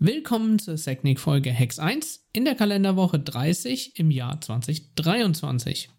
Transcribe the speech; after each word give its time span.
Willkommen 0.00 0.60
zur 0.60 0.76
Technik 0.76 1.18
Folge 1.18 1.50
Hex 1.50 1.80
1 1.80 2.28
in 2.32 2.44
der 2.44 2.54
Kalenderwoche 2.54 3.18
30 3.18 3.98
im 3.98 4.12
Jahr 4.12 4.40
2023. 4.40 5.90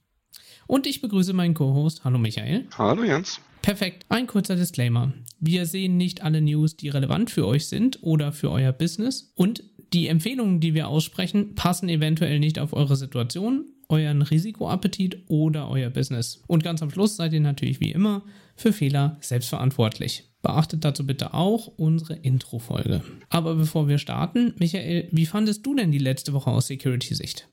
Und 0.67 0.87
ich 0.87 1.01
begrüße 1.01 1.33
meinen 1.33 1.53
Co-Host. 1.53 2.05
Hallo 2.05 2.17
Michael. 2.17 2.65
Hallo 2.77 3.03
Jens. 3.03 3.41
Perfekt. 3.61 4.05
Ein 4.07 4.25
kurzer 4.25 4.55
Disclaimer. 4.55 5.11
Wir 5.41 5.65
sehen 5.65 5.97
nicht 5.97 6.23
alle 6.23 6.39
News, 6.39 6.77
die 6.77 6.87
relevant 6.87 7.29
für 7.29 7.45
euch 7.45 7.67
sind 7.67 8.01
oder 8.01 8.31
für 8.31 8.49
euer 8.51 8.71
Business. 8.71 9.33
Und 9.35 9.65
die 9.91 10.07
Empfehlungen, 10.07 10.61
die 10.61 10.73
wir 10.73 10.87
aussprechen, 10.87 11.55
passen 11.55 11.89
eventuell 11.89 12.39
nicht 12.39 12.57
auf 12.57 12.71
eure 12.71 12.95
Situation, 12.95 13.65
euren 13.89 14.21
Risikoappetit 14.21 15.23
oder 15.27 15.69
euer 15.69 15.89
Business. 15.89 16.41
Und 16.47 16.63
ganz 16.63 16.81
am 16.81 16.91
Schluss 16.91 17.15
seid 17.15 17.33
ihr 17.33 17.41
natürlich 17.41 17.79
wie 17.79 17.91
immer 17.91 18.21
für 18.55 18.71
Fehler 18.71 19.17
selbstverantwortlich. 19.19 20.25
Beachtet 20.41 20.85
dazu 20.85 21.05
bitte 21.05 21.33
auch 21.33 21.67
unsere 21.75 22.13
Intro-Folge. 22.13 23.01
Aber 23.29 23.55
bevor 23.55 23.89
wir 23.89 23.97
starten, 23.97 24.53
Michael, 24.57 25.09
wie 25.11 25.25
fandest 25.25 25.65
du 25.65 25.75
denn 25.75 25.91
die 25.91 25.97
letzte 25.97 26.31
Woche 26.31 26.49
aus 26.49 26.67
Security-Sicht? 26.67 27.49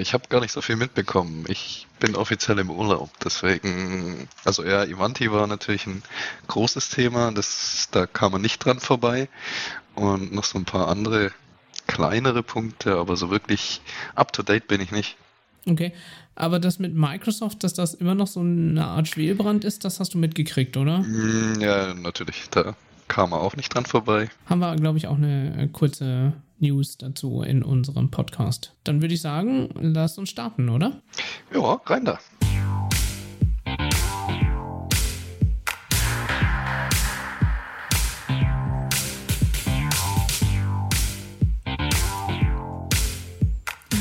Ich 0.00 0.12
habe 0.12 0.28
gar 0.28 0.40
nicht 0.40 0.52
so 0.52 0.60
viel 0.60 0.76
mitbekommen. 0.76 1.46
Ich 1.48 1.88
bin 1.98 2.14
offiziell 2.14 2.60
im 2.60 2.70
Urlaub, 2.70 3.10
deswegen, 3.24 4.28
also 4.44 4.62
ja, 4.62 4.84
Ivanti 4.84 5.32
war 5.32 5.48
natürlich 5.48 5.88
ein 5.88 6.04
großes 6.46 6.90
Thema, 6.90 7.32
das, 7.32 7.88
da 7.90 8.06
kam 8.06 8.30
man 8.30 8.42
nicht 8.42 8.64
dran 8.64 8.78
vorbei. 8.78 9.28
Und 9.96 10.32
noch 10.32 10.44
so 10.44 10.58
ein 10.58 10.64
paar 10.64 10.86
andere 10.86 11.32
kleinere 11.88 12.44
Punkte, 12.44 12.94
aber 12.98 13.16
so 13.16 13.30
wirklich 13.30 13.80
up-to-date 14.14 14.68
bin 14.68 14.80
ich 14.80 14.92
nicht. 14.92 15.16
Okay, 15.66 15.92
aber 16.34 16.58
das 16.58 16.78
mit 16.78 16.94
Microsoft, 16.94 17.64
dass 17.64 17.74
das 17.74 17.94
immer 17.94 18.14
noch 18.14 18.26
so 18.26 18.40
eine 18.40 18.86
Art 18.86 19.08
Schwelbrand 19.08 19.64
ist, 19.64 19.84
das 19.84 20.00
hast 20.00 20.14
du 20.14 20.18
mitgekriegt, 20.18 20.76
oder? 20.76 21.00
Mm, 21.00 21.60
ja, 21.60 21.94
natürlich. 21.94 22.48
Da 22.50 22.76
kam 23.08 23.32
er 23.32 23.40
auch 23.40 23.56
nicht 23.56 23.74
dran 23.74 23.84
vorbei. 23.84 24.28
Haben 24.46 24.60
wir, 24.60 24.76
glaube 24.76 24.98
ich, 24.98 25.06
auch 25.08 25.16
eine 25.16 25.68
kurze 25.72 26.32
News 26.58 26.98
dazu 26.98 27.42
in 27.42 27.62
unserem 27.62 28.10
Podcast. 28.10 28.74
Dann 28.84 29.00
würde 29.02 29.14
ich 29.14 29.20
sagen, 29.20 29.68
lass 29.80 30.18
uns 30.18 30.30
starten, 30.30 30.68
oder? 30.68 31.00
Ja, 31.52 31.80
rein 31.86 32.04
da. 32.04 32.18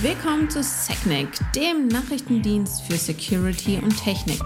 Willkommen 0.08 0.50
zu 0.50 0.64
SecNIC, 0.64 1.28
dem 1.54 1.90
Nachrichtendienst 1.90 2.84
für 2.84 2.96
Security 2.96 3.76
und 3.76 3.94
Technik. 4.02 4.40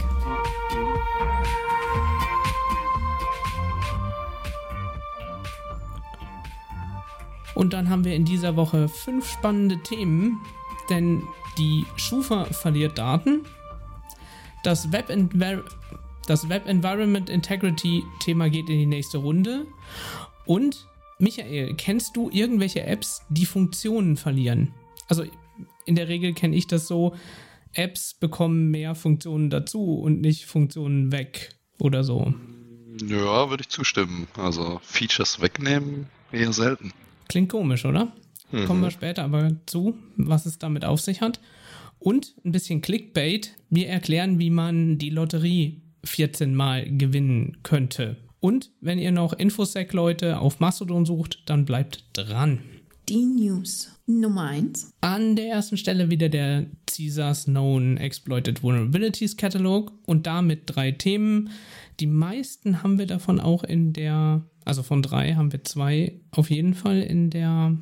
Und 7.53 7.73
dann 7.73 7.91
haben 7.91 8.03
wir 8.03 8.15
in 8.15 8.25
dieser 8.25 8.55
Woche 8.55 8.89
fünf 8.89 9.29
spannende 9.29 9.77
Themen, 9.83 10.41
denn 10.89 11.21
die 11.59 11.85
Schufa 11.95 12.45
verliert 12.45 12.97
Daten, 12.97 13.45
das 14.63 14.91
Web, 14.91 15.13
das 16.25 16.49
Web 16.49 16.67
Environment 16.67 17.29
Integrity 17.29 18.03
Thema 18.19 18.49
geht 18.49 18.67
in 18.67 18.79
die 18.79 18.87
nächste 18.87 19.19
Runde 19.19 19.67
und 20.47 20.87
Michael, 21.19 21.75
kennst 21.75 22.15
du 22.15 22.31
irgendwelche 22.31 22.81
Apps, 22.81 23.21
die 23.29 23.45
Funktionen 23.45 24.17
verlieren? 24.17 24.73
Also 25.07 25.25
in 25.85 25.95
der 25.95 26.07
Regel 26.07 26.33
kenne 26.33 26.55
ich 26.55 26.67
das 26.67 26.87
so, 26.87 27.15
Apps 27.73 28.13
bekommen 28.13 28.69
mehr 28.69 28.95
Funktionen 28.95 29.49
dazu 29.49 29.95
und 29.95 30.21
nicht 30.21 30.45
Funktionen 30.45 31.11
weg 31.11 31.55
oder 31.79 32.03
so. 32.03 32.33
Ja, 33.07 33.49
würde 33.49 33.61
ich 33.61 33.69
zustimmen. 33.69 34.27
Also 34.37 34.79
Features 34.83 35.41
wegnehmen 35.41 36.07
eher 36.31 36.53
selten. 36.53 36.91
Klingt 37.29 37.49
komisch, 37.49 37.85
oder? 37.85 38.11
Mhm. 38.51 38.65
Kommen 38.65 38.81
wir 38.81 38.91
später 38.91 39.23
aber 39.23 39.55
zu, 39.65 39.97
was 40.17 40.45
es 40.45 40.59
damit 40.59 40.85
auf 40.85 40.99
sich 40.99 41.21
hat. 41.21 41.39
Und 41.99 42.35
ein 42.43 42.51
bisschen 42.51 42.81
Clickbait. 42.81 43.55
Wir 43.69 43.87
erklären, 43.87 44.39
wie 44.39 44.49
man 44.49 44.97
die 44.97 45.09
Lotterie 45.09 45.81
14 46.03 46.53
Mal 46.55 46.97
gewinnen 46.97 47.57
könnte. 47.63 48.17
Und 48.39 48.71
wenn 48.81 48.97
ihr 48.97 49.11
noch 49.11 49.33
Infosec-Leute 49.33 50.39
auf 50.39 50.59
Mastodon 50.59 51.05
sucht, 51.05 51.43
dann 51.45 51.63
bleibt 51.63 52.05
dran. 52.13 52.59
Die 53.11 53.25
News. 53.25 53.91
Nummer 54.07 54.51
1. 54.51 54.93
An 55.01 55.35
der 55.35 55.49
ersten 55.49 55.75
Stelle 55.75 56.09
wieder 56.09 56.29
der 56.29 56.67
CISA's 56.89 57.43
Known 57.43 57.97
Exploited 57.97 58.63
Vulnerabilities 58.63 59.35
Catalog 59.35 59.91
und 60.05 60.27
damit 60.27 60.61
drei 60.67 60.91
Themen. 60.91 61.49
Die 61.99 62.07
meisten 62.07 62.83
haben 62.83 62.97
wir 62.97 63.07
davon 63.07 63.41
auch 63.41 63.65
in 63.65 63.91
der, 63.91 64.43
also 64.63 64.81
von 64.81 65.01
drei 65.01 65.33
haben 65.33 65.51
wir 65.51 65.65
zwei 65.65 66.21
auf 66.31 66.49
jeden 66.49 66.73
Fall 66.73 67.01
in 67.01 67.29
der 67.29 67.75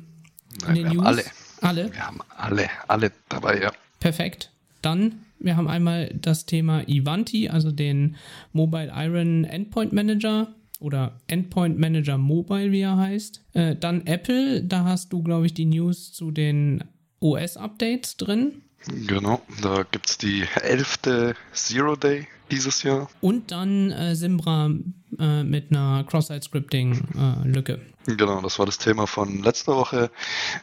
in 0.66 0.74
den 0.74 0.88
News. 0.88 1.06
alle. 1.06 1.22
Alle? 1.60 1.92
Wir 1.92 2.06
haben 2.08 2.18
alle, 2.36 2.68
alle 2.88 3.12
dabei, 3.28 3.62
ja. 3.62 3.72
Perfekt. 4.00 4.50
Dann, 4.82 5.20
wir 5.38 5.56
haben 5.56 5.68
einmal 5.68 6.12
das 6.12 6.44
Thema 6.44 6.82
Ivanti, 6.88 7.48
also 7.48 7.70
den 7.70 8.16
Mobile 8.52 8.90
Iron 8.96 9.44
Endpoint 9.44 9.92
Manager 9.92 10.52
oder 10.80 11.20
Endpoint 11.28 11.78
Manager 11.78 12.18
Mobile, 12.18 12.72
wie 12.72 12.80
er 12.80 12.96
heißt. 12.96 13.42
Äh, 13.52 13.76
dann 13.76 14.06
Apple, 14.06 14.62
da 14.62 14.84
hast 14.84 15.12
du, 15.12 15.22
glaube 15.22 15.46
ich, 15.46 15.54
die 15.54 15.66
News 15.66 16.12
zu 16.12 16.30
den 16.30 16.84
OS-Updates 17.20 18.16
drin. 18.16 18.62
Genau, 19.06 19.42
da 19.62 19.84
gibt 19.90 20.08
es 20.08 20.18
die 20.18 20.44
elfte 20.62 21.34
Zero 21.52 21.96
Day 21.96 22.26
dieses 22.50 22.82
Jahr. 22.82 23.08
Und 23.20 23.50
dann 23.50 23.90
äh, 23.92 24.16
Simbra 24.16 24.70
äh, 25.18 25.44
mit 25.44 25.70
einer 25.70 26.04
Cross-Site-Scripting-Lücke. 26.04 27.80
Genau, 28.06 28.40
das 28.40 28.58
war 28.58 28.66
das 28.66 28.78
Thema 28.78 29.06
von 29.06 29.42
letzter 29.42 29.76
Woche. 29.76 30.10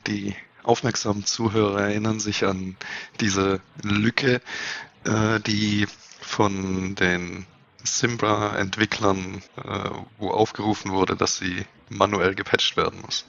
Die 0.07 0.33
aufmerksamen 0.63 1.25
Zuhörer 1.25 1.81
erinnern 1.81 2.19
sich 2.19 2.43
an 2.43 2.75
diese 3.21 3.61
Lücke, 3.83 4.41
äh, 5.05 5.39
die 5.45 5.85
von 6.19 6.95
den 6.95 7.45
Simbra-Entwicklern, 7.83 9.41
äh, 9.57 9.89
wo 10.17 10.29
aufgerufen 10.29 10.91
wurde, 10.91 11.15
dass 11.15 11.37
sie 11.37 11.63
manuell 11.89 12.35
gepatcht 12.35 12.77
werden 12.77 13.01
muss. 13.01 13.25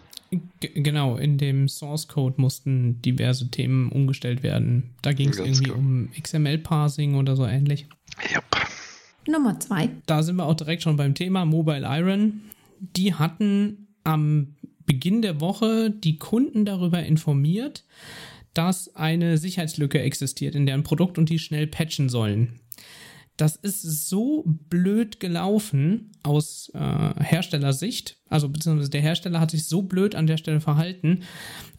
G 0.61 0.69
genau, 0.75 1.17
in 1.17 1.39
dem 1.39 1.69
Source 1.69 2.09
Code 2.09 2.35
mussten 2.39 3.01
diverse 3.01 3.51
Themen 3.51 3.91
umgestellt 3.91 4.43
werden. 4.43 4.91
Da 5.01 5.13
ging 5.13 5.31
es 5.31 5.39
irgendwie 5.39 5.71
gut. 5.71 5.79
um 5.79 6.11
XML-Parsing 6.21 7.15
oder 7.15 7.35
so 7.35 7.47
ähnlich. 7.47 7.87
Yep. 8.35 8.45
Nummer 9.27 9.59
zwei. 9.61 9.91
Da 10.07 10.23
sind 10.23 10.37
wir 10.37 10.47
auch 10.47 10.55
direkt 10.55 10.83
schon 10.83 10.97
beim 10.97 11.15
Thema 11.15 11.45
Mobile 11.45 11.87
Iron. 11.87 12.43
Die 12.79 13.15
hatten 13.15 13.89
am 14.05 14.55
Beginn 14.85 15.23
der 15.23 15.41
Woche 15.41 15.91
die 15.91 16.19
Kunden 16.19 16.65
darüber 16.65 17.03
informiert, 17.03 17.85
dass 18.55 18.95
eine 18.97 19.39
Sicherheitslücke 19.39 20.01
existiert 20.01 20.55
in 20.55 20.67
deren 20.67 20.83
Produkt 20.83 21.19
und 21.19 21.29
die 21.29 21.39
schnell 21.39 21.67
patchen 21.67 22.09
sollen 22.09 22.61
das 23.39 23.55
ist 23.55 24.09
so 24.09 24.45
blöd 24.47 25.21
gelaufen 25.21 26.11
aus 26.25 26.71
äh, 26.75 27.23
Herstellersicht. 27.23 28.19
Also 28.29 28.49
beziehungsweise 28.49 28.91
der 28.91 29.01
Hersteller 29.01 29.39
hat 29.39 29.53
sich 29.53 29.67
so 29.67 29.83
blöd 29.83 30.17
an 30.17 30.27
der 30.27 30.37
Stelle 30.39 30.61
verhalten. 30.61 31.23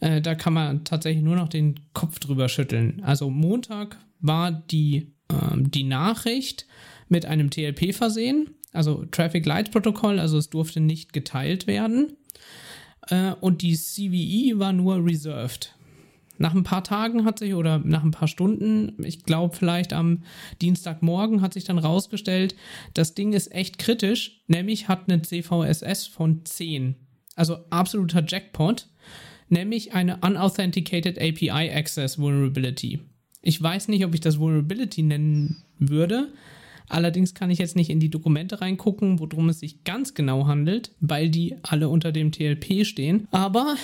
Äh, 0.00 0.22
da 0.22 0.34
kann 0.34 0.54
man 0.54 0.84
tatsächlich 0.84 1.22
nur 1.22 1.36
noch 1.36 1.48
den 1.48 1.78
Kopf 1.92 2.18
drüber 2.18 2.48
schütteln. 2.48 3.02
Also 3.04 3.28
Montag 3.28 3.98
war 4.20 4.50
die, 4.50 5.12
äh, 5.28 5.56
die 5.58 5.84
Nachricht 5.84 6.66
mit 7.08 7.26
einem 7.26 7.50
TLP 7.50 7.94
versehen. 7.94 8.54
Also 8.72 9.04
Traffic 9.10 9.44
Light 9.44 9.70
Protocol, 9.70 10.18
also 10.18 10.38
es 10.38 10.48
durfte 10.48 10.80
nicht 10.80 11.12
geteilt 11.12 11.66
werden. 11.66 12.16
Äh, 13.08 13.32
und 13.40 13.60
die 13.60 13.76
CVE 13.76 14.58
war 14.58 14.72
nur 14.72 15.04
reserved. 15.04 15.74
Nach 16.40 16.54
ein 16.54 16.62
paar 16.62 16.82
Tagen 16.82 17.26
hat 17.26 17.38
sich, 17.38 17.52
oder 17.52 17.80
nach 17.80 18.02
ein 18.02 18.12
paar 18.12 18.26
Stunden, 18.26 18.96
ich 19.04 19.24
glaube 19.24 19.54
vielleicht 19.54 19.92
am 19.92 20.22
Dienstagmorgen, 20.62 21.42
hat 21.42 21.52
sich 21.52 21.64
dann 21.64 21.78
rausgestellt, 21.78 22.56
das 22.94 23.12
Ding 23.12 23.34
ist 23.34 23.52
echt 23.52 23.78
kritisch, 23.78 24.40
nämlich 24.46 24.88
hat 24.88 25.02
eine 25.06 25.20
CVSS 25.20 26.06
von 26.06 26.42
10. 26.46 26.94
Also 27.36 27.58
absoluter 27.68 28.24
Jackpot, 28.26 28.88
nämlich 29.50 29.92
eine 29.92 30.16
Unauthenticated 30.22 31.18
API 31.18 31.72
Access 31.74 32.18
Vulnerability. 32.18 33.00
Ich 33.42 33.62
weiß 33.62 33.88
nicht, 33.88 34.06
ob 34.06 34.14
ich 34.14 34.20
das 34.20 34.38
Vulnerability 34.38 35.02
nennen 35.02 35.62
würde. 35.78 36.32
Allerdings 36.88 37.34
kann 37.34 37.50
ich 37.50 37.58
jetzt 37.58 37.76
nicht 37.76 37.90
in 37.90 38.00
die 38.00 38.08
Dokumente 38.08 38.62
reingucken, 38.62 39.20
worum 39.20 39.50
es 39.50 39.60
sich 39.60 39.84
ganz 39.84 40.14
genau 40.14 40.46
handelt, 40.46 40.92
weil 41.00 41.28
die 41.28 41.56
alle 41.60 41.90
unter 41.90 42.12
dem 42.12 42.32
TLP 42.32 42.86
stehen. 42.86 43.28
Aber 43.30 43.76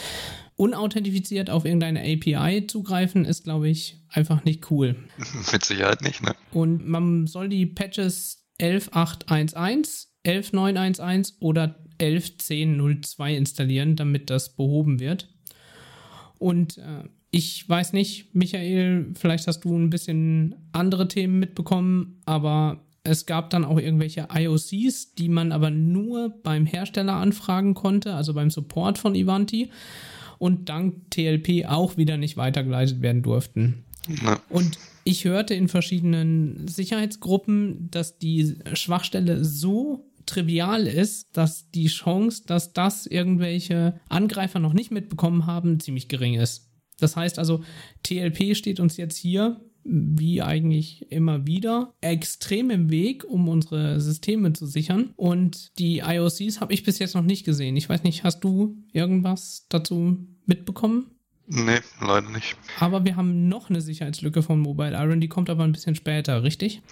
unauthentifiziert 0.57 1.51
auf 1.51 1.65
irgendeine 1.65 2.01
API 2.01 2.67
zugreifen, 2.67 3.25
ist, 3.25 3.45
glaube 3.45 3.69
ich, 3.69 3.99
einfach 4.09 4.45
nicht 4.45 4.71
cool. 4.71 4.97
Mit 5.53 5.65
Sicherheit 5.65 6.03
nicht, 6.03 6.23
ne? 6.23 6.35
Und 6.53 6.87
man 6.89 7.27
soll 7.27 7.49
die 7.49 7.67
Patches 7.67 8.47
11.811, 8.61 10.07
11.911 10.25 11.35
oder 11.41 11.79
11.10.02 12.01 13.37
installieren, 13.37 13.97
damit 13.97 14.31
das 14.31 14.57
behoben 14.57 14.99
wird. 14.99 15.29
Und 16.39 16.79
äh, 16.79 17.05
ich 17.31 17.69
weiß 17.69 17.93
nicht, 17.93 18.35
Michael, 18.35 19.13
vielleicht 19.15 19.47
hast 19.47 19.61
du 19.61 19.77
ein 19.77 19.91
bisschen 19.91 20.55
andere 20.73 21.09
Themen 21.09 21.39
mitbekommen, 21.39 22.23
aber 22.25 22.83
Es 23.09 23.25
gab 23.25 23.51
dann 23.51 23.65
auch 23.65 23.79
irgendwelche 23.79 24.27
IOCs, 24.35 25.15
die 25.15 25.29
man 25.29 25.53
aber 25.53 25.71
nur 25.71 26.31
beim 26.43 26.67
Hersteller 26.67 27.15
anfragen 27.15 27.75
konnte, 27.75 28.15
also 28.15 28.35
beim 28.35 28.51
Support 28.51 28.99
von 28.99 29.15
Ivanti 29.15 29.71
und 30.39 30.69
dank 30.69 31.11
TLP 31.11 31.67
auch 31.67 31.97
wieder 31.97 32.17
nicht 32.17 32.37
weitergeleitet 32.37 33.03
werden 33.03 33.23
durften. 33.23 33.85
Ja. 34.23 34.41
Und 34.49 34.79
ich 35.05 35.25
hörte 35.25 35.55
in 35.55 35.69
verschiedenen 35.69 36.67
Sicherheitsgruppen, 36.69 37.89
dass 37.91 38.19
die 38.19 38.57
Schwachstelle 38.75 39.45
so 39.45 40.05
trivial 40.27 40.87
ist, 40.87 41.37
dass 41.37 41.71
die 41.71 41.87
Chance, 41.87 42.43
dass 42.47 42.73
das 42.73 43.07
irgendwelche 43.07 44.01
Angreifer 44.09 44.59
noch 44.59 44.73
nicht 44.73 44.91
mitbekommen 44.91 45.47
haben, 45.47 45.81
ziemlich 45.81 46.09
gering 46.09 46.35
ist. 46.35 46.71
Das 46.99 47.17
heißt 47.17 47.39
also, 47.39 47.63
TLP 48.03 48.57
steht 48.57 48.81
uns 48.81 48.97
jetzt 48.97 49.17
hier 49.17 49.61
wie 49.89 50.43
eigentlich 50.43 51.11
immer 51.11 51.47
wieder, 51.47 51.95
extrem 52.01 52.71
im 52.71 52.91
Weg, 52.91 53.25
um 53.25 53.49
unsere 53.49 54.01
Systeme 54.01 54.53
zu 54.53 54.67
sichern. 54.67 55.11
Und 55.17 55.79
die 55.79 55.99
IOCs 55.99 56.61
habe 56.61 56.75
ich 56.75 56.83
bis 56.83 56.99
jetzt 56.99 57.15
noch 57.15 57.23
nicht 57.23 57.45
gesehen. 57.45 57.77
Ich 57.77 57.89
weiß 57.89 58.03
nicht, 58.03 58.25
hast 58.25 58.41
du 58.41 58.77
irgendwas 58.93 59.67
dazu 59.69 60.19
mitbekommen? 60.47 61.11
Nee, 61.49 61.79
leider 62.01 62.29
nicht. 62.29 62.57
Aber 62.81 63.05
wir 63.05 63.15
haben 63.15 63.49
noch 63.49 63.71
eine 63.71 63.81
Sicherheitslücke 63.81 64.43
von 64.43 64.59
Mobile 64.59 64.97
Iron, 64.97 65.21
die 65.21 65.29
kommt 65.29 65.49
aber 65.49 65.63
ein 65.63 65.71
bisschen 65.71 65.95
später, 65.95 66.43
richtig? 66.43 66.83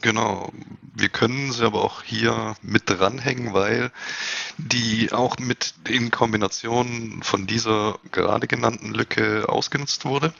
Genau. 0.00 0.50
Wir 0.94 1.10
können 1.10 1.52
sie 1.52 1.64
aber 1.64 1.84
auch 1.84 2.02
hier 2.02 2.56
mit 2.62 2.84
dranhängen, 2.86 3.52
weil 3.52 3.90
die 4.56 5.12
auch 5.12 5.38
mit 5.38 5.74
in 5.86 6.10
Kombination 6.10 7.20
von 7.22 7.46
dieser 7.46 7.98
gerade 8.10 8.46
genannten 8.46 8.94
Lücke 8.94 9.50
ausgenutzt 9.50 10.06
wurde. 10.06 10.32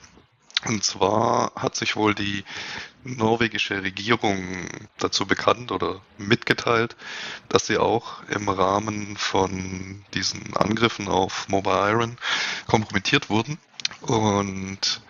Und 0.66 0.82
zwar 0.82 1.52
hat 1.56 1.76
sich 1.76 1.96
wohl 1.96 2.14
die 2.14 2.44
norwegische 3.04 3.82
Regierung 3.82 4.68
dazu 4.98 5.26
bekannt 5.26 5.72
oder 5.72 6.00
mitgeteilt, 6.16 6.96
dass 7.48 7.66
sie 7.66 7.78
auch 7.78 8.22
im 8.28 8.48
Rahmen 8.48 9.16
von 9.16 10.04
diesen 10.14 10.56
Angriffen 10.56 11.08
auf 11.08 11.48
Mobile 11.48 11.90
Iron 11.90 12.16
kompromittiert 12.66 13.28
wurden. 13.28 13.58
Und 14.00 15.02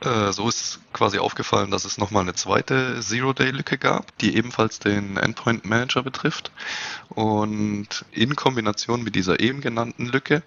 äh, 0.00 0.32
so 0.32 0.48
ist 0.48 0.80
quasi 0.92 1.18
aufgefallen, 1.18 1.70
dass 1.70 1.84
es 1.84 1.98
nochmal 1.98 2.22
eine 2.22 2.34
zweite 2.34 3.00
Zero-Day-Lücke 3.00 3.78
gab, 3.78 4.16
die 4.18 4.36
ebenfalls 4.36 4.78
den 4.78 5.16
Endpoint 5.16 5.64
Manager 5.64 6.02
betrifft. 6.02 6.50
Und 7.08 8.04
in 8.12 8.36
Kombination 8.36 9.02
mit 9.02 9.14
dieser 9.14 9.40
eben 9.40 9.60
genannten 9.60 10.06
Lücke, 10.06 10.42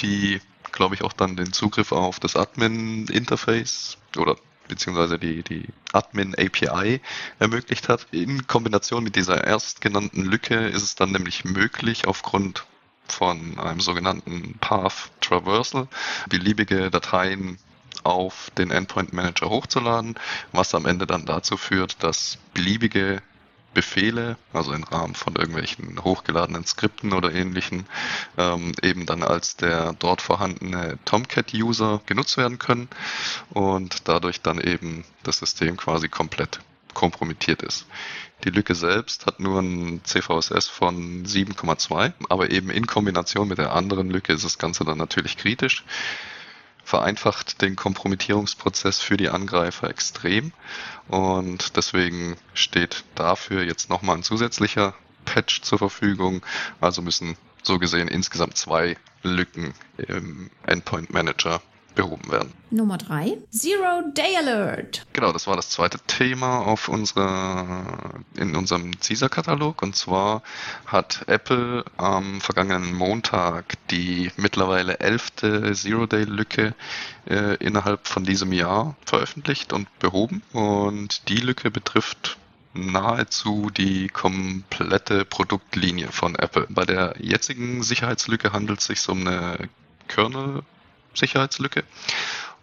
die 0.00 0.40
glaube 0.72 0.94
ich, 0.94 1.02
auch 1.02 1.12
dann 1.12 1.36
den 1.36 1.52
Zugriff 1.52 1.92
auf 1.92 2.18
das 2.20 2.36
Admin-Interface 2.36 3.98
oder 4.16 4.36
beziehungsweise 4.68 5.18
die, 5.18 5.42
die 5.42 5.68
Admin-API 5.92 7.00
ermöglicht 7.38 7.88
hat. 7.88 8.06
In 8.10 8.46
Kombination 8.46 9.04
mit 9.04 9.16
dieser 9.16 9.44
erstgenannten 9.44 10.24
Lücke 10.24 10.68
ist 10.68 10.82
es 10.82 10.94
dann 10.94 11.12
nämlich 11.12 11.44
möglich, 11.44 12.06
aufgrund 12.06 12.64
von 13.06 13.58
einem 13.58 13.80
sogenannten 13.80 14.56
Path 14.60 15.10
Traversal 15.20 15.88
beliebige 16.28 16.90
Dateien 16.90 17.58
auf 18.04 18.50
den 18.56 18.70
Endpoint 18.70 19.12
Manager 19.12 19.50
hochzuladen, 19.50 20.18
was 20.52 20.74
am 20.74 20.86
Ende 20.86 21.06
dann 21.06 21.26
dazu 21.26 21.56
führt, 21.56 22.02
dass 22.02 22.38
beliebige 22.54 23.22
Befehle, 23.74 24.36
also 24.52 24.72
im 24.72 24.84
Rahmen 24.84 25.14
von 25.14 25.36
irgendwelchen 25.36 26.02
hochgeladenen 26.02 26.66
Skripten 26.66 27.12
oder 27.12 27.32
ähnlichen, 27.32 27.86
ähm, 28.36 28.72
eben 28.82 29.06
dann 29.06 29.22
als 29.22 29.56
der 29.56 29.94
dort 29.94 30.22
vorhandene 30.22 30.98
Tomcat-User 31.04 32.00
genutzt 32.06 32.36
werden 32.36 32.58
können 32.58 32.88
und 33.50 34.08
dadurch 34.08 34.40
dann 34.40 34.60
eben 34.60 35.04
das 35.22 35.38
System 35.38 35.76
quasi 35.76 36.08
komplett 36.08 36.60
kompromittiert 36.94 37.62
ist. 37.62 37.86
Die 38.44 38.50
Lücke 38.50 38.74
selbst 38.74 39.26
hat 39.26 39.40
nur 39.40 39.60
ein 39.60 40.00
CVSS 40.04 40.68
von 40.68 41.24
7,2, 41.24 42.12
aber 42.28 42.50
eben 42.50 42.70
in 42.70 42.86
Kombination 42.86 43.48
mit 43.48 43.58
der 43.58 43.72
anderen 43.72 44.10
Lücke 44.10 44.32
ist 44.32 44.44
das 44.44 44.58
Ganze 44.58 44.84
dann 44.84 44.98
natürlich 44.98 45.36
kritisch 45.36 45.84
vereinfacht 46.84 47.62
den 47.62 47.76
Kompromittierungsprozess 47.76 49.00
für 49.00 49.16
die 49.16 49.28
Angreifer 49.28 49.88
extrem 49.88 50.52
und 51.08 51.76
deswegen 51.76 52.36
steht 52.54 53.04
dafür 53.14 53.62
jetzt 53.62 53.88
nochmal 53.88 54.16
ein 54.16 54.22
zusätzlicher 54.22 54.94
Patch 55.24 55.62
zur 55.62 55.78
Verfügung. 55.78 56.42
Also 56.80 57.02
müssen 57.02 57.36
so 57.62 57.78
gesehen 57.78 58.08
insgesamt 58.08 58.56
zwei 58.56 58.96
Lücken 59.22 59.74
im 59.96 60.50
Endpoint 60.66 61.12
Manager 61.12 61.62
behoben 61.94 62.30
werden. 62.30 62.52
Nummer 62.70 62.98
drei, 62.98 63.36
Zero 63.50 64.02
Day 64.14 64.36
Alert. 64.38 65.06
Genau, 65.12 65.32
das 65.32 65.46
war 65.46 65.56
das 65.56 65.70
zweite 65.70 65.98
Thema 66.06 66.60
auf 66.60 66.88
unserer, 66.88 68.20
in 68.36 68.56
unserem 68.56 68.92
Caesar-Katalog. 68.98 69.82
Und 69.82 69.94
zwar 69.96 70.42
hat 70.86 71.24
Apple 71.26 71.84
am 71.96 72.40
vergangenen 72.40 72.94
Montag 72.94 73.74
die 73.90 74.30
mittlerweile 74.36 75.00
elfte 75.00 75.72
Zero-Day-Lücke 75.72 76.74
äh, 77.28 77.56
innerhalb 77.56 78.08
von 78.08 78.24
diesem 78.24 78.52
Jahr 78.52 78.96
veröffentlicht 79.04 79.72
und 79.72 79.86
behoben. 79.98 80.42
Und 80.52 81.28
die 81.28 81.38
Lücke 81.38 81.70
betrifft 81.70 82.38
nahezu 82.74 83.70
die 83.70 84.08
komplette 84.08 85.24
Produktlinie 85.24 86.08
von 86.08 86.34
Apple. 86.36 86.66
Bei 86.70 86.84
der 86.84 87.14
jetzigen 87.18 87.82
Sicherheitslücke 87.82 88.52
handelt 88.52 88.80
es 88.80 88.86
sich 88.86 89.06
um 89.08 89.26
eine 89.26 89.68
Kernel 90.08 90.62
Sicherheitslücke. 91.14 91.84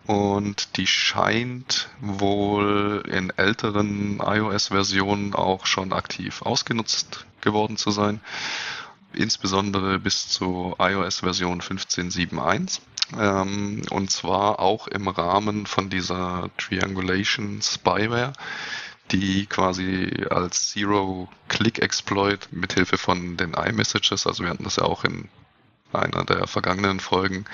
Und 0.05 0.77
die 0.77 0.87
scheint 0.87 1.89
wohl 2.01 3.03
in 3.07 3.29
älteren 3.37 4.19
iOS-Versionen 4.19 5.35
auch 5.35 5.67
schon 5.67 5.93
aktiv 5.93 6.41
ausgenutzt 6.41 7.27
geworden 7.41 7.77
zu 7.77 7.91
sein. 7.91 8.19
Insbesondere 9.13 9.99
bis 9.99 10.27
zu 10.27 10.75
iOS-Version 10.79 11.61
15.7.1. 11.61 12.79
Ähm, 13.19 13.83
und 13.91 14.11
zwar 14.11 14.59
auch 14.59 14.87
im 14.87 15.07
Rahmen 15.07 15.65
von 15.65 15.89
dieser 15.89 16.49
Triangulation 16.57 17.61
Spyware, 17.61 18.33
die 19.11 19.45
quasi 19.45 20.25
als 20.29 20.71
Zero-Click-Exploit 20.71 22.49
mithilfe 22.51 22.97
von 22.97 23.37
den 23.37 23.53
iMessages, 23.53 24.27
also 24.27 24.43
wir 24.43 24.49
hatten 24.49 24.63
das 24.63 24.77
ja 24.77 24.83
auch 24.83 25.03
in 25.03 25.29
einer 25.93 26.23
der 26.23 26.47
vergangenen 26.47 26.99
Folgen 26.99 27.45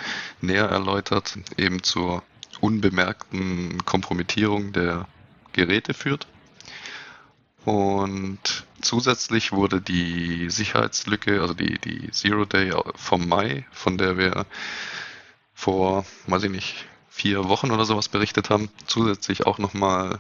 näher 0.42 0.66
erläutert, 0.70 1.38
eben 1.58 1.84
zur 1.84 2.24
unbemerkten 2.62 3.84
Kompromittierung 3.86 4.74
der 4.74 5.08
Geräte 5.54 5.94
führt. 5.94 6.28
Und 7.66 8.66
zusätzlich 8.82 9.52
wurde 9.52 9.82
die 9.82 10.50
Sicherheitslücke, 10.50 11.42
also 11.42 11.54
die, 11.54 11.80
die 11.80 12.12
Zero 12.12 12.46
Day 12.46 12.72
vom 12.96 13.28
Mai, 13.28 13.66
von 13.72 13.98
der 13.98 14.18
wir 14.18 14.46
vor, 15.54 16.06
weiß 16.28 16.44
ich 16.44 16.52
nicht, 16.52 16.86
vier 17.10 17.48
Wochen 17.50 17.72
oder 17.72 17.86
sowas 17.86 18.10
berichtet 18.10 18.50
haben, 18.50 18.70
zusätzlich 18.86 19.48
auch 19.48 19.58
nochmal 19.58 20.20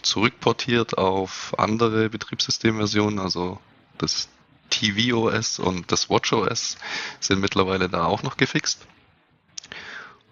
zurückportiert 0.00 0.96
auf 0.96 1.54
andere 1.58 2.08
Betriebssystemversionen, 2.08 3.18
also 3.18 3.60
das 3.98 4.28
tvOS 4.70 5.58
und 5.58 5.90
das 5.92 6.08
watchOS 6.08 6.76
sind 7.20 7.40
mittlerweile 7.40 7.88
da 7.88 8.04
auch 8.04 8.22
noch 8.22 8.36
gefixt. 8.36 8.86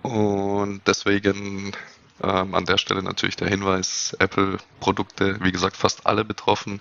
Und 0.02 0.82
deswegen 0.86 1.72
ähm, 2.22 2.54
an 2.54 2.64
der 2.64 2.78
Stelle 2.78 3.02
natürlich 3.02 3.36
der 3.36 3.48
Hinweis, 3.48 4.16
Apple-Produkte, 4.18 5.38
wie 5.42 5.52
gesagt, 5.52 5.76
fast 5.76 6.06
alle 6.06 6.24
betroffen. 6.24 6.80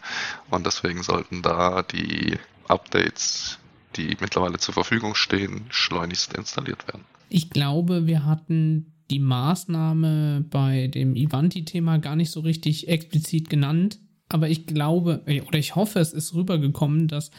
Und 0.50 0.66
deswegen 0.66 1.04
sollten 1.04 1.42
da 1.42 1.84
die 1.84 2.38
Updates, 2.68 3.60
die 3.96 4.18
mittlerweile 4.20 4.58
zur 4.58 4.74
Verfügung 4.74 5.16
stehen, 5.16 5.66
schleunigst 5.70 6.34
installiert 6.34 6.88
werden. 6.88 7.04
Ich 7.30 7.50
glaube, 7.50 8.08
wir 8.08 8.26
hatten 8.26 8.94
die 9.10 9.20
Maßnahme 9.20 10.46
bei 10.50 10.88
dem 10.88 11.16
Ivanti-Thema 11.16 11.98
gar 11.98 12.16
nicht 12.16 12.32
so 12.32 12.42
richtig 12.42 12.88
explizit 12.88 13.50
genannt 13.50 14.00
aber 14.29 14.50
ich 14.50 14.65
glaube 14.65 15.22
äh, 15.25 15.41
oder 15.41 15.60
ich 15.60 15.75
hoffe, 15.75 16.00
es 16.00 16.13
ist 16.13 16.34
rübergekommen, 16.34 17.07
dass 17.07 17.31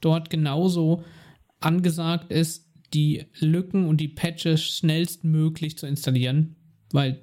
dort 0.00 0.30
genauso 0.30 1.04
angesagt 1.60 2.30
ist, 2.30 2.68
die 2.92 3.26
Lücken 3.40 3.86
und 3.86 3.98
die 3.98 4.08
Patches 4.08 4.62
schnellstmöglich 4.62 5.76
zu 5.76 5.86
installieren, 5.86 6.56
weil 6.92 7.22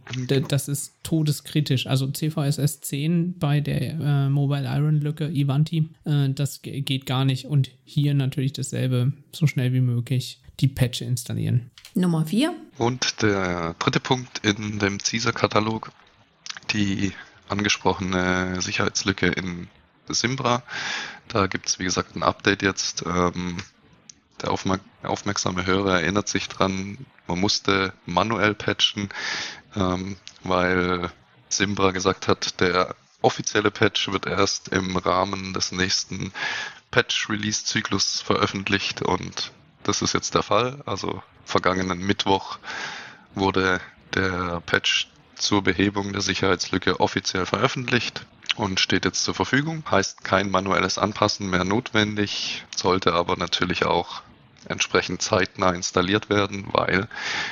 das 0.50 0.68
ist 0.68 0.96
todeskritisch. 1.04 1.88
Also 1.88 2.12
CVSS 2.12 2.82
10 2.82 3.40
bei 3.40 3.62
der 3.62 4.00
äh, 4.00 4.30
Mobile 4.30 4.66
Iron 4.66 5.00
Lücke 5.00 5.30
Ivanti, 5.30 5.90
äh, 6.04 6.30
das 6.30 6.62
geht 6.62 7.06
gar 7.06 7.24
nicht. 7.24 7.46
Und 7.46 7.72
hier 7.86 8.14
natürlich 8.14 8.54
dasselbe, 8.54 9.14
so 9.32 9.48
schnell 9.48 9.72
wie 9.72 9.82
möglich 9.82 10.42
die 10.60 10.68
Patch 10.68 11.02
installieren. 11.02 11.72
Nummer 11.94 12.26
4. 12.26 12.54
Und 12.78 13.22
der 13.22 13.76
dritte 13.80 14.00
Punkt 14.00 14.46
in 14.46 14.80
dem 14.80 14.98
Caesar-Katalog, 14.98 15.92
die 16.74 17.12
angesprochene 17.52 18.62
Sicherheitslücke 18.62 19.28
in 19.28 19.70
Simbra. 20.08 20.64
Da 21.28 21.48
gibt 21.48 21.68
es, 21.68 21.80
wie 21.80 21.84
gesagt, 21.84 22.16
ein 22.16 22.24
Update 22.24 22.62
jetzt. 22.62 23.04
Ähm, 23.06 23.58
der 24.42 24.52
aufmerksame 24.52 25.66
Hörer 25.66 26.02
erinnert 26.02 26.28
sich 26.28 26.50
dran, 26.50 27.06
man 27.28 27.40
musste 27.40 27.94
manuell 28.06 28.56
patchen, 28.56 29.10
ähm, 29.76 30.18
weil 30.44 31.12
Simbra 31.50 31.92
gesagt 31.92 32.28
hat, 32.28 32.60
der 32.60 32.96
offizielle 33.22 33.70
Patch 33.70 34.12
wird 34.12 34.26
erst 34.26 34.70
im 34.70 34.98
Rahmen 34.98 35.54
des 35.54 35.72
nächsten 35.72 36.34
Patch-Release-Zyklus 36.90 38.22
veröffentlicht 38.22 39.04
und 39.04 39.52
das 39.84 40.02
ist 40.02 40.14
jetzt 40.14 40.34
der 40.34 40.44
Fall. 40.44 40.82
Also 40.86 41.22
vergangenen 41.46 42.00
Mittwoch 42.00 42.58
wurde 43.36 43.80
der 44.16 44.62
Patch 44.66 45.11
zur 45.42 45.64
Behebung 45.64 46.14
der 46.14 46.22
Sicherheitslücke 46.22 47.00
offiziell 47.00 47.46
veröffentlicht 47.46 48.26
und 48.56 48.80
steht 48.80 49.06
jetzt 49.06 49.24
zur 49.24 49.34
Verfügung. 49.34 49.84
Heißt 49.90 50.24
kein 50.24 50.52
manuelles 50.52 50.98
Anpassen 50.98 51.50
mehr 51.50 51.64
notwendig, 51.64 52.64
sollte 52.76 53.14
aber 53.14 53.36
natürlich 53.36 53.86
auch 53.86 54.22
entsprechend 54.66 55.22
zeitnah 55.22 55.72
installiert 55.72 56.30
werden, 56.30 56.66
weil 56.72 57.08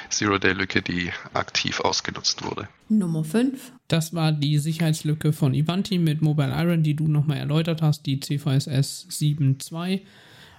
Zero-Day-Lücke 0.09 0.81
die 0.81 1.11
aktiv 1.33 1.79
ausgenutzt 1.79 2.43
wurde. 2.43 2.67
Nummer 2.87 3.23
5. 3.23 3.71
Das 3.87 4.13
war 4.13 4.31
die 4.31 4.59
Sicherheitslücke 4.59 5.33
von 5.33 5.53
Ivanti 5.53 5.97
mit 5.97 6.21
Mobile 6.21 6.53
Iron, 6.55 6.83
die 6.83 6.95
du 6.95 7.07
nochmal 7.07 7.37
erläutert 7.37 7.81
hast, 7.81 8.05
die 8.05 8.19
CVSS 8.19 9.07
7.2, 9.09 10.01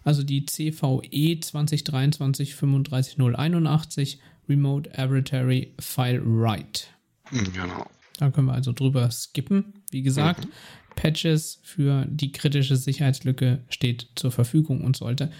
also 0.02 0.22
die 0.24 0.44
CVE 0.44 1.40
2023 1.40 2.54
35081 2.54 4.18
Remote 4.48 4.90
Arbitrary 4.98 5.72
File 5.78 6.22
Write. 6.24 6.86
Genau. 7.30 7.86
Da 8.18 8.30
können 8.30 8.48
wir 8.48 8.54
also 8.54 8.72
drüber 8.72 9.10
skippen. 9.10 9.72
Wie 9.90 10.02
gesagt, 10.02 10.46
mhm. 10.46 10.52
Patches 10.96 11.60
für 11.62 12.06
die 12.08 12.32
kritische 12.32 12.76
Sicherheitslücke 12.76 13.64
steht 13.70 14.08
zur 14.16 14.30
Verfügung 14.30 14.84
und 14.84 14.96
sollte 14.96 15.30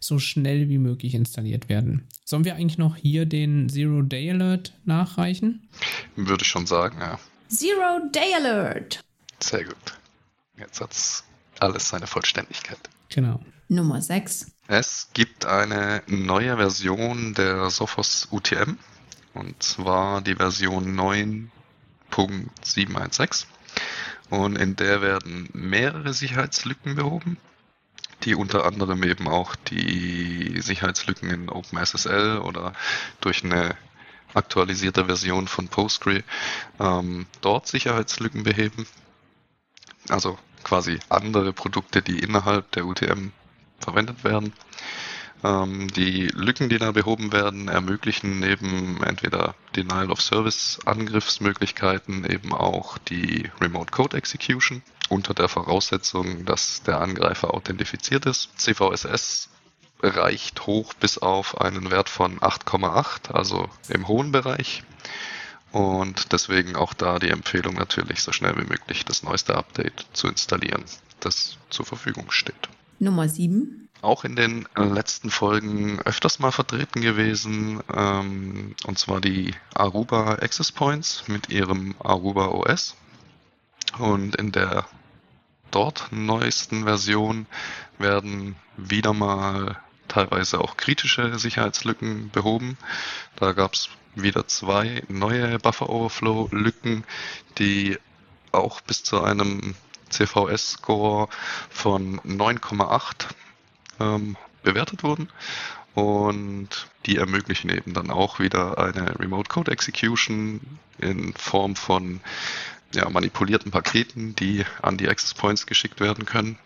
so 0.00 0.18
schnell 0.18 0.68
wie 0.68 0.78
möglich 0.78 1.14
installiert 1.14 1.68
werden. 1.68 2.06
Sollen 2.24 2.44
wir 2.44 2.56
eigentlich 2.56 2.78
noch 2.78 2.96
hier 2.96 3.26
den 3.26 3.68
Zero 3.68 4.02
Day 4.02 4.30
Alert 4.30 4.72
nachreichen? 4.84 5.68
Würde 6.16 6.42
ich 6.42 6.48
schon 6.48 6.66
sagen, 6.66 6.98
ja. 7.00 7.18
Zero 7.48 8.00
Day 8.12 8.34
Alert. 8.34 9.00
Sehr 9.40 9.64
gut. 9.64 9.76
Jetzt 10.58 10.80
hat 10.80 10.92
es 10.92 11.24
alles 11.60 11.88
seine 11.88 12.06
Vollständigkeit. 12.06 12.78
Genau. 13.08 13.40
Nummer 13.68 14.00
6. 14.00 14.52
Es 14.68 15.08
gibt 15.12 15.46
eine 15.46 16.02
neue 16.06 16.56
Version 16.56 17.34
der 17.34 17.70
Sophos 17.70 18.28
UTM 18.30 18.78
und 19.36 19.62
zwar 19.62 20.20
die 20.20 20.36
Version 20.36 20.98
9.716 22.10 23.46
und 24.30 24.56
in 24.56 24.76
der 24.76 25.02
werden 25.02 25.48
mehrere 25.52 26.12
Sicherheitslücken 26.12 26.94
behoben 26.96 27.36
die 28.24 28.34
unter 28.34 28.64
anderem 28.64 29.02
eben 29.02 29.28
auch 29.28 29.56
die 29.56 30.60
Sicherheitslücken 30.60 31.30
in 31.30 31.48
OpenSSL 31.48 32.38
oder 32.38 32.72
durch 33.20 33.44
eine 33.44 33.76
aktualisierte 34.34 35.06
Version 35.06 35.48
von 35.48 35.68
Postgre 35.68 36.22
ähm, 36.80 37.26
dort 37.40 37.66
Sicherheitslücken 37.68 38.42
beheben. 38.42 38.86
Also 40.08 40.38
quasi 40.62 40.98
andere 41.08 41.52
Produkte, 41.52 42.02
die 42.02 42.18
innerhalb 42.18 42.70
der 42.72 42.86
UTM 42.86 43.30
verwendet 43.78 44.24
werden. 44.24 44.52
Ähm, 45.46 45.88
die 45.92 46.26
Lücken, 46.28 46.68
die 46.68 46.78
da 46.78 46.90
behoben 46.90 47.32
werden, 47.32 47.68
ermöglichen 47.68 48.40
neben 48.40 49.02
entweder 49.04 49.54
Denial 49.76 50.10
of 50.10 50.20
Service 50.20 50.80
Angriffsmöglichkeiten 50.84 52.28
eben 52.28 52.52
auch 52.52 52.98
die 52.98 53.50
Remote 53.60 53.92
Code 53.92 54.16
Execution 54.16 54.82
unter 55.08 55.34
der 55.34 55.48
Voraussetzung, 55.48 56.44
dass 56.46 56.82
der 56.82 57.00
Angreifer 57.00 57.54
authentifiziert 57.54 58.26
ist. 58.26 58.58
CVSS 58.58 59.50
reicht 60.02 60.66
hoch 60.66 60.94
bis 60.94 61.18
auf 61.18 61.60
einen 61.60 61.90
Wert 61.90 62.08
von 62.08 62.40
8,8, 62.40 63.30
also 63.30 63.68
im 63.88 64.08
hohen 64.08 64.32
Bereich. 64.32 64.82
Und 65.70 66.32
deswegen 66.32 66.74
auch 66.74 66.92
da 66.92 67.18
die 67.18 67.28
Empfehlung 67.28 67.74
natürlich 67.74 68.22
so 68.22 68.32
schnell 68.32 68.56
wie 68.56 68.68
möglich 68.68 69.04
das 69.04 69.22
neueste 69.22 69.54
Update 69.54 70.06
zu 70.12 70.26
installieren, 70.26 70.84
das 71.20 71.56
zur 71.70 71.86
Verfügung 71.86 72.30
steht. 72.30 72.68
Nummer 72.98 73.28
7. 73.28 73.85
Auch 74.02 74.24
in 74.24 74.36
den 74.36 74.68
letzten 74.76 75.30
Folgen 75.30 76.00
öfters 76.00 76.38
mal 76.38 76.52
vertreten 76.52 77.00
gewesen, 77.00 77.82
ähm, 77.92 78.74
und 78.86 78.98
zwar 78.98 79.20
die 79.20 79.54
Aruba 79.74 80.34
Access 80.34 80.70
Points 80.70 81.24
mit 81.28 81.48
ihrem 81.48 81.94
Aruba 81.98 82.48
OS. 82.48 82.94
Und 83.98 84.36
in 84.36 84.52
der 84.52 84.86
dort 85.70 86.08
neuesten 86.10 86.84
Version 86.84 87.46
werden 87.98 88.56
wieder 88.76 89.12
mal 89.12 89.78
teilweise 90.08 90.60
auch 90.60 90.76
kritische 90.76 91.38
Sicherheitslücken 91.38 92.30
behoben. 92.30 92.76
Da 93.36 93.52
gab 93.52 93.74
es 93.74 93.88
wieder 94.14 94.46
zwei 94.46 95.02
neue 95.08 95.58
Buffer 95.58 95.90
Overflow 95.90 96.48
Lücken, 96.52 97.04
die 97.58 97.98
auch 98.52 98.80
bis 98.80 99.02
zu 99.02 99.22
einem 99.22 99.74
CVS-Score 100.10 101.28
von 101.68 102.20
9,8 102.20 103.26
ähm, 104.00 104.36
bewertet 104.62 105.02
wurden. 105.02 105.28
Und 105.94 106.88
die 107.06 107.16
ermöglichen 107.16 107.70
eben 107.70 107.94
dann 107.94 108.10
auch 108.10 108.38
wieder 108.38 108.78
eine 108.78 109.18
Remote 109.18 109.48
Code 109.48 109.70
Execution 109.70 110.60
in 110.98 111.32
Form 111.34 111.74
von 111.74 112.20
ja, 112.94 113.08
manipulierten 113.08 113.70
Paketen, 113.70 114.34
die 114.36 114.64
an 114.82 114.98
die 114.98 115.08
Access 115.08 115.34
Points 115.34 115.66
geschickt 115.66 116.00
werden 116.00 116.26
können 116.26 116.58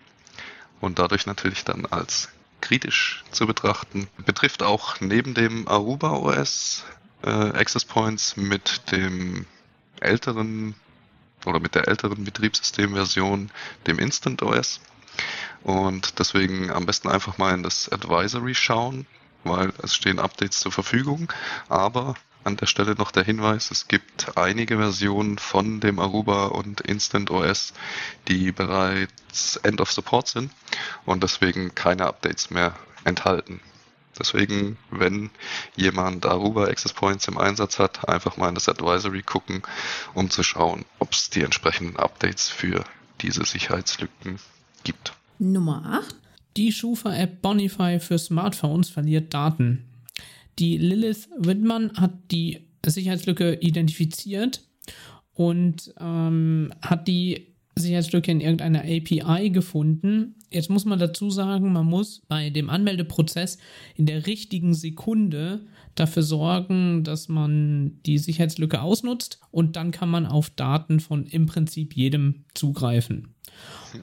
und 0.80 0.98
dadurch 0.98 1.26
natürlich 1.26 1.64
dann 1.64 1.86
als 1.86 2.28
kritisch 2.60 3.24
zu 3.30 3.46
betrachten. 3.46 4.08
Betrifft 4.24 4.62
auch 4.62 5.00
neben 5.00 5.34
dem 5.34 5.66
Aruba 5.68 6.10
OS 6.10 6.84
äh, 7.22 7.28
Access 7.30 7.84
Points 7.84 8.36
mit 8.36 8.90
dem 8.92 9.46
älteren 10.00 10.74
oder 11.46 11.60
mit 11.60 11.74
der 11.74 11.88
älteren 11.88 12.24
Betriebssystemversion, 12.24 13.50
dem 13.86 13.98
Instant 13.98 14.42
OS. 14.42 14.80
Und 15.62 16.18
deswegen 16.18 16.70
am 16.70 16.86
besten 16.86 17.08
einfach 17.08 17.38
mal 17.38 17.54
in 17.54 17.62
das 17.62 17.90
Advisory 17.90 18.54
schauen, 18.54 19.06
weil 19.44 19.72
es 19.82 19.94
stehen 19.94 20.18
Updates 20.18 20.60
zur 20.60 20.72
Verfügung. 20.72 21.32
Aber 21.68 22.14
an 22.44 22.56
der 22.56 22.66
Stelle 22.66 22.94
noch 22.94 23.10
der 23.10 23.24
Hinweis, 23.24 23.70
es 23.70 23.86
gibt 23.86 24.36
einige 24.38 24.78
Versionen 24.78 25.38
von 25.38 25.80
dem 25.80 25.98
Aruba 25.98 26.46
und 26.46 26.80
Instant 26.80 27.30
OS, 27.30 27.74
die 28.28 28.50
bereits 28.52 29.56
End 29.62 29.80
of 29.80 29.92
Support 29.92 30.28
sind 30.28 30.50
und 31.04 31.22
deswegen 31.22 31.74
keine 31.74 32.06
Updates 32.06 32.50
mehr 32.50 32.74
enthalten. 33.04 33.60
Deswegen, 34.18 34.76
wenn 34.90 35.30
jemand 35.76 36.26
Aruba 36.26 36.64
Access 36.64 36.92
Points 36.92 37.28
im 37.28 37.38
Einsatz 37.38 37.78
hat, 37.78 38.08
einfach 38.08 38.36
mal 38.36 38.48
in 38.48 38.54
das 38.54 38.68
Advisory 38.68 39.22
gucken, 39.22 39.62
um 40.14 40.30
zu 40.30 40.42
schauen, 40.42 40.84
ob 40.98 41.12
es 41.12 41.30
die 41.30 41.42
entsprechenden 41.42 41.96
Updates 41.96 42.48
für 42.48 42.84
diese 43.20 43.44
Sicherheitslücken 43.44 44.38
gibt. 44.84 45.12
Nummer 45.38 45.82
8. 45.84 46.14
Die 46.56 46.72
Schufa-App 46.72 47.42
Bonify 47.42 48.00
für 48.00 48.18
Smartphones 48.18 48.90
verliert 48.90 49.32
Daten. 49.32 49.84
Die 50.58 50.76
Lilith 50.76 51.28
Wittmann 51.38 51.92
hat 51.96 52.12
die 52.30 52.66
Sicherheitslücke 52.84 53.54
identifiziert 53.60 54.62
und 55.34 55.94
ähm, 55.98 56.72
hat 56.82 57.08
die 57.08 57.54
Sicherheitslücke 57.76 58.30
in 58.30 58.40
irgendeiner 58.40 58.80
API 58.80 59.50
gefunden. 59.50 60.34
Jetzt 60.50 60.70
muss 60.70 60.84
man 60.84 60.98
dazu 60.98 61.30
sagen, 61.30 61.72
man 61.72 61.86
muss 61.86 62.22
bei 62.28 62.50
dem 62.50 62.68
Anmeldeprozess 62.68 63.58
in 63.94 64.06
der 64.06 64.26
richtigen 64.26 64.74
Sekunde 64.74 65.60
dafür 65.94 66.22
sorgen, 66.22 67.04
dass 67.04 67.28
man 67.28 68.00
die 68.04 68.18
Sicherheitslücke 68.18 68.82
ausnutzt 68.82 69.40
und 69.50 69.76
dann 69.76 69.92
kann 69.92 70.10
man 70.10 70.26
auf 70.26 70.50
Daten 70.50 71.00
von 71.00 71.26
im 71.26 71.46
Prinzip 71.46 71.96
jedem 71.96 72.44
zugreifen. 72.54 73.34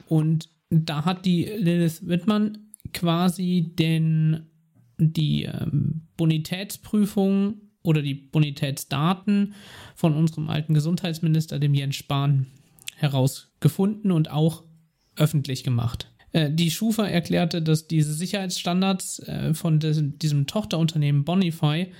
Und 0.08 0.48
da 0.70 1.04
hat 1.04 1.24
die 1.24 1.44
Lilith 1.44 2.06
Wittmann 2.06 2.58
quasi 2.92 3.72
den 3.78 4.46
die 4.98 5.44
ähm, 5.44 6.02
Bonitätsprüfung 6.16 7.60
oder 7.82 8.02
die 8.02 8.14
Bonitätsdaten 8.14 9.54
von 9.94 10.14
unserem 10.14 10.48
alten 10.50 10.74
Gesundheitsminister, 10.74 11.58
dem 11.58 11.74
Jens 11.74 11.96
Spahn, 11.96 12.46
herausgefunden 12.96 14.10
und 14.10 14.30
auch 14.30 14.64
öffentlich 15.16 15.62
gemacht. 15.62 16.10
Äh, 16.32 16.50
die 16.50 16.70
Schufa 16.70 17.06
erklärte, 17.06 17.62
dass 17.62 17.86
diese 17.86 18.12
Sicherheitsstandards 18.12 19.20
äh, 19.20 19.54
von 19.54 19.78
diesem, 19.78 20.18
diesem 20.18 20.46
Tochterunternehmen 20.46 21.24
Bonify, 21.24 21.92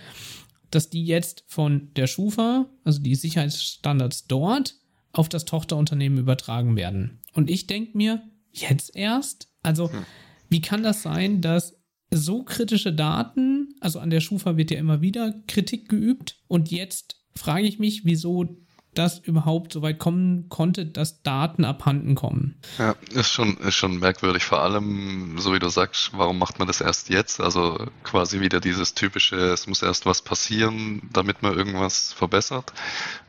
dass 0.71 0.91
die 0.91 1.05
jetzt 1.05 1.45
von 1.47 1.89
der 1.95 2.07
Schufa, 2.07 2.67
also 2.85 3.01
die 3.01 3.15
Sicherheitsstandards 3.15 4.27
dort, 4.27 4.75
auf 5.13 5.29
das 5.29 5.45
Tochterunternehmen 5.45 6.19
übertragen 6.19 6.77
werden. 6.77 7.21
Und 7.33 7.49
ich 7.49 7.67
denke 7.67 7.97
mir, 7.97 8.23
jetzt 8.53 8.95
erst? 8.97 9.49
Also, 9.63 9.93
hm. 9.93 10.05
wie 10.49 10.61
kann 10.61 10.83
das 10.83 11.03
sein, 11.03 11.41
dass 11.41 11.77
so 12.11 12.43
kritische 12.43 12.93
Daten, 12.93 13.75
also 13.81 13.99
an 14.01 14.11
der 14.11 14.21
Schufa 14.21 14.57
wird 14.57 14.71
ja 14.71 14.79
immer 14.79 15.01
wieder 15.01 15.35
Kritik 15.47 15.89
geübt 15.89 16.41
und 16.49 16.71
jetzt 16.71 17.17
frage 17.37 17.67
ich 17.67 17.79
mich, 17.79 18.05
wieso 18.05 18.57
das 18.95 19.19
überhaupt 19.19 19.73
so 19.73 19.83
weit 19.83 19.99
kommen 19.99 20.49
konnte, 20.49 20.85
dass 20.85 21.23
Daten 21.23 21.65
abhanden 21.65 22.15
kommen. 22.15 22.61
Ja, 22.79 22.97
ist 23.13 23.31
schon, 23.31 23.57
ist 23.59 23.77
schon 23.77 23.99
merkwürdig. 23.99 24.45
Vor 24.45 24.61
allem, 24.61 25.39
so 25.39 25.55
wie 25.55 25.59
du 25.59 25.69
sagst, 25.69 26.11
warum 26.15 26.39
macht 26.39 26.59
man 26.59 26.67
das 26.67 26.81
erst 26.81 27.09
jetzt? 27.09 27.41
Also 27.41 27.87
quasi 28.03 28.41
wieder 28.41 28.61
dieses 28.61 28.95
typische, 28.95 29.37
es 29.37 29.67
muss 29.67 29.83
erst 29.83 30.05
was 30.07 30.23
passieren, 30.23 31.03
damit 31.13 31.43
man 31.43 31.55
irgendwas 31.55 32.13
verbessert. 32.13 32.73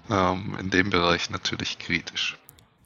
Ähm, 0.10 0.58
in 0.60 0.70
dem 0.72 0.90
Bereich 0.90 1.30
natürlich 1.30 1.78
kritisch. 1.78 2.38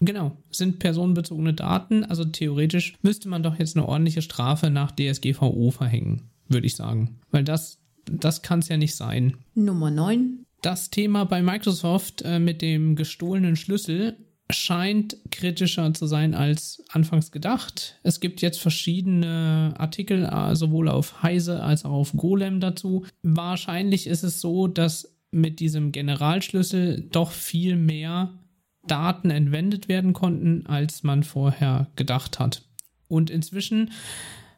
Genau, 0.06 0.38
sind 0.50 0.80
personenbezogene 0.80 1.54
Daten. 1.54 2.04
Also 2.04 2.26
theoretisch 2.26 2.96
müsste 3.02 3.30
man 3.30 3.44
doch 3.44 3.58
jetzt 3.60 3.76
eine 3.76 3.88
ordentliche 3.88 4.22
Strafe 4.22 4.70
nach 4.70 4.92
DSGVO 4.92 5.72
verhängen, 5.72 6.30
würde 6.48 6.68
ich 6.68 6.76
sagen. 6.76 7.20
Weil 7.32 7.44
das, 7.44 7.80
das 8.06 8.42
kann 8.42 8.60
es 8.60 8.70
ja 8.70 8.78
nicht 8.78 8.96
sein. 8.96 9.38
Nummer 9.56 9.92
9. 9.92 10.46
Das 10.62 10.90
Thema 10.90 11.26
bei 11.26 11.42
Microsoft 11.42 12.22
äh, 12.22 12.40
mit 12.40 12.62
dem 12.62 12.96
gestohlenen 12.96 13.56
Schlüssel 13.56 14.18
scheint 14.50 15.18
kritischer 15.32 15.94
zu 15.94 16.06
sein 16.06 16.34
als 16.34 16.84
anfangs 16.90 17.32
gedacht. 17.32 18.00
Es 18.04 18.20
gibt 18.20 18.42
jetzt 18.42 18.60
verschiedene 18.60 19.74
Artikel, 19.78 20.26
äh, 20.26 20.56
sowohl 20.56 20.90
auf 20.90 21.24
Heise 21.24 21.64
als 21.64 21.86
auch 21.86 21.92
auf 21.92 22.14
Golem 22.14 22.60
dazu. 22.60 23.06
Wahrscheinlich 23.24 24.08
ist 24.08 24.24
es 24.24 24.42
so, 24.42 24.68
dass 24.68 25.18
mit 25.32 25.60
diesem 25.60 25.92
Generalschlüssel 25.92 27.08
doch 27.12 27.32
viel 27.32 27.76
mehr 27.76 28.34
Daten 28.88 29.30
entwendet 29.30 29.88
werden 29.88 30.14
konnten, 30.14 30.66
als 30.66 31.04
man 31.04 31.24
vorher 31.24 31.88
gedacht 31.96 32.40
hat. 32.40 32.64
Und 33.08 33.30
inzwischen 33.30 33.92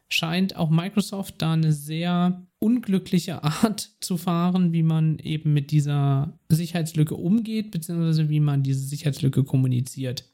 scheint 0.08 0.56
auch 0.56 0.70
Microsoft 0.70 1.36
da 1.38 1.52
eine 1.52 1.72
sehr 1.72 2.46
unglückliche 2.58 3.42
Art 3.44 3.90
zu 4.00 4.16
fahren, 4.16 4.72
wie 4.72 4.82
man 4.82 5.18
eben 5.18 5.52
mit 5.52 5.70
dieser 5.70 6.38
Sicherheitslücke 6.48 7.14
umgeht, 7.14 7.70
beziehungsweise 7.70 8.28
wie 8.28 8.40
man 8.40 8.62
diese 8.62 8.80
Sicherheitslücke 8.80 9.44
kommuniziert. 9.44 10.24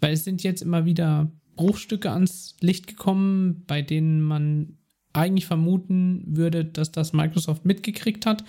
Weil 0.00 0.12
es 0.12 0.24
sind 0.24 0.42
jetzt 0.42 0.62
immer 0.62 0.84
wieder 0.84 1.30
Bruchstücke 1.56 2.10
ans 2.12 2.56
Licht 2.60 2.86
gekommen, 2.86 3.64
bei 3.66 3.82
denen 3.82 4.22
man 4.22 4.78
eigentlich 5.12 5.46
vermuten 5.46 6.22
würde, 6.26 6.64
dass 6.64 6.92
das 6.92 7.12
Microsoft 7.12 7.64
mitgekriegt 7.64 8.26
hat. 8.26 8.44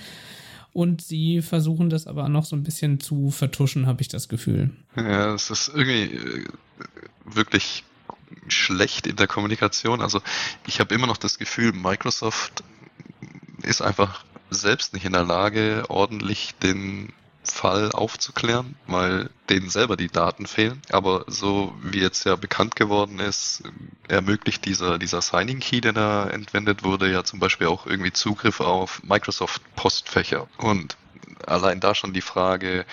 Und 0.73 1.01
sie 1.01 1.41
versuchen 1.41 1.89
das 1.89 2.07
aber 2.07 2.29
noch 2.29 2.45
so 2.45 2.55
ein 2.55 2.63
bisschen 2.63 2.99
zu 2.99 3.31
vertuschen, 3.31 3.88
habe 3.88 4.01
ich 4.01 4.07
das 4.07 4.29
Gefühl. 4.29 4.71
Ja, 4.95 5.33
es 5.33 5.49
ist 5.49 5.69
irgendwie 5.69 6.15
äh, 6.15 6.45
wirklich 7.25 7.83
schlecht 8.47 9.07
in 9.07 9.15
der 9.15 9.27
Kommunikation. 9.27 10.01
Also 10.01 10.21
ich 10.67 10.79
habe 10.79 10.93
immer 10.93 11.07
noch 11.07 11.17
das 11.17 11.38
Gefühl, 11.38 11.73
Microsoft 11.73 12.63
ist 13.63 13.81
einfach 13.81 14.23
selbst 14.49 14.93
nicht 14.93 15.05
in 15.05 15.13
der 15.13 15.25
Lage, 15.25 15.85
ordentlich 15.89 16.55
den 16.61 17.11
Fall 17.43 17.91
aufzuklären, 17.91 18.75
weil 18.88 19.29
denen 19.50 19.69
selber 19.69 19.98
die 19.98 20.10
Daten 20.10 20.46
fehlen. 20.46 20.81
Aber 20.91 21.25
so 21.27 21.74
wie 21.81 22.00
jetzt 22.00 22.25
ja 22.25 22.36
bekannt 22.36 22.75
geworden 22.75 23.19
ist, 23.19 23.63
ermöglicht 24.08 24.65
dieser, 24.65 24.98
dieser 24.98 25.22
Signing 25.22 25.60
Key, 25.60 25.81
der 25.81 25.93
da 25.93 26.29
entwendet 26.29 26.84
wurde, 26.84 27.12
ja 27.12 27.24
zum 27.24 27.39
Beispiel 27.39 27.67
auch 27.67 27.86
irgendwie 27.86 28.12
Zugriff 28.12 28.60
auf 28.60 29.01
Microsoft 29.03 29.62
Postfächer. 29.75 30.48
Und 30.58 30.98
allein 31.48 31.79
da 31.79 31.96
schon 31.96 32.13
die 32.13 32.22
Frage, 32.22 32.86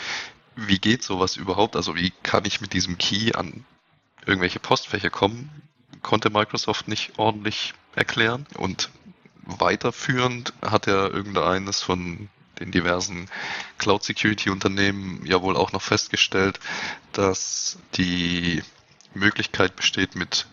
wie 0.54 0.78
geht 0.78 1.02
sowas 1.02 1.36
überhaupt? 1.36 1.76
Also 1.76 1.96
wie 1.96 2.12
kann 2.22 2.44
ich 2.44 2.60
mit 2.60 2.72
diesem 2.72 2.98
Key 2.98 3.32
an 3.34 3.64
irgendwelche 4.24 4.60
Postfächer 4.60 5.10
kommen? 5.10 5.50
Konnte 6.02 6.30
Microsoft 6.30 6.88
nicht 6.88 7.18
ordentlich 7.18 7.74
erklären. 7.94 8.46
Und 8.56 8.90
weiterführend 9.42 10.52
hat 10.62 10.86
er 10.86 11.12
irgendeines 11.12 11.82
von 11.82 12.28
den 12.60 12.70
diversen 12.70 13.28
Cloud 13.78 14.02
Security 14.02 14.50
Unternehmen 14.50 15.24
ja 15.24 15.42
wohl 15.42 15.56
auch 15.56 15.72
noch 15.72 15.82
festgestellt, 15.82 16.60
dass 17.12 17.78
die 17.94 18.62
Möglichkeit 19.14 19.76
besteht, 19.76 20.14
mit 20.14 20.46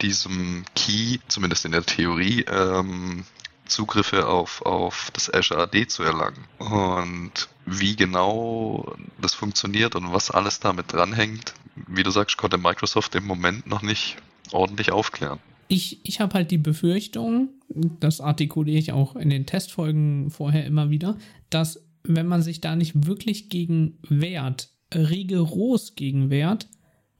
diesem 0.00 0.64
Key, 0.74 1.18
zumindest 1.28 1.64
in 1.64 1.72
der 1.72 1.84
Theorie, 1.84 2.44
ähm, 2.48 3.24
Zugriffe 3.66 4.26
auf, 4.26 4.62
auf 4.62 5.10
das 5.12 5.32
Azure 5.32 5.60
AD 5.62 5.88
zu 5.88 6.02
erlangen. 6.02 6.44
Und 6.58 7.48
wie 7.66 7.96
genau 7.96 8.96
das 9.20 9.34
funktioniert 9.34 9.94
und 9.94 10.12
was 10.12 10.30
alles 10.30 10.60
damit 10.60 10.92
dranhängt, 10.92 11.54
wie 11.86 12.02
du 12.02 12.10
sagst, 12.10 12.38
konnte 12.38 12.58
Microsoft 12.58 13.14
im 13.14 13.26
Moment 13.26 13.66
noch 13.66 13.82
nicht 13.82 14.16
ordentlich 14.52 14.90
aufklären. 14.90 15.38
Ich, 15.68 15.98
ich 16.02 16.20
habe 16.20 16.34
halt 16.34 16.50
die 16.50 16.58
Befürchtung, 16.58 17.50
das 17.68 18.20
artikuliere 18.20 18.78
ich 18.78 18.92
auch 18.92 19.16
in 19.16 19.30
den 19.30 19.46
Testfolgen 19.46 20.30
vorher 20.30 20.66
immer 20.66 20.90
wieder, 20.90 21.18
dass 21.50 21.84
wenn 22.02 22.26
man 22.26 22.42
sich 22.42 22.60
da 22.60 22.76
nicht 22.76 23.06
wirklich 23.06 23.48
gegen 23.48 23.98
wehrt, 24.08 24.70
rigoros 24.94 25.94
gegen 25.94 26.30
wehrt, 26.30 26.68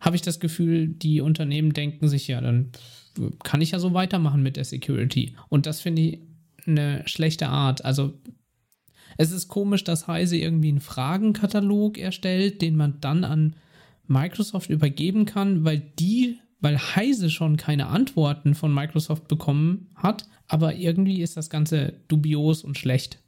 habe 0.01 0.16
ich 0.16 0.23
das 0.23 0.40
Gefühl, 0.40 0.88
die 0.88 1.20
Unternehmen 1.20 1.73
denken 1.73 2.09
sich 2.09 2.29
ja, 2.29 2.40
dann 2.40 2.70
kann 3.42 3.61
ich 3.61 3.73
ja 3.73 3.79
so 3.79 3.94
weitermachen 3.94 4.42
mit 4.42 4.57
der 4.57 4.64
Security. 4.64 5.35
Und 5.49 5.66
das 5.66 5.81
finde 5.81 6.03
ich 6.03 6.20
eine 6.66 7.03
schlechte 7.07 7.49
Art. 7.49 7.85
Also 7.85 8.14
es 9.16 9.33
ist 9.33 9.49
komisch, 9.49 9.85
dass 9.85 10.07
Heise 10.07 10.37
irgendwie 10.37 10.68
einen 10.68 10.81
Fragenkatalog 10.81 11.99
erstellt, 11.99 12.62
den 12.62 12.77
man 12.77 13.01
dann 13.01 13.25
an 13.25 13.57
Microsoft 14.07 14.70
übergeben 14.70 15.25
kann, 15.25 15.64
weil 15.64 15.81
die 15.99 16.38
weil 16.61 16.79
Heise 16.79 17.31
schon 17.31 17.57
keine 17.57 17.87
Antworten 17.87 18.55
von 18.55 18.73
Microsoft 18.73 19.29
bekommen 19.29 19.90
hat, 19.94 20.27
aber 20.47 20.75
irgendwie 20.75 21.23
ist 21.23 21.37
das 21.37 21.51
Ganze 21.51 22.01
dubios 22.09 22.64
und 22.64 22.79
schlecht. 22.79 23.23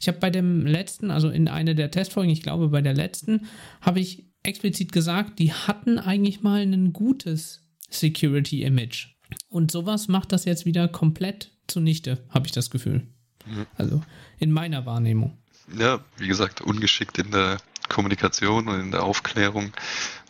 Ich 0.00 0.08
habe 0.08 0.18
bei 0.18 0.30
dem 0.30 0.66
letzten, 0.66 1.10
also 1.10 1.28
in 1.28 1.48
einer 1.48 1.74
der 1.74 1.90
Testfolgen, 1.90 2.32
ich 2.32 2.42
glaube 2.42 2.68
bei 2.68 2.82
der 2.82 2.94
letzten, 2.94 3.46
habe 3.80 4.00
ich 4.00 4.26
explizit 4.42 4.92
gesagt, 4.92 5.38
die 5.38 5.52
hatten 5.52 5.98
eigentlich 5.98 6.42
mal 6.42 6.62
ein 6.62 6.92
gutes 6.92 7.62
Security-Image. 7.90 9.08
Und 9.48 9.70
sowas 9.70 10.08
macht 10.08 10.32
das 10.32 10.44
jetzt 10.44 10.66
wieder 10.66 10.88
komplett 10.88 11.52
zunichte, 11.66 12.24
habe 12.30 12.46
ich 12.46 12.52
das 12.52 12.70
Gefühl. 12.70 13.06
Mhm. 13.46 13.66
Also 13.76 14.02
in 14.38 14.50
meiner 14.52 14.86
Wahrnehmung. 14.86 15.38
Ja, 15.78 16.04
wie 16.18 16.28
gesagt, 16.28 16.60
ungeschickt 16.60 17.18
in 17.18 17.30
der 17.30 17.58
Kommunikation 17.88 18.68
und 18.68 18.80
in 18.80 18.90
der 18.90 19.02
Aufklärung. 19.02 19.72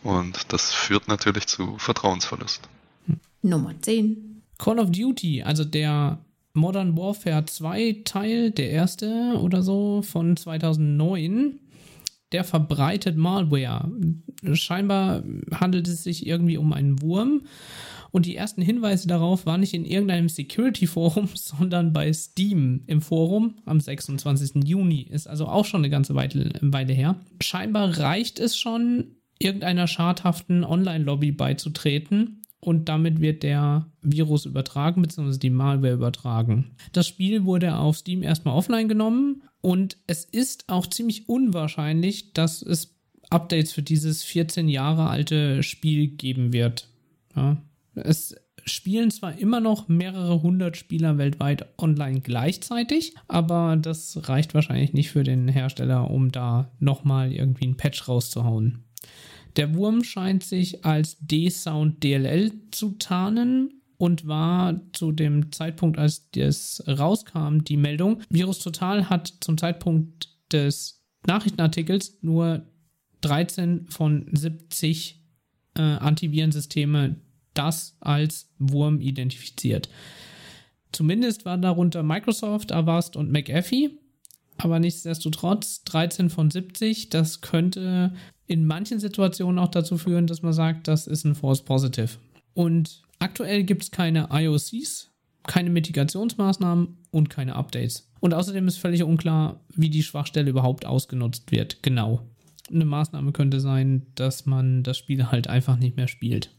Und 0.03 0.51
das 0.51 0.71
führt 0.71 1.07
natürlich 1.07 1.47
zu 1.47 1.77
Vertrauensverlust. 1.77 2.67
Nummer 3.41 3.73
10. 3.79 4.41
Call 4.57 4.79
of 4.79 4.91
Duty, 4.91 5.43
also 5.43 5.63
der 5.65 6.19
Modern 6.53 6.95
Warfare 6.95 7.45
2 7.45 8.01
Teil, 8.05 8.51
der 8.51 8.69
erste 8.69 9.37
oder 9.41 9.63
so 9.63 10.01
von 10.03 10.37
2009, 10.37 11.59
der 12.31 12.43
verbreitet 12.43 13.17
Malware. 13.17 13.91
Scheinbar 14.53 15.23
handelt 15.53 15.87
es 15.87 16.03
sich 16.03 16.25
irgendwie 16.27 16.57
um 16.57 16.73
einen 16.73 17.01
Wurm 17.01 17.41
und 18.13 18.27
die 18.27 18.35
ersten 18.35 18.61
Hinweise 18.61 19.07
darauf 19.07 19.47
waren 19.47 19.61
nicht 19.61 19.73
in 19.73 19.85
irgendeinem 19.85 20.29
Security-Forum, 20.29 21.29
sondern 21.33 21.93
bei 21.93 22.13
Steam 22.13 22.83
im 22.85 23.01
Forum 23.01 23.55
am 23.65 23.79
26. 23.79 24.63
Juni. 24.63 25.01
Ist 25.01 25.27
also 25.27 25.47
auch 25.47 25.65
schon 25.65 25.81
eine 25.81 25.89
ganze 25.89 26.13
Weile, 26.13 26.93
her. 26.93 27.15
Scheinbar 27.41 27.97
reicht 27.97 28.39
es 28.39 28.55
schon, 28.55 29.15
irgendeiner 29.39 29.87
schadhaften 29.87 30.63
Online-Lobby 30.63 31.31
beizutreten 31.31 32.43
und 32.59 32.87
damit 32.87 33.19
wird 33.19 33.41
der 33.41 33.91
Virus 34.03 34.45
übertragen, 34.45 35.01
beziehungsweise 35.01 35.39
die 35.39 35.49
Malware 35.49 35.95
übertragen. 35.95 36.75
Das 36.91 37.07
Spiel 37.07 37.45
wurde 37.45 37.77
auf 37.77 37.97
Steam 37.97 38.21
erstmal 38.21 38.55
offline 38.55 38.87
genommen 38.87 39.41
und 39.59 39.97
es 40.05 40.23
ist 40.23 40.65
auch 40.69 40.85
ziemlich 40.85 41.27
unwahrscheinlich, 41.27 42.33
dass 42.33 42.61
es 42.61 42.95
Updates 43.31 43.73
für 43.73 43.81
dieses 43.81 44.21
14 44.21 44.69
Jahre 44.69 45.09
alte 45.09 45.63
Spiel 45.63 46.09
geben 46.09 46.53
wird. 46.53 46.89
Ja, 47.35 47.57
es 47.95 48.35
spielen 48.65 49.11
zwar 49.11 49.37
immer 49.37 49.59
noch 49.59 49.87
mehrere 49.87 50.41
hundert 50.41 50.77
Spieler 50.77 51.17
weltweit 51.17 51.67
online 51.77 52.21
gleichzeitig, 52.21 53.13
aber 53.27 53.77
das 53.77 54.29
reicht 54.29 54.53
wahrscheinlich 54.53 54.93
nicht 54.93 55.11
für 55.11 55.23
den 55.23 55.47
Hersteller, 55.47 56.09
um 56.09 56.31
da 56.31 56.71
nochmal 56.79 57.31
irgendwie 57.33 57.65
einen 57.65 57.77
Patch 57.77 58.07
rauszuhauen. 58.07 58.85
Der 59.55 59.75
Wurm 59.75 60.03
scheint 60.03 60.43
sich 60.43 60.83
als 60.85 61.17
D-Sound 61.19 62.03
DLL 62.03 62.51
zu 62.71 62.91
tarnen 62.97 63.81
und 63.97 64.27
war 64.27 64.81
zu 64.93 65.11
dem 65.11 65.51
Zeitpunkt, 65.51 65.99
als 65.99 66.29
das 66.31 66.83
rauskam, 66.87 67.59
die 67.59 67.77
Meldung. 67.77 68.21
Virus 68.29 68.59
Total 68.59 69.09
hat 69.09 69.33
zum 69.41 69.57
Zeitpunkt 69.57 70.29
des 70.51 71.03
Nachrichtenartikels 71.27 72.17
nur 72.21 72.65
13 73.21 73.87
von 73.87 74.25
70 74.31 75.21
äh, 75.75 75.81
Antivirensysteme 75.81 77.15
das 77.53 77.95
als 77.99 78.49
Wurm 78.59 79.01
identifiziert. 79.01 79.89
Zumindest 80.91 81.45
waren 81.45 81.61
darunter 81.61 82.03
Microsoft, 82.03 82.71
Avast 82.71 83.15
und 83.15 83.31
McAfee. 83.31 83.91
Aber 84.57 84.79
nichtsdestotrotz 84.79 85.83
13 85.85 86.29
von 86.29 86.51
70, 86.51 87.09
das 87.09 87.41
könnte 87.41 88.13
in 88.45 88.65
manchen 88.67 88.99
Situationen 88.99 89.57
auch 89.57 89.69
dazu 89.69 89.97
führen, 89.97 90.27
dass 90.27 90.43
man 90.43 90.53
sagt, 90.53 90.87
das 90.87 91.07
ist 91.07 91.25
ein 91.25 91.35
False 91.35 91.63
Positive. 91.63 92.09
Und 92.53 93.01
aktuell 93.19 93.63
gibt 93.63 93.83
es 93.83 93.91
keine 93.91 94.29
IOCs, 94.31 95.11
keine 95.43 95.71
Mitigationsmaßnahmen 95.71 96.97
und 97.09 97.29
keine 97.29 97.55
Updates. 97.55 98.11
Und 98.19 98.33
außerdem 98.33 98.67
ist 98.67 98.77
völlig 98.77 99.03
unklar, 99.03 99.59
wie 99.69 99.89
die 99.89 100.03
Schwachstelle 100.03 100.49
überhaupt 100.49 100.85
ausgenutzt 100.85 101.51
wird. 101.51 101.81
Genau. 101.81 102.21
Eine 102.71 102.85
Maßnahme 102.85 103.31
könnte 103.31 103.59
sein, 103.59 104.05
dass 104.15 104.45
man 104.45 104.83
das 104.83 104.97
Spiel 104.97 105.31
halt 105.31 105.47
einfach 105.47 105.77
nicht 105.77 105.97
mehr 105.97 106.07
spielt. 106.07 106.51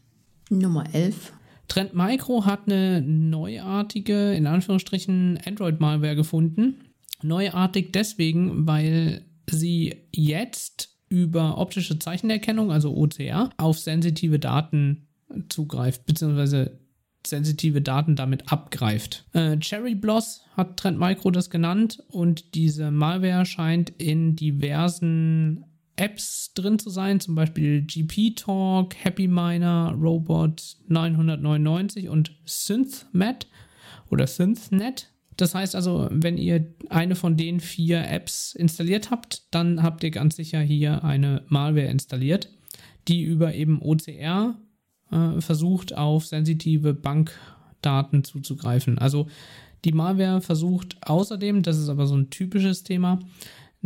Nummer 0.49 0.85
11. 0.93 1.33
Trend 1.67 1.95
Micro 1.95 2.45
hat 2.45 2.67
eine 2.67 3.01
neuartige, 3.01 4.33
in 4.33 4.47
Anführungsstrichen, 4.47 5.39
Android-Malware 5.45 6.15
gefunden. 6.15 6.81
Neuartig 7.21 7.91
deswegen, 7.91 8.67
weil 8.67 9.25
sie 9.49 9.95
jetzt 10.11 10.89
über 11.09 11.57
optische 11.57 11.97
Zeichenerkennung, 11.97 12.71
also 12.71 12.95
OCR, 12.95 13.49
auf 13.57 13.79
sensitive 13.79 14.39
Daten 14.39 15.07
zugreift, 15.49 16.05
beziehungsweise 16.05 16.79
sensitive 17.25 17.81
Daten 17.81 18.15
damit 18.15 18.51
abgreift. 18.51 19.25
Äh, 19.33 19.57
Cherry 19.57 19.95
Bloss 19.95 20.41
hat 20.55 20.77
Trend 20.77 20.99
Micro 20.99 21.31
das 21.31 21.49
genannt 21.49 22.03
und 22.09 22.53
diese 22.53 22.91
Malware 22.91 23.45
scheint 23.45 23.89
in 23.97 24.35
diversen 24.35 25.65
Apps 25.97 26.53
drin 26.53 26.79
zu 26.79 26.89
sein, 26.89 27.19
zum 27.19 27.35
Beispiel 27.35 27.81
GP 27.81 28.35
Talk, 28.35 28.95
Happy 28.95 29.27
Miner, 29.27 29.95
Robot 29.99 30.77
999 30.87 32.09
und 32.09 32.35
SynthMat 32.45 33.47
oder 34.09 34.27
SynthNet. 34.27 35.11
Das 35.37 35.53
heißt 35.53 35.75
also, 35.75 36.07
wenn 36.11 36.37
ihr 36.37 36.73
eine 36.89 37.15
von 37.15 37.37
den 37.37 37.59
vier 37.59 38.09
Apps 38.09 38.55
installiert 38.55 39.11
habt, 39.11 39.43
dann 39.51 39.83
habt 39.83 40.03
ihr 40.03 40.11
ganz 40.11 40.35
sicher 40.35 40.61
hier 40.61 41.03
eine 41.03 41.43
Malware 41.47 41.87
installiert, 41.87 42.49
die 43.07 43.23
über 43.23 43.53
eben 43.53 43.81
OCR 43.81 44.55
äh, 45.11 45.41
versucht, 45.41 45.95
auf 45.95 46.25
sensitive 46.25 46.93
Bankdaten 46.93 48.23
zuzugreifen. 48.23 48.97
Also 48.97 49.27
die 49.83 49.91
Malware 49.91 50.41
versucht 50.41 50.97
außerdem, 51.01 51.63
das 51.63 51.77
ist 51.77 51.89
aber 51.89 52.07
so 52.07 52.15
ein 52.15 52.29
typisches 52.29 52.83
Thema, 52.83 53.19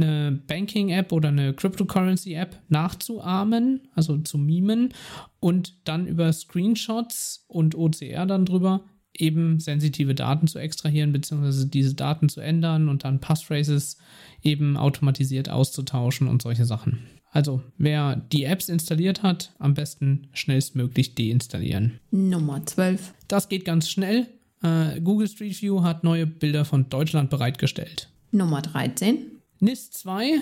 eine 0.01 0.41
Banking-App 0.47 1.11
oder 1.11 1.29
eine 1.29 1.53
Cryptocurrency-App 1.53 2.57
nachzuahmen, 2.69 3.87
also 3.95 4.17
zu 4.17 4.37
mimen 4.37 4.93
und 5.39 5.75
dann 5.87 6.07
über 6.07 6.31
Screenshots 6.31 7.45
und 7.47 7.75
OCR 7.75 8.25
dann 8.25 8.45
drüber 8.45 8.85
eben 9.13 9.59
sensitive 9.59 10.15
Daten 10.15 10.47
zu 10.47 10.59
extrahieren, 10.59 11.11
beziehungsweise 11.11 11.67
diese 11.67 11.93
Daten 11.95 12.29
zu 12.29 12.41
ändern 12.41 12.89
und 12.89 13.03
dann 13.03 13.19
Passphrases 13.19 13.97
eben 14.41 14.77
automatisiert 14.77 15.49
auszutauschen 15.49 16.27
und 16.27 16.41
solche 16.41 16.65
Sachen. 16.65 16.99
Also, 17.31 17.61
wer 17.77 18.15
die 18.15 18.43
Apps 18.43 18.69
installiert 18.69 19.21
hat, 19.21 19.53
am 19.59 19.75
besten 19.75 20.29
schnellstmöglich 20.33 21.15
deinstallieren. 21.15 21.99
Nummer 22.09 22.65
12. 22.65 23.13
Das 23.27 23.49
geht 23.49 23.65
ganz 23.65 23.89
schnell. 23.89 24.27
Äh, 24.63 24.99
Google 25.01 25.27
Street 25.27 25.61
View 25.61 25.83
hat 25.83 26.03
neue 26.03 26.25
Bilder 26.25 26.65
von 26.65 26.89
Deutschland 26.89 27.29
bereitgestellt. 27.29 28.09
Nummer 28.31 28.61
13. 28.61 29.38
NIS 29.61 29.91
2, 29.91 30.41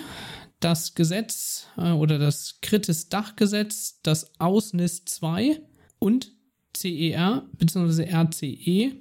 das 0.60 0.94
Gesetz 0.94 1.66
äh, 1.76 1.90
oder 1.90 2.18
das 2.18 2.58
Kritis 2.62 3.08
Dachgesetz, 3.08 4.00
das 4.02 4.32
aus 4.38 4.72
NIS 4.72 5.04
2 5.06 5.60
und 5.98 6.32
CER 6.76 7.48
bzw. 7.52 8.04
RCE 8.04 8.92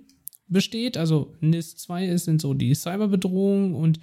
besteht. 0.47 0.97
Also 0.97 1.35
NIS 1.41 1.77
2 1.77 2.17
sind 2.17 2.41
so 2.41 2.53
die 2.53 2.73
Cyberbedrohungen 2.73 3.75
und 3.75 3.99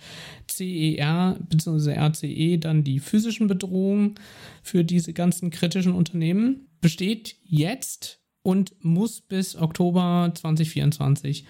CER 0.49 1.39
bzw. 1.49 1.95
RCE 1.95 2.59
dann 2.59 2.85
die 2.85 3.01
physischen 3.01 3.49
Bedrohungen 3.49 4.15
für 4.63 4.85
diese 4.85 5.13
ganzen 5.13 5.51
kritischen 5.51 5.93
Unternehmen. 5.93 6.69
Besteht 6.81 7.37
jetzt 7.43 8.21
und 8.43 8.75
muss 8.85 9.21
bis 9.21 9.57
Oktober 9.57 10.31
2024 10.35 11.47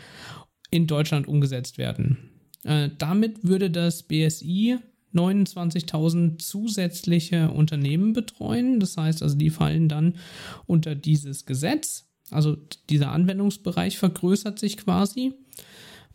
in 0.71 0.87
Deutschland 0.87 1.29
umgesetzt 1.29 1.77
werden. 1.77 2.34
Äh, 2.65 2.91
damit 2.99 3.45
würde 3.45 3.71
das 3.71 4.03
BSI 4.03 4.79
29.000 5.15 6.39
zusätzliche 6.39 7.51
Unternehmen 7.51 8.13
betreuen. 8.13 8.81
Das 8.81 8.97
heißt 8.97 9.23
also, 9.23 9.37
die 9.37 9.51
fallen 9.51 9.89
dann 9.89 10.15
unter 10.67 10.95
dieses 10.95 11.47
Gesetz. 11.47 12.09
Also 12.31 12.57
dieser 12.91 13.13
Anwendungsbereich 13.13 13.99
vergrößert 13.99 14.59
sich 14.59 14.77
quasi. 14.77 15.35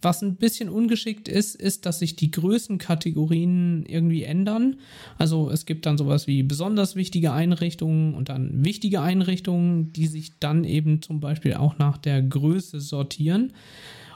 Was 0.02 0.22
ein 0.22 0.38
bisschen 0.38 0.70
ungeschickt 0.70 1.28
ist, 1.28 1.56
ist, 1.56 1.86
dass 1.86 2.00
sich 2.00 2.16
die 2.16 2.32
Größenkategorien 2.32 3.86
irgendwie 3.86 4.24
ändern. 4.24 4.78
Also 5.18 5.50
es 5.50 5.66
gibt 5.66 5.86
dann 5.86 5.98
sowas 5.98 6.26
wie 6.26 6.42
besonders 6.42 6.96
wichtige 6.96 7.34
Einrichtungen 7.34 8.14
und 8.14 8.30
dann 8.30 8.64
wichtige 8.64 9.02
Einrichtungen, 9.02 9.92
die 9.92 10.08
sich 10.08 10.40
dann 10.40 10.64
eben 10.64 11.02
zum 11.02 11.20
Beispiel 11.20 11.56
auch 11.56 11.78
nach 11.80 11.98
der 11.98 12.22
Größe 12.22 12.80
sortieren. 12.80 13.52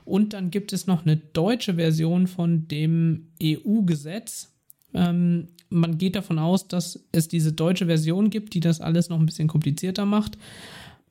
Und 0.06 0.34
dann 0.34 0.52
gibt 0.52 0.74
es 0.74 0.88
noch 0.88 1.06
eine 1.06 1.18
deutsche 1.18 1.76
Version 1.76 2.28
von 2.28 2.68
dem 2.68 3.28
EU-Gesetz. 3.42 4.54
Ähm, 4.94 5.48
man 5.70 5.98
geht 5.98 6.16
davon 6.16 6.40
aus, 6.40 6.68
dass 6.68 7.04
es 7.12 7.28
diese 7.28 7.54
deutsche 7.54 7.88
Version 7.88 8.30
gibt, 8.30 8.54
die 8.54 8.60
das 8.60 8.82
alles 8.82 9.10
noch 9.10 9.20
ein 9.20 9.26
bisschen 9.26 9.48
komplizierter 9.48 10.06
macht 10.06 10.38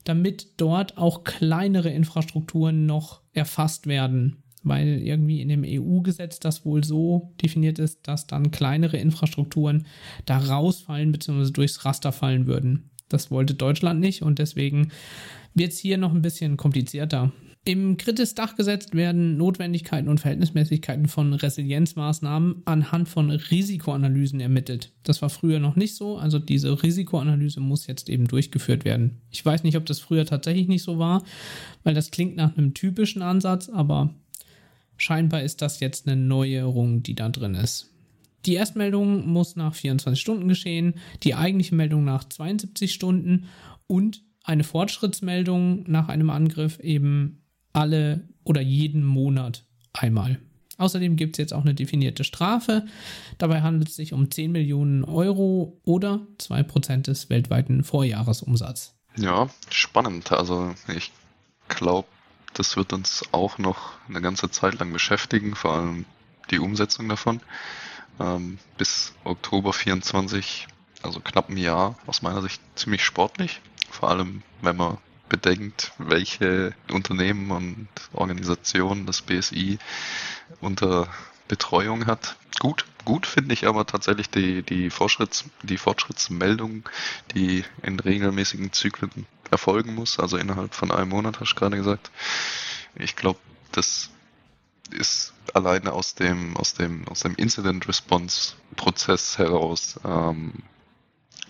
damit 0.05 0.49
dort 0.57 0.99
auch 0.99 1.25
kleinere 1.25 1.91
Infrastrukturen 1.91 2.87
noch 2.87 3.21
erfasst 3.33 3.87
werden. 3.87 4.39
Weil 4.65 5.01
irgendwie 5.03 5.41
in 5.41 5.49
dem 5.49 5.65
EU-Gesetz 5.67 6.39
das 6.39 6.65
wohl 6.65 6.85
so 6.85 7.33
definiert 7.43 7.81
ist, 7.81 8.07
dass 8.07 8.29
dann 8.29 8.53
kleinere 8.53 8.97
Infrastrukturen 8.97 9.87
da 10.25 10.39
rausfallen 10.39 11.11
bzw. 11.11 11.51
durchs 11.51 11.85
Raster 11.85 12.13
fallen 12.13 12.47
würden. 12.47 12.91
Das 13.09 13.31
wollte 13.31 13.55
Deutschland 13.55 13.99
nicht 14.01 14.23
und 14.23 14.39
deswegen 14.39 14.93
wird 15.55 15.73
es 15.73 15.79
hier 15.79 15.99
noch 15.99 16.15
ein 16.15 16.23
bisschen 16.23 16.57
komplizierter. 16.57 17.33
Im 17.65 17.97
Kritis-Dachgesetz 17.97 18.93
werden 18.93 19.37
Notwendigkeiten 19.37 20.09
und 20.09 20.19
Verhältnismäßigkeiten 20.19 21.07
von 21.07 21.33
Resilienzmaßnahmen 21.33 22.63
anhand 22.65 23.09
von 23.09 23.31
Risikoanalysen 23.31 24.41
ermittelt. 24.41 24.91
Das 25.05 25.23
war 25.23 25.31
früher 25.31 25.61
noch 25.61 25.77
nicht 25.77 25.95
so, 25.95 26.19
also 26.19 26.41
diese 26.41 26.83
Risikoanalyse 26.83 27.61
muss 27.61 27.87
jetzt 27.87 28.09
eben 28.09 28.27
durchgeführt 28.27 28.85
werden. 28.85 29.21
Ich 29.31 29.47
weiß 29.47 29.63
nicht, 29.63 29.77
ob 29.77 29.87
das 29.87 30.01
früher 30.01 30.27
tatsächlich 30.27 30.67
nicht 30.67 30.83
so 30.83 30.99
war, 30.99 31.23
weil 31.85 31.95
das 31.95 32.11
klingt 32.11 32.35
nach 32.35 32.57
einem 32.57 32.75
typischen 32.75 33.23
Ansatz, 33.23 33.69
aber 33.69 34.13
scheinbar 34.97 35.43
ist 35.43 35.63
das 35.63 35.79
jetzt 35.79 36.09
eine 36.09 36.21
Neuerung, 36.21 37.05
die 37.05 37.15
da 37.15 37.29
drin 37.29 37.55
ist. 37.55 37.91
Die 38.45 38.55
Erstmeldung 38.55 39.29
muss 39.29 39.55
nach 39.55 39.77
24 39.77 40.21
Stunden 40.21 40.49
geschehen, 40.49 40.95
die 41.23 41.37
eigentliche 41.37 41.77
Meldung 41.77 42.03
nach 42.03 42.25
72 42.25 42.93
Stunden 42.93 43.45
und 43.87 44.25
eine 44.43 44.65
Fortschrittsmeldung 44.65 45.85
nach 45.89 46.09
einem 46.09 46.31
Angriff 46.31 46.81
eben 46.81 47.42
alle 47.73 48.29
oder 48.45 48.61
jeden 48.61 49.05
Monat 49.05 49.65
einmal. 49.93 50.39
Außerdem 50.79 51.17
gibt 51.17 51.35
es 51.35 51.39
jetzt 51.39 51.55
auch 51.55 51.63
eine 51.63 51.75
definierte 51.75 52.25
Strafe. 52.25 52.87
Dabei 53.39 53.63
handelt 53.63 53.91
es 53.91 53.97
sich 53.97 54.13
um 54.13 54.31
10 54.31 54.51
Millionen 54.53 55.05
Euro 55.05 55.79
oder 55.85 56.27
2% 56.39 57.03
des 57.03 57.31
weltweiten 57.31 57.85
Vorjahresumsatzes. 57.85 58.95
Ja, 59.17 59.49
spannend. 59.71 60.33
Also 60.33 60.75
ich 60.89 61.13
glaube, 61.69 62.09
das 62.55 62.77
wird 62.77 62.93
uns 62.93 63.23
auch 63.33 63.59
noch 63.59 63.93
eine 64.09 64.21
ganze 64.21 64.51
Zeit 64.51 64.79
lang 64.79 64.93
beschäftigen, 64.93 65.55
vor 65.55 65.75
allem 65.75 66.05
die 66.51 66.59
Umsetzung 66.59 67.09
davon. 67.09 67.41
Ähm, 68.21 68.59
bis 68.77 69.13
Oktober 69.25 69.73
24, 69.73 70.67
also 71.03 71.21
knapp 71.21 71.49
ein 71.49 71.57
Jahr, 71.57 71.97
aus 72.07 72.23
meiner 72.23 72.43
Sicht 72.43 72.61
ziemlich 72.75 73.05
sportlich. 73.05 73.61
Vor 73.91 74.11
allem, 74.11 74.43
wenn 74.61 74.77
man 74.77 74.99
bedenkt, 75.33 75.93
welche 75.97 76.75
Unternehmen 76.93 77.51
und 77.51 77.89
Organisationen 78.13 79.07
das 79.07 79.23
BSI 79.23 79.79
unter 80.61 81.09
Betreuung 81.49 82.07
hat. 82.07 82.37
Gut, 82.61 82.85
gut 83.07 83.27
finde 83.27 83.55
ich 83.55 83.67
aber 83.67 83.87
tatsächlich 83.87 84.29
die, 84.29 84.63
die, 84.63 84.91
Fortschritts, 84.91 85.47
die 85.63 85.79
Fortschrittsmeldung, 85.79 86.87
die 87.35 87.65
in 87.83 87.99
regelmäßigen 87.99 88.75
Zyklen 88.75 89.27
erfolgen 89.51 89.95
muss, 89.95 90.21
also 90.21 90.37
innerhalb 90.37 90.75
von 90.75 90.91
einem 90.91 91.09
Monat, 91.09 91.41
hast 91.41 91.53
du 91.53 91.57
gerade 91.57 91.79
gesagt. 91.79 92.11
Ich 92.95 93.17
glaube, 93.17 93.41
das 93.73 94.11
ist 94.91 95.33
alleine 95.55 95.93
aus 95.93 96.15
dem, 96.15 96.59
aus 96.59 96.75
dem, 96.75 97.09
aus 97.09 97.21
dem 97.21 97.35
Incident 97.37 97.89
Response 97.89 98.53
Prozess 98.77 99.39
heraus 99.39 99.99
ähm, 100.05 100.53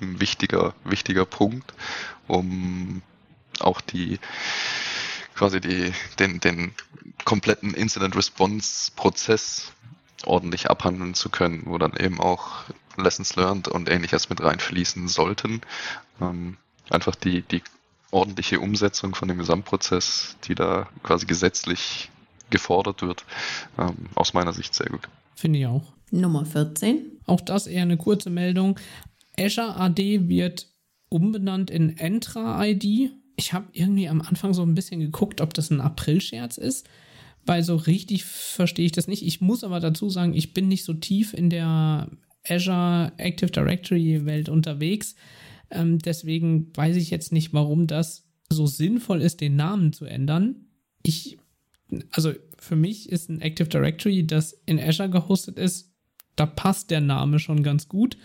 ein 0.00 0.20
wichtiger, 0.20 0.72
wichtiger 0.84 1.24
Punkt, 1.24 1.74
um 2.28 3.02
auch 3.62 3.80
die 3.80 4.18
quasi 5.34 5.60
die, 5.60 5.92
den, 6.18 6.40
den 6.40 6.72
kompletten 7.24 7.74
Incident 7.74 8.16
Response 8.16 8.92
Prozess 8.94 9.72
ordentlich 10.24 10.70
abhandeln 10.70 11.14
zu 11.14 11.30
können, 11.30 11.62
wo 11.66 11.78
dann 11.78 11.96
eben 11.96 12.20
auch 12.20 12.64
Lessons 12.96 13.34
learned 13.36 13.68
und 13.68 13.88
ähnliches 13.88 14.28
mit 14.28 14.42
reinfließen 14.42 15.08
sollten. 15.08 15.62
Ähm, 16.20 16.58
einfach 16.90 17.14
die, 17.14 17.42
die 17.42 17.62
ordentliche 18.10 18.60
Umsetzung 18.60 19.14
von 19.14 19.28
dem 19.28 19.38
Gesamtprozess, 19.38 20.36
die 20.44 20.54
da 20.54 20.88
quasi 21.02 21.26
gesetzlich 21.26 22.10
gefordert 22.50 23.02
wird, 23.02 23.24
ähm, 23.78 23.96
aus 24.14 24.34
meiner 24.34 24.52
Sicht 24.52 24.74
sehr 24.74 24.88
gut. 24.90 25.08
Finde 25.34 25.58
ich 25.58 25.66
auch. 25.66 25.92
Nummer 26.10 26.44
14. 26.44 27.20
Auch 27.26 27.40
das 27.40 27.66
eher 27.66 27.82
eine 27.82 27.96
kurze 27.96 28.28
Meldung. 28.28 28.78
Azure 29.38 29.76
AD 29.76 30.28
wird 30.28 30.68
umbenannt 31.08 31.70
in 31.70 31.96
Entra 31.96 32.64
ID 32.64 33.12
ich 33.42 33.52
habe 33.52 33.66
irgendwie 33.72 34.08
am 34.08 34.22
Anfang 34.22 34.54
so 34.54 34.62
ein 34.62 34.76
bisschen 34.76 35.00
geguckt, 35.00 35.40
ob 35.40 35.52
das 35.52 35.70
ein 35.70 35.80
April-Scherz 35.80 36.58
ist, 36.58 36.88
weil 37.44 37.64
so 37.64 37.74
richtig 37.74 38.24
verstehe 38.24 38.86
ich 38.86 38.92
das 38.92 39.08
nicht. 39.08 39.26
Ich 39.26 39.40
muss 39.40 39.64
aber 39.64 39.80
dazu 39.80 40.08
sagen, 40.10 40.32
ich 40.32 40.54
bin 40.54 40.68
nicht 40.68 40.84
so 40.84 40.94
tief 40.94 41.34
in 41.34 41.50
der 41.50 42.08
Azure 42.48 43.12
Active 43.16 43.50
Directory 43.50 44.24
Welt 44.24 44.48
unterwegs. 44.48 45.16
Ähm, 45.70 45.98
deswegen 45.98 46.70
weiß 46.76 46.96
ich 46.96 47.10
jetzt 47.10 47.32
nicht, 47.32 47.52
warum 47.52 47.88
das 47.88 48.28
so 48.48 48.66
sinnvoll 48.66 49.20
ist, 49.20 49.40
den 49.40 49.56
Namen 49.56 49.92
zu 49.92 50.04
ändern. 50.04 50.66
Ich, 51.02 51.38
also 52.12 52.32
für 52.58 52.76
mich 52.76 53.10
ist 53.10 53.28
ein 53.28 53.40
Active 53.40 53.68
Directory, 53.68 54.24
das 54.24 54.52
in 54.66 54.78
Azure 54.78 55.10
gehostet 55.10 55.58
ist, 55.58 55.92
da 56.36 56.46
passt 56.46 56.92
der 56.92 57.00
Name 57.00 57.40
schon 57.40 57.64
ganz 57.64 57.88
gut. 57.88 58.16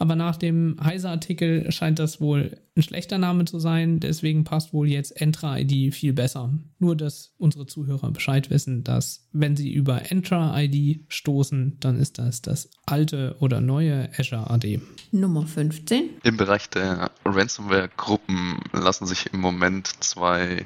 Aber 0.00 0.16
nach 0.16 0.36
dem 0.36 0.78
Heise-Artikel 0.82 1.70
scheint 1.70 1.98
das 1.98 2.22
wohl 2.22 2.56
ein 2.74 2.82
schlechter 2.82 3.18
Name 3.18 3.44
zu 3.44 3.58
sein. 3.58 4.00
Deswegen 4.00 4.44
passt 4.44 4.72
wohl 4.72 4.88
jetzt 4.88 5.20
Entra-ID 5.20 5.94
viel 5.94 6.14
besser. 6.14 6.54
Nur, 6.78 6.96
dass 6.96 7.34
unsere 7.36 7.66
Zuhörer 7.66 8.10
Bescheid 8.10 8.48
wissen, 8.48 8.82
dass 8.82 9.28
wenn 9.32 9.56
sie 9.56 9.70
über 9.70 10.10
Entra-ID 10.10 11.00
stoßen, 11.08 11.76
dann 11.80 11.98
ist 11.98 12.18
das 12.18 12.40
das 12.40 12.70
alte 12.86 13.36
oder 13.40 13.60
neue 13.60 14.08
Azure 14.18 14.48
AD. 14.48 14.80
Nummer 15.12 15.46
15. 15.46 16.04
Im 16.22 16.36
Bereich 16.38 16.70
der 16.70 17.10
Ransomware-Gruppen 17.26 18.58
lassen 18.72 19.04
sich 19.04 19.30
im 19.34 19.40
Moment 19.40 19.86
zwei 20.02 20.64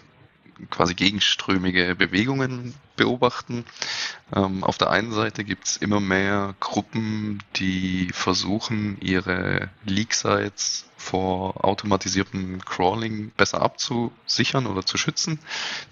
quasi 0.70 0.94
gegenströmige 0.94 1.96
Bewegungen 1.96 2.74
beobachten. 2.96 3.64
Ähm, 4.34 4.64
auf 4.64 4.78
der 4.78 4.90
einen 4.90 5.12
Seite 5.12 5.44
gibt 5.44 5.66
es 5.66 5.76
immer 5.76 6.00
mehr 6.00 6.54
Gruppen, 6.60 7.42
die 7.56 8.10
versuchen, 8.12 8.98
ihre 9.00 9.70
Leak-Sites 9.84 10.86
vor 11.04 11.64
automatisiertem 11.64 12.64
Crawling 12.64 13.30
besser 13.36 13.60
abzusichern 13.60 14.66
oder 14.66 14.86
zu 14.86 14.96
schützen, 14.96 15.38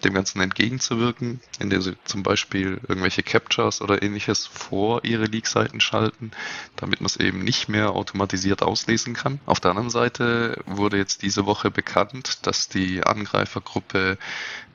dem 0.05 0.15
Ganzen 0.15 0.41
entgegenzuwirken, 0.41 1.41
indem 1.59 1.83
sie 1.83 1.97
zum 2.05 2.23
Beispiel 2.23 2.81
irgendwelche 2.89 3.23
Captures 3.23 3.83
oder 3.83 4.03
ähnliches 4.03 4.47
vor 4.47 5.05
ihre 5.05 5.27
Leak-Seiten 5.27 5.81
schalten, 5.81 6.31
damit 6.77 7.03
man 7.03 7.07
es 7.07 7.17
eben 7.17 7.45
nicht 7.45 7.69
mehr 7.69 7.91
automatisiert 7.91 8.63
auslesen 8.63 9.13
kann. 9.13 9.39
Auf 9.45 9.61
der 9.61 9.73
anderen 9.73 9.91
Seite 9.91 10.63
wurde 10.65 10.97
jetzt 10.97 11.21
diese 11.21 11.45
Woche 11.45 11.71
bekannt, 11.71 12.47
dass 12.47 12.69
die 12.69 13.05
Angreifergruppe 13.05 14.17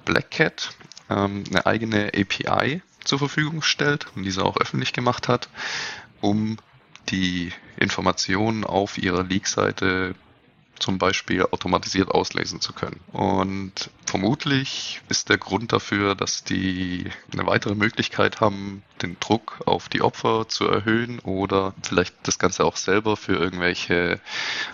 Black 0.08 0.32
Cat 0.32 0.72
ähm, 1.10 1.43
eine 1.50 1.65
eigene 1.65 2.12
API 2.15 2.82
zur 3.04 3.20
Verfügung 3.20 3.62
stellt 3.62 4.08
und 4.15 4.24
diese 4.24 4.43
auch 4.43 4.58
öffentlich 4.58 4.93
gemacht 4.93 5.28
hat, 5.28 5.50
um 6.22 6.58
die 7.10 7.52
Informationen 7.78 8.63
auf 8.63 8.98
ihrer 8.98 9.24
Leak-Seite 9.24 10.15
zum 10.80 10.98
Beispiel 10.98 11.43
automatisiert 11.43 12.10
auslesen 12.12 12.62
zu 12.62 12.72
können. 12.72 13.00
Und 13.12 13.89
vermutlich 14.06 15.02
ist 15.10 15.28
der 15.30 15.38
Grund 15.38 15.74
dafür, 15.74 16.15
dass 16.15 16.43
die 16.43 17.10
eine 17.34 17.46
weitere 17.46 17.76
Möglichkeit 17.76 18.41
haben, 18.41 18.84
den 19.02 19.17
Druck 19.20 19.60
auf 19.65 19.89
die 19.89 20.02
Opfer 20.02 20.48
zu 20.48 20.67
erhöhen 20.67 21.20
oder 21.20 21.74
vielleicht 21.82 22.15
das 22.24 22.39
Ganze 22.39 22.63
auch 22.63 22.78
selber 22.78 23.17
für 23.17 23.34
irgendwelche 23.34 24.22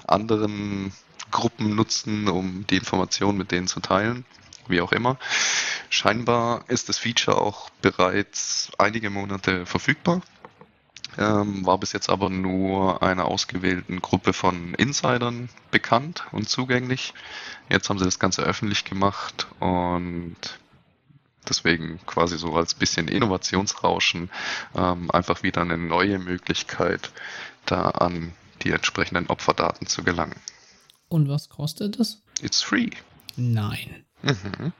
anderen 0.05 0.91
Gruppen 1.31 1.75
nutzen, 1.75 2.27
um 2.27 2.67
die 2.69 2.77
Informationen 2.77 3.37
mit 3.37 3.51
denen 3.51 3.67
zu 3.67 3.79
teilen 3.79 4.25
wie 4.67 4.81
auch 4.81 4.91
immer. 4.91 5.17
Scheinbar 5.89 6.65
ist 6.67 6.89
das 6.89 6.97
Feature 6.97 7.39
auch 7.39 7.69
bereits 7.81 8.71
einige 8.77 9.09
Monate 9.09 9.65
verfügbar, 9.65 10.21
ähm, 11.17 11.65
war 11.65 11.77
bis 11.77 11.93
jetzt 11.93 12.09
aber 12.09 12.29
nur 12.29 13.03
einer 13.03 13.25
ausgewählten 13.25 14.01
Gruppe 14.01 14.33
von 14.33 14.73
Insidern 14.75 15.49
bekannt 15.71 16.23
und 16.31 16.49
zugänglich. 16.49 17.13
Jetzt 17.69 17.89
haben 17.89 17.99
sie 17.99 18.05
das 18.05 18.19
Ganze 18.19 18.43
öffentlich 18.43 18.85
gemacht 18.85 19.47
und 19.59 20.37
deswegen 21.47 21.99
quasi 22.05 22.37
so 22.37 22.55
als 22.55 22.73
bisschen 22.73 23.07
Innovationsrauschen 23.07 24.29
ähm, 24.75 25.11
einfach 25.11 25.43
wieder 25.43 25.61
eine 25.61 25.77
neue 25.77 26.19
Möglichkeit, 26.19 27.11
da 27.65 27.89
an 27.89 28.33
die 28.63 28.71
entsprechenden 28.71 29.27
Opferdaten 29.27 29.87
zu 29.87 30.03
gelangen. 30.03 30.39
Und 31.09 31.29
was 31.29 31.49
kostet 31.49 31.99
das? 31.99 32.23
It's 32.41 32.61
free. 32.61 32.89
Nein. 33.35 34.05
Mhm. 34.23 34.73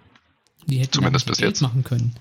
Die 0.65 0.79
hätten 0.79 0.93
Zumindest 0.93 1.27
bis 1.27 1.38
Geld 1.38 1.51
jetzt. 1.51 1.62
machen 1.62 1.84
können. 1.84 2.15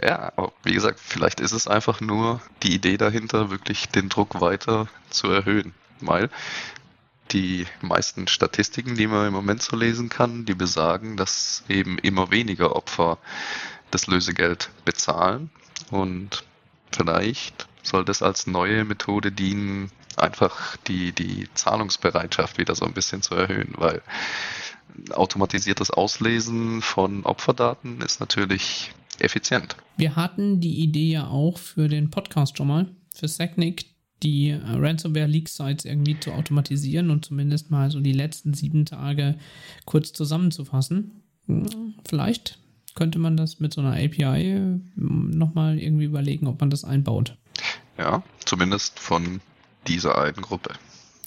Ja, 0.00 0.32
aber 0.36 0.52
wie 0.62 0.72
gesagt, 0.74 1.00
vielleicht 1.00 1.40
ist 1.40 1.52
es 1.52 1.66
einfach 1.66 2.00
nur 2.00 2.40
die 2.62 2.74
Idee 2.74 2.96
dahinter, 2.96 3.50
wirklich 3.50 3.88
den 3.88 4.08
Druck 4.08 4.40
weiter 4.40 4.88
zu 5.10 5.28
erhöhen. 5.28 5.74
Weil 6.00 6.30
die 7.32 7.66
meisten 7.80 8.28
Statistiken, 8.28 8.94
die 8.94 9.06
man 9.06 9.26
im 9.26 9.32
Moment 9.32 9.62
so 9.62 9.76
lesen 9.76 10.08
kann, 10.08 10.44
die 10.44 10.54
besagen, 10.54 11.16
dass 11.16 11.64
eben 11.68 11.98
immer 11.98 12.30
weniger 12.30 12.76
Opfer 12.76 13.18
das 13.90 14.06
Lösegeld 14.06 14.70
bezahlen. 14.84 15.50
Und 15.90 16.44
vielleicht 16.92 17.66
soll 17.82 18.04
das 18.04 18.22
als 18.22 18.46
neue 18.46 18.84
Methode 18.84 19.32
dienen, 19.32 19.90
einfach 20.16 20.76
die, 20.86 21.12
die 21.12 21.48
Zahlungsbereitschaft 21.54 22.58
wieder 22.58 22.74
so 22.74 22.84
ein 22.84 22.92
bisschen 22.92 23.22
zu 23.22 23.34
erhöhen, 23.34 23.74
weil 23.76 24.00
automatisiertes 25.10 25.90
Auslesen 25.90 26.82
von 26.82 27.24
Opferdaten 27.24 28.00
ist 28.00 28.20
natürlich 28.20 28.92
effizient. 29.18 29.76
Wir 29.96 30.16
hatten 30.16 30.60
die 30.60 30.80
Idee 30.80 31.12
ja 31.12 31.28
auch 31.28 31.58
für 31.58 31.88
den 31.88 32.10
Podcast 32.10 32.56
schon 32.56 32.68
mal, 32.68 32.86
für 33.14 33.28
Secnic, 33.28 33.86
die 34.22 34.52
Ransomware-Leak-Sites 34.52 35.84
irgendwie 35.84 36.18
zu 36.18 36.32
automatisieren 36.32 37.10
und 37.10 37.24
zumindest 37.24 37.70
mal 37.70 37.90
so 37.90 38.00
die 38.00 38.12
letzten 38.12 38.54
sieben 38.54 38.86
Tage 38.86 39.36
kurz 39.84 40.12
zusammenzufassen. 40.12 41.22
Hm, 41.46 41.94
Vielleicht 42.08 42.58
könnte 42.94 43.18
man 43.18 43.36
das 43.36 43.60
mit 43.60 43.74
so 43.74 43.80
einer 43.80 43.92
API 43.92 44.78
nochmal 44.96 45.78
irgendwie 45.78 46.04
überlegen, 46.04 46.46
ob 46.46 46.60
man 46.60 46.70
das 46.70 46.84
einbaut. 46.84 47.36
Ja, 47.98 48.22
zumindest 48.44 48.98
von 48.98 49.40
dieser 49.86 50.18
einen 50.20 50.42
Gruppe. 50.42 50.74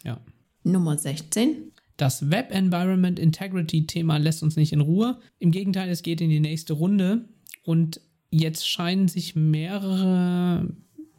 Ja. 0.03 0.17
Nummer 0.63 0.97
16. 0.97 1.71
Das 1.97 2.29
Web 2.29 2.51
Environment 2.51 3.17
Integrity 3.17 3.87
Thema 3.87 4.17
lässt 4.17 4.43
uns 4.43 4.55
nicht 4.55 4.71
in 4.71 4.81
Ruhe. 4.81 5.17
Im 5.39 5.49
Gegenteil, 5.49 5.89
es 5.89 6.03
geht 6.03 6.21
in 6.21 6.29
die 6.29 6.39
nächste 6.39 6.73
Runde 6.73 7.25
und 7.63 7.99
jetzt 8.29 8.69
scheinen 8.69 9.07
sich 9.07 9.35
mehrere 9.35 10.67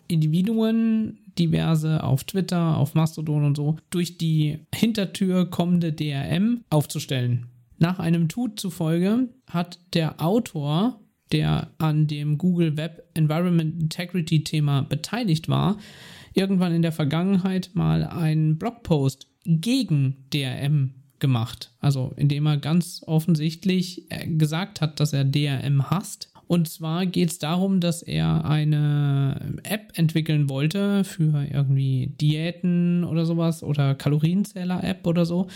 Individuen, 0.07 1.19
diverse 1.37 2.03
auf 2.03 2.25
Twitter, 2.25 2.77
auf 2.77 2.95
Mastodon 2.95 3.45
und 3.45 3.57
so, 3.57 3.77
durch 3.91 4.19
die 4.19 4.61
Hintertür 4.75 5.47
kommende 5.51 5.93
DRM 5.93 6.65
aufzustellen. 6.71 7.47
Nach 7.79 7.99
einem 7.99 8.29
Tut 8.29 8.59
zufolge 8.59 9.29
hat 9.49 9.79
der 9.95 10.21
Autor, 10.23 11.01
der 11.33 11.71
an 11.79 12.07
dem 12.07 12.39
Google 12.39 12.77
Web 12.77 13.09
Environment 13.15 13.81
Integrity 13.81 14.45
Thema 14.45 14.83
beteiligt 14.83 15.49
war, 15.49 15.79
irgendwann 16.35 16.75
in 16.75 16.83
der 16.83 16.93
Vergangenheit 16.93 17.71
mal 17.75 18.05
einen 18.05 18.59
Blogpost 18.59 19.29
gegen 19.49 20.25
DRM 20.33 20.93
gemacht. 21.19 21.73
Also 21.81 22.13
indem 22.17 22.47
er 22.47 22.59
ganz 22.59 23.03
offensichtlich 23.07 24.11
äh, 24.11 24.29
gesagt 24.29 24.81
hat, 24.81 25.01
dass 25.01 25.13
er 25.13 25.25
DRM 25.25 25.91
hasst. 25.91 26.28
Und 26.49 26.67
zwar 26.67 27.05
geht 27.05 27.31
es 27.31 27.39
darum, 27.39 27.79
dass 27.79 28.03
er 28.03 28.47
eine 28.47 29.61
App 29.65 29.93
entwickeln 29.97 30.49
wollte 30.49 31.05
für 31.05 31.45
irgendwie 31.45 32.15
Diäten 32.21 33.05
oder 33.05 33.27
sowas 33.27 33.63
oder 33.63 33.95
Kalorienzähler-App 33.95 35.07
oder 35.07 35.27
so 35.27 35.49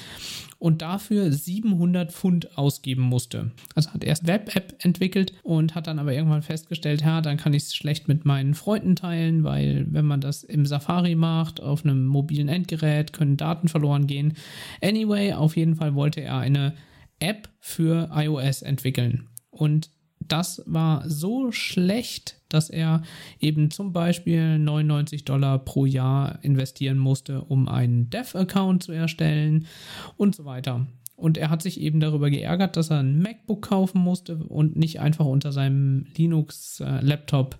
und 0.59 0.83
dafür 0.83 1.33
700 1.33 2.13
Pfund 2.13 2.59
ausgeben 2.59 3.03
musste. 3.03 3.53
Also 3.75 3.91
hat 3.95 4.05
erst 4.05 4.27
Web-App 4.27 4.77
entwickelt 4.85 5.33
und 5.43 5.75
hat 5.75 5.87
dann 5.87 5.99
aber 5.99 6.13
irgendwann 6.13 6.43
festgestellt, 6.43 7.01
ja, 7.01 7.23
dann 7.23 7.39
kann 7.39 7.55
ich 7.55 7.65
es 7.65 7.75
schlecht 7.75 8.07
mit 8.07 8.27
meinen 8.27 8.53
Freunden 8.53 8.95
teilen, 8.95 9.45
weil 9.45 9.87
wenn 9.89 10.05
man 10.05 10.21
das 10.21 10.45
im 10.45 10.67
Safari 10.67 11.15
macht, 11.15 11.63
auf 11.63 11.87
einem 11.87 12.05
mobilen 12.07 12.49
Endgerät, 12.49 13.15
können 13.15 13.39
Daten 13.39 13.69
verloren 13.69 14.07
gehen. 14.07 14.35
Anyway, 14.83 15.33
auf 15.33 15.57
jeden 15.57 15.75
Fall 15.75 15.95
wollte 15.95 16.21
er 16.21 16.37
eine 16.37 16.75
App 17.19 17.49
für 17.61 18.11
iOS 18.13 18.61
entwickeln. 18.61 19.29
Und 19.51 19.91
das 20.33 20.63
war 20.65 21.09
so 21.09 21.53
schlecht, 21.53 22.41
dass 22.49 22.71
er 22.71 23.03
eben 23.39 23.71
zum 23.71 23.93
Beispiel 23.93 24.59
99 24.59 25.27
Dollar 25.27 25.59
pro 25.59 25.85
Jahr 25.85 26.39
investieren 26.43 26.97
musste, 26.97 27.43
um 27.43 27.69
einen 27.69 28.09
Dev-Account 28.09 28.83
zu 28.83 28.93
erstellen 28.93 29.67
und 30.17 30.35
so 30.35 30.47
weiter. 30.47 30.87
Und 31.17 31.37
er 31.37 31.51
hat 31.51 31.61
sich 31.61 31.79
eben 31.81 32.01
darüber 32.01 32.31
geärgert, 32.31 32.79
dass 32.79 32.91
er 32.91 33.01
ein 33.01 33.21
MacBook 33.21 33.63
kaufen 33.63 34.01
musste 34.01 34.37
und 34.37 34.75
nicht 34.75 35.01
einfach 35.01 35.27
unter 35.27 35.53
seinem 35.53 36.07
Linux-Laptop 36.17 37.59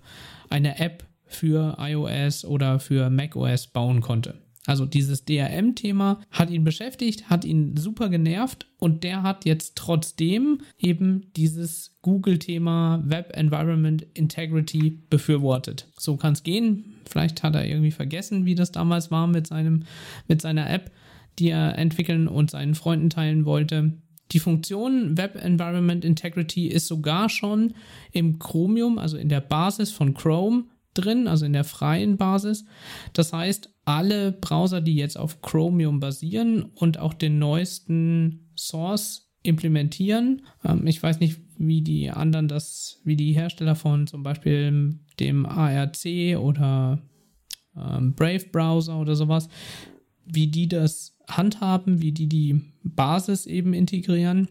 eine 0.49 0.79
App 0.79 1.05
für 1.25 1.77
iOS 1.79 2.43
oder 2.43 2.79
für 2.79 3.11
macOS 3.11 3.67
bauen 3.67 4.01
konnte. 4.01 4.42
Also 4.65 4.85
dieses 4.85 5.25
DRM-Thema 5.25 6.21
hat 6.31 6.49
ihn 6.49 6.63
beschäftigt, 6.63 7.29
hat 7.29 7.43
ihn 7.43 7.75
super 7.75 8.09
genervt 8.09 8.67
und 8.77 9.03
der 9.03 9.21
hat 9.21 9.45
jetzt 9.45 9.75
trotzdem 9.75 10.59
eben 10.77 11.27
dieses 11.35 11.97
Google-Thema 12.01 13.03
Web 13.05 13.31
Environment 13.35 14.05
Integrity 14.13 15.01
befürwortet. 15.09 15.89
So 15.97 16.15
kann 16.15 16.33
es 16.33 16.43
gehen. 16.43 16.95
Vielleicht 17.05 17.43
hat 17.43 17.55
er 17.55 17.67
irgendwie 17.67 17.91
vergessen, 17.91 18.45
wie 18.45 18.55
das 18.55 18.71
damals 18.71 19.11
war 19.11 19.27
mit, 19.27 19.47
seinem, 19.47 19.83
mit 20.27 20.41
seiner 20.41 20.69
App, 20.69 20.91
die 21.39 21.49
er 21.49 21.77
entwickeln 21.77 22.29
und 22.29 22.51
seinen 22.51 22.75
Freunden 22.75 23.09
teilen 23.09 23.45
wollte. 23.45 23.97
Die 24.31 24.39
Funktion 24.39 25.17
Web 25.17 25.35
Environment 25.35 26.05
Integrity 26.05 26.67
ist 26.67 26.87
sogar 26.87 27.27
schon 27.27 27.73
im 28.13 28.39
Chromium, 28.39 28.97
also 28.97 29.17
in 29.17 29.29
der 29.29 29.41
Basis 29.41 29.91
von 29.91 30.13
Chrome, 30.13 30.65
drin, 30.93 31.27
also 31.27 31.45
in 31.45 31.53
der 31.53 31.63
freien 31.63 32.17
Basis. 32.17 32.65
Das 33.13 33.33
heißt, 33.33 33.72
alle 33.85 34.31
Browser, 34.31 34.81
die 34.81 34.95
jetzt 34.95 35.17
auf 35.17 35.41
Chromium 35.41 35.99
basieren 35.99 36.63
und 36.63 36.97
auch 36.97 37.13
den 37.13 37.39
neuesten 37.39 38.51
Source 38.55 39.31
implementieren. 39.43 40.43
Ähm, 40.63 40.87
ich 40.87 41.01
weiß 41.01 41.19
nicht, 41.19 41.39
wie 41.57 41.81
die 41.81 42.09
anderen 42.09 42.47
das, 42.47 43.01
wie 43.03 43.15
die 43.15 43.33
Hersteller 43.33 43.75
von 43.75 44.07
zum 44.07 44.23
Beispiel 44.23 44.99
dem 45.19 45.45
ARC 45.45 46.05
oder 46.37 47.01
ähm, 47.75 48.13
Brave 48.15 48.45
Browser 48.51 48.99
oder 48.99 49.15
sowas, 49.15 49.49
wie 50.25 50.47
die 50.47 50.67
das 50.67 51.17
handhaben, 51.27 52.01
wie 52.01 52.11
die 52.11 52.27
die 52.27 52.61
Basis 52.83 53.45
eben 53.45 53.73
integrieren. 53.73 54.47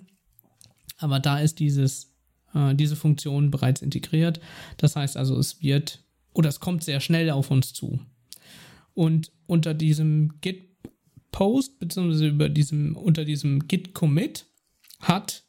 Aber 0.98 1.20
da 1.20 1.38
ist 1.38 1.58
dieses, 1.58 2.14
äh, 2.54 2.74
diese 2.74 2.96
Funktion 2.96 3.50
bereits 3.50 3.82
integriert. 3.82 4.40
Das 4.76 4.96
heißt 4.96 5.16
also, 5.16 5.38
es 5.38 5.62
wird 5.62 6.04
oder 6.34 6.48
es 6.48 6.60
kommt 6.60 6.82
sehr 6.84 7.00
schnell 7.00 7.30
auf 7.30 7.50
uns 7.50 7.72
zu. 7.72 8.00
Und 8.94 9.32
unter 9.46 9.74
diesem 9.74 10.40
Git 10.40 10.68
Post 11.30 11.78
beziehungsweise 11.78 12.28
über 12.28 12.48
diesem 12.48 12.94
unter 12.94 13.24
diesem 13.24 13.66
Git 13.66 13.94
Commit 13.94 14.46
hat 15.00 15.44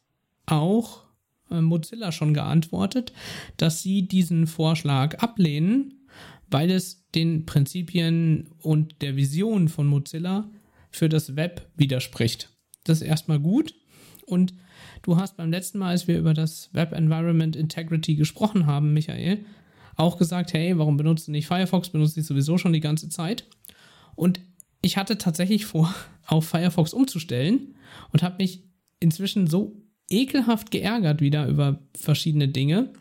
auch 0.46 1.04
äh, 1.50 1.60
Mozilla 1.60 2.10
schon 2.10 2.34
geantwortet, 2.34 3.12
dass 3.56 3.82
sie 3.82 4.08
diesen 4.08 4.46
Vorschlag 4.46 5.18
ablehnen, 5.18 6.06
weil 6.50 6.70
es 6.70 7.04
den 7.14 7.46
Prinzipien 7.46 8.48
und 8.58 9.02
der 9.02 9.16
Vision 9.16 9.68
von 9.68 9.86
Mozilla 9.86 10.50
für 10.90 11.08
das 11.08 11.36
Web 11.36 11.70
widerspricht. 11.76 12.50
Das 12.84 13.00
ist 13.00 13.06
erstmal 13.06 13.40
gut. 13.40 13.74
Und 14.26 14.54
du 15.02 15.16
hast 15.16 15.36
beim 15.36 15.50
letzten 15.50 15.78
Mal, 15.78 15.90
als 15.90 16.08
wir 16.08 16.18
über 16.18 16.34
das 16.34 16.70
Web 16.72 16.92
Environment 16.92 17.56
Integrity 17.56 18.14
gesprochen 18.16 18.66
haben, 18.66 18.94
Michael, 18.94 19.44
auch 19.96 20.18
gesagt, 20.18 20.52
hey, 20.52 20.76
warum 20.78 20.96
benutzt 20.96 21.28
du 21.28 21.32
nicht 21.32 21.46
Firefox? 21.46 21.90
Benutzt 21.90 22.16
dich 22.16 22.26
sowieso 22.26 22.58
schon 22.58 22.72
die 22.72 22.80
ganze 22.80 23.08
Zeit. 23.08 23.46
Und 24.14 24.40
ich 24.82 24.96
hatte 24.96 25.18
tatsächlich 25.18 25.66
vor, 25.66 25.94
auf 26.26 26.46
Firefox 26.46 26.92
umzustellen 26.92 27.76
und 28.12 28.22
habe 28.22 28.36
mich 28.38 28.64
inzwischen 29.00 29.46
so 29.46 29.82
ekelhaft 30.08 30.70
geärgert 30.70 31.20
wieder 31.20 31.46
über 31.46 31.80
verschiedene 31.96 32.48
Dinge, 32.48 32.92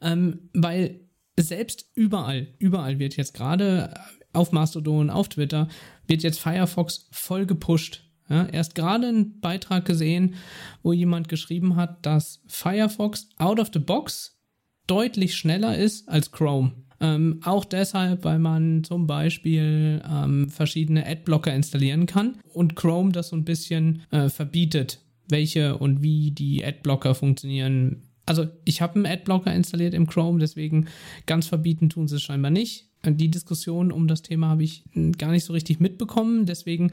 ähm, 0.00 0.50
weil 0.52 1.00
selbst 1.38 1.90
überall, 1.94 2.48
überall 2.58 2.98
wird 2.98 3.16
jetzt 3.16 3.34
gerade 3.34 3.92
auf 4.32 4.52
Mastodon, 4.52 5.10
auf 5.10 5.28
Twitter, 5.28 5.68
wird 6.06 6.22
jetzt 6.22 6.40
Firefox 6.40 7.08
voll 7.10 7.46
gepusht. 7.46 8.02
Ja, 8.28 8.46
erst 8.46 8.74
gerade 8.74 9.08
einen 9.08 9.40
Beitrag 9.40 9.84
gesehen, 9.84 10.36
wo 10.82 10.92
jemand 10.92 11.28
geschrieben 11.28 11.76
hat, 11.76 12.04
dass 12.06 12.42
Firefox 12.46 13.28
out 13.36 13.60
of 13.60 13.70
the 13.72 13.78
box 13.78 14.40
deutlich 14.86 15.34
schneller 15.34 15.76
ist 15.76 16.08
als 16.08 16.32
Chrome. 16.32 16.72
Ähm, 17.00 17.40
auch 17.44 17.64
deshalb, 17.64 18.24
weil 18.24 18.38
man 18.38 18.84
zum 18.84 19.06
Beispiel 19.06 20.02
ähm, 20.08 20.48
verschiedene 20.48 21.06
Adblocker 21.06 21.52
installieren 21.52 22.06
kann 22.06 22.38
und 22.52 22.76
Chrome 22.76 23.12
das 23.12 23.28
so 23.28 23.36
ein 23.36 23.44
bisschen 23.44 24.02
äh, 24.10 24.28
verbietet, 24.28 25.00
welche 25.28 25.76
und 25.76 26.02
wie 26.02 26.30
die 26.30 26.64
Adblocker 26.64 27.14
funktionieren. 27.14 28.04
Also 28.26 28.46
ich 28.64 28.80
habe 28.80 28.94
einen 28.94 29.06
Adblocker 29.06 29.52
installiert 29.52 29.92
im 29.92 30.06
Chrome, 30.06 30.38
deswegen 30.38 30.86
ganz 31.26 31.46
verbieten 31.46 31.90
tun 31.90 32.08
sie 32.08 32.16
es 32.16 32.22
scheinbar 32.22 32.50
nicht. 32.50 32.88
Die 33.06 33.30
Diskussion 33.30 33.92
um 33.92 34.08
das 34.08 34.22
Thema 34.22 34.48
habe 34.48 34.64
ich 34.64 34.84
gar 35.18 35.30
nicht 35.30 35.44
so 35.44 35.52
richtig 35.52 35.78
mitbekommen, 35.78 36.46
deswegen 36.46 36.92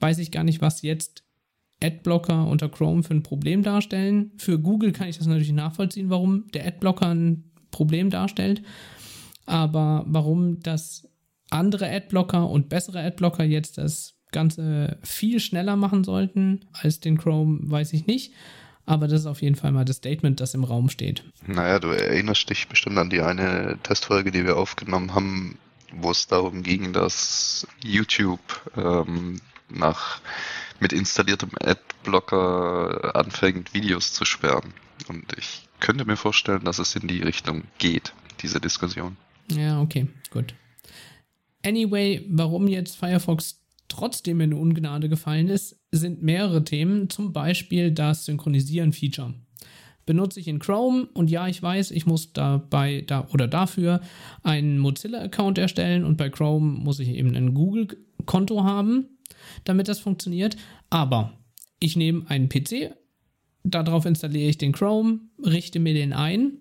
weiß 0.00 0.18
ich 0.18 0.32
gar 0.32 0.42
nicht, 0.42 0.62
was 0.62 0.82
jetzt 0.82 1.23
Adblocker 1.84 2.46
unter 2.46 2.68
Chrome 2.68 3.02
für 3.02 3.14
ein 3.14 3.22
Problem 3.22 3.62
darstellen. 3.62 4.32
Für 4.38 4.58
Google 4.58 4.92
kann 4.92 5.08
ich 5.08 5.18
das 5.18 5.26
natürlich 5.26 5.52
nachvollziehen, 5.52 6.10
warum 6.10 6.50
der 6.52 6.66
Adblocker 6.66 7.08
ein 7.08 7.44
Problem 7.70 8.10
darstellt. 8.10 8.62
Aber 9.46 10.04
warum 10.06 10.60
das 10.60 11.08
andere 11.50 11.90
Adblocker 11.90 12.48
und 12.48 12.68
bessere 12.68 13.02
Adblocker 13.02 13.44
jetzt 13.44 13.78
das 13.78 14.14
Ganze 14.32 14.98
viel 15.02 15.38
schneller 15.38 15.76
machen 15.76 16.02
sollten 16.02 16.66
als 16.72 17.00
den 17.00 17.18
Chrome, 17.18 17.60
weiß 17.62 17.92
ich 17.92 18.06
nicht. 18.06 18.32
Aber 18.86 19.08
das 19.08 19.20
ist 19.20 19.26
auf 19.26 19.40
jeden 19.40 19.54
Fall 19.54 19.72
mal 19.72 19.84
das 19.84 19.96
Statement, 19.96 20.40
das 20.40 20.54
im 20.54 20.64
Raum 20.64 20.90
steht. 20.90 21.24
Naja, 21.46 21.78
du 21.78 21.88
erinnerst 21.88 22.50
dich 22.50 22.68
bestimmt 22.68 22.98
an 22.98 23.10
die 23.10 23.22
eine 23.22 23.78
Testfolge, 23.82 24.30
die 24.30 24.44
wir 24.44 24.56
aufgenommen 24.56 25.14
haben, 25.14 25.58
wo 25.92 26.10
es 26.10 26.26
darum 26.26 26.62
ging, 26.62 26.92
dass 26.92 27.66
YouTube 27.82 28.40
ähm, 28.76 29.40
nach 29.70 30.20
mit 30.80 30.92
installiertem 30.92 31.50
Adblocker 31.60 33.14
anfängt, 33.14 33.74
Videos 33.74 34.12
zu 34.12 34.24
sperren. 34.24 34.72
Und 35.08 35.24
ich 35.38 35.68
könnte 35.80 36.04
mir 36.04 36.16
vorstellen, 36.16 36.64
dass 36.64 36.78
es 36.78 36.96
in 36.96 37.08
die 37.08 37.22
Richtung 37.22 37.64
geht, 37.78 38.12
diese 38.42 38.60
Diskussion. 38.60 39.16
Ja, 39.50 39.80
okay, 39.80 40.08
gut. 40.30 40.54
Anyway, 41.64 42.24
warum 42.28 42.68
jetzt 42.68 42.96
Firefox 42.96 43.60
trotzdem 43.88 44.40
in 44.40 44.52
Ungnade 44.52 45.08
gefallen 45.08 45.48
ist, 45.48 45.78
sind 45.92 46.22
mehrere 46.22 46.64
Themen, 46.64 47.08
zum 47.10 47.32
Beispiel 47.32 47.90
das 47.90 48.24
Synchronisieren-Feature. 48.24 49.34
Benutze 50.06 50.40
ich 50.40 50.48
in 50.48 50.58
Chrome 50.58 51.08
und 51.14 51.30
ja, 51.30 51.48
ich 51.48 51.62
weiß, 51.62 51.90
ich 51.90 52.04
muss 52.04 52.32
dabei 52.34 53.04
da 53.06 53.26
oder 53.32 53.48
dafür 53.48 54.02
einen 54.42 54.78
Mozilla-Account 54.78 55.56
erstellen 55.56 56.04
und 56.04 56.18
bei 56.18 56.28
Chrome 56.28 56.78
muss 56.78 56.98
ich 56.98 57.08
eben 57.08 57.34
ein 57.34 57.54
Google-Konto 57.54 58.64
haben, 58.64 59.13
damit 59.64 59.88
das 59.88 60.00
funktioniert. 60.00 60.56
Aber 60.90 61.38
ich 61.80 61.96
nehme 61.96 62.28
einen 62.28 62.48
PC, 62.48 62.94
darauf 63.62 64.06
installiere 64.06 64.48
ich 64.48 64.58
den 64.58 64.72
Chrome, 64.72 65.20
richte 65.44 65.80
mir 65.80 65.94
den 65.94 66.12
ein 66.12 66.58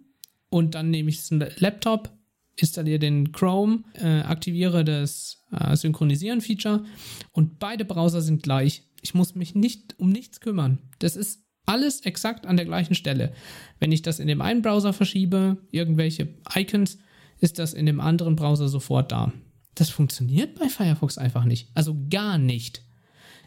und 0.49 0.75
dann 0.75 0.89
nehme 0.89 1.09
ich 1.09 1.31
einen 1.31 1.47
Laptop, 1.57 2.11
installiere 2.55 2.99
den 2.99 3.31
Chrome, 3.31 3.83
äh, 3.95 4.21
aktiviere 4.21 4.83
das 4.83 5.43
äh, 5.51 5.75
Synchronisieren-Feature 5.75 6.85
und 7.31 7.59
beide 7.59 7.85
Browser 7.85 8.21
sind 8.21 8.43
gleich. 8.43 8.83
Ich 9.01 9.13
muss 9.13 9.35
mich 9.35 9.55
nicht 9.55 9.95
um 9.99 10.09
nichts 10.09 10.39
kümmern. 10.39 10.79
Das 10.99 11.15
ist 11.15 11.43
alles 11.65 12.01
exakt 12.01 12.45
an 12.45 12.57
der 12.57 12.65
gleichen 12.65 12.95
Stelle. 12.95 13.33
Wenn 13.79 13.91
ich 13.91 14.01
das 14.01 14.19
in 14.19 14.27
dem 14.27 14.41
einen 14.41 14.61
Browser 14.61 14.93
verschiebe, 14.93 15.57
irgendwelche 15.71 16.29
Icons, 16.55 16.99
ist 17.39 17.59
das 17.59 17.73
in 17.73 17.85
dem 17.85 17.99
anderen 17.99 18.35
Browser 18.35 18.69
sofort 18.69 19.11
da. 19.11 19.33
Das 19.75 19.89
funktioniert 19.89 20.59
bei 20.59 20.69
Firefox 20.69 21.17
einfach 21.17 21.45
nicht. 21.45 21.69
Also 21.73 21.95
gar 22.09 22.37
nicht. 22.37 22.83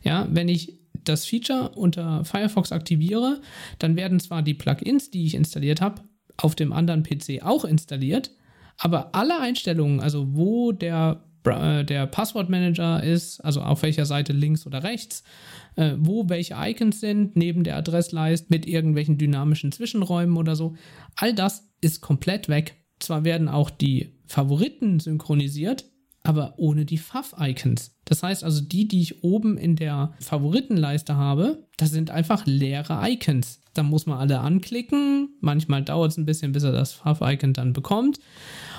Ja, 0.02 0.26
wenn 0.30 0.48
ich 0.48 0.80
das 1.04 1.24
Feature 1.24 1.70
unter 1.70 2.24
Firefox 2.24 2.72
aktiviere, 2.72 3.40
dann 3.78 3.96
werden 3.96 4.20
zwar 4.20 4.42
die 4.42 4.54
Plugins, 4.54 5.10
die 5.10 5.26
ich 5.26 5.34
installiert 5.34 5.80
habe, 5.80 6.02
auf 6.36 6.54
dem 6.54 6.72
anderen 6.72 7.02
PC 7.02 7.42
auch 7.42 7.64
installiert, 7.64 8.30
aber 8.78 9.14
alle 9.14 9.40
Einstellungen, 9.40 10.00
also 10.00 10.36
wo 10.36 10.72
der, 10.72 11.24
äh, 11.44 11.84
der 11.84 12.06
Passwortmanager 12.06 13.02
ist, 13.02 13.40
also 13.40 13.62
auf 13.62 13.82
welcher 13.82 14.04
Seite 14.04 14.32
links 14.32 14.66
oder 14.66 14.82
rechts, 14.82 15.22
äh, 15.76 15.94
wo 15.98 16.28
welche 16.28 16.56
Icons 16.58 17.00
sind, 17.00 17.36
neben 17.36 17.64
der 17.64 17.76
Adressleiste 17.76 18.48
mit 18.50 18.66
irgendwelchen 18.66 19.16
dynamischen 19.16 19.72
Zwischenräumen 19.72 20.36
oder 20.36 20.56
so, 20.56 20.76
all 21.14 21.32
das 21.32 21.70
ist 21.80 22.00
komplett 22.00 22.48
weg. 22.48 22.76
Zwar 22.98 23.24
werden 23.24 23.48
auch 23.48 23.70
die 23.70 24.18
Favoriten 24.26 25.00
synchronisiert, 25.00 25.86
aber 26.26 26.54
ohne 26.56 26.84
die 26.84 26.98
Fav-Icons. 26.98 27.94
Das 28.04 28.22
heißt 28.22 28.44
also, 28.44 28.60
die, 28.60 28.88
die 28.88 29.00
ich 29.00 29.22
oben 29.22 29.58
in 29.58 29.76
der 29.76 30.12
Favoritenleiste 30.20 31.16
habe, 31.16 31.66
das 31.76 31.90
sind 31.90 32.10
einfach 32.10 32.46
leere 32.46 33.00
Icons. 33.08 33.60
Da 33.74 33.82
muss 33.82 34.06
man 34.06 34.18
alle 34.18 34.40
anklicken. 34.40 35.36
Manchmal 35.40 35.82
dauert 35.82 36.12
es 36.12 36.16
ein 36.16 36.26
bisschen, 36.26 36.52
bis 36.52 36.62
er 36.62 36.72
das 36.72 36.92
Fav-Icon 36.92 37.52
dann 37.52 37.72
bekommt. 37.72 38.18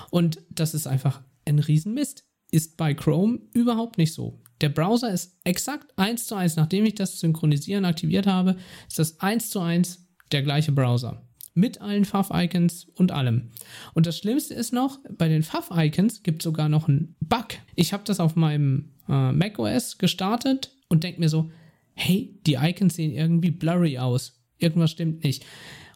Und 0.10 0.40
das 0.50 0.74
ist 0.74 0.88
einfach 0.88 1.22
ein 1.46 1.60
Riesenmist. 1.60 2.26
Ist 2.52 2.78
bei 2.78 2.94
Chrome 2.94 3.40
überhaupt 3.54 3.98
nicht 3.98 4.14
so. 4.14 4.40
Der 4.62 4.70
Browser 4.70 5.12
ist 5.12 5.38
exakt 5.44 5.98
eins 5.98 6.26
zu 6.26 6.36
eins, 6.36 6.56
nachdem 6.56 6.86
ich 6.86 6.96
das 6.96 7.20
Synchronisieren 7.20 7.86
aktiviert 7.86 8.26
habe, 8.26 8.56
ist 8.88 8.98
das 8.98 9.20
eins 9.20 9.50
zu 9.50 9.60
eins 9.60 10.08
der 10.32 10.44
gleiche 10.44 10.72
Browser 10.72 11.27
mit 11.58 11.82
allen 11.82 12.06
Fav-Icons 12.06 12.86
und 12.96 13.12
allem. 13.12 13.50
Und 13.94 14.06
das 14.06 14.18
Schlimmste 14.18 14.54
ist 14.54 14.74
noch, 14.74 15.00
bei 15.18 15.28
den 15.28 15.44
Fav-Icons 15.44 16.24
gibt 16.24 16.42
es 16.42 16.44
sogar 16.44 16.70
noch 16.70 16.88
einen 16.88 17.16
Bug. 17.20 17.48
Ich 17.76 17.94
habe 17.94 18.04
das 18.06 18.20
auf 18.20 18.36
meinem 18.36 18.94
äh, 19.10 19.32
macOS 19.32 19.98
gestartet 19.98 20.72
und 20.88 21.04
denke 21.04 21.20
mir 21.20 21.30
so, 21.30 21.50
hey, 21.96 22.40
die 22.46 22.54
Icons 22.54 22.96
sehen 22.96 23.12
irgendwie 23.12 23.52
blurry 23.52 23.98
aus. 23.98 24.40
Irgendwas 24.60 24.92
stimmt 24.92 25.24
nicht. 25.24 25.46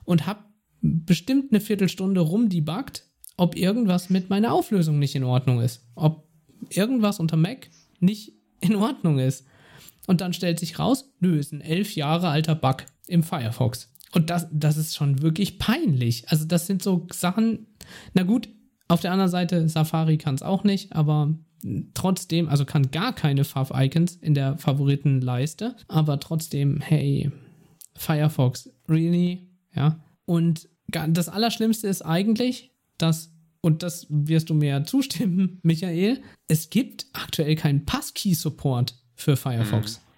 Und 0.03 0.25
habe 0.25 0.43
bestimmt 0.81 1.51
eine 1.51 1.61
Viertelstunde 1.61 2.21
rumdebuggt, 2.21 3.05
ob 3.37 3.55
irgendwas 3.55 4.09
mit 4.09 4.29
meiner 4.31 4.53
Auflösung 4.53 4.97
nicht 4.97 5.15
in 5.15 5.23
Ordnung 5.23 5.61
ist. 5.61 5.85
Ob 5.95 6.27
irgendwas 6.69 7.19
unter 7.19 7.37
Mac 7.37 7.69
nicht 7.99 8.33
in 8.61 8.75
Ordnung 8.75 9.19
ist. 9.19 9.45
Und 10.07 10.21
dann 10.21 10.33
stellt 10.33 10.59
sich 10.59 10.79
raus, 10.79 11.13
nö, 11.19 11.37
ist 11.37 11.53
ein 11.53 11.61
elf 11.61 11.95
Jahre 11.95 12.29
alter 12.29 12.55
Bug 12.55 12.85
im 13.07 13.21
Firefox. 13.21 13.90
Und 14.13 14.29
das, 14.29 14.47
das 14.51 14.77
ist 14.77 14.95
schon 14.95 15.21
wirklich 15.21 15.57
peinlich. 15.59 16.29
Also, 16.29 16.45
das 16.45 16.67
sind 16.67 16.83
so 16.83 17.07
Sachen. 17.11 17.67
Na 18.13 18.23
gut, 18.23 18.49
auf 18.87 18.99
der 18.99 19.11
anderen 19.11 19.31
Seite, 19.31 19.69
Safari 19.69 20.17
kann 20.17 20.35
es 20.35 20.43
auch 20.43 20.63
nicht, 20.63 20.93
aber 20.93 21.33
trotzdem, 21.93 22.49
also 22.49 22.65
kann 22.65 22.91
gar 22.91 23.13
keine 23.13 23.43
Fav-Icons 23.43 24.15
in 24.15 24.33
der 24.33 24.57
Favoritenleiste, 24.57 25.75
aber 25.87 26.19
trotzdem, 26.19 26.81
hey, 26.81 27.31
Firefox, 27.95 28.69
really? 28.89 29.47
Ja. 29.75 29.99
Und 30.25 30.67
das 30.87 31.29
Allerschlimmste 31.29 31.87
ist 31.87 32.01
eigentlich, 32.01 32.71
dass, 32.97 33.33
und 33.61 33.83
das 33.83 34.07
wirst 34.09 34.49
du 34.49 34.53
mir 34.53 34.83
zustimmen, 34.85 35.59
Michael, 35.63 36.21
es 36.47 36.69
gibt 36.69 37.05
aktuell 37.13 37.55
keinen 37.55 37.85
Passkey-Support 37.85 38.95
für 39.15 39.37
Firefox. 39.37 39.97
Mhm. 39.99 40.10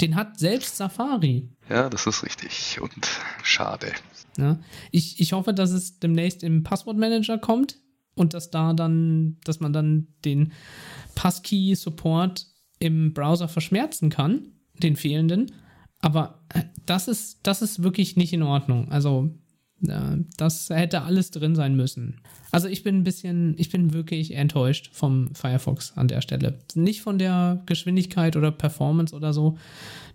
Den 0.00 0.14
hat 0.14 0.38
selbst 0.38 0.76
Safari. 0.76 1.48
Ja, 1.68 1.88
das 1.88 2.06
ist 2.06 2.22
richtig 2.22 2.80
und 2.80 3.08
schade. 3.42 3.92
Ja, 4.36 4.58
ich, 4.90 5.20
ich 5.20 5.32
hoffe, 5.32 5.54
dass 5.54 5.70
es 5.70 5.98
demnächst 5.98 6.42
im 6.42 6.62
Passwortmanager 6.62 7.38
kommt 7.38 7.78
und 8.14 8.34
dass 8.34 8.50
da 8.50 8.74
dann, 8.74 9.38
dass 9.44 9.60
man 9.60 9.72
dann 9.72 10.08
den 10.24 10.52
Passkey-Support 11.14 12.46
im 12.78 13.14
Browser 13.14 13.48
verschmerzen 13.48 14.10
kann, 14.10 14.52
den 14.74 14.96
fehlenden. 14.96 15.52
Aber 16.00 16.42
äh, 16.50 16.64
das 16.84 17.08
ist, 17.08 17.40
das 17.46 17.62
ist 17.62 17.82
wirklich 17.82 18.16
nicht 18.16 18.32
in 18.32 18.42
Ordnung. 18.42 18.90
Also, 18.90 19.30
das 19.78 20.70
hätte 20.70 21.02
alles 21.02 21.30
drin 21.30 21.54
sein 21.54 21.76
müssen. 21.76 22.20
Also, 22.50 22.68
ich 22.68 22.82
bin 22.82 22.96
ein 22.96 23.04
bisschen, 23.04 23.54
ich 23.58 23.70
bin 23.70 23.92
wirklich 23.92 24.34
enttäuscht 24.34 24.90
vom 24.92 25.34
Firefox 25.34 25.92
an 25.96 26.08
der 26.08 26.22
Stelle. 26.22 26.58
Nicht 26.74 27.02
von 27.02 27.18
der 27.18 27.62
Geschwindigkeit 27.66 28.36
oder 28.36 28.50
Performance 28.50 29.14
oder 29.14 29.32
so. 29.32 29.58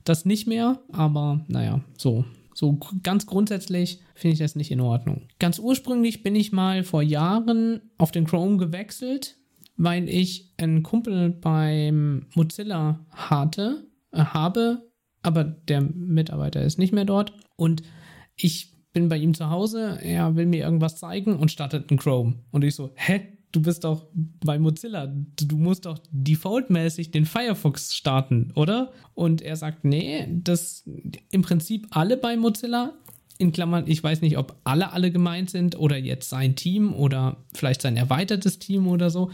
Das 0.03 0.26
nicht 0.26 0.47
mehr, 0.47 0.80
aber 0.91 1.45
naja, 1.47 1.82
so. 1.97 2.26
So 2.53 2.78
ganz 3.03 3.28
grundsätzlich 3.28 4.01
finde 4.14 4.34
ich 4.34 4.39
das 4.39 4.55
nicht 4.55 4.72
in 4.72 4.82
Ordnung. 4.82 5.28
Ganz 5.39 5.57
ursprünglich 5.57 6.22
bin 6.22 6.36
ich 6.36 6.51
mal 6.51 6.84
vor 6.84 7.01
Jahren 7.01 7.82
auf 7.97 8.12
den 8.12 8.26
Chrome 8.26 8.57
gewechselt, 8.57 9.38
weil 9.78 10.09
ich 10.09 10.53
einen 10.57 10.84
Kumpel 10.84 11.30
beim 11.30 12.28
Mozilla 12.36 12.99
hatte, 13.09 13.88
äh, 14.12 14.26
habe, 14.26 14.91
aber 15.24 15.43
der 15.43 15.82
Mitarbeiter 15.82 16.62
ist 16.62 16.78
nicht 16.78 16.93
mehr 16.93 17.05
dort 17.05 17.34
und 17.55 17.84
ich 18.36 18.70
bin 18.94 19.10
bei 19.10 19.18
ihm 19.18 19.34
zu 19.34 19.50
Hause, 19.50 20.00
er 20.02 20.36
will 20.36 20.46
mir 20.46 20.64
irgendwas 20.64 20.98
zeigen 20.98 21.36
und 21.38 21.52
startet 21.52 21.89
einen 21.89 22.00
Chrome. 22.00 22.36
Und 22.52 22.64
ich 22.64 22.76
so, 22.76 22.92
hä? 22.96 23.22
Du 23.54 23.62
bist 23.62 23.84
doch 23.84 24.08
bei 24.14 24.58
Mozilla. 24.58 25.14
Du 25.36 25.58
musst 25.58 25.86
doch 25.86 26.00
defaultmäßig 26.12 27.12
den 27.12 27.26
Firefox 27.26 27.94
starten, 27.94 28.54
oder? 28.56 28.94
Und 29.14 29.42
er 29.42 29.58
sagt, 29.58 29.84
nee, 29.84 30.26
das 30.30 30.89
im 31.32 31.42
Prinzip 31.42 31.88
alle 31.89 32.16
bei 32.16 32.38
Mozilla. 32.38 32.94
In 33.39 33.52
Klammern, 33.52 33.88
ich 33.88 34.02
weiß 34.02 34.22
nicht, 34.22 34.38
ob 34.38 34.56
alle 34.64 34.94
alle 34.94 35.12
gemeint 35.12 35.50
sind 35.50 35.78
oder 35.78 35.98
jetzt 35.98 36.30
sein 36.30 36.56
Team 36.56 36.94
oder 36.94 37.44
vielleicht 37.54 37.82
sein 37.82 37.98
erweitertes 37.98 38.58
Team 38.58 38.88
oder 38.88 39.10
so, 39.10 39.32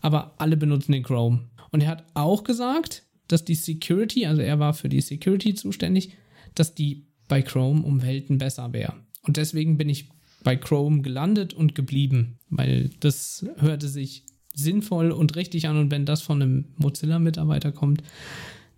aber 0.00 0.32
alle 0.38 0.56
benutzen 0.56 0.92
den 0.92 1.02
Chrome. 1.02 1.40
Und 1.70 1.82
er 1.82 1.90
hat 1.90 2.04
auch 2.14 2.44
gesagt, 2.44 3.02
dass 3.26 3.44
die 3.44 3.54
Security, 3.54 4.24
also 4.24 4.40
er 4.40 4.58
war 4.58 4.72
für 4.72 4.88
die 4.88 5.02
Security 5.02 5.54
zuständig, 5.54 6.16
dass 6.54 6.74
die 6.74 7.07
bei 7.28 7.42
Chrome 7.42 7.82
um 7.82 8.02
Welten 8.02 8.38
besser 8.38 8.72
wäre. 8.72 8.94
Und 9.22 9.36
deswegen 9.36 9.76
bin 9.76 9.88
ich 9.88 10.08
bei 10.42 10.56
Chrome 10.56 11.02
gelandet 11.02 11.52
und 11.54 11.74
geblieben, 11.74 12.38
weil 12.48 12.90
das 13.00 13.44
hörte 13.58 13.88
sich 13.88 14.24
sinnvoll 14.54 15.12
und 15.12 15.36
richtig 15.36 15.68
an. 15.68 15.78
Und 15.78 15.90
wenn 15.90 16.06
das 16.06 16.22
von 16.22 16.42
einem 16.42 16.64
Mozilla-Mitarbeiter 16.76 17.72
kommt, 17.72 18.02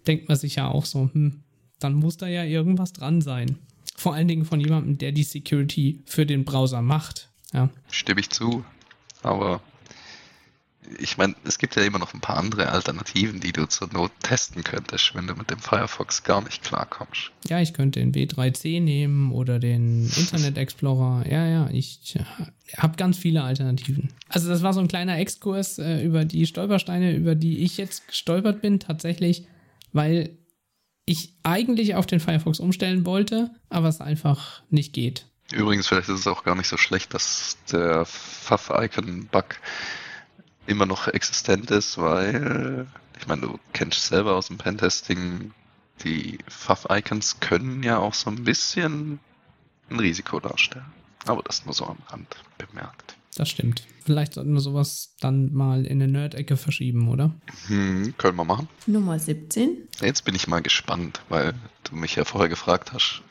denkt 0.06 0.28
man 0.28 0.36
sich 0.36 0.56
ja 0.56 0.68
auch 0.68 0.84
so, 0.84 1.10
hm, 1.12 1.42
dann 1.78 1.94
muss 1.94 2.16
da 2.16 2.26
ja 2.26 2.44
irgendwas 2.44 2.92
dran 2.92 3.20
sein. 3.20 3.58
Vor 3.96 4.14
allen 4.14 4.28
Dingen 4.28 4.44
von 4.44 4.60
jemandem, 4.60 4.98
der 4.98 5.12
die 5.12 5.22
Security 5.22 6.02
für 6.06 6.26
den 6.26 6.44
Browser 6.44 6.82
macht. 6.82 7.30
Ja. 7.52 7.70
Stimme 7.90 8.20
ich 8.20 8.30
zu. 8.30 8.64
Aber 9.22 9.62
ich 10.98 11.16
meine, 11.16 11.34
es 11.44 11.58
gibt 11.58 11.76
ja 11.76 11.82
immer 11.82 11.98
noch 11.98 12.14
ein 12.14 12.20
paar 12.20 12.36
andere 12.36 12.68
Alternativen, 12.70 13.40
die 13.40 13.52
du 13.52 13.66
zur 13.66 13.88
Not 13.92 14.12
testen 14.22 14.64
könntest, 14.64 15.14
wenn 15.14 15.26
du 15.26 15.34
mit 15.34 15.50
dem 15.50 15.58
Firefox 15.58 16.22
gar 16.22 16.42
nicht 16.42 16.62
klarkommst. 16.62 17.30
Ja, 17.48 17.60
ich 17.60 17.72
könnte 17.72 18.00
den 18.00 18.12
W3C 18.12 18.80
nehmen 18.80 19.32
oder 19.32 19.58
den 19.58 20.10
Internet 20.16 20.58
Explorer. 20.58 21.24
Ja, 21.30 21.46
ja, 21.46 21.70
ich 21.70 22.18
habe 22.76 22.96
ganz 22.96 23.18
viele 23.18 23.42
Alternativen. 23.42 24.12
Also 24.28 24.48
das 24.48 24.62
war 24.62 24.72
so 24.72 24.80
ein 24.80 24.88
kleiner 24.88 25.18
Exkurs 25.18 25.78
äh, 25.78 26.02
über 26.02 26.24
die 26.24 26.46
Stolpersteine, 26.46 27.14
über 27.14 27.34
die 27.34 27.58
ich 27.58 27.76
jetzt 27.76 28.08
gestolpert 28.08 28.60
bin, 28.60 28.80
tatsächlich, 28.80 29.46
weil 29.92 30.36
ich 31.06 31.34
eigentlich 31.42 31.94
auf 31.94 32.06
den 32.06 32.20
Firefox 32.20 32.60
umstellen 32.60 33.04
wollte, 33.04 33.50
aber 33.68 33.88
es 33.88 34.00
einfach 34.00 34.62
nicht 34.70 34.92
geht. 34.92 35.26
Übrigens, 35.52 35.88
vielleicht 35.88 36.08
ist 36.08 36.20
es 36.20 36.26
auch 36.28 36.44
gar 36.44 36.54
nicht 36.54 36.68
so 36.68 36.76
schlecht, 36.76 37.12
dass 37.12 37.56
der 37.72 38.04
Pfaff-Icon-Bug 38.06 39.56
immer 40.70 40.86
noch 40.86 41.08
existent 41.08 41.70
ist, 41.70 41.98
weil 41.98 42.86
ich 43.18 43.26
meine, 43.26 43.42
du 43.42 43.58
kennst 43.72 44.06
selber 44.06 44.36
aus 44.36 44.46
dem 44.46 44.58
Pentesting, 44.58 45.52
die 46.04 46.38
Pfaff-Icons 46.48 47.40
können 47.40 47.82
ja 47.82 47.98
auch 47.98 48.14
so 48.14 48.30
ein 48.30 48.44
bisschen 48.44 49.20
ein 49.90 49.98
Risiko 49.98 50.40
darstellen. 50.40 50.86
Aber 51.26 51.42
das 51.42 51.64
nur 51.66 51.74
so 51.74 51.86
am 51.86 51.98
Rand 52.08 52.36
bemerkt. 52.56 53.16
Das 53.36 53.50
stimmt. 53.50 53.86
Vielleicht 54.04 54.34
sollten 54.34 54.52
wir 54.52 54.60
sowas 54.60 55.14
dann 55.20 55.52
mal 55.52 55.84
in 55.84 56.02
eine 56.02 56.10
Nerd-Ecke 56.10 56.56
verschieben, 56.56 57.08
oder? 57.08 57.34
Hm, 57.66 58.14
können 58.16 58.36
wir 58.36 58.44
machen. 58.44 58.68
Nummer 58.86 59.18
17. 59.18 59.76
Jetzt 60.00 60.24
bin 60.24 60.34
ich 60.34 60.48
mal 60.48 60.62
gespannt, 60.62 61.20
weil 61.28 61.54
du 61.84 61.96
mich 61.96 62.16
ja 62.16 62.24
vorher 62.24 62.48
gefragt 62.48 62.92
hast 62.92 63.22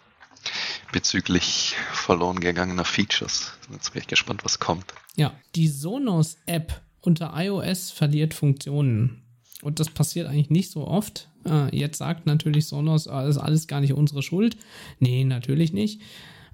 bezüglich 0.92 1.76
verloren 1.92 2.40
gegangener 2.40 2.86
Features. 2.86 3.54
Jetzt 3.72 3.94
bin 3.94 4.02
ich 4.02 4.08
gespannt, 4.08 4.44
was 4.44 4.60
kommt. 4.60 4.94
Ja, 5.16 5.34
die 5.56 5.68
Sonos-App 5.68 6.82
unter 7.02 7.34
iOS 7.36 7.91
verliert 7.91 8.34
Funktionen. 8.34 9.24
Und 9.62 9.80
das 9.80 9.89
passiert 9.89 10.28
eigentlich 10.28 10.50
nicht 10.50 10.72
so 10.72 10.88
oft. 10.88 11.30
Äh, 11.45 11.76
jetzt 11.76 11.97
sagt 11.97 12.26
natürlich 12.26 12.68
Sonos, 12.68 13.08
ah, 13.08 13.26
das 13.26 13.36
ist 13.36 13.41
alles 13.41 13.68
gar 13.68 13.82
nicht 13.82 13.93
unsere 13.93 14.24
Schuld. 14.24 14.58
Nee, 15.00 15.24
natürlich 15.26 15.74
nicht. 15.74 16.02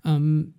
Ähm, 0.03 0.55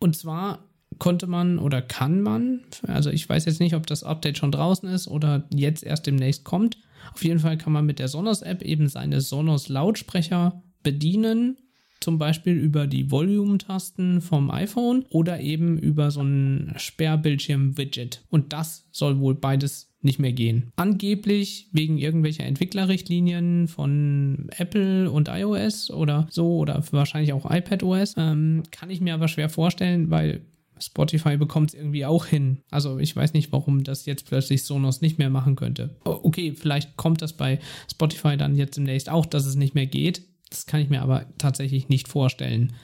und 0.00 0.16
zwar 0.16 0.64
konnte 0.98 1.26
man 1.26 1.58
oder 1.58 1.82
kann 1.82 2.20
man, 2.20 2.60
also 2.86 3.10
ich 3.10 3.28
weiß 3.28 3.44
jetzt 3.44 3.60
nicht, 3.60 3.74
ob 3.74 3.86
das 3.86 4.04
Update 4.04 4.38
schon 4.38 4.52
draußen 4.52 4.88
ist 4.88 5.08
oder 5.08 5.48
jetzt 5.54 5.84
erst 5.84 6.06
demnächst 6.06 6.44
kommt. 6.44 6.78
Auf 7.14 7.24
jeden 7.24 7.40
Fall 7.40 7.58
kann 7.58 7.72
man 7.72 7.86
mit 7.86 7.98
der 7.98 8.08
Sonos-App 8.08 8.62
eben 8.62 8.88
seine 8.88 9.20
Sonos-Lautsprecher 9.20 10.62
bedienen 10.82 11.56
zum 12.02 12.18
Beispiel 12.18 12.54
über 12.54 12.86
die 12.86 13.10
Volume-Tasten 13.10 14.20
vom 14.20 14.50
iPhone 14.50 15.04
oder 15.10 15.40
eben 15.40 15.78
über 15.78 16.10
so 16.10 16.22
ein 16.22 16.74
Sperrbildschirm-Widget. 16.76 18.24
Und 18.30 18.52
das 18.52 18.86
soll 18.90 19.20
wohl 19.20 19.34
beides 19.34 19.92
nicht 20.02 20.18
mehr 20.18 20.32
gehen. 20.32 20.72
Angeblich 20.76 21.68
wegen 21.72 21.98
irgendwelcher 21.98 22.44
Entwicklerrichtlinien 22.44 23.68
von 23.68 24.48
Apple 24.56 25.10
und 25.10 25.28
iOS 25.28 25.90
oder 25.90 26.26
so 26.30 26.56
oder 26.56 26.82
wahrscheinlich 26.90 27.32
auch 27.32 27.48
iPadOS. 27.48 28.14
Ähm, 28.16 28.64
kann 28.70 28.90
ich 28.90 29.00
mir 29.00 29.14
aber 29.14 29.28
schwer 29.28 29.48
vorstellen, 29.48 30.10
weil 30.10 30.42
Spotify 30.82 31.36
bekommt 31.36 31.70
es 31.70 31.74
irgendwie 31.74 32.04
auch 32.04 32.26
hin. 32.26 32.58
Also 32.70 32.98
ich 32.98 33.14
weiß 33.14 33.32
nicht, 33.34 33.52
warum 33.52 33.84
das 33.84 34.06
jetzt 34.06 34.26
plötzlich 34.26 34.64
Sonos 34.64 35.00
nicht 35.00 35.18
mehr 35.18 35.30
machen 35.30 35.56
könnte. 35.56 35.90
Okay, 36.04 36.52
vielleicht 36.56 36.96
kommt 36.96 37.22
das 37.22 37.34
bei 37.34 37.60
Spotify 37.90 38.36
dann 38.36 38.56
jetzt 38.56 38.76
demnächst 38.76 39.08
auch, 39.08 39.26
dass 39.26 39.46
es 39.46 39.54
nicht 39.54 39.74
mehr 39.74 39.86
geht. 39.86 40.22
Das 40.52 40.66
kann 40.66 40.80
ich 40.80 40.90
mir 40.90 41.02
aber 41.02 41.26
tatsächlich 41.38 41.88
nicht 41.88 42.08
vorstellen. 42.08 42.74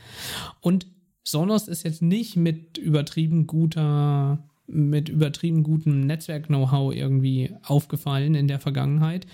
Und 0.61 0.87
Sonos 1.23 1.69
ist 1.69 1.85
jetzt 1.85 2.01
nicht 2.01 2.37
mit 2.37 2.79
übertrieben 2.79 3.47
guter 3.47 4.49
mit 4.71 5.09
übertrieben 5.09 5.63
gutem 5.63 6.01
Netzwerk-Know-how 6.01 6.95
irgendwie 6.95 7.55
aufgefallen 7.63 8.35
in 8.35 8.49
der 8.49 8.61
Vergangenheit, 8.61 9.27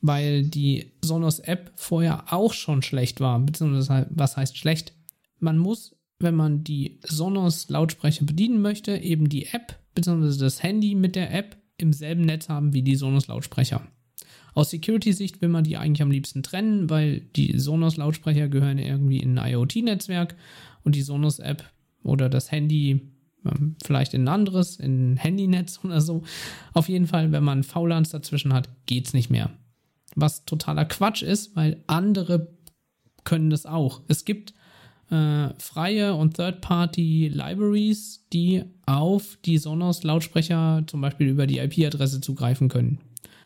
weil 0.00 0.44
die 0.44 0.92
Sonos-App 1.02 1.72
vorher 1.74 2.32
auch 2.32 2.52
schon 2.52 2.82
schlecht 2.82 3.20
war. 3.20 3.40
Beziehungsweise, 3.40 4.06
was 4.10 4.36
heißt 4.36 4.56
schlecht? 4.56 4.92
Man 5.40 5.58
muss, 5.58 5.96
wenn 6.20 6.36
man 6.36 6.62
die 6.62 7.00
Sonos-Lautsprecher 7.02 8.24
bedienen 8.24 8.62
möchte, 8.62 8.96
eben 8.96 9.28
die 9.28 9.46
App 9.46 9.78
beziehungsweise 9.94 10.38
das 10.38 10.62
Handy 10.62 10.94
mit 10.94 11.16
der 11.16 11.34
App 11.34 11.56
im 11.76 11.92
selben 11.92 12.22
Netz 12.22 12.48
haben 12.48 12.72
wie 12.72 12.82
die 12.82 12.96
Sonos-Lautsprecher. 12.96 13.82
Aus 14.58 14.70
Security-Sicht 14.70 15.40
will 15.40 15.50
man 15.50 15.62
die 15.62 15.76
eigentlich 15.76 16.02
am 16.02 16.10
liebsten 16.10 16.42
trennen, 16.42 16.90
weil 16.90 17.20
die 17.36 17.56
Sonos-Lautsprecher 17.56 18.48
gehören 18.48 18.78
irgendwie 18.78 19.18
in 19.18 19.38
ein 19.38 19.52
IoT-Netzwerk 19.52 20.34
und 20.82 20.96
die 20.96 21.02
Sonos-App 21.02 21.62
oder 22.02 22.28
das 22.28 22.50
Handy 22.50 23.02
ähm, 23.46 23.76
vielleicht 23.84 24.14
in 24.14 24.24
ein 24.24 24.28
anderes, 24.28 24.74
in 24.74 25.12
ein 25.12 25.16
Handynetz 25.16 25.78
oder 25.84 26.00
so. 26.00 26.24
Auf 26.72 26.88
jeden 26.88 27.06
Fall, 27.06 27.30
wenn 27.30 27.44
man 27.44 27.62
VLANs 27.62 28.10
dazwischen 28.10 28.52
hat, 28.52 28.68
geht 28.86 29.06
es 29.06 29.14
nicht 29.14 29.30
mehr. 29.30 29.50
Was 30.16 30.44
totaler 30.44 30.86
Quatsch 30.86 31.22
ist, 31.22 31.54
weil 31.54 31.84
andere 31.86 32.48
können 33.22 33.50
das 33.50 33.64
auch. 33.64 34.00
Es 34.08 34.24
gibt 34.24 34.54
äh, 35.10 35.50
freie 35.58 36.16
und 36.16 36.34
Third-Party-Libraries, 36.34 38.26
die 38.32 38.64
auf 38.86 39.38
die 39.44 39.58
Sonos-Lautsprecher 39.58 40.82
zum 40.88 41.00
Beispiel 41.00 41.28
über 41.28 41.46
die 41.46 41.58
IP-Adresse 41.58 42.20
zugreifen 42.20 42.68
können. 42.68 42.98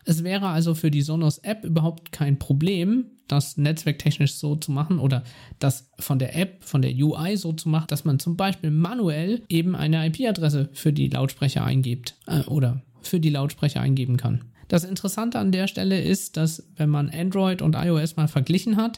Es 0.05 0.23
wäre 0.23 0.47
also 0.47 0.75
für 0.75 0.91
die 0.91 1.01
Sonos 1.01 1.39
App 1.39 1.63
überhaupt 1.63 2.11
kein 2.11 2.39
Problem, 2.39 3.05
das 3.27 3.57
netzwerktechnisch 3.57 4.35
so 4.35 4.55
zu 4.55 4.71
machen 4.71 4.99
oder 4.99 5.23
das 5.59 5.89
von 5.99 6.19
der 6.19 6.35
App, 6.35 6.63
von 6.63 6.81
der 6.81 6.93
UI 6.93 7.37
so 7.37 7.53
zu 7.53 7.69
machen, 7.69 7.87
dass 7.87 8.05
man 8.05 8.19
zum 8.19 8.35
Beispiel 8.35 8.69
manuell 8.71 9.43
eben 9.49 9.75
eine 9.75 10.05
IP-Adresse 10.07 10.69
für 10.73 10.91
die 10.91 11.07
Lautsprecher 11.07 11.63
eingibt 11.63 12.15
äh, 12.27 12.41
oder 12.41 12.83
für 13.01 13.19
die 13.19 13.29
Lautsprecher 13.29 13.81
eingeben 13.81 14.17
kann. 14.17 14.45
Das 14.67 14.83
Interessante 14.83 15.39
an 15.39 15.51
der 15.51 15.67
Stelle 15.67 16.01
ist, 16.01 16.37
dass 16.37 16.67
wenn 16.75 16.89
man 16.89 17.09
Android 17.09 17.61
und 17.61 17.75
iOS 17.75 18.15
mal 18.15 18.27
verglichen 18.27 18.77
hat, 18.77 18.97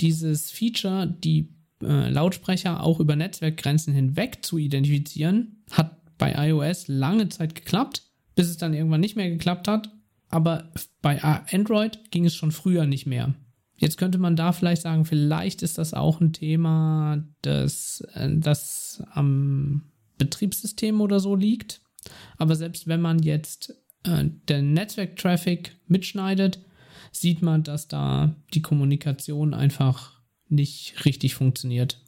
dieses 0.00 0.50
Feature, 0.50 1.06
die 1.06 1.48
äh, 1.82 2.08
Lautsprecher 2.10 2.82
auch 2.82 3.00
über 3.00 3.16
Netzwerkgrenzen 3.16 3.94
hinweg 3.94 4.44
zu 4.44 4.58
identifizieren, 4.58 5.62
hat 5.70 5.96
bei 6.18 6.48
iOS 6.48 6.88
lange 6.88 7.28
Zeit 7.28 7.54
geklappt, 7.54 8.02
bis 8.34 8.48
es 8.48 8.56
dann 8.56 8.74
irgendwann 8.74 9.00
nicht 9.00 9.16
mehr 9.16 9.30
geklappt 9.30 9.68
hat 9.68 9.90
aber 10.30 10.72
bei 11.02 11.22
Android 11.22 12.10
ging 12.10 12.24
es 12.24 12.34
schon 12.34 12.52
früher 12.52 12.86
nicht 12.86 13.06
mehr. 13.06 13.34
Jetzt 13.76 13.96
könnte 13.98 14.18
man 14.18 14.36
da 14.36 14.52
vielleicht 14.52 14.82
sagen, 14.82 15.04
vielleicht 15.04 15.62
ist 15.62 15.78
das 15.78 15.94
auch 15.94 16.20
ein 16.20 16.32
Thema, 16.32 17.24
das, 17.42 18.06
äh, 18.14 18.28
das 18.36 19.02
am 19.12 19.90
Betriebssystem 20.18 21.00
oder 21.00 21.18
so 21.18 21.34
liegt. 21.34 21.80
Aber 22.36 22.56
selbst 22.56 22.86
wenn 22.86 23.00
man 23.00 23.20
jetzt 23.20 23.74
äh, 24.04 24.26
den 24.48 24.74
Netzwerktraffic 24.74 25.76
mitschneidet, 25.86 26.60
sieht 27.10 27.42
man, 27.42 27.62
dass 27.62 27.88
da 27.88 28.36
die 28.54 28.62
Kommunikation 28.62 29.54
einfach 29.54 30.20
nicht 30.48 31.04
richtig 31.04 31.34
funktioniert. 31.34 32.02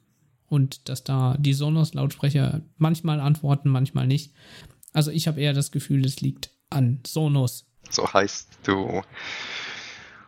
Und 0.47 0.91
dass 0.91 1.05
da 1.05 1.37
die 1.39 1.55
Sonos-Lautsprecher 1.55 2.61
manchmal 2.77 3.19
antworten, 3.19 3.71
manchmal 3.71 4.07
nicht. 4.07 4.35
Also 4.93 5.11
ich 5.11 5.27
habe 5.27 5.41
eher 5.41 5.55
das 5.55 5.73
Gefühl, 5.73 6.05
es 6.05 6.21
liegt 6.21 6.51
an 6.69 7.01
Sonos. 7.07 7.72
So 7.91 8.13
heißt, 8.13 8.49
du 8.65 9.03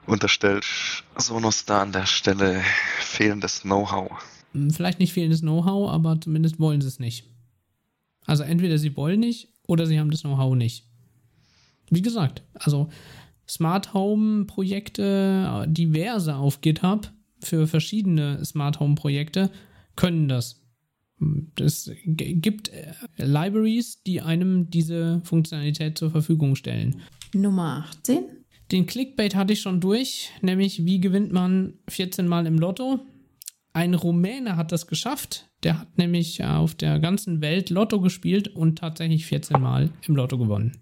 unterstellst 0.06 1.04
Sonos 1.16 1.64
da 1.64 1.82
an 1.82 1.92
der 1.92 2.06
Stelle 2.06 2.62
fehlendes 2.98 3.62
Know-how. 3.62 4.10
Hm, 4.52 4.70
vielleicht 4.70 4.98
nicht 4.98 5.12
fehlendes 5.12 5.40
Know-how, 5.40 5.90
aber 5.90 6.20
zumindest 6.20 6.60
wollen 6.60 6.80
sie 6.80 6.88
es 6.88 6.98
nicht. 6.98 7.24
Also 8.26 8.42
entweder 8.42 8.78
sie 8.78 8.96
wollen 8.96 9.20
nicht 9.20 9.48
oder 9.66 9.86
sie 9.86 9.98
haben 9.98 10.10
das 10.10 10.22
Know-how 10.22 10.54
nicht. 10.54 10.84
Wie 11.90 12.02
gesagt, 12.02 12.42
also 12.54 12.88
Smart 13.48 13.92
Home 13.92 14.46
Projekte, 14.46 15.66
diverse 15.68 16.34
auf 16.34 16.60
GitHub 16.60 17.12
für 17.40 17.66
verschiedene 17.66 18.42
Smart 18.44 18.80
Home 18.80 18.94
Projekte 18.94 19.50
können 19.96 20.28
das. 20.28 20.62
Es 21.60 21.90
gibt 22.06 22.70
äh, 22.70 22.92
Libraries, 23.16 24.02
die 24.02 24.20
einem 24.20 24.70
diese 24.70 25.20
Funktionalität 25.24 25.96
zur 25.96 26.10
Verfügung 26.10 26.56
stellen. 26.56 27.02
Nummer 27.34 27.84
18. 27.88 28.24
Den 28.72 28.86
Clickbait 28.86 29.34
hatte 29.34 29.52
ich 29.52 29.60
schon 29.60 29.80
durch, 29.80 30.30
nämlich 30.40 30.84
wie 30.84 31.00
gewinnt 31.00 31.32
man 31.32 31.74
14 31.88 32.26
Mal 32.26 32.46
im 32.46 32.58
Lotto. 32.58 33.00
Ein 33.72 33.94
Rumäne 33.94 34.56
hat 34.56 34.72
das 34.72 34.86
geschafft. 34.86 35.50
Der 35.62 35.80
hat 35.80 35.98
nämlich 35.98 36.42
auf 36.44 36.74
der 36.74 37.00
ganzen 37.00 37.40
Welt 37.40 37.70
Lotto 37.70 38.00
gespielt 38.00 38.48
und 38.48 38.78
tatsächlich 38.78 39.26
14 39.26 39.60
Mal 39.60 39.90
im 40.06 40.16
Lotto 40.16 40.38
gewonnen. 40.38 40.78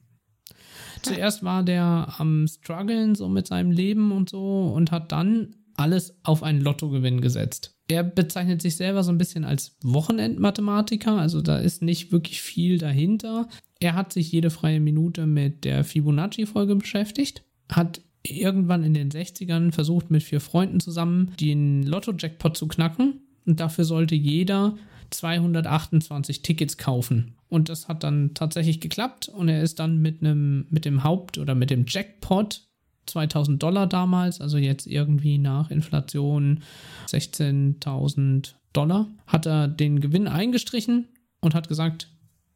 Zuerst 1.03 1.43
war 1.43 1.63
der 1.63 2.15
am 2.19 2.47
struggeln 2.47 3.15
so 3.15 3.29
mit 3.29 3.47
seinem 3.47 3.73
Leben 3.73 4.13
und 4.13 4.31
so 4.31 4.73
und 4.75 4.93
hat 4.93 5.11
dann 5.11 5.57
alles 5.75 6.17
auf 6.23 6.43
einen 6.43 6.61
Lottogewinn 6.61 7.21
gesetzt. 7.21 7.77
Er 7.93 8.05
bezeichnet 8.05 8.63
sich 8.63 8.77
selber 8.77 9.03
so 9.03 9.13
ein 9.13 9.19
bisschen 9.19 9.45
als 9.45 9.77
Wochenendmathematiker, 9.83 11.19
also 11.19 11.43
da 11.43 11.59
ist 11.59 11.83
nicht 11.83 12.11
wirklich 12.11 12.41
viel 12.41 12.79
dahinter. 12.79 13.49
Er 13.81 13.95
hat 13.95 14.15
sich 14.15 14.33
jede 14.33 14.49
freie 14.49 14.81
Minute 14.81 15.27
mit 15.27 15.65
der 15.65 15.85
Fibonacci-Folge 15.85 16.77
beschäftigt, 16.77 17.45
hat 17.71 18.01
irgendwann 18.27 18.83
in 18.83 18.95
den 18.95 19.11
60ern 19.11 19.73
versucht, 19.73 20.11
mit 20.11 20.23
vier 20.23 20.41
Freunden 20.41 20.81
zusammen 20.81 21.35
den 21.39 21.83
Lotto-Jackpot 21.83 22.57
zu 22.57 22.67
knacken 22.67 23.21
und 23.45 23.61
dafür 23.61 23.85
sollte 23.85 24.15
jeder 24.15 24.75
228 25.11 26.41
Tickets 26.41 26.79
kaufen. 26.79 27.35
Und 27.51 27.69
das 27.69 27.89
hat 27.89 28.05
dann 28.05 28.33
tatsächlich 28.33 28.81
geklappt 28.81 29.29
und 29.29 29.51
er 29.51 29.63
ist 29.63 29.79
dann 29.81 29.99
mit 29.99 30.23
einem, 30.23 30.65
mit 30.71 30.87
dem 30.87 31.05
Haupt- 31.05 31.37
oder 31.37 31.55
mit 31.55 31.69
dem 31.69 31.85
Jackpot 31.87 32.63
2000 33.07 33.63
Dollar 33.63 33.87
damals, 33.87 34.41
also 34.41 34.59
jetzt 34.59 34.87
irgendwie 34.87 35.39
nach 35.39 35.71
Inflation 35.71 36.63
16.000 37.09 38.55
Dollar, 38.73 39.09
hat 39.27 39.47
er 39.47 39.69
den 39.69 40.01
Gewinn 40.01 40.29
eingestrichen 40.29 41.09
und 41.41 41.55
hat 41.55 41.69
gesagt, 41.69 42.09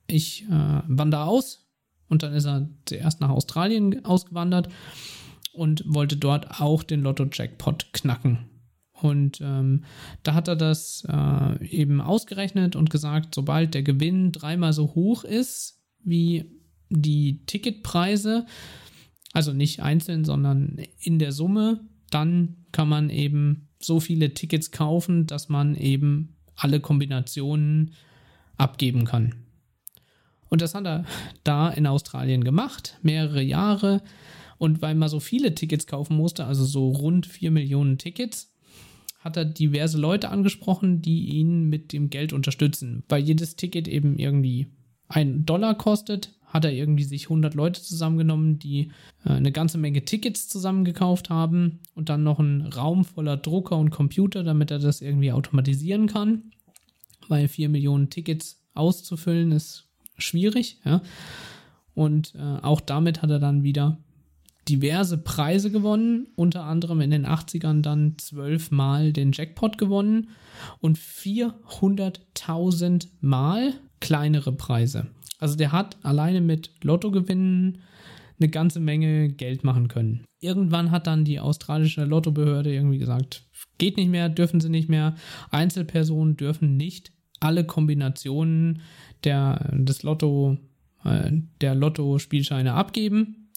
ich 0.06 0.44
äh, 0.44 0.82
wandere 0.86 1.24
aus. 1.24 1.66
Und 2.08 2.22
dann 2.22 2.32
ist 2.32 2.46
er 2.46 2.68
zuerst 2.84 3.20
nach 3.20 3.30
Australien 3.30 4.04
ausgewandert 4.04 4.68
und 5.52 5.82
wollte 5.86 6.16
dort 6.16 6.60
auch 6.60 6.82
den 6.84 7.02
Lotto-Jackpot 7.02 7.92
knacken. 7.92 8.48
Und 8.92 9.40
ähm, 9.42 9.84
da 10.22 10.34
hat 10.34 10.48
er 10.48 10.56
das 10.56 11.04
äh, 11.08 11.66
eben 11.66 12.00
ausgerechnet 12.00 12.76
und 12.76 12.90
gesagt, 12.90 13.34
sobald 13.34 13.74
der 13.74 13.82
Gewinn 13.82 14.32
dreimal 14.32 14.72
so 14.72 14.94
hoch 14.94 15.24
ist 15.24 15.82
wie 16.02 16.50
die 16.88 17.44
Ticketpreise, 17.46 18.46
also 19.36 19.52
nicht 19.52 19.80
einzeln, 19.80 20.24
sondern 20.24 20.78
in 20.98 21.18
der 21.18 21.30
Summe, 21.30 21.80
dann 22.10 22.56
kann 22.72 22.88
man 22.88 23.10
eben 23.10 23.68
so 23.78 24.00
viele 24.00 24.32
Tickets 24.32 24.70
kaufen, 24.70 25.26
dass 25.26 25.50
man 25.50 25.74
eben 25.74 26.36
alle 26.54 26.80
Kombinationen 26.80 27.92
abgeben 28.56 29.04
kann. 29.04 29.34
Und 30.48 30.62
das 30.62 30.74
hat 30.74 30.86
er 30.86 31.04
da 31.44 31.68
in 31.68 31.86
Australien 31.86 32.44
gemacht, 32.44 32.98
mehrere 33.02 33.42
Jahre. 33.42 34.00
Und 34.56 34.80
weil 34.80 34.94
man 34.94 35.10
so 35.10 35.20
viele 35.20 35.54
Tickets 35.54 35.86
kaufen 35.86 36.16
musste, 36.16 36.46
also 36.46 36.64
so 36.64 36.88
rund 36.88 37.26
4 37.26 37.50
Millionen 37.50 37.98
Tickets, 37.98 38.54
hat 39.20 39.36
er 39.36 39.44
diverse 39.44 39.98
Leute 39.98 40.30
angesprochen, 40.30 41.02
die 41.02 41.26
ihn 41.26 41.68
mit 41.68 41.92
dem 41.92 42.08
Geld 42.08 42.32
unterstützen. 42.32 43.04
Weil 43.10 43.22
jedes 43.22 43.56
Ticket 43.56 43.86
eben 43.86 44.18
irgendwie 44.18 44.68
einen 45.08 45.44
Dollar 45.44 45.76
kostet, 45.76 46.35
hat 46.46 46.64
er 46.64 46.72
irgendwie 46.72 47.04
sich 47.04 47.24
100 47.24 47.54
Leute 47.54 47.82
zusammengenommen, 47.82 48.58
die 48.58 48.92
äh, 49.24 49.30
eine 49.30 49.52
ganze 49.52 49.78
Menge 49.78 50.04
Tickets 50.04 50.48
zusammengekauft 50.48 51.30
haben 51.30 51.80
und 51.94 52.08
dann 52.08 52.22
noch 52.22 52.38
einen 52.38 52.62
Raum 52.62 53.04
voller 53.04 53.36
Drucker 53.36 53.76
und 53.76 53.90
Computer, 53.90 54.42
damit 54.42 54.70
er 54.70 54.78
das 54.78 55.02
irgendwie 55.02 55.32
automatisieren 55.32 56.06
kann. 56.06 56.52
Weil 57.28 57.48
4 57.48 57.68
Millionen 57.68 58.10
Tickets 58.10 58.62
auszufüllen 58.74 59.52
ist 59.52 59.88
schwierig, 60.16 60.78
ja. 60.84 61.02
Und 61.94 62.34
äh, 62.34 62.58
auch 62.62 62.82
damit 62.82 63.22
hat 63.22 63.30
er 63.30 63.38
dann 63.38 63.62
wieder 63.62 63.98
diverse 64.68 65.16
Preise 65.18 65.70
gewonnen, 65.70 66.26
unter 66.34 66.64
anderem 66.64 67.00
in 67.00 67.10
den 67.10 67.26
80ern 67.26 67.82
dann 67.82 68.16
zwölfmal 68.18 69.12
den 69.12 69.32
Jackpot 69.32 69.76
gewonnen 69.78 70.30
und 70.80 70.98
400.000 70.98 73.06
Mal 73.20 73.74
kleinere 74.00 74.52
Preise. 74.52 75.06
Also 75.38 75.56
der 75.56 75.72
hat 75.72 75.96
alleine 76.02 76.40
mit 76.40 76.70
Lottogewinnen 76.82 77.78
eine 78.38 78.48
ganze 78.48 78.80
Menge 78.80 79.30
Geld 79.30 79.64
machen 79.64 79.88
können. 79.88 80.24
Irgendwann 80.40 80.90
hat 80.90 81.06
dann 81.06 81.24
die 81.24 81.40
australische 81.40 82.04
Lottobehörde 82.04 82.72
irgendwie 82.72 82.98
gesagt, 82.98 83.44
geht 83.78 83.96
nicht 83.96 84.10
mehr, 84.10 84.28
dürfen 84.28 84.60
sie 84.60 84.68
nicht 84.68 84.88
mehr. 84.88 85.14
Einzelpersonen 85.50 86.36
dürfen 86.36 86.76
nicht 86.76 87.12
alle 87.40 87.64
Kombinationen 87.64 88.80
der, 89.24 89.70
des 89.72 90.02
Lotto, 90.02 90.58
äh, 91.04 91.32
der 91.60 91.74
Lotto-Spielscheine 91.74 92.74
abgeben. 92.74 93.50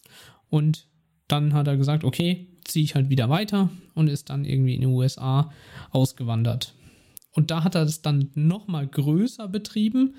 Und 0.48 0.86
dann 1.28 1.52
hat 1.52 1.68
er 1.68 1.76
gesagt, 1.76 2.04
okay, 2.04 2.48
ziehe 2.64 2.84
ich 2.84 2.94
halt 2.94 3.10
wieder 3.10 3.28
weiter 3.28 3.70
und 3.94 4.08
ist 4.08 4.30
dann 4.30 4.44
irgendwie 4.44 4.74
in 4.74 4.80
den 4.80 4.90
USA 4.90 5.50
ausgewandert. 5.90 6.74
Und 7.32 7.50
da 7.50 7.62
hat 7.62 7.74
er 7.74 7.84
das 7.84 8.02
dann 8.02 8.30
nochmal 8.34 8.86
größer 8.86 9.46
betrieben. 9.48 10.16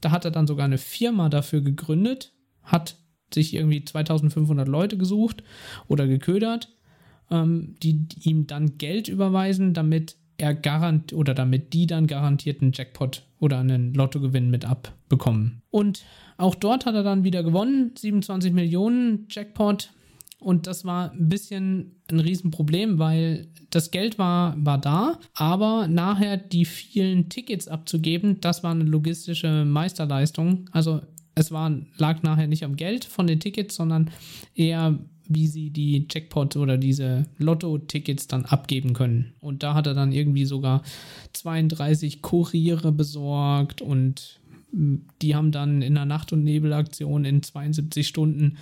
Da 0.00 0.10
hat 0.10 0.24
er 0.24 0.30
dann 0.30 0.46
sogar 0.46 0.64
eine 0.64 0.78
Firma 0.78 1.28
dafür 1.28 1.60
gegründet, 1.60 2.32
hat 2.62 2.96
sich 3.32 3.54
irgendwie 3.54 3.84
2500 3.84 4.66
Leute 4.66 4.96
gesucht 4.96 5.42
oder 5.88 6.06
geködert, 6.06 6.68
ähm, 7.30 7.76
die 7.82 8.06
ihm 8.22 8.46
dann 8.46 8.78
Geld 8.78 9.08
überweisen, 9.08 9.74
damit 9.74 10.16
er 10.36 10.54
garant 10.54 11.12
oder 11.12 11.34
damit 11.34 11.72
die 11.72 11.86
dann 11.86 12.06
garantierten 12.06 12.72
Jackpot 12.72 13.24
oder 13.38 13.58
einen 13.58 13.94
Lottogewinn 13.94 14.50
mit 14.50 14.64
abbekommen. 14.64 15.62
Und 15.70 16.04
auch 16.38 16.54
dort 16.54 16.86
hat 16.86 16.94
er 16.94 17.02
dann 17.02 17.24
wieder 17.24 17.42
gewonnen, 17.42 17.92
27 17.96 18.52
Millionen 18.52 19.26
Jackpot, 19.28 19.92
und 20.40 20.66
das 20.66 20.84
war 20.84 21.12
ein 21.12 21.28
bisschen 21.28 21.96
ein 22.10 22.18
Riesenproblem, 22.18 22.98
weil 22.98 23.48
das 23.68 23.90
Geld 23.90 24.18
war, 24.18 24.54
war 24.58 24.78
da, 24.78 25.18
aber 25.34 25.86
nachher 25.86 26.36
die 26.36 26.64
vielen 26.64 27.28
Tickets 27.28 27.68
abzugeben, 27.68 28.40
das 28.40 28.62
war 28.62 28.72
eine 28.72 28.84
logistische 28.84 29.64
Meisterleistung. 29.64 30.68
Also 30.72 31.02
es 31.34 31.52
war, 31.52 31.70
lag 31.96 32.22
nachher 32.22 32.46
nicht 32.46 32.64
am 32.64 32.76
Geld 32.76 33.04
von 33.04 33.26
den 33.26 33.38
Tickets, 33.38 33.76
sondern 33.76 34.10
eher 34.54 34.98
wie 35.32 35.46
sie 35.46 35.70
die 35.70 36.06
Jackpot 36.10 36.56
oder 36.56 36.76
diese 36.76 37.24
Lotto-Tickets 37.38 38.26
dann 38.26 38.46
abgeben 38.46 38.94
können. 38.94 39.32
Und 39.38 39.62
da 39.62 39.74
hat 39.74 39.86
er 39.86 39.94
dann 39.94 40.10
irgendwie 40.10 40.44
sogar 40.44 40.82
32 41.34 42.20
Kuriere 42.20 42.90
besorgt 42.90 43.80
und 43.80 44.40
die 44.72 45.34
haben 45.34 45.52
dann 45.52 45.82
in 45.82 45.94
der 45.94 46.04
Nacht- 46.04 46.32
und 46.32 46.42
Nebelaktion 46.42 47.24
in 47.24 47.42
72 47.42 48.06
Stunden 48.06 48.58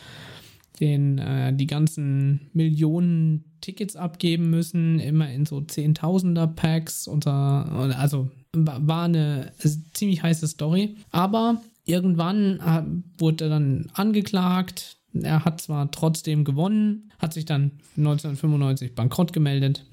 den 0.81 1.19
äh, 1.19 1.53
die 1.55 1.67
ganzen 1.67 2.51
Millionen 2.53 3.45
Tickets 3.61 3.97
abgeben 3.97 4.51
müssen, 4.51 5.01
immer 5.01 5.31
in 5.31 5.47
so 5.47 5.61
Zehntausender 5.61 6.47
Packs. 6.47 7.07
Unter, 7.07 7.95
also 7.99 8.31
war 8.55 9.05
eine 9.05 9.53
ziemlich 9.93 10.23
heiße 10.23 10.47
Story. 10.47 10.97
Aber 11.11 11.61
irgendwann 11.85 12.61
äh, 12.61 12.83
wurde 13.21 13.45
er 13.45 13.51
dann 13.51 13.91
angeklagt. 13.95 14.99
Er 15.13 15.45
hat 15.45 15.61
zwar 15.61 15.91
trotzdem 15.91 16.45
gewonnen, 16.45 17.11
hat 17.19 17.33
sich 17.33 17.45
dann 17.45 17.73
1995 17.97 18.95
bankrott 18.95 19.33
gemeldet 19.33 19.87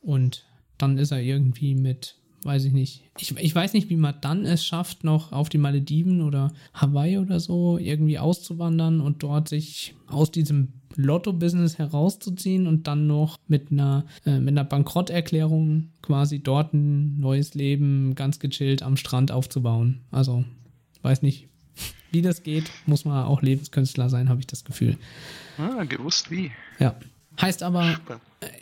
und 0.00 0.44
dann 0.76 0.98
ist 0.98 1.10
er 1.10 1.20
irgendwie 1.20 1.74
mit 1.74 2.16
weiß 2.48 2.64
ich 2.64 2.72
nicht. 2.72 3.02
Ich, 3.18 3.36
ich 3.36 3.54
weiß 3.54 3.74
nicht, 3.74 3.90
wie 3.90 3.96
man 3.96 4.14
dann 4.22 4.46
es 4.46 4.64
schafft, 4.64 5.04
noch 5.04 5.32
auf 5.32 5.50
die 5.50 5.58
Malediven 5.58 6.22
oder 6.22 6.50
Hawaii 6.72 7.18
oder 7.18 7.40
so 7.40 7.76
irgendwie 7.76 8.18
auszuwandern 8.18 9.02
und 9.02 9.22
dort 9.22 9.50
sich 9.50 9.94
aus 10.06 10.30
diesem 10.30 10.72
Lotto-Business 10.96 11.76
herauszuziehen 11.76 12.66
und 12.66 12.86
dann 12.86 13.06
noch 13.06 13.36
mit 13.48 13.70
einer, 13.70 14.06
äh, 14.24 14.38
mit 14.40 14.48
einer 14.48 14.64
Bankrotterklärung 14.64 15.90
quasi 16.00 16.42
dort 16.42 16.72
ein 16.72 17.20
neues 17.20 17.52
Leben 17.52 18.14
ganz 18.14 18.38
gechillt 18.38 18.82
am 18.82 18.96
Strand 18.96 19.30
aufzubauen. 19.30 20.00
Also, 20.10 20.46
weiß 21.02 21.20
nicht, 21.20 21.48
wie 22.10 22.22
das 22.22 22.42
geht, 22.42 22.70
muss 22.86 23.04
man 23.04 23.26
auch 23.26 23.42
Lebenskünstler 23.42 24.08
sein, 24.08 24.30
habe 24.30 24.40
ich 24.40 24.46
das 24.46 24.64
Gefühl. 24.64 24.96
Ah, 25.58 25.84
gewusst 25.84 26.30
wie. 26.30 26.50
Ja. 26.78 26.96
Heißt 27.38 27.62
aber, 27.62 27.90
äh, 27.90 28.16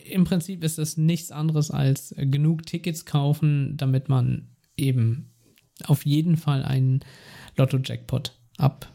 im 0.04 0.24
Prinzip 0.24 0.64
ist 0.64 0.78
es 0.78 0.96
nichts 0.96 1.30
anderes 1.30 1.70
als 1.70 2.14
genug 2.16 2.64
Tickets 2.66 3.04
kaufen, 3.04 3.76
damit 3.76 4.08
man 4.08 4.48
eben 4.76 5.30
auf 5.84 6.06
jeden 6.06 6.36
Fall 6.36 6.62
einen 6.62 7.00
Lotto-Jackpot 7.56 8.32
ab, 8.56 8.92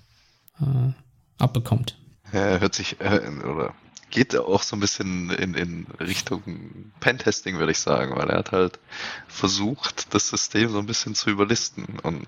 äh, 0.60 0.92
abbekommt. 1.38 1.98
Ja, 2.34 2.60
hört 2.60 2.74
sich, 2.76 3.00
äh, 3.00 3.20
oder 3.44 3.74
geht 4.10 4.36
auch 4.36 4.62
so 4.62 4.76
ein 4.76 4.80
bisschen 4.80 5.32
in, 5.32 5.54
in 5.54 5.88
Richtung 6.00 6.92
Pentesting, 7.00 7.58
würde 7.58 7.72
ich 7.72 7.80
sagen, 7.80 8.16
weil 8.16 8.30
er 8.30 8.40
hat 8.40 8.52
halt 8.52 8.80
versucht, 9.28 10.14
das 10.14 10.28
System 10.28 10.70
so 10.70 10.80
ein 10.80 10.86
bisschen 10.86 11.16
zu 11.16 11.30
überlisten 11.30 11.86
und 12.04 12.28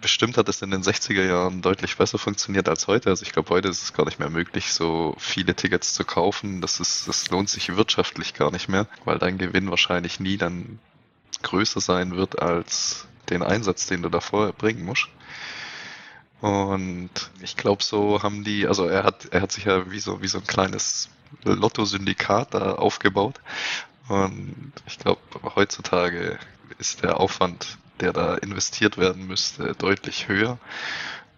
bestimmt 0.00 0.36
hat 0.36 0.48
es 0.48 0.62
in 0.62 0.70
den 0.70 0.82
60er 0.82 1.24
Jahren 1.24 1.62
deutlich 1.62 1.96
besser 1.96 2.18
funktioniert 2.18 2.68
als 2.68 2.86
heute. 2.86 3.10
Also 3.10 3.24
ich 3.24 3.32
glaube, 3.32 3.50
heute 3.50 3.68
ist 3.68 3.82
es 3.82 3.92
gar 3.92 4.04
nicht 4.04 4.18
mehr 4.18 4.30
möglich, 4.30 4.72
so 4.72 5.14
viele 5.18 5.54
Tickets 5.54 5.94
zu 5.94 6.04
kaufen. 6.04 6.60
Das 6.60 6.80
ist, 6.80 7.08
das 7.08 7.30
lohnt 7.30 7.48
sich 7.48 7.76
wirtschaftlich 7.76 8.34
gar 8.34 8.50
nicht 8.50 8.68
mehr, 8.68 8.86
weil 9.04 9.18
dein 9.18 9.38
Gewinn 9.38 9.70
wahrscheinlich 9.70 10.20
nie 10.20 10.36
dann 10.36 10.78
größer 11.42 11.80
sein 11.80 12.16
wird 12.16 12.40
als 12.40 13.06
den 13.28 13.42
Einsatz, 13.42 13.86
den 13.86 14.02
du 14.02 14.08
davor 14.08 14.52
bringen 14.52 14.84
musst. 14.84 15.08
Und 16.40 17.10
ich 17.42 17.56
glaube, 17.56 17.82
so 17.82 18.22
haben 18.22 18.44
die, 18.44 18.66
also 18.66 18.86
er 18.86 19.04
hat, 19.04 19.26
er 19.30 19.42
hat 19.42 19.52
sich 19.52 19.64
ja 19.64 19.90
wie 19.90 20.00
so, 20.00 20.22
wie 20.22 20.28
so 20.28 20.38
ein 20.38 20.46
kleines 20.46 21.10
Lotto-Syndikat 21.44 22.54
da 22.54 22.72
aufgebaut. 22.72 23.40
Und 24.08 24.72
ich 24.86 24.98
glaube, 24.98 25.20
heutzutage 25.54 26.38
ist 26.78 27.02
der 27.02 27.20
Aufwand, 27.20 27.78
der 28.00 28.12
da 28.12 28.34
investiert 28.36 28.98
werden 28.98 29.26
müsste, 29.26 29.74
deutlich 29.78 30.28
höher. 30.28 30.58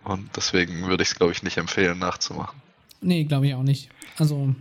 Und 0.05 0.31
deswegen 0.37 0.87
würde 0.87 1.03
ich 1.03 1.11
es, 1.11 1.15
glaube 1.15 1.33
ich, 1.33 1.43
nicht 1.43 1.59
empfehlen, 1.59 1.99
nachzumachen. 1.99 2.61
Nee, 3.01 3.25
glaube 3.25 3.47
ich 3.47 3.55
auch 3.55 3.63
nicht. 3.63 3.89
Also 4.19 4.55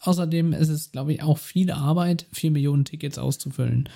Außerdem 0.00 0.52
ist 0.52 0.68
es, 0.68 0.92
glaube 0.92 1.12
ich, 1.12 1.22
auch 1.22 1.38
viel 1.38 1.70
Arbeit, 1.70 2.26
vier 2.32 2.50
Millionen 2.50 2.84
Tickets 2.84 3.18
auszufüllen. 3.18 3.88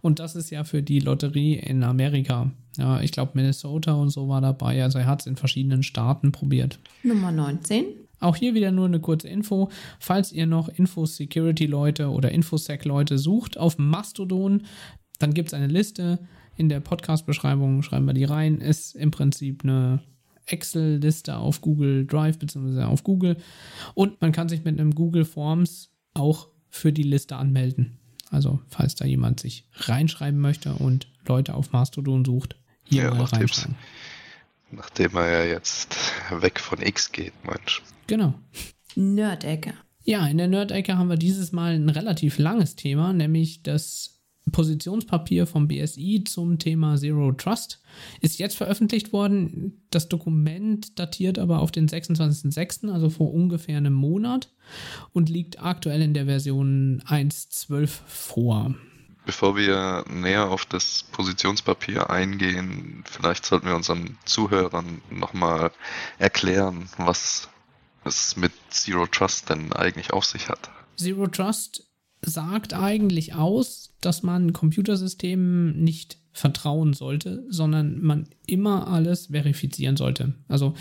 Und 0.00 0.18
das 0.18 0.36
ist 0.36 0.50
ja 0.50 0.64
für 0.64 0.82
die 0.82 1.00
Lotterie 1.00 1.56
in 1.56 1.82
Amerika. 1.82 2.50
Ja, 2.78 3.00
ich 3.00 3.12
glaube, 3.12 3.32
Minnesota 3.34 3.92
und 3.92 4.10
so 4.10 4.28
war 4.28 4.40
dabei. 4.40 4.82
Also 4.82 4.98
er 4.98 5.06
hat 5.06 5.20
es 5.20 5.26
in 5.26 5.36
verschiedenen 5.36 5.82
Staaten 5.82 6.32
probiert. 6.32 6.78
Nummer 7.02 7.32
19. 7.32 7.84
Auch 8.20 8.36
hier 8.36 8.54
wieder 8.54 8.70
nur 8.70 8.86
eine 8.86 9.00
kurze 9.00 9.28
Info. 9.28 9.68
Falls 9.98 10.32
ihr 10.32 10.46
noch 10.46 10.68
Info-Security-Leute 10.68 12.08
oder 12.08 12.32
Infosec-Leute 12.32 13.18
sucht 13.18 13.58
auf 13.58 13.78
Mastodon, 13.78 14.62
dann 15.18 15.34
gibt 15.34 15.48
es 15.48 15.54
eine 15.54 15.66
Liste. 15.66 16.18
In 16.58 16.68
der 16.68 16.80
Podcast-Beschreibung 16.80 17.84
schreiben 17.84 18.06
wir 18.06 18.14
die 18.14 18.24
rein. 18.24 18.60
Ist 18.60 18.96
im 18.96 19.12
Prinzip 19.12 19.62
eine 19.62 20.02
Excel-Liste 20.46 21.36
auf 21.36 21.60
Google 21.60 22.04
Drive 22.04 22.40
bzw. 22.40 22.82
auf 22.82 23.04
Google. 23.04 23.36
Und 23.94 24.20
man 24.20 24.32
kann 24.32 24.48
sich 24.48 24.64
mit 24.64 24.76
einem 24.76 24.92
Google 24.92 25.24
Forms 25.24 25.92
auch 26.14 26.48
für 26.68 26.92
die 26.92 27.04
Liste 27.04 27.36
anmelden. 27.36 28.00
Also, 28.30 28.58
falls 28.66 28.96
da 28.96 29.04
jemand 29.04 29.38
sich 29.38 29.68
reinschreiben 29.72 30.40
möchte 30.40 30.74
und 30.74 31.06
Leute 31.28 31.54
auf 31.54 31.70
Mastodon 31.70 32.24
sucht, 32.24 32.56
hier 32.82 33.04
ja, 33.04 33.14
mal 33.14 33.22
reinschreiben. 33.22 33.76
Nachdem 34.72 35.14
er 35.14 35.44
ja 35.44 35.52
jetzt 35.52 35.96
weg 36.40 36.58
von 36.58 36.82
X 36.82 37.12
geht, 37.12 37.34
Mensch. 37.44 37.82
Genau. 38.08 38.34
Nerdecke. 38.96 39.74
Ja, 40.02 40.26
in 40.26 40.38
der 40.38 40.48
Nerdecke 40.48 40.98
haben 40.98 41.08
wir 41.08 41.16
dieses 41.16 41.52
Mal 41.52 41.74
ein 41.74 41.88
relativ 41.88 42.38
langes 42.38 42.74
Thema, 42.74 43.12
nämlich 43.12 43.62
das 43.62 44.17
Positionspapier 44.50 45.46
vom 45.46 45.68
BSI 45.68 46.24
zum 46.24 46.58
Thema 46.58 46.96
Zero 46.96 47.32
Trust 47.32 47.80
ist 48.20 48.38
jetzt 48.38 48.56
veröffentlicht 48.56 49.12
worden. 49.12 49.82
Das 49.90 50.08
Dokument 50.08 50.98
datiert 50.98 51.38
aber 51.38 51.60
auf 51.60 51.70
den 51.70 51.88
26.06., 51.88 52.90
also 52.90 53.10
vor 53.10 53.32
ungefähr 53.32 53.76
einem 53.76 53.94
Monat 53.94 54.52
und 55.12 55.28
liegt 55.28 55.62
aktuell 55.62 56.02
in 56.02 56.14
der 56.14 56.26
Version 56.26 57.02
1.12 57.06 57.86
vor. 58.06 58.74
Bevor 59.26 59.56
wir 59.56 60.04
näher 60.08 60.48
auf 60.48 60.64
das 60.64 61.04
Positionspapier 61.12 62.08
eingehen, 62.08 63.04
vielleicht 63.04 63.44
sollten 63.44 63.66
wir 63.66 63.76
unseren 63.76 64.16
Zuhörern 64.24 65.02
nochmal 65.10 65.70
erklären, 66.18 66.88
was 66.96 67.50
es 68.04 68.36
mit 68.36 68.52
Zero 68.70 69.06
Trust 69.06 69.50
denn 69.50 69.72
eigentlich 69.74 70.12
auf 70.12 70.24
sich 70.24 70.48
hat. 70.48 70.70
Zero 70.96 71.26
Trust 71.26 71.87
sagt 72.24 72.74
eigentlich 72.74 73.34
aus, 73.34 73.94
dass 74.00 74.22
man 74.22 74.52
Computersystemen 74.52 75.82
nicht 75.82 76.18
vertrauen 76.32 76.92
sollte, 76.92 77.44
sondern 77.48 78.00
man 78.00 78.28
immer 78.46 78.88
alles 78.88 79.26
verifizieren 79.26 79.96
sollte. 79.96 80.34
Also 80.48 80.74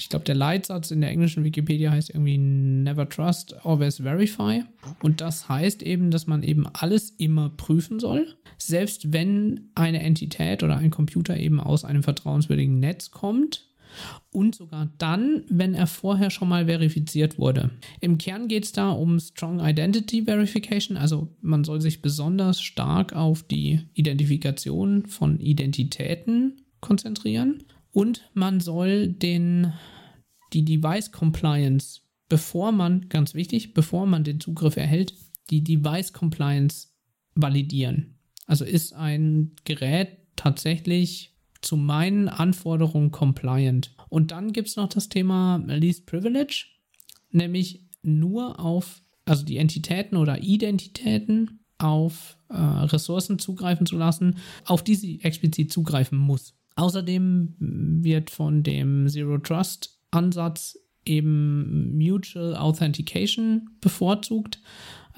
ich 0.00 0.08
glaube, 0.08 0.24
der 0.24 0.36
Leitsatz 0.36 0.92
in 0.92 1.00
der 1.00 1.10
englischen 1.10 1.42
Wikipedia 1.42 1.90
heißt 1.90 2.10
irgendwie 2.10 2.38
Never 2.38 3.08
Trust, 3.08 3.54
Always 3.64 3.96
Verify. 3.96 4.62
Und 5.02 5.20
das 5.20 5.48
heißt 5.48 5.82
eben, 5.82 6.10
dass 6.12 6.28
man 6.28 6.44
eben 6.44 6.66
alles 6.72 7.10
immer 7.10 7.50
prüfen 7.50 7.98
soll, 7.98 8.36
selbst 8.58 9.12
wenn 9.12 9.70
eine 9.74 10.00
Entität 10.00 10.62
oder 10.62 10.76
ein 10.76 10.90
Computer 10.90 11.36
eben 11.36 11.58
aus 11.58 11.84
einem 11.84 12.04
vertrauenswürdigen 12.04 12.78
Netz 12.78 13.10
kommt 13.10 13.67
und 14.30 14.54
sogar 14.54 14.90
dann, 14.98 15.44
wenn 15.48 15.74
er 15.74 15.86
vorher 15.86 16.30
schon 16.30 16.48
mal 16.48 16.66
verifiziert 16.66 17.38
wurde. 17.38 17.70
Im 18.00 18.18
Kern 18.18 18.48
geht 18.48 18.64
es 18.64 18.72
da 18.72 18.90
um 18.90 19.18
Strong 19.18 19.60
Identity 19.60 20.24
Verification, 20.24 20.96
also 20.96 21.34
man 21.40 21.64
soll 21.64 21.80
sich 21.80 22.02
besonders 22.02 22.60
stark 22.60 23.14
auf 23.14 23.42
die 23.42 23.80
Identifikation 23.94 25.06
von 25.06 25.40
Identitäten 25.40 26.62
konzentrieren 26.80 27.64
und 27.92 28.30
man 28.34 28.60
soll 28.60 29.08
den, 29.08 29.72
die 30.52 30.64
Device 30.64 31.10
Compliance, 31.12 32.00
bevor 32.28 32.72
man, 32.72 33.08
ganz 33.08 33.34
wichtig, 33.34 33.74
bevor 33.74 34.06
man 34.06 34.24
den 34.24 34.40
Zugriff 34.40 34.76
erhält, 34.76 35.14
die 35.50 35.64
Device 35.64 36.12
Compliance 36.12 36.88
validieren. 37.34 38.18
Also 38.46 38.64
ist 38.64 38.92
ein 38.94 39.52
Gerät 39.64 40.08
tatsächlich 40.36 41.37
zu 41.60 41.76
meinen 41.76 42.28
Anforderungen 42.28 43.10
compliant. 43.10 43.94
Und 44.08 44.30
dann 44.30 44.52
gibt 44.52 44.68
es 44.68 44.76
noch 44.76 44.88
das 44.88 45.08
Thema 45.08 45.62
Least 45.66 46.06
Privilege, 46.06 46.66
nämlich 47.30 47.84
nur 48.02 48.60
auf, 48.60 49.02
also 49.24 49.44
die 49.44 49.58
Entitäten 49.58 50.16
oder 50.16 50.42
Identitäten 50.42 51.60
auf 51.78 52.38
äh, 52.48 52.56
Ressourcen 52.56 53.38
zugreifen 53.38 53.86
zu 53.86 53.96
lassen, 53.96 54.38
auf 54.64 54.82
die 54.82 54.94
sie 54.94 55.20
explizit 55.22 55.72
zugreifen 55.72 56.18
muss. 56.18 56.54
Außerdem 56.76 57.56
wird 57.58 58.30
von 58.30 58.62
dem 58.62 59.08
Zero 59.08 59.38
Trust 59.38 59.98
Ansatz 60.10 60.78
eben 61.04 61.96
Mutual 61.96 62.56
Authentication 62.56 63.70
bevorzugt. 63.80 64.60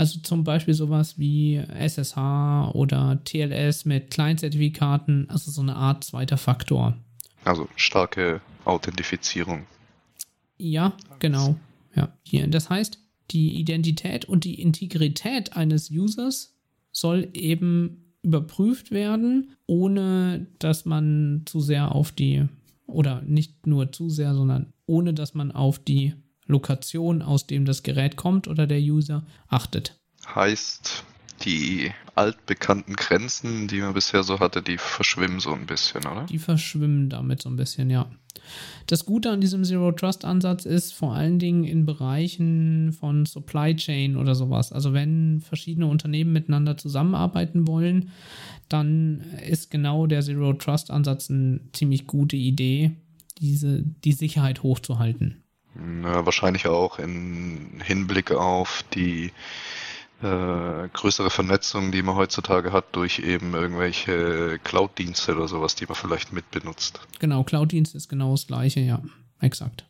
Also 0.01 0.19
zum 0.21 0.45
Beispiel 0.45 0.73
sowas 0.73 1.19
wie 1.19 1.57
SSH 1.57 2.71
oder 2.73 3.23
TLS 3.23 3.85
mit 3.85 4.11
Client-Zertifikaten, 4.11 5.29
also 5.29 5.51
so 5.51 5.61
eine 5.61 5.77
Art 5.77 6.05
zweiter 6.05 6.39
Faktor. 6.39 6.97
Also 7.45 7.69
starke 7.77 8.41
Authentifizierung. 8.65 9.67
Ja, 10.57 10.95
genau. 11.19 11.55
Ja, 11.95 12.17
hier. 12.23 12.49
Das 12.49 12.71
heißt, 12.71 12.99
die 13.31 13.61
Identität 13.61 14.25
und 14.25 14.45
die 14.45 14.59
Integrität 14.63 15.55
eines 15.55 15.91
Users 15.91 16.57
soll 16.93 17.29
eben 17.35 18.15
überprüft 18.23 18.93
werden, 18.93 19.55
ohne 19.67 20.47
dass 20.61 20.87
man 20.87 21.43
zu 21.45 21.61
sehr 21.61 21.95
auf 21.95 22.11
die, 22.11 22.47
oder 22.87 23.21
nicht 23.21 23.67
nur 23.67 23.93
zu 23.93 24.09
sehr, 24.09 24.35
sondern 24.35 24.73
ohne 24.87 25.13
dass 25.13 25.35
man 25.35 25.53
auf 25.53 25.79
die 25.79 26.15
Lokation, 26.51 27.23
aus 27.23 27.47
dem 27.47 27.65
das 27.65 27.83
Gerät 27.83 28.17
kommt 28.17 28.49
oder 28.49 28.67
der 28.67 28.81
User 28.81 29.25
achtet. 29.49 29.99
Heißt, 30.35 31.05
die 31.45 31.91
altbekannten 32.15 32.95
Grenzen, 32.95 33.67
die 33.67 33.81
man 33.81 33.95
bisher 33.95 34.23
so 34.23 34.41
hatte, 34.41 34.63
die 34.63 34.77
verschwimmen 34.77 35.41
so 35.41 35.53
ein 35.53 35.67
bisschen, 35.67 36.07
oder? 36.07 36.27
Die 36.27 36.39
verschwimmen 36.39 37.09
damit 37.09 37.41
so 37.43 37.49
ein 37.49 37.57
bisschen, 37.57 37.91
ja. 37.91 38.11
Das 38.87 39.07
Gute 39.07 39.31
an 39.31 39.41
diesem 39.41 39.65
Zero 39.65 39.93
Trust 39.93 40.25
Ansatz 40.25 40.65
ist 40.65 40.93
vor 40.93 41.15
allen 41.15 41.39
Dingen 41.39 41.65
in 41.65 41.87
Bereichen 41.87 42.93
von 42.93 43.27
Supply 43.27 43.77
Chain 43.77 44.17
oder 44.17 44.35
sowas. 44.35 44.73
Also 44.73 44.93
wenn 44.93 45.41
verschiedene 45.41 45.87
Unternehmen 45.87 46.33
miteinander 46.33 46.77
zusammenarbeiten 46.77 47.67
wollen, 47.67 48.11
dann 48.69 49.21
ist 49.49 49.71
genau 49.71 50.07
der 50.07 50.23
Zero 50.23 50.53
Trust 50.55 50.91
Ansatz 50.91 51.31
eine 51.31 51.61
ziemlich 51.73 52.07
gute 52.07 52.37
Idee, 52.37 52.93
diese, 53.41 53.83
die 53.83 54.13
Sicherheit 54.13 54.63
hochzuhalten. 54.63 55.40
Ja, 55.75 56.25
wahrscheinlich 56.27 56.67
auch 56.67 56.99
im 56.99 57.81
Hinblick 57.83 58.33
auf 58.33 58.85
die 58.95 59.33
äh, 60.23 60.89
größere 60.93 61.31
Vernetzung, 61.31 61.93
die 61.93 62.03
man 62.03 62.17
heutzutage 62.17 62.73
hat 62.73 62.95
durch 62.97 63.21
eben 63.21 63.55
irgendwelche 63.55 64.59
Cloud-Dienste 64.65 65.35
oder 65.37 65.49
sowas, 65.49 65.77
die 65.77 65.87
man 65.87 65.95
vielleicht 65.95 66.33
mitbenutzt. 66.33 67.01
Genau, 67.21 67.45
Cloud-Dienst 67.45 67.95
ist 67.95 68.09
genau 68.09 68.33
das 68.33 68.47
gleiche, 68.47 68.81
ja, 68.81 69.01
exakt. 69.41 69.87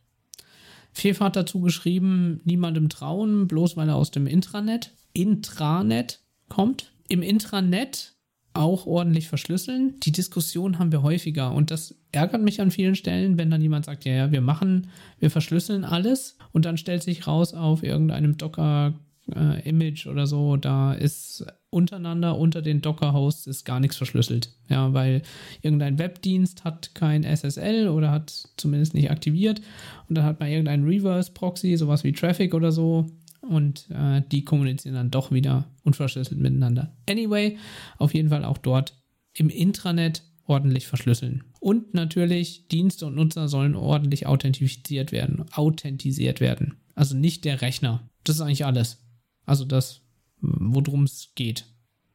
Fefe 0.92 1.24
hat 1.24 1.36
dazu 1.36 1.60
geschrieben, 1.60 2.40
niemandem 2.44 2.88
trauen, 2.88 3.48
bloß 3.48 3.76
weil 3.76 3.88
er 3.88 3.96
aus 3.96 4.10
dem 4.10 4.26
Intranet, 4.26 4.92
Intranet 5.12 6.20
kommt. 6.48 6.92
Im 7.08 7.22
Intranet 7.22 8.14
auch 8.53 8.86
ordentlich 8.86 9.28
verschlüsseln. 9.28 9.94
Die 10.01 10.12
Diskussion 10.12 10.78
haben 10.78 10.92
wir 10.92 11.03
häufiger 11.03 11.53
und 11.53 11.70
das 11.70 11.94
ärgert 12.12 12.42
mich 12.42 12.61
an 12.61 12.70
vielen 12.70 12.96
Stellen, 12.96 13.38
wenn 13.38 13.51
dann 13.51 13.62
jemand 13.62 13.84
sagt, 13.84 14.05
ja, 14.05 14.12
ja, 14.12 14.32
wir 14.32 14.40
machen, 14.40 14.88
wir 15.18 15.30
verschlüsseln 15.30 15.84
alles 15.84 16.36
und 16.53 16.64
dann 16.64 16.76
stellt 16.76 17.03
sich 17.03 17.26
raus 17.26 17.55
auf 17.55 17.82
irgendeinem 17.82 18.36
Docker 18.36 18.94
äh, 19.34 19.68
Image 19.68 20.07
oder 20.07 20.26
so, 20.26 20.57
da 20.57 20.92
ist 20.92 21.44
untereinander 21.70 22.36
unter 22.36 22.62
den 22.62 22.80
Docker-Hosts 22.80 23.46
ist 23.46 23.64
gar 23.64 23.78
nichts 23.78 23.96
verschlüsselt. 23.96 24.53
Ja, 24.68 24.92
weil 24.92 25.22
irgendein 25.62 25.98
Webdienst 25.98 26.64
hat 26.64 26.94
kein 26.94 27.22
SSL 27.22 27.88
oder 27.88 28.11
hat 28.11 28.48
zumindest 28.57 28.94
nicht 28.94 29.11
aktiviert 29.11 29.61
und 30.09 30.18
dann 30.18 30.24
hat 30.24 30.40
man 30.40 30.48
irgendeinen 30.48 30.84
Reverse-Proxy, 30.84 31.76
sowas 31.76 32.03
wie 32.03 32.12
Traffic 32.12 32.55
oder 32.55 32.72
so 32.72 33.07
und 33.41 33.91
äh, 33.91 34.22
die 34.30 34.45
kommunizieren 34.45 34.95
dann 34.95 35.11
doch 35.11 35.30
wieder 35.30 35.68
unverschlüsselt 35.84 36.38
miteinander. 36.38 36.97
Anyway, 37.09 37.59
auf 37.99 38.14
jeden 38.14 38.28
Fall 38.28 38.45
auch 38.45 38.59
dort 38.59 38.95
im 39.32 39.49
Intranet 39.49 40.22
ordentlich 40.47 40.86
verschlüsseln. 40.86 41.45
Und 41.61 41.95
natürlich, 41.95 42.68
Dienste 42.68 43.07
und 43.07 43.14
Nutzer 43.14 43.49
sollen 43.49 43.74
ordentlich 43.74 44.26
authentifiziert 44.26 45.12
werden, 45.12 45.45
authentisiert 45.53 46.41
werden. 46.41 46.76
Also 46.95 47.16
nicht 47.16 47.45
der 47.45 47.62
Rechner. 47.62 48.09
Das 48.24 48.36
ist 48.36 48.43
eigentlich 48.43 48.66
alles. 48.66 49.03
Also 49.47 49.64
das, 49.64 50.03
worum 50.41 51.05
es 51.05 51.32
geht. 51.34 51.66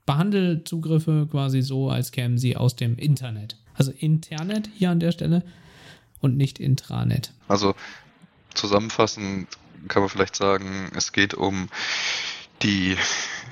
Behandle 0.06 0.64
Zugriffe 0.64 1.28
quasi 1.30 1.62
so, 1.62 1.90
als 1.90 2.12
kämen 2.12 2.38
sie 2.38 2.58
aus 2.58 2.76
dem 2.76 2.98
Internet. 2.98 3.58
Also 3.74 3.92
Internet 3.92 4.70
hier 4.76 4.92
an 4.92 5.00
der 5.00 5.12
Stelle 5.12 5.44
und 6.20 6.38
nicht 6.38 6.60
Intranet. 6.60 7.34
Also 7.48 7.74
zusammenfassend 8.54 9.48
kann 9.88 10.02
man 10.02 10.10
vielleicht 10.10 10.36
sagen, 10.36 10.92
es 10.96 11.12
geht 11.12 11.34
um 11.34 11.70
die 12.62 12.98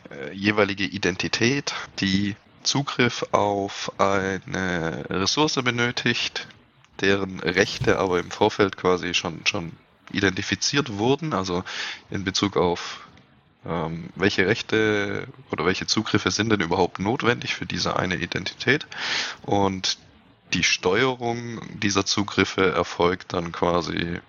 äh, 0.10 0.34
jeweilige 0.34 0.86
Identität, 0.86 1.74
die 2.00 2.36
Zugriff 2.64 3.26
auf 3.32 3.92
eine 4.00 5.06
Ressource 5.10 5.56
benötigt, 5.56 6.48
deren 7.02 7.40
Rechte 7.40 8.00
aber 8.00 8.20
im 8.20 8.32
Vorfeld 8.32 8.78
quasi 8.78 9.14
schon, 9.14 9.46
schon 9.46 9.74
identifiziert 10.12 10.98
wurden, 10.98 11.34
also 11.34 11.64
in 12.10 12.24
Bezug 12.24 12.56
auf 12.56 13.08
ähm, 13.66 14.10
welche 14.16 14.48
Rechte 14.48 15.28
oder 15.52 15.66
welche 15.66 15.88
Zugriffe 15.88 16.32
sind 16.32 16.50
denn 16.50 16.62
überhaupt 16.62 17.00
notwendig 17.00 17.56
für 17.56 17.66
diese 17.66 17.98
eine 17.98 18.16
Identität? 18.16 18.88
Und 19.42 19.98
die 20.54 20.64
Steuerung 20.64 21.62
dieser 21.80 22.06
Zugriffe 22.06 22.72
erfolgt 22.72 23.34
dann 23.34 23.52
quasi 23.52 24.20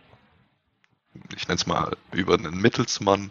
ich 1.37 1.49
nenne 1.49 1.57
es 1.57 1.67
mal, 1.67 1.97
über 2.13 2.35
einen 2.35 2.61
Mittelsmann, 2.61 3.31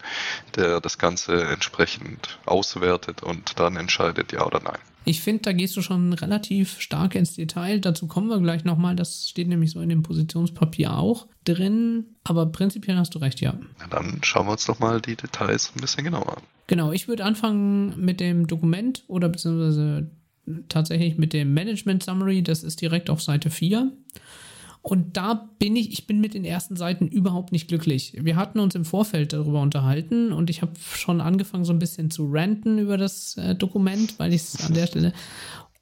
der 0.55 0.81
das 0.81 0.97
Ganze 0.97 1.43
entsprechend 1.45 2.39
auswertet 2.45 3.23
und 3.23 3.59
dann 3.59 3.75
entscheidet, 3.75 4.31
ja 4.31 4.45
oder 4.45 4.61
nein. 4.61 4.79
Ich 5.05 5.21
finde, 5.21 5.41
da 5.43 5.51
gehst 5.51 5.75
du 5.75 5.81
schon 5.81 6.13
relativ 6.13 6.79
stark 6.79 7.15
ins 7.15 7.35
Detail. 7.35 7.79
Dazu 7.81 8.07
kommen 8.07 8.29
wir 8.29 8.39
gleich 8.39 8.63
nochmal. 8.63 8.95
Das 8.95 9.27
steht 9.27 9.49
nämlich 9.49 9.71
so 9.71 9.81
in 9.81 9.89
dem 9.89 10.01
Positionspapier 10.01 10.97
auch 10.97 11.27
drin. 11.43 12.05
Aber 12.23 12.45
prinzipiell 12.45 12.97
hast 12.97 13.13
du 13.13 13.19
recht, 13.19 13.41
ja. 13.41 13.53
Na 13.79 13.87
dann 13.87 14.19
schauen 14.23 14.47
wir 14.47 14.53
uns 14.53 14.65
doch 14.65 14.79
mal 14.79 15.01
die 15.01 15.17
Details 15.17 15.73
ein 15.75 15.81
bisschen 15.81 16.05
genauer 16.05 16.37
an. 16.37 16.43
Genau, 16.67 16.93
ich 16.93 17.09
würde 17.09 17.25
anfangen 17.25 17.99
mit 17.99 18.21
dem 18.21 18.47
Dokument 18.47 19.03
oder 19.07 19.27
beziehungsweise 19.27 20.09
tatsächlich 20.69 21.17
mit 21.17 21.33
dem 21.33 21.53
Management 21.53 22.03
Summary. 22.03 22.41
Das 22.41 22.63
ist 22.63 22.79
direkt 22.79 23.09
auf 23.09 23.21
Seite 23.21 23.49
4. 23.49 23.91
Und 24.83 25.15
da 25.15 25.49
bin 25.59 25.77
ich, 25.77 25.93
ich 25.93 26.07
bin 26.07 26.19
mit 26.19 26.33
den 26.33 26.43
ersten 26.43 26.75
Seiten 26.75 27.07
überhaupt 27.07 27.53
nicht 27.53 27.69
glücklich. 27.69 28.17
Wir 28.19 28.35
hatten 28.35 28.59
uns 28.59 28.75
im 28.75 28.83
Vorfeld 28.83 29.31
darüber 29.31 29.61
unterhalten 29.61 30.33
und 30.33 30.49
ich 30.49 30.61
habe 30.61 30.73
schon 30.77 31.21
angefangen, 31.21 31.63
so 31.63 31.71
ein 31.71 31.79
bisschen 31.79 32.11
zu 32.11 32.29
ranten 32.29 32.77
über 32.77 32.97
das 32.97 33.37
äh, 33.37 33.55
Dokument, 33.55 34.19
weil 34.19 34.33
ich 34.33 34.41
es 34.41 34.65
an 34.65 34.73
der 34.73 34.87
Stelle 34.87 35.13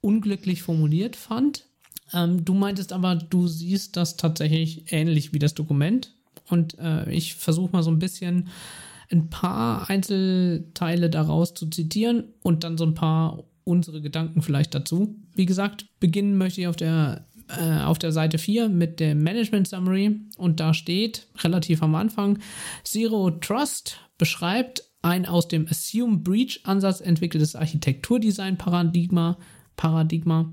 unglücklich 0.00 0.62
formuliert 0.62 1.16
fand. 1.16 1.66
Ähm, 2.12 2.44
du 2.44 2.54
meintest 2.54 2.92
aber, 2.92 3.16
du 3.16 3.48
siehst 3.48 3.96
das 3.96 4.16
tatsächlich 4.16 4.92
ähnlich 4.92 5.32
wie 5.32 5.40
das 5.40 5.54
Dokument. 5.54 6.14
Und 6.48 6.78
äh, 6.78 7.10
ich 7.10 7.34
versuche 7.34 7.72
mal 7.72 7.82
so 7.82 7.90
ein 7.90 7.98
bisschen 7.98 8.50
ein 9.10 9.30
paar 9.30 9.90
Einzelteile 9.90 11.10
daraus 11.10 11.54
zu 11.54 11.66
zitieren 11.66 12.24
und 12.40 12.62
dann 12.62 12.78
so 12.78 12.86
ein 12.86 12.94
paar 12.94 13.42
unsere 13.64 14.00
Gedanken 14.00 14.42
vielleicht 14.42 14.74
dazu. 14.74 15.16
Wie 15.34 15.46
gesagt, 15.46 15.86
beginnen 16.00 16.36
möchte 16.36 16.60
ich 16.60 16.66
auf 16.66 16.76
der 16.76 17.26
äh, 17.48 17.82
auf 17.82 17.98
der 17.98 18.12
Seite 18.12 18.38
4 18.38 18.68
mit 18.68 19.00
dem 19.00 19.22
Management 19.22 19.68
Summary 19.68 20.20
und 20.36 20.60
da 20.60 20.74
steht 20.74 21.26
relativ 21.38 21.82
am 21.82 21.94
Anfang, 21.94 22.38
Zero 22.84 23.30
Trust 23.30 23.98
beschreibt 24.18 24.84
ein 25.02 25.26
aus 25.26 25.48
dem 25.48 25.66
Assume 25.68 26.18
Breach 26.18 26.60
Ansatz 26.64 27.00
entwickeltes 27.00 27.56
Architekturdesign-Paradigma, 27.56 29.36
Paradigma, 29.76 30.52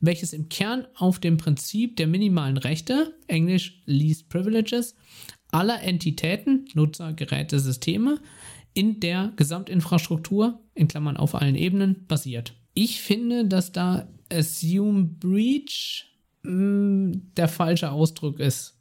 welches 0.00 0.32
im 0.32 0.48
Kern 0.48 0.86
auf 0.94 1.18
dem 1.18 1.36
Prinzip 1.36 1.96
der 1.96 2.06
minimalen 2.06 2.56
Rechte, 2.56 3.14
englisch 3.26 3.82
Least 3.86 4.28
Privileges, 4.28 4.94
aller 5.50 5.82
Entitäten, 5.82 6.66
Nutzer, 6.74 7.12
Geräte, 7.12 7.58
Systeme 7.58 8.20
in 8.74 9.00
der 9.00 9.32
Gesamtinfrastruktur, 9.36 10.60
in 10.74 10.88
Klammern 10.88 11.16
auf 11.16 11.34
allen 11.34 11.56
Ebenen, 11.56 12.06
basiert. 12.06 12.54
Ich 12.74 13.00
finde, 13.00 13.46
dass 13.46 13.72
da 13.72 14.08
Assume 14.32 15.04
Breach 15.04 16.07
der 16.48 17.48
falsche 17.48 17.90
Ausdruck 17.90 18.40
ist. 18.40 18.76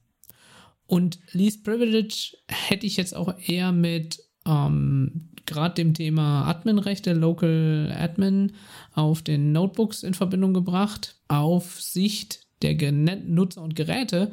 Und 0.85 1.19
Least 1.33 1.63
Privilege 1.63 2.37
hätte 2.47 2.85
ich 2.85 2.97
jetzt 2.97 3.15
auch 3.15 3.37
eher 3.45 3.71
mit 3.71 4.23
ähm, 4.45 5.29
gerade 5.45 5.75
dem 5.75 5.93
Thema 5.93 6.45
Adminrechte, 6.47 7.13
Local 7.13 7.93
Admin 7.97 8.53
auf 8.93 9.21
den 9.21 9.51
Notebooks 9.51 10.03
in 10.03 10.13
Verbindung 10.13 10.53
gebracht, 10.53 11.15
auf 11.27 11.81
Sicht 11.81 12.45
der 12.61 12.91
Nutzer 12.91 13.61
und 13.61 13.75
Geräte 13.75 14.31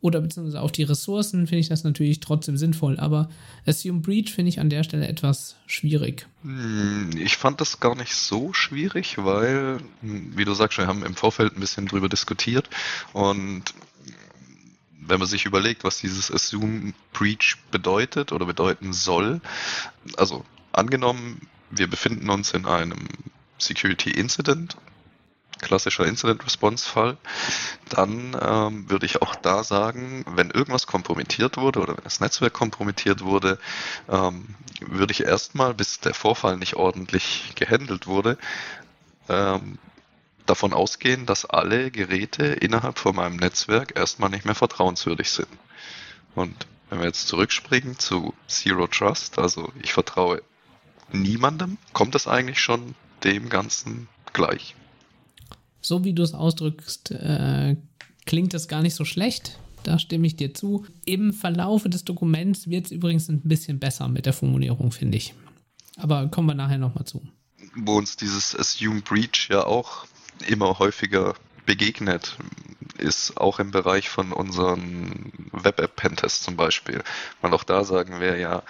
oder 0.00 0.20
beziehungsweise 0.20 0.60
auf 0.60 0.72
die 0.72 0.82
Ressourcen 0.82 1.46
finde 1.46 1.60
ich 1.60 1.68
das 1.68 1.84
natürlich 1.84 2.20
trotzdem 2.20 2.56
sinnvoll, 2.56 2.98
aber 2.98 3.28
Assume 3.66 4.00
Breach 4.00 4.32
finde 4.32 4.50
ich 4.50 4.60
an 4.60 4.70
der 4.70 4.84
Stelle 4.84 5.08
etwas 5.08 5.56
schwierig. 5.66 6.26
Hm, 6.42 7.10
ich 7.16 7.36
fand 7.36 7.60
das 7.60 7.80
gar 7.80 7.94
nicht 7.94 8.14
so 8.14 8.52
schwierig, 8.52 9.16
weil, 9.18 9.78
wie 10.02 10.44
du 10.44 10.54
sagst, 10.54 10.78
wir 10.78 10.86
haben 10.86 11.04
im 11.04 11.14
Vorfeld 11.14 11.56
ein 11.56 11.60
bisschen 11.60 11.86
drüber 11.86 12.08
diskutiert 12.08 12.68
und 13.12 13.74
wenn 15.08 15.18
man 15.18 15.28
sich 15.28 15.46
überlegt, 15.46 15.84
was 15.84 15.98
dieses 15.98 16.32
Assume 16.32 16.92
Breach 17.12 17.56
bedeutet 17.70 18.32
oder 18.32 18.46
bedeuten 18.46 18.92
soll, 18.92 19.40
also 20.16 20.44
angenommen, 20.72 21.48
wir 21.70 21.88
befinden 21.88 22.28
uns 22.30 22.52
in 22.52 22.66
einem 22.66 23.08
Security 23.58 24.10
Incident 24.10 24.76
klassischer 25.60 26.06
Incident 26.06 26.44
Response 26.44 26.88
Fall, 26.88 27.16
dann 27.88 28.36
ähm, 28.40 28.90
würde 28.90 29.06
ich 29.06 29.22
auch 29.22 29.34
da 29.34 29.64
sagen, 29.64 30.24
wenn 30.28 30.50
irgendwas 30.50 30.86
kompromittiert 30.86 31.56
wurde 31.56 31.80
oder 31.80 31.96
wenn 31.96 32.04
das 32.04 32.20
Netzwerk 32.20 32.52
kompromittiert 32.52 33.22
wurde, 33.22 33.58
ähm, 34.08 34.54
würde 34.80 35.12
ich 35.12 35.24
erstmal, 35.24 35.74
bis 35.74 36.00
der 36.00 36.14
Vorfall 36.14 36.56
nicht 36.56 36.74
ordentlich 36.74 37.52
gehandelt 37.54 38.06
wurde, 38.06 38.38
ähm, 39.28 39.78
davon 40.44 40.72
ausgehen, 40.72 41.26
dass 41.26 41.44
alle 41.44 41.90
Geräte 41.90 42.44
innerhalb 42.46 42.98
von 42.98 43.16
meinem 43.16 43.36
Netzwerk 43.36 43.96
erstmal 43.96 44.30
nicht 44.30 44.44
mehr 44.44 44.54
vertrauenswürdig 44.54 45.30
sind. 45.30 45.48
Und 46.34 46.66
wenn 46.88 47.00
wir 47.00 47.06
jetzt 47.06 47.26
zurückspringen 47.28 47.98
zu 47.98 48.34
Zero 48.46 48.86
Trust, 48.86 49.38
also 49.38 49.72
ich 49.82 49.92
vertraue 49.92 50.42
niemandem, 51.10 51.78
kommt 51.92 52.14
das 52.14 52.28
eigentlich 52.28 52.60
schon 52.60 52.94
dem 53.24 53.48
Ganzen 53.48 54.08
gleich 54.32 54.76
so 55.86 56.02
wie 56.02 56.14
du 56.14 56.24
es 56.24 56.34
ausdrückst, 56.34 57.12
äh, 57.12 57.76
klingt 58.24 58.54
das 58.54 58.66
gar 58.66 58.82
nicht 58.82 58.96
so 58.96 59.04
schlecht. 59.04 59.56
Da 59.84 60.00
stimme 60.00 60.26
ich 60.26 60.34
dir 60.34 60.52
zu. 60.52 60.84
Im 61.04 61.32
Verlaufe 61.32 61.88
des 61.88 62.04
Dokuments 62.04 62.68
wird 62.68 62.86
es 62.86 62.90
übrigens 62.90 63.28
ein 63.28 63.42
bisschen 63.42 63.78
besser 63.78 64.08
mit 64.08 64.26
der 64.26 64.32
Formulierung, 64.32 64.90
finde 64.90 65.16
ich. 65.16 65.34
Aber 65.96 66.26
kommen 66.26 66.48
wir 66.48 66.54
nachher 66.54 66.78
nochmal 66.78 67.04
zu. 67.04 67.22
Wo 67.76 67.96
uns 67.96 68.16
dieses 68.16 68.58
Assume 68.58 69.00
Breach 69.02 69.48
ja 69.48 69.64
auch 69.64 70.06
immer 70.48 70.80
häufiger 70.80 71.36
begegnet, 71.66 72.36
ist 72.98 73.36
auch 73.36 73.60
im 73.60 73.70
Bereich 73.70 74.08
von 74.08 74.32
unseren 74.32 75.32
Web-App-Pentests 75.52 76.42
zum 76.42 76.56
Beispiel. 76.56 77.04
Weil 77.42 77.54
auch 77.54 77.64
da 77.64 77.84
sagen 77.84 78.20
wir 78.20 78.38
ja, 78.38 78.64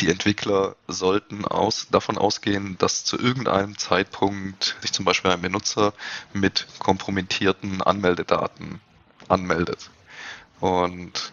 die 0.00 0.10
Entwickler 0.10 0.76
sollten 0.88 1.44
aus, 1.44 1.88
davon 1.90 2.18
ausgehen, 2.18 2.76
dass 2.78 3.04
zu 3.04 3.18
irgendeinem 3.18 3.78
Zeitpunkt 3.78 4.76
sich 4.80 4.92
zum 4.92 5.04
Beispiel 5.04 5.30
ein 5.30 5.42
Benutzer 5.42 5.92
mit 6.32 6.66
kompromittierten 6.78 7.82
Anmeldedaten 7.82 8.80
anmeldet. 9.28 9.90
Und 10.60 11.32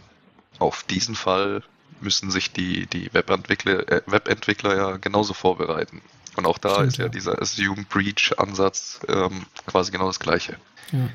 auf 0.59 0.83
diesen 0.83 1.15
Fall 1.15 1.63
müssen 2.01 2.31
sich 2.31 2.51
die, 2.51 2.85
die 2.87 3.13
Webentwickler, 3.13 3.87
äh, 3.89 4.01
Webentwickler 4.05 4.75
ja 4.75 4.97
genauso 4.97 5.33
vorbereiten. 5.33 6.01
Und 6.35 6.45
auch 6.45 6.57
da 6.57 6.75
Stimmt, 6.75 6.87
ist 6.87 6.97
ja, 6.97 7.05
ja, 7.05 7.09
dieser 7.09 7.41
Assume 7.41 7.85
Breach 7.89 8.33
Ansatz 8.37 8.99
ähm, 9.07 9.45
quasi 9.65 9.91
genau 9.91 10.07
das 10.07 10.19
gleiche. 10.19 10.57
Ja, 10.91 11.09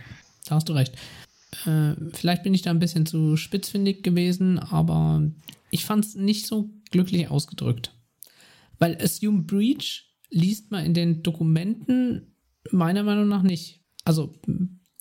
da 0.47 0.57
hast 0.57 0.69
du 0.69 0.73
recht. 0.73 0.95
Äh, 1.67 1.95
vielleicht 2.13 2.43
bin 2.43 2.55
ich 2.55 2.63
da 2.63 2.71
ein 2.71 2.79
bisschen 2.79 3.07
zu 3.07 3.37
spitzfindig 3.37 4.03
gewesen, 4.03 4.59
aber 4.59 5.23
ich 5.71 5.85
fand 5.85 6.05
es 6.05 6.15
nicht 6.15 6.47
so 6.47 6.71
glücklich 6.91 7.29
ausgedrückt. 7.29 7.93
Weil 8.79 9.01
Assume 9.01 9.43
Breach 9.43 10.13
liest 10.31 10.71
man 10.71 10.85
in 10.85 10.95
den 10.95 11.23
Dokumenten 11.23 12.35
meiner 12.71 13.03
Meinung 13.03 13.29
nach 13.29 13.43
nicht. 13.43 13.81
Also, 14.05 14.35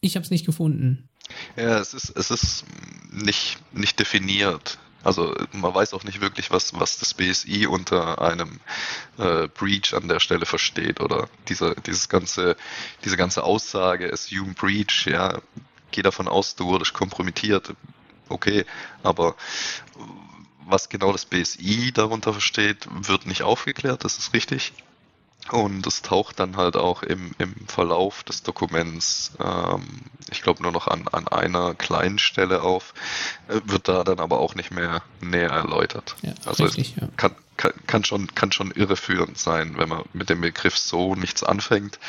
ich 0.01 0.15
habe 0.15 0.23
es 0.23 0.31
nicht 0.31 0.45
gefunden. 0.45 1.09
Ja, 1.55 1.79
es 1.79 1.93
ist, 1.93 2.09
es 2.15 2.31
ist 2.31 2.65
nicht, 3.11 3.57
nicht 3.73 3.99
definiert. 3.99 4.77
Also 5.03 5.35
man 5.51 5.75
weiß 5.75 5.93
auch 5.93 6.05
nicht 6.05 6.21
wirklich, 6.21 6.49
was, 6.49 6.73
was 6.79 6.97
das 6.97 7.13
BSI 7.13 7.67
unter 7.67 8.21
einem 8.21 8.59
äh, 9.17 9.47
Breach 9.49 9.93
an 9.93 10.07
der 10.07 10.21
Stelle 10.21 10.45
versteht 10.45 11.01
oder 11.01 11.27
diese, 11.49 11.75
dieses 11.85 12.07
ganze, 12.07 12.55
diese 13.03 13.17
ganze 13.17 13.43
Aussage, 13.43 14.11
assume 14.11 14.53
Breach, 14.53 15.05
ja, 15.07 15.41
geh 15.93 16.01
davon 16.01 16.27
aus, 16.27 16.55
du 16.55 16.65
wurdest 16.65 16.93
kompromittiert, 16.93 17.73
okay, 18.29 18.65
aber 19.01 19.35
was 20.65 20.89
genau 20.89 21.11
das 21.11 21.25
BSI 21.25 21.91
darunter 21.93 22.33
versteht, 22.33 22.87
wird 22.89 23.25
nicht 23.25 23.43
aufgeklärt, 23.43 24.03
das 24.03 24.17
ist 24.17 24.33
richtig. 24.33 24.73
Und 25.51 25.85
es 25.85 26.01
taucht 26.01 26.39
dann 26.39 26.55
halt 26.55 26.77
auch 26.77 27.03
im, 27.03 27.31
im 27.37 27.53
Verlauf 27.67 28.23
des 28.23 28.43
Dokuments, 28.43 29.33
ähm, 29.43 29.83
ich 30.31 30.41
glaube 30.41 30.63
nur 30.63 30.71
noch 30.71 30.87
an, 30.87 31.05
an 31.11 31.27
einer 31.27 31.75
kleinen 31.75 32.17
Stelle 32.17 32.61
auf, 32.61 32.93
äh, 33.49 33.59
wird 33.65 33.89
da 33.89 34.05
dann 34.05 34.19
aber 34.19 34.39
auch 34.39 34.55
nicht 34.55 34.71
mehr 34.71 35.03
näher 35.19 35.49
erläutert. 35.49 36.15
Ja, 36.21 36.33
also 36.45 36.63
richtig, 36.63 36.95
ja. 36.95 37.09
kann, 37.17 37.35
kann, 37.57 37.73
kann, 37.87 38.05
schon, 38.05 38.33
kann 38.33 38.53
schon 38.53 38.71
irreführend 38.71 39.37
sein, 39.37 39.77
wenn 39.77 39.89
man 39.89 40.03
mit 40.13 40.29
dem 40.29 40.39
Begriff 40.39 40.77
so 40.77 41.13
nichts 41.15 41.43
anfängt. 41.43 41.99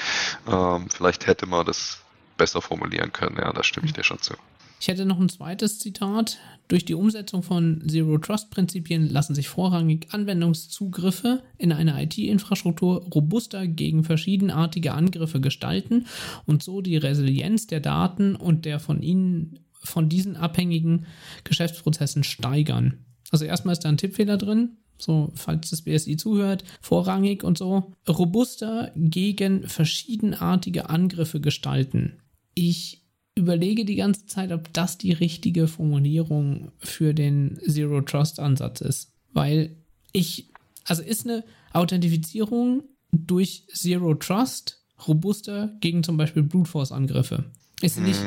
Ähm, 0.46 0.88
vielleicht 0.90 1.26
hätte 1.26 1.46
man 1.46 1.66
das 1.66 2.03
besser 2.36 2.60
formulieren 2.60 3.12
können, 3.12 3.36
ja, 3.38 3.52
da 3.52 3.62
stimme 3.62 3.86
ich 3.86 3.92
dir 3.92 4.04
schon 4.04 4.20
zu. 4.20 4.34
Ich 4.80 4.88
hätte 4.88 5.06
noch 5.06 5.18
ein 5.18 5.28
zweites 5.28 5.78
Zitat. 5.78 6.38
Durch 6.68 6.84
die 6.84 6.94
Umsetzung 6.94 7.42
von 7.42 7.82
Zero 7.88 8.18
Trust 8.18 8.50
Prinzipien 8.50 9.08
lassen 9.08 9.34
sich 9.34 9.48
vorrangig 9.48 10.08
Anwendungszugriffe 10.10 11.42
in 11.56 11.72
eine 11.72 12.02
IT-Infrastruktur 12.02 13.02
robuster 13.14 13.66
gegen 13.66 14.04
verschiedenartige 14.04 14.92
Angriffe 14.92 15.40
gestalten 15.40 16.06
und 16.44 16.62
so 16.62 16.80
die 16.82 16.96
Resilienz 16.96 17.66
der 17.66 17.80
Daten 17.80 18.36
und 18.36 18.64
der 18.64 18.78
von 18.78 19.02
ihnen 19.02 19.60
von 19.82 20.08
diesen 20.08 20.36
abhängigen 20.36 21.06
Geschäftsprozessen 21.44 22.24
steigern. 22.24 23.04
Also 23.30 23.44
erstmal 23.44 23.72
ist 23.72 23.84
da 23.84 23.88
ein 23.88 23.96
Tippfehler 23.96 24.36
drin, 24.38 24.76
so 24.98 25.32
falls 25.34 25.70
das 25.70 25.82
BSI 25.82 26.16
zuhört, 26.16 26.64
vorrangig 26.80 27.42
und 27.42 27.58
so, 27.58 27.92
robuster 28.08 28.92
gegen 28.94 29.66
verschiedenartige 29.68 30.88
Angriffe 30.88 31.40
gestalten. 31.40 32.18
Ich 32.54 33.04
überlege 33.36 33.84
die 33.84 33.96
ganze 33.96 34.26
Zeit, 34.26 34.52
ob 34.52 34.72
das 34.72 34.98
die 34.98 35.12
richtige 35.12 35.66
Formulierung 35.66 36.70
für 36.78 37.14
den 37.14 37.58
Zero 37.66 38.00
Trust 38.00 38.38
Ansatz 38.38 38.80
ist. 38.80 39.12
Weil 39.32 39.76
ich, 40.12 40.50
also 40.84 41.02
ist 41.02 41.26
eine 41.26 41.44
Authentifizierung 41.72 42.84
durch 43.10 43.66
Zero 43.72 44.14
Trust 44.14 44.84
robuster 45.06 45.76
gegen 45.80 46.04
zum 46.04 46.16
Beispiel 46.16 46.44
Brute 46.44 46.70
Force 46.70 46.92
Angriffe. 46.92 47.44
Ist 47.82 47.98
nicht, 47.98 48.20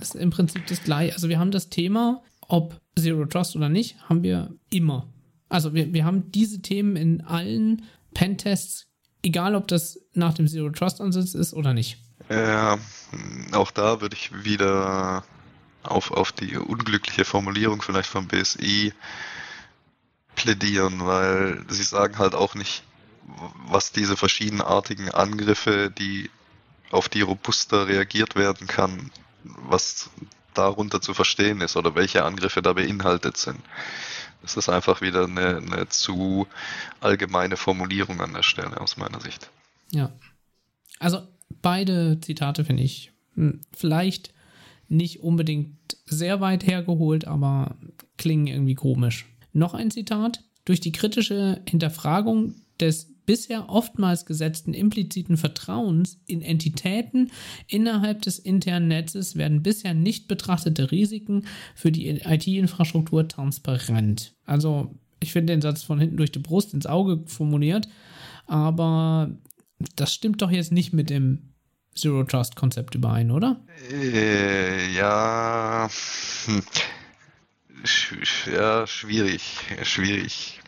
ist 0.00 0.16
im 0.16 0.30
Prinzip 0.30 0.66
das 0.66 0.82
gleiche. 0.82 1.14
Also 1.14 1.28
wir 1.28 1.38
haben 1.38 1.50
das 1.50 1.68
Thema, 1.68 2.22
ob 2.40 2.80
Zero 2.98 3.26
Trust 3.26 3.54
oder 3.56 3.68
nicht, 3.68 3.96
haben 4.08 4.22
wir 4.22 4.54
immer. 4.70 5.12
Also 5.48 5.74
wir, 5.74 5.92
wir 5.92 6.04
haben 6.04 6.32
diese 6.32 6.62
Themen 6.62 6.96
in 6.96 7.20
allen 7.20 7.82
Pentests, 8.14 8.86
egal 9.22 9.54
ob 9.54 9.68
das 9.68 10.00
nach 10.14 10.34
dem 10.34 10.48
Zero 10.48 10.70
Trust 10.70 11.00
Ansatz 11.02 11.34
ist 11.34 11.52
oder 11.52 11.74
nicht. 11.74 11.98
Ja, 12.28 12.78
auch 13.52 13.70
da 13.70 14.00
würde 14.00 14.16
ich 14.16 14.44
wieder 14.44 15.24
auf, 15.82 16.10
auf 16.10 16.32
die 16.32 16.56
unglückliche 16.56 17.24
Formulierung 17.24 17.82
vielleicht 17.82 18.08
vom 18.08 18.26
BSI 18.26 18.92
plädieren, 20.34 21.06
weil 21.06 21.64
sie 21.68 21.84
sagen 21.84 22.18
halt 22.18 22.34
auch 22.34 22.54
nicht, 22.54 22.82
was 23.68 23.92
diese 23.92 24.16
verschiedenartigen 24.16 25.10
Angriffe, 25.10 25.90
die 25.90 26.30
auf 26.90 27.08
die 27.08 27.22
robuster 27.22 27.88
reagiert 27.88 28.36
werden 28.36 28.66
kann, 28.66 29.10
was 29.42 30.10
darunter 30.54 31.00
zu 31.00 31.14
verstehen 31.14 31.60
ist 31.60 31.76
oder 31.76 31.94
welche 31.94 32.24
Angriffe 32.24 32.62
da 32.62 32.72
beinhaltet 32.72 33.36
sind. 33.36 33.60
Das 34.42 34.56
ist 34.56 34.68
einfach 34.68 35.00
wieder 35.00 35.24
eine, 35.24 35.56
eine 35.56 35.88
zu 35.88 36.46
allgemeine 37.00 37.56
Formulierung 37.56 38.20
an 38.20 38.32
der 38.32 38.42
Stelle 38.42 38.80
aus 38.80 38.96
meiner 38.96 39.20
Sicht. 39.20 39.50
Ja. 39.90 40.12
Also 40.98 41.26
beide 41.62 42.18
Zitate 42.20 42.64
finde 42.64 42.82
ich 42.82 43.12
hm, 43.34 43.60
vielleicht 43.72 44.32
nicht 44.88 45.20
unbedingt 45.20 45.76
sehr 46.06 46.40
weit 46.40 46.66
hergeholt, 46.66 47.26
aber 47.26 47.76
klingen 48.16 48.46
irgendwie 48.46 48.74
komisch. 48.74 49.26
Noch 49.52 49.74
ein 49.74 49.90
Zitat. 49.90 50.42
Durch 50.64 50.80
die 50.80 50.92
kritische 50.92 51.60
Hinterfragung 51.68 52.54
des 52.80 53.16
bisher 53.26 53.68
oftmals 53.68 54.24
gesetzten 54.24 54.72
impliziten 54.72 55.36
Vertrauens 55.36 56.20
in 56.26 56.42
Entitäten 56.42 57.32
innerhalb 57.66 58.22
des 58.22 58.38
internen 58.38 58.88
Netzes 58.88 59.36
werden 59.36 59.62
bisher 59.62 59.94
nicht 59.94 60.28
betrachtete 60.28 60.92
Risiken 60.92 61.44
für 61.74 61.90
die 61.90 62.08
IT-Infrastruktur 62.08 63.26
transparent. 63.26 64.34
Also, 64.44 64.94
ich 65.20 65.32
finde 65.32 65.52
den 65.52 65.62
Satz 65.62 65.82
von 65.82 65.98
hinten 65.98 66.16
durch 66.16 66.30
die 66.30 66.38
Brust 66.38 66.72
ins 66.72 66.86
Auge 66.86 67.22
formuliert, 67.26 67.88
aber 68.46 69.36
das 69.96 70.14
stimmt 70.14 70.42
doch 70.42 70.50
jetzt 70.50 70.72
nicht 70.72 70.92
mit 70.92 71.10
dem 71.10 71.54
Zero 71.94 72.24
Trust 72.24 72.56
Konzept 72.56 72.94
überein, 72.94 73.30
oder? 73.30 73.64
Äh, 73.90 74.92
ja, 74.94 75.88
hm. 76.44 76.62
Sch 77.84 78.48
ja, 78.52 78.86
schwierig, 78.86 79.42
schwierig. 79.82 80.60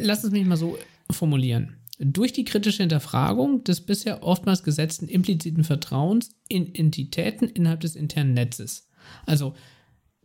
Lass 0.00 0.24
es 0.24 0.30
mich 0.30 0.44
mal 0.44 0.56
so 0.56 0.78
formulieren. 1.10 1.76
Durch 1.98 2.32
die 2.32 2.44
kritische 2.44 2.82
Hinterfragung 2.82 3.62
des 3.64 3.86
bisher 3.86 4.22
oftmals 4.24 4.64
gesetzten 4.64 5.06
impliziten 5.06 5.62
Vertrauens 5.62 6.30
in 6.48 6.74
Entitäten 6.74 7.48
innerhalb 7.48 7.80
des 7.80 7.94
internen 7.94 8.34
Netzes. 8.34 8.88
Also, 9.26 9.54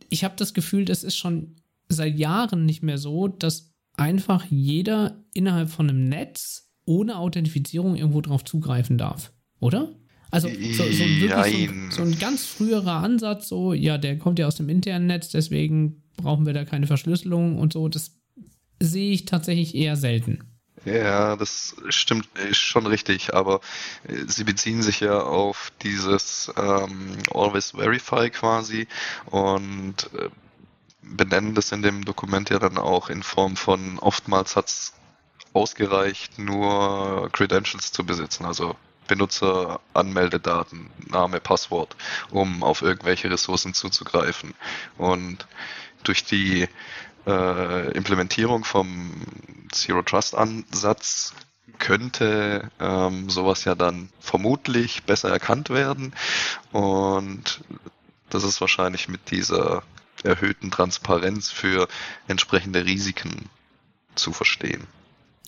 ich 0.08 0.24
habe 0.24 0.34
das 0.36 0.52
Gefühl, 0.52 0.84
das 0.84 1.04
ist 1.04 1.16
schon 1.16 1.56
seit 1.88 2.18
Jahren 2.18 2.66
nicht 2.66 2.82
mehr 2.82 2.98
so, 2.98 3.28
dass 3.28 3.72
einfach 3.96 4.46
jeder 4.50 5.24
innerhalb 5.32 5.70
von 5.70 5.88
einem 5.88 6.04
Netz 6.04 6.69
ohne 6.90 7.16
Authentifizierung 7.16 7.94
irgendwo 7.94 8.20
drauf 8.20 8.44
zugreifen 8.44 8.98
darf, 8.98 9.32
oder? 9.60 9.94
Also 10.32 10.48
so, 10.48 10.84
so, 10.92 11.04
ein, 11.04 11.20
wirklich 11.20 11.70
so, 11.90 12.02
ein, 12.02 12.18
ganz 12.18 12.46
früherer 12.46 12.96
Ansatz, 12.96 13.48
so, 13.48 13.72
ja, 13.72 13.98
der 13.98 14.18
kommt 14.18 14.38
ja 14.38 14.46
aus 14.46 14.56
dem 14.56 14.68
internen 14.68 15.06
Netz, 15.06 15.30
deswegen 15.30 16.02
brauchen 16.16 16.46
wir 16.46 16.52
da 16.52 16.64
keine 16.64 16.86
Verschlüsselung 16.86 17.58
und 17.58 17.72
so, 17.72 17.88
das 17.88 18.16
sehe 18.80 19.12
ich 19.12 19.24
tatsächlich 19.24 19.74
eher 19.74 19.96
selten. 19.96 20.44
Ja, 20.84 21.36
das 21.36 21.76
stimmt, 21.90 22.28
ist 22.48 22.58
schon 22.58 22.86
richtig, 22.86 23.34
aber 23.34 23.60
sie 24.26 24.44
beziehen 24.44 24.82
sich 24.82 25.00
ja 25.00 25.20
auf 25.20 25.72
dieses 25.82 26.50
ähm, 26.56 27.18
Always 27.34 27.72
Verify 27.72 28.30
quasi 28.30 28.86
und 29.26 30.10
äh, 30.14 30.28
benennen 31.02 31.54
das 31.54 31.72
in 31.72 31.82
dem 31.82 32.04
Dokument 32.04 32.50
ja 32.50 32.58
dann 32.58 32.78
auch 32.78 33.10
in 33.10 33.22
Form 33.22 33.56
von 33.56 33.98
oftmals 33.98 34.56
hat 34.56 34.68
es 34.68 34.94
ausgereicht, 35.52 36.38
nur 36.38 37.28
Credentials 37.32 37.92
zu 37.92 38.04
besitzen, 38.04 38.44
also 38.44 38.76
Benutzer, 39.08 39.80
Anmeldedaten, 39.92 40.90
Name, 41.08 41.40
Passwort, 41.40 41.96
um 42.30 42.62
auf 42.62 42.82
irgendwelche 42.82 43.30
Ressourcen 43.30 43.74
zuzugreifen. 43.74 44.54
Und 44.98 45.48
durch 46.04 46.24
die 46.24 46.68
äh, 47.26 47.90
Implementierung 47.92 48.64
vom 48.64 49.10
Zero 49.72 50.02
Trust 50.02 50.36
Ansatz 50.36 51.34
könnte 51.78 52.70
ähm, 52.78 53.28
sowas 53.30 53.64
ja 53.64 53.74
dann 53.74 54.10
vermutlich 54.20 55.02
besser 55.04 55.30
erkannt 55.30 55.70
werden. 55.70 56.14
Und 56.70 57.62
das 58.28 58.44
ist 58.44 58.60
wahrscheinlich 58.60 59.08
mit 59.08 59.30
dieser 59.30 59.82
erhöhten 60.22 60.70
Transparenz 60.70 61.50
für 61.50 61.88
entsprechende 62.28 62.84
Risiken 62.84 63.48
zu 64.14 64.32
verstehen. 64.32 64.86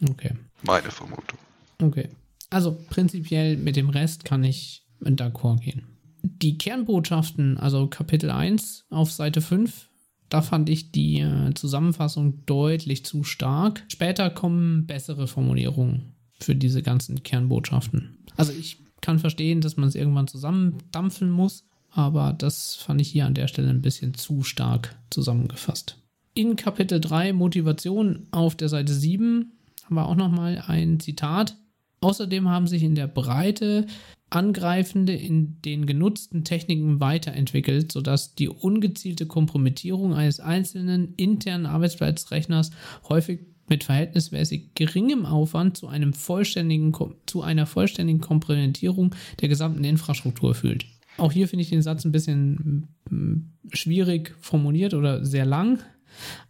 Okay. 0.08 0.32
Meine 0.62 0.90
Vermutung. 0.90 1.38
Okay. 1.80 2.08
Also 2.50 2.76
prinzipiell 2.90 3.56
mit 3.56 3.76
dem 3.76 3.88
Rest 3.88 4.24
kann 4.24 4.44
ich 4.44 4.84
d'accord 5.00 5.60
gehen. 5.60 5.84
Die 6.22 6.58
Kernbotschaften, 6.58 7.58
also 7.58 7.88
Kapitel 7.88 8.30
1 8.30 8.86
auf 8.90 9.10
Seite 9.10 9.40
5, 9.40 9.88
da 10.28 10.40
fand 10.40 10.68
ich 10.68 10.92
die 10.92 11.20
äh, 11.20 11.52
Zusammenfassung 11.54 12.44
deutlich 12.46 13.04
zu 13.04 13.24
stark. 13.24 13.84
Später 13.88 14.30
kommen 14.30 14.86
bessere 14.86 15.26
Formulierungen 15.26 16.14
für 16.40 16.54
diese 16.54 16.82
ganzen 16.82 17.22
Kernbotschaften. 17.22 18.18
Also 18.36 18.52
ich 18.52 18.78
kann 19.00 19.18
verstehen, 19.18 19.60
dass 19.60 19.76
man 19.76 19.88
es 19.88 19.94
irgendwann 19.94 20.28
zusammendampfen 20.28 21.30
muss, 21.30 21.64
aber 21.90 22.32
das 22.32 22.76
fand 22.76 23.00
ich 23.00 23.08
hier 23.08 23.26
an 23.26 23.34
der 23.34 23.48
Stelle 23.48 23.68
ein 23.68 23.82
bisschen 23.82 24.14
zu 24.14 24.42
stark 24.42 24.96
zusammengefasst. 25.10 25.98
In 26.34 26.56
Kapitel 26.56 27.00
3 27.00 27.34
Motivation 27.34 28.26
auf 28.30 28.56
der 28.56 28.70
Seite 28.70 28.94
7 28.94 29.52
haben 29.84 29.94
wir 29.94 30.06
auch 30.06 30.16
nochmal 30.16 30.62
ein 30.66 31.00
Zitat. 31.00 31.56
Außerdem 32.00 32.48
haben 32.48 32.66
sich 32.66 32.82
in 32.82 32.94
der 32.94 33.06
Breite 33.06 33.86
Angreifende 34.32 35.14
in 35.14 35.60
den 35.62 35.86
genutzten 35.86 36.44
Techniken 36.44 37.00
weiterentwickelt, 37.00 37.92
sodass 37.92 38.34
die 38.34 38.48
ungezielte 38.48 39.26
Kompromittierung 39.26 40.14
eines 40.14 40.40
einzelnen 40.40 41.14
internen 41.16 41.66
Arbeitsplatzrechners 41.66 42.70
häufig 43.08 43.40
mit 43.68 43.84
verhältnismäßig 43.84 44.74
geringem 44.74 45.26
Aufwand 45.26 45.76
zu, 45.76 45.86
einem 45.86 46.12
vollständigen, 46.12 46.92
zu 47.26 47.42
einer 47.42 47.66
vollständigen 47.66 48.20
Komplementierung 48.20 49.14
der 49.40 49.48
gesamten 49.48 49.84
Infrastruktur 49.84 50.54
führt. 50.54 50.86
Auch 51.18 51.32
hier 51.32 51.46
finde 51.46 51.62
ich 51.62 51.70
den 51.70 51.82
Satz 51.82 52.04
ein 52.04 52.12
bisschen 52.12 52.88
mm, 53.10 53.52
schwierig 53.72 54.34
formuliert 54.40 54.94
oder 54.94 55.24
sehr 55.24 55.44
lang, 55.44 55.78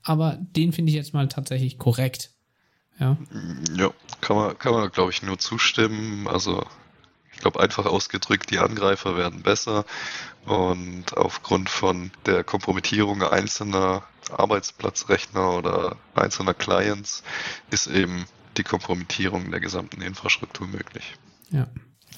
aber 0.02 0.38
den 0.56 0.72
finde 0.72 0.90
ich 0.90 0.96
jetzt 0.96 1.14
mal 1.14 1.28
tatsächlich 1.28 1.78
korrekt. 1.78 2.31
Ja, 2.98 3.16
ja 3.76 3.90
kann 4.20 4.36
man, 4.36 4.58
kann 4.58 4.72
man 4.72 4.90
glaube 4.90 5.10
ich, 5.10 5.22
nur 5.22 5.38
zustimmen. 5.38 6.28
Also 6.28 6.64
ich 7.32 7.40
glaube, 7.40 7.60
einfach 7.60 7.86
ausgedrückt, 7.86 8.50
die 8.50 8.58
Angreifer 8.58 9.16
werden 9.16 9.42
besser 9.42 9.84
und 10.44 11.16
aufgrund 11.16 11.68
von 11.68 12.10
der 12.26 12.44
Kompromittierung 12.44 13.22
einzelner 13.22 14.04
Arbeitsplatzrechner 14.30 15.52
oder 15.52 15.96
einzelner 16.14 16.54
Clients 16.54 17.22
ist 17.70 17.86
eben 17.86 18.26
die 18.56 18.62
Kompromittierung 18.62 19.50
der 19.50 19.60
gesamten 19.60 20.02
Infrastruktur 20.02 20.66
möglich. 20.66 21.16
Ja. 21.50 21.66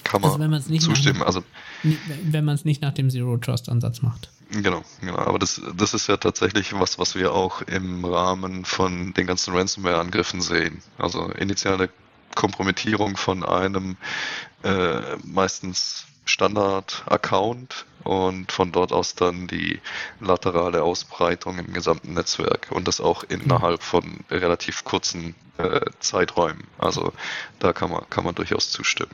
Kann 0.02 0.20
man 0.20 0.52
also 0.52 0.70
nicht 0.70 0.82
zustimmen. 0.82 1.20
Nach, 1.20 1.26
also, 1.26 1.44
wenn 1.82 2.44
man 2.44 2.54
es 2.54 2.64
nicht 2.64 2.82
nach 2.82 2.92
dem 2.92 3.10
Zero 3.10 3.36
Trust 3.36 3.68
Ansatz 3.68 4.02
macht. 4.02 4.30
Genau, 4.50 4.82
genau. 5.00 5.18
Aber 5.18 5.38
das, 5.38 5.60
das 5.76 5.94
ist 5.94 6.08
ja 6.08 6.16
tatsächlich 6.16 6.78
was, 6.78 6.98
was 6.98 7.14
wir 7.14 7.32
auch 7.32 7.62
im 7.62 8.04
Rahmen 8.04 8.64
von 8.64 9.14
den 9.14 9.26
ganzen 9.26 9.54
Ransomware-Angriffen 9.54 10.40
sehen. 10.40 10.82
Also 10.98 11.28
initiale 11.30 11.88
Kompromittierung 12.34 13.16
von 13.16 13.44
einem 13.44 13.96
äh, 14.62 15.16
meistens 15.24 16.06
Standard-Account 16.24 17.86
und 18.02 18.50
von 18.50 18.72
dort 18.72 18.92
aus 18.92 19.14
dann 19.14 19.46
die 19.46 19.80
laterale 20.20 20.82
Ausbreitung 20.82 21.58
im 21.58 21.72
gesamten 21.72 22.14
Netzwerk 22.14 22.68
und 22.70 22.88
das 22.88 23.00
auch 23.00 23.24
innerhalb 23.24 23.82
von 23.82 24.24
relativ 24.30 24.84
kurzen 24.84 25.34
äh, 25.58 25.80
Zeiträumen. 26.00 26.64
Also 26.78 27.12
da 27.58 27.72
kann 27.72 27.90
man, 27.90 28.08
kann 28.10 28.24
man 28.24 28.34
durchaus 28.34 28.70
zustimmen. 28.70 29.12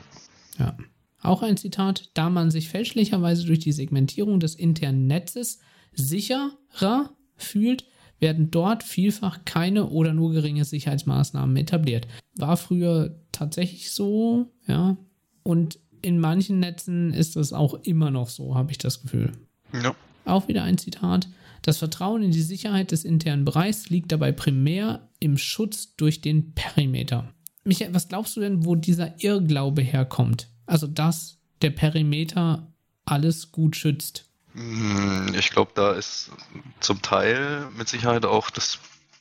Ja. 0.57 0.77
Auch 1.21 1.43
ein 1.43 1.57
Zitat, 1.57 2.09
da 2.13 2.29
man 2.29 2.49
sich 2.49 2.69
fälschlicherweise 2.69 3.45
durch 3.45 3.59
die 3.59 3.71
Segmentierung 3.71 4.39
des 4.39 4.55
internen 4.55 5.07
Netzes 5.07 5.59
sicherer 5.93 7.11
fühlt, 7.35 7.85
werden 8.19 8.51
dort 8.51 8.83
vielfach 8.83 9.45
keine 9.45 9.89
oder 9.89 10.13
nur 10.13 10.31
geringe 10.31 10.65
Sicherheitsmaßnahmen 10.65 11.57
etabliert. 11.57 12.07
War 12.35 12.57
früher 12.57 13.19
tatsächlich 13.31 13.91
so, 13.91 14.51
ja. 14.67 14.97
Und 15.43 15.79
in 16.01 16.19
manchen 16.19 16.59
Netzen 16.59 17.13
ist 17.13 17.35
das 17.35 17.53
auch 17.53 17.73
immer 17.83 18.11
noch 18.11 18.29
so, 18.29 18.55
habe 18.55 18.71
ich 18.71 18.77
das 18.77 19.01
Gefühl. 19.01 19.31
Ja. 19.73 19.95
Auch 20.25 20.47
wieder 20.47 20.63
ein 20.63 20.77
Zitat. 20.77 21.27
Das 21.61 21.77
Vertrauen 21.77 22.23
in 22.23 22.31
die 22.31 22.41
Sicherheit 22.41 22.91
des 22.91 23.03
internen 23.03 23.45
Bereichs 23.45 23.89
liegt 23.89 24.11
dabei 24.11 24.31
primär 24.31 25.09
im 25.19 25.37
Schutz 25.37 25.95
durch 25.95 26.21
den 26.21 26.53
Perimeter. 26.53 27.33
Michael, 27.63 27.93
was 27.93 28.07
glaubst 28.07 28.35
du 28.35 28.39
denn, 28.39 28.65
wo 28.65 28.75
dieser 28.75 29.21
Irrglaube 29.21 29.81
herkommt? 29.81 30.47
Also, 30.65 30.87
dass 30.87 31.37
der 31.61 31.69
Perimeter 31.69 32.71
alles 33.05 33.51
gut 33.51 33.75
schützt. 33.75 34.25
Hm, 34.53 35.33
ich 35.37 35.49
glaube, 35.51 35.71
da 35.75 35.93
ist 35.93 36.31
zum 36.79 37.01
Teil 37.01 37.67
mit 37.77 37.87
Sicherheit 37.87 38.25
auch 38.25 38.49
das 38.49 38.79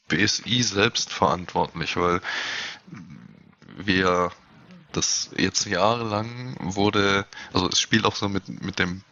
BSI 0.09 0.63
selbst 0.63 1.13
verantwortlich, 1.13 1.97
weil 1.97 2.21
wir 3.77 4.31
das 4.93 5.31
jetzt 5.37 5.67
jahrelang 5.67 6.57
wurde, 6.61 7.27
also 7.53 7.69
es 7.69 7.81
spielt 7.81 8.05
auch 8.05 8.17
so 8.17 8.29
mit, 8.29 8.49
mit 8.63 8.79
dem 8.79 9.03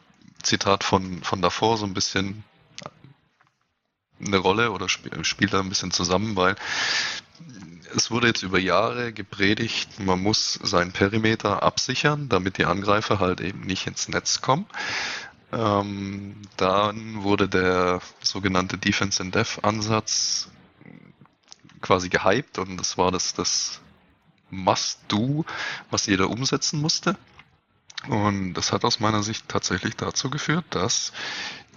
Zitat 0.42 0.84
von, 0.84 1.22
von 1.22 1.40
davor 1.40 1.76
so 1.76 1.86
ein 1.86 1.94
bisschen 1.94 2.44
eine 4.24 4.38
Rolle 4.38 4.72
oder 4.72 4.88
spielt 4.88 5.52
da 5.52 5.60
ein 5.60 5.68
bisschen 5.68 5.90
zusammen, 5.90 6.36
weil 6.36 6.56
es 7.94 8.10
wurde 8.10 8.26
jetzt 8.26 8.42
über 8.42 8.58
Jahre 8.58 9.12
gepredigt, 9.12 10.00
man 10.00 10.20
muss 10.20 10.54
seinen 10.54 10.92
Perimeter 10.92 11.62
absichern, 11.62 12.28
damit 12.28 12.58
die 12.58 12.64
Angreifer 12.64 13.18
halt 13.18 13.40
eben 13.40 13.60
nicht 13.60 13.86
ins 13.86 14.08
Netz 14.08 14.40
kommen. 14.40 14.66
Ähm, 15.52 16.36
dann 16.56 17.22
wurde 17.22 17.48
der 17.48 18.00
sogenannte 18.20 18.76
Defense 18.76 19.22
in 19.22 19.30
Dev 19.30 19.60
Ansatz 19.62 20.48
quasi 21.80 22.08
gehypt 22.08 22.58
und 22.58 22.76
das 22.76 22.98
war 22.98 23.10
das, 23.10 23.32
das 23.32 23.80
Must-Do, 24.50 25.44
was 25.90 26.06
jeder 26.06 26.28
umsetzen 26.28 26.80
musste. 26.80 27.16
Und 28.08 28.54
das 28.54 28.72
hat 28.72 28.84
aus 28.84 29.00
meiner 29.00 29.22
Sicht 29.22 29.48
tatsächlich 29.48 29.96
dazu 29.96 30.30
geführt, 30.30 30.64
dass 30.70 31.12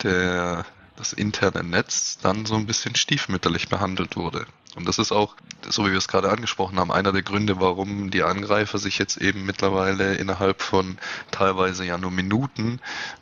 der, 0.03 0.65
das 1.01 1.13
interne 1.13 1.63
Netz 1.63 2.19
dann 2.21 2.45
so 2.45 2.53
ein 2.53 2.67
bisschen 2.67 2.93
stiefmütterlich 2.93 3.69
behandelt 3.69 4.15
wurde. 4.15 4.45
Und 4.75 4.87
das 4.87 4.99
ist 4.99 5.11
auch, 5.11 5.35
so 5.67 5.83
wie 5.85 5.91
wir 5.91 5.97
es 5.97 6.07
gerade 6.07 6.29
angesprochen 6.29 6.79
haben, 6.79 6.91
einer 6.91 7.11
der 7.11 7.23
Gründe, 7.23 7.59
warum 7.59 8.11
die 8.11 8.21
Angreifer 8.21 8.77
sich 8.77 8.99
jetzt 8.99 9.17
eben 9.17 9.43
mittlerweile 9.43 10.13
innerhalb 10.13 10.61
von 10.61 10.99
teilweise 11.31 11.85
ja 11.85 11.97
nur 11.97 12.11
Minuten 12.11 12.79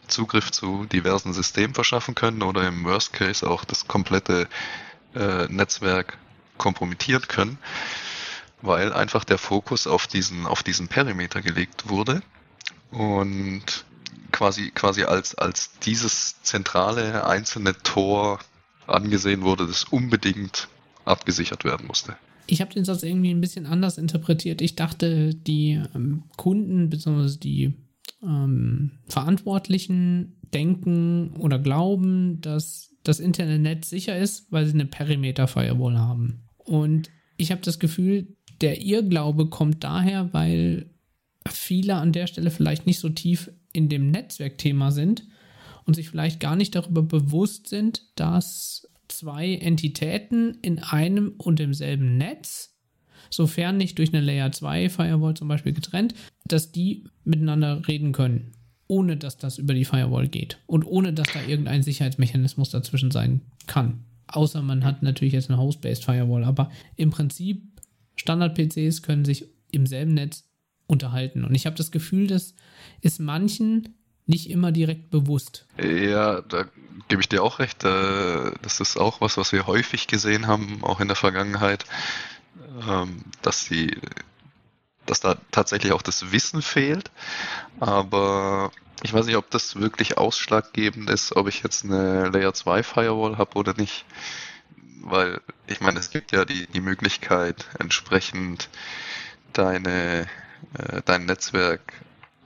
Zugriff 0.07 0.51
zu 0.51 0.88
diversen 0.91 1.32
Systemen 1.32 1.73
verschaffen 1.73 2.15
können 2.15 2.43
oder 2.43 2.67
im 2.67 2.84
Worst 2.84 3.13
Case 3.13 3.49
auch 3.49 3.63
das 3.63 3.88
komplette 3.88 4.49
äh, 5.15 5.45
Netzwerk 5.47 6.17
kompromittieren 6.57 7.30
können, 7.30 7.59
weil 8.61 8.91
einfach 8.91 9.23
der 9.23 9.38
Fokus 9.38 9.88
auf 9.88 10.05
diesen, 10.05 10.45
auf 10.45 10.63
diesen 10.63 10.89
Perimeter 10.89 11.41
gelegt 11.41 11.88
wurde 11.88 12.21
und 12.91 13.86
quasi, 14.40 14.72
quasi 14.74 15.04
als, 15.04 15.36
als 15.36 15.72
dieses 15.80 16.42
zentrale 16.44 17.28
einzelne 17.28 17.74
Tor 17.84 18.40
angesehen 18.88 19.42
wurde, 19.42 19.68
das 19.68 19.84
unbedingt 19.84 20.70
abgesichert 21.04 21.66
werden 21.66 21.88
musste. 21.88 22.16
Ich 22.48 22.62
habe 22.62 22.74
den 22.74 22.86
Satz 22.86 23.04
irgendwie 23.04 23.32
ein 23.32 23.42
bisschen 23.42 23.66
anders 23.66 23.98
interpretiert. 23.98 24.62
Ich 24.62 24.78
dachte, 24.78 25.36
die 25.36 25.82
ähm, 25.94 26.24
Kunden 26.38 26.90
bzw. 26.90 27.38
die 27.38 27.74
ähm, 28.24 28.92
Verantwortlichen 29.10 30.38
denken 30.54 31.36
oder 31.38 31.60
glauben, 31.60 32.40
dass 32.40 32.96
das 33.04 33.20
Internet 33.20 33.84
sicher 33.84 34.18
ist, 34.18 34.50
weil 34.54 34.66
sie 34.66 34.74
eine 34.74 34.86
Perimeter-Firewall 34.86 36.00
haben. 36.00 36.44
Und 36.60 37.10
ich 37.36 37.52
habe 37.52 37.62
das 37.62 37.78
Gefühl, 37.78 38.38
der 38.62 38.82
Irrglaube 38.82 39.48
kommt 39.50 39.84
daher, 39.84 40.34
weil 40.34 40.90
viele 41.48 41.96
an 41.96 42.12
der 42.12 42.28
Stelle 42.28 42.52
vielleicht 42.52 42.86
nicht 42.86 43.00
so 43.00 43.10
tief 43.10 43.52
in 43.74 43.90
dem 43.90 44.12
Netzwerkthema 44.12 44.92
sind 44.92 45.24
und 45.86 45.96
sich 45.96 46.10
vielleicht 46.10 46.40
gar 46.40 46.56
nicht 46.56 46.76
darüber 46.76 47.02
bewusst 47.02 47.68
sind, 47.68 48.04
dass 48.16 48.88
zwei 49.08 49.56
Entitäten 49.56 50.58
in 50.62 50.80
einem 50.80 51.34
und 51.38 51.60
demselben 51.60 52.18
Netz, 52.18 52.78
sofern 53.30 53.78
nicht 53.78 53.98
durch 53.98 54.14
eine 54.14 54.22
Layer 54.22 54.52
2 54.52 54.90
Firewall 54.90 55.34
zum 55.34 55.48
Beispiel 55.48 55.74
getrennt, 55.74 56.14
dass 56.46 56.72
die 56.72 57.06
miteinander 57.24 57.88
reden 57.88 58.12
können, 58.12 58.52
ohne 58.88 59.18
dass 59.18 59.38
das 59.38 59.58
über 59.58 59.74
die 59.74 59.86
Firewall 59.86 60.28
geht 60.28 60.60
und 60.68 60.84
ohne 60.84 61.14
dass 61.14 61.28
da 61.34 61.42
irgendein 61.42 61.84
Sicherheitsmechanismus 61.84 62.70
dazwischen 62.70 63.12
sein 63.12 63.42
kann. 63.68 64.06
Außer 64.28 64.62
man 64.62 64.84
hat 64.84 65.02
natürlich 65.02 65.34
jetzt 65.34 65.50
eine 65.50 65.60
Host-Based 65.60 66.06
Firewall, 66.06 66.44
aber 66.44 66.72
im 66.96 67.10
Prinzip 67.10 67.64
Standard-PCs 68.16 69.02
können 69.02 69.26
sich 69.26 69.46
im 69.72 69.86
selben 69.86 70.14
Netz 70.14 70.49
unterhalten. 70.90 71.46
Und 71.46 71.56
ich 71.56 71.66
habe 71.66 71.76
das 71.76 71.92
Gefühl, 71.92 72.28
das 72.28 72.56
ist 73.02 73.20
manchen 73.20 73.96
nicht 74.26 74.50
immer 74.50 74.72
direkt 74.72 75.10
bewusst. 75.10 75.66
Ja, 75.78 76.42
da 76.42 76.66
gebe 77.08 77.22
ich 77.22 77.30
dir 77.30 77.44
auch 77.44 77.60
recht. 77.60 77.84
Äh, 77.84 78.52
das 78.62 78.80
ist 78.80 78.98
auch 78.98 79.22
was, 79.22 79.38
was 79.38 79.52
wir 79.52 79.68
häufig 79.68 80.08
gesehen 80.08 80.48
haben, 80.48 80.84
auch 80.84 81.00
in 81.00 81.08
der 81.08 81.16
Vergangenheit, 81.16 81.86
ähm, 82.88 83.24
dass 83.42 83.66
die, 83.66 83.98
dass 85.06 85.20
da 85.20 85.38
tatsächlich 85.52 85.94
auch 85.94 86.02
das 86.02 86.32
Wissen 86.32 86.62
fehlt. 86.62 87.12
Aber 87.80 88.72
ich 89.04 89.14
weiß 89.14 89.26
nicht, 89.26 89.38
ob 89.38 89.50
das 89.50 89.78
wirklich 89.78 90.18
ausschlaggebend 90.18 91.10
ist, 91.10 91.36
ob 91.36 91.48
ich 91.48 91.64
jetzt 91.64 91.86
eine 91.86 92.30
Layer 92.30 92.54
2 92.54 92.84
Firewall 92.84 93.38
habe 93.38 93.56
oder 93.56 93.74
nicht. 93.74 94.06
Weil, 95.02 95.42
ich 95.68 95.80
meine, 95.82 96.00
es 96.00 96.12
gibt 96.12 96.32
ja 96.34 96.46
die, 96.46 96.68
die 96.68 96.82
Möglichkeit, 96.82 97.66
entsprechend 97.80 98.70
deine, 99.54 100.28
äh, 100.74 101.01
dein 101.05 101.26
Netzwerk 101.26 101.93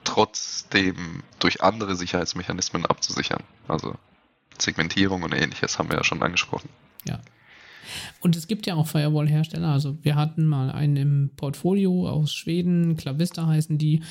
trotzdem 0.04 1.22
durch 1.38 1.62
andere 1.62 1.96
Sicherheitsmechanismen 1.96 2.86
abzusichern. 2.86 3.42
Also 3.68 3.94
Segmentierung 4.58 5.22
und 5.22 5.32
ähnliches 5.32 5.78
haben 5.78 5.88
wir 5.88 5.96
ja 5.96 6.04
schon 6.04 6.22
angesprochen. 6.22 6.68
Ja. 7.06 7.20
Und 8.20 8.36
es 8.36 8.46
gibt 8.46 8.66
ja 8.66 8.74
auch 8.74 8.86
Firewall-Hersteller. 8.86 9.68
Also 9.68 9.98
wir 10.02 10.16
hatten 10.16 10.46
mal 10.46 10.70
einen 10.70 10.96
im 10.96 11.30
Portfolio 11.36 12.08
aus 12.08 12.32
Schweden, 12.32 12.96
Clavista 12.96 13.46
heißen 13.46 13.78
die. 13.78 14.02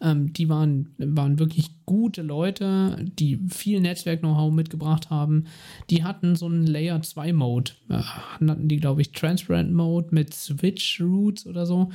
Ähm, 0.00 0.32
die 0.32 0.48
waren, 0.48 0.94
waren 0.98 1.38
wirklich 1.38 1.70
gute 1.86 2.22
Leute, 2.22 2.96
die 3.18 3.40
viel 3.48 3.80
Netzwerk-Know-how 3.80 4.52
mitgebracht 4.52 5.10
haben. 5.10 5.44
Die 5.90 6.04
hatten 6.04 6.36
so 6.36 6.46
einen 6.46 6.66
Layer 6.66 7.00
2 7.00 7.32
Mode. 7.32 7.72
Äh, 7.88 7.98
hatten 7.98 8.68
die, 8.68 8.78
glaube 8.78 9.02
ich, 9.02 9.12
Transparent 9.12 9.72
Mode 9.72 10.08
mit 10.10 10.34
Switch 10.34 11.00
Routes 11.00 11.46
oder 11.46 11.66
so. 11.66 11.90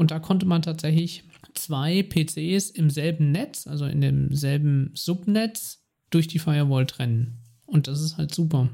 Und 0.00 0.12
da 0.12 0.18
konnte 0.18 0.46
man 0.46 0.62
tatsächlich 0.62 1.24
zwei 1.52 2.02
PCs 2.02 2.70
im 2.70 2.88
selben 2.88 3.32
Netz, 3.32 3.66
also 3.66 3.84
in 3.84 4.00
demselben 4.00 4.92
Subnetz, 4.94 5.84
durch 6.08 6.26
die 6.26 6.38
Firewall 6.38 6.86
trennen. 6.86 7.44
Und 7.66 7.86
das 7.86 8.00
ist 8.00 8.16
halt 8.16 8.34
super. 8.34 8.70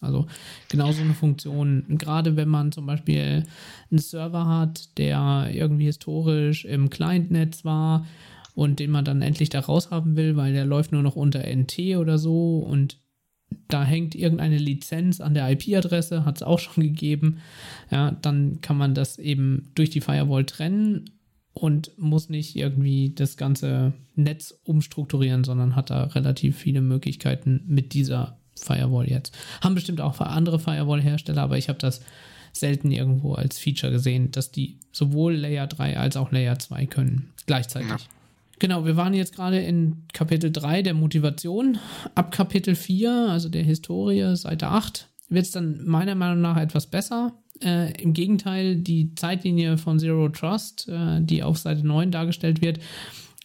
Also 0.00 0.28
genau 0.68 0.92
so 0.92 1.02
eine 1.02 1.14
Funktion, 1.14 1.84
gerade 1.98 2.36
wenn 2.36 2.48
man 2.48 2.70
zum 2.70 2.86
Beispiel 2.86 3.42
einen 3.90 3.98
Server 3.98 4.46
hat, 4.46 4.96
der 4.98 5.50
irgendwie 5.52 5.86
historisch 5.86 6.64
im 6.64 6.90
Client-Netz 6.90 7.64
war 7.64 8.06
und 8.54 8.78
den 8.78 8.92
man 8.92 9.04
dann 9.04 9.20
endlich 9.20 9.48
da 9.48 9.58
raus 9.58 9.90
haben 9.90 10.14
will, 10.14 10.36
weil 10.36 10.52
der 10.52 10.64
läuft 10.64 10.92
nur 10.92 11.02
noch 11.02 11.16
unter 11.16 11.40
NT 11.40 11.96
oder 11.96 12.18
so 12.18 12.58
und 12.58 13.00
da 13.68 13.84
hängt 13.84 14.14
irgendeine 14.14 14.58
Lizenz 14.58 15.20
an 15.20 15.34
der 15.34 15.50
IP-Adresse, 15.50 16.24
hat 16.24 16.36
es 16.36 16.42
auch 16.42 16.58
schon 16.58 16.82
gegeben. 16.82 17.38
Ja, 17.90 18.10
dann 18.10 18.60
kann 18.60 18.76
man 18.76 18.94
das 18.94 19.18
eben 19.18 19.70
durch 19.74 19.90
die 19.90 20.00
Firewall 20.00 20.44
trennen 20.44 21.10
und 21.52 21.96
muss 21.98 22.28
nicht 22.28 22.56
irgendwie 22.56 23.12
das 23.14 23.36
ganze 23.36 23.92
Netz 24.14 24.54
umstrukturieren, 24.64 25.44
sondern 25.44 25.76
hat 25.76 25.90
da 25.90 26.04
relativ 26.04 26.56
viele 26.56 26.80
Möglichkeiten 26.80 27.62
mit 27.66 27.94
dieser 27.94 28.38
Firewall 28.54 29.08
jetzt. 29.08 29.36
Haben 29.60 29.74
bestimmt 29.74 30.00
auch 30.00 30.20
andere 30.20 30.58
Firewall-Hersteller, 30.58 31.42
aber 31.42 31.58
ich 31.58 31.68
habe 31.68 31.78
das 31.78 32.00
selten 32.52 32.90
irgendwo 32.90 33.34
als 33.34 33.58
Feature 33.58 33.92
gesehen, 33.92 34.30
dass 34.30 34.50
die 34.50 34.80
sowohl 34.92 35.34
Layer 35.34 35.66
3 35.66 35.98
als 35.98 36.16
auch 36.16 36.32
Layer 36.32 36.58
2 36.58 36.86
können 36.86 37.30
gleichzeitig. 37.46 37.90
Ja. 37.90 37.98
Genau, 38.58 38.84
wir 38.84 38.96
waren 38.96 39.14
jetzt 39.14 39.34
gerade 39.34 39.58
in 39.58 40.04
Kapitel 40.12 40.50
3 40.50 40.82
der 40.82 40.94
Motivation. 40.94 41.78
Ab 42.14 42.32
Kapitel 42.32 42.74
4, 42.74 43.28
also 43.30 43.48
der 43.48 43.62
Historie, 43.62 44.34
Seite 44.36 44.68
8, 44.68 45.08
wird 45.28 45.44
es 45.44 45.52
dann 45.52 45.84
meiner 45.86 46.14
Meinung 46.14 46.40
nach 46.40 46.56
etwas 46.56 46.88
besser. 46.88 47.34
Äh, 47.62 48.00
Im 48.02 48.14
Gegenteil, 48.14 48.76
die 48.76 49.14
Zeitlinie 49.14 49.78
von 49.78 49.98
Zero 49.98 50.28
Trust, 50.28 50.88
äh, 50.88 51.20
die 51.20 51.42
auf 51.42 51.58
Seite 51.58 51.86
9 51.86 52.10
dargestellt 52.10 52.60
wird, 52.60 52.80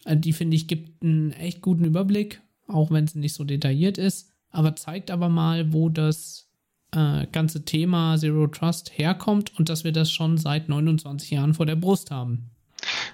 äh, 0.04 0.16
die 0.16 0.32
finde 0.32 0.56
ich 0.56 0.66
gibt 0.66 1.02
einen 1.02 1.32
echt 1.32 1.62
guten 1.62 1.84
Überblick, 1.84 2.40
auch 2.66 2.90
wenn 2.90 3.04
es 3.04 3.14
nicht 3.14 3.34
so 3.34 3.44
detailliert 3.44 3.98
ist, 3.98 4.30
aber 4.50 4.76
zeigt 4.76 5.10
aber 5.10 5.28
mal, 5.28 5.72
wo 5.72 5.88
das 5.88 6.48
äh, 6.92 7.26
ganze 7.30 7.64
Thema 7.64 8.16
Zero 8.16 8.46
Trust 8.46 8.96
herkommt 8.98 9.58
und 9.58 9.68
dass 9.68 9.84
wir 9.84 9.92
das 9.92 10.10
schon 10.10 10.38
seit 10.38 10.68
29 10.68 11.30
Jahren 11.30 11.54
vor 11.54 11.66
der 11.66 11.76
Brust 11.76 12.10
haben. 12.10 12.50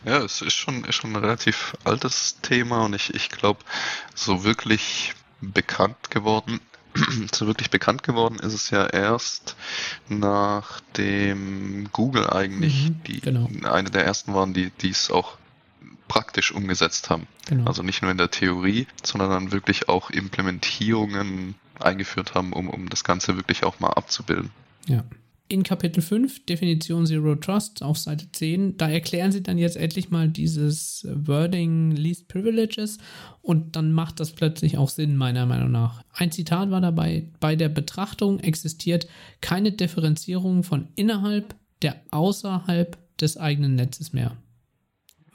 Ja, 0.05 0.19
es 0.19 0.41
ist 0.41 0.55
schon, 0.55 0.85
ist 0.85 0.97
schon 0.97 1.13
ein 1.13 1.23
relativ 1.23 1.77
altes 1.85 2.41
Thema 2.41 2.85
und 2.85 2.95
ich, 2.95 3.15
ich 3.15 3.29
glaube, 3.29 3.61
so 4.15 4.45
wirklich 4.45 5.15
bekannt 5.41 6.11
geworden, 6.11 6.61
so 7.33 7.47
wirklich 7.47 7.71
bekannt 7.71 8.03
geworden 8.03 8.39
ist 8.41 8.55
es 8.55 8.71
ja 8.71 8.87
erst 8.87 9.57
nachdem 10.09 11.89
Google 11.93 12.29
eigentlich 12.29 12.89
mhm, 12.89 13.03
die 13.05 13.21
genau. 13.21 13.49
eine 13.63 13.91
der 13.91 14.05
ersten 14.05 14.35
waren, 14.35 14.55
die 14.55 14.73
es 14.83 15.11
auch 15.11 15.37
praktisch 16.09 16.51
umgesetzt 16.51 17.11
haben. 17.11 17.29
Genau. 17.47 17.67
Also 17.67 17.83
nicht 17.83 18.03
nur 18.03 18.11
in 18.11 18.19
der 18.19 18.31
Theorie, 18.31 18.89
sondern 19.05 19.31
dann 19.31 19.53
wirklich 19.53 19.89
auch 19.89 20.11
Implementierungen 20.11 21.55
eingeführt 21.79 22.35
haben, 22.35 22.53
um, 22.53 22.69
um 22.69 22.89
das 22.89 23.05
Ganze 23.05 23.37
wirklich 23.37 23.65
auch 23.65 23.79
mal 23.79 23.91
abzubilden. 23.91 24.51
Ja 24.87 25.05
in 25.51 25.65
Kapitel 25.65 26.01
5, 26.01 26.47
Definition 26.47 27.07
Zero 27.07 27.35
Trust 27.35 27.83
auf 27.83 27.99
Seite 27.99 28.31
10, 28.31 28.77
da 28.77 28.89
erklären 28.89 29.33
sie 29.33 29.43
dann 29.43 29.59
jetzt 29.59 29.77
endlich 29.77 30.09
mal 30.09 30.29
dieses 30.29 31.07
Wording 31.13 31.91
Least 31.91 32.29
Privileges 32.29 32.99
und 33.43 33.75
dann 33.75 33.93
macht 33.93 34.21
das 34.21 34.31
plötzlich 34.31 34.79
auch 34.79 34.89
Sinn, 34.89 35.17
meiner 35.17 35.47
Meinung 35.47 35.73
nach. 35.73 36.05
Ein 36.13 36.31
Zitat 36.31 36.71
war 36.71 36.81
dabei, 36.81 37.27
bei 37.41 37.57
der 37.57 37.69
Betrachtung 37.69 38.39
existiert 38.39 39.09
keine 39.41 39.73
Differenzierung 39.73 40.63
von 40.63 40.87
innerhalb 40.95 41.57
der 41.83 42.01
außerhalb 42.13 42.97
des 43.19 43.37
eigenen 43.37 43.75
Netzes 43.75 44.13
mehr. 44.13 44.37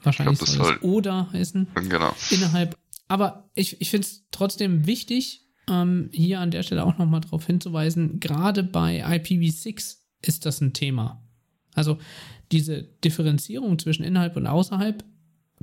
Wahrscheinlich 0.02 0.38
glaub, 0.38 0.48
soll 0.48 0.76
es 0.76 0.82
oder 0.82 1.30
heißen. 1.32 1.68
Genau. 1.74 2.14
Innerhalb. 2.30 2.74
Aber 3.08 3.50
ich, 3.54 3.80
ich 3.82 3.90
finde 3.90 4.06
es 4.06 4.24
trotzdem 4.30 4.86
wichtig, 4.86 5.42
ähm, 5.68 6.08
hier 6.12 6.40
an 6.40 6.50
der 6.50 6.62
Stelle 6.62 6.84
auch 6.84 6.96
nochmal 6.96 7.20
darauf 7.20 7.44
hinzuweisen, 7.44 8.18
gerade 8.18 8.62
bei 8.62 9.04
IPv6 9.04 10.05
ist 10.26 10.46
das 10.46 10.60
ein 10.60 10.72
Thema. 10.72 11.22
Also 11.74 11.98
diese 12.52 12.82
Differenzierung 12.82 13.78
zwischen 13.78 14.04
innerhalb 14.04 14.36
und 14.36 14.46
außerhalb 14.46 15.04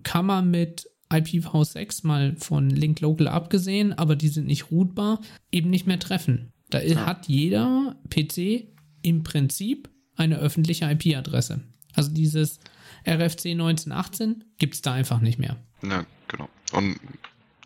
kann 0.03 0.25
man 0.25 0.51
mit 0.51 0.89
IPv6 1.09 2.05
mal 2.05 2.35
von 2.37 2.69
Link 2.69 2.99
Local 3.01 3.27
abgesehen, 3.27 3.93
aber 3.93 4.15
die 4.15 4.27
sind 4.27 4.47
nicht 4.47 4.71
routbar, 4.71 5.21
eben 5.51 5.69
nicht 5.69 5.87
mehr 5.87 5.99
treffen. 5.99 6.51
Da 6.69 6.81
ja. 6.81 7.05
hat 7.05 7.27
jeder 7.27 7.95
PC 8.09 8.67
im 9.01 9.23
Prinzip 9.23 9.89
eine 10.15 10.37
öffentliche 10.37 10.89
IP-Adresse. 10.89 11.61
Also 11.93 12.11
dieses 12.11 12.59
RFC 13.07 13.47
1918 13.51 14.43
gibt 14.57 14.75
es 14.75 14.81
da 14.81 14.93
einfach 14.93 15.19
nicht 15.19 15.37
mehr. 15.37 15.57
Ja, 15.83 16.05
genau. 16.27 16.49
Und 16.71 16.97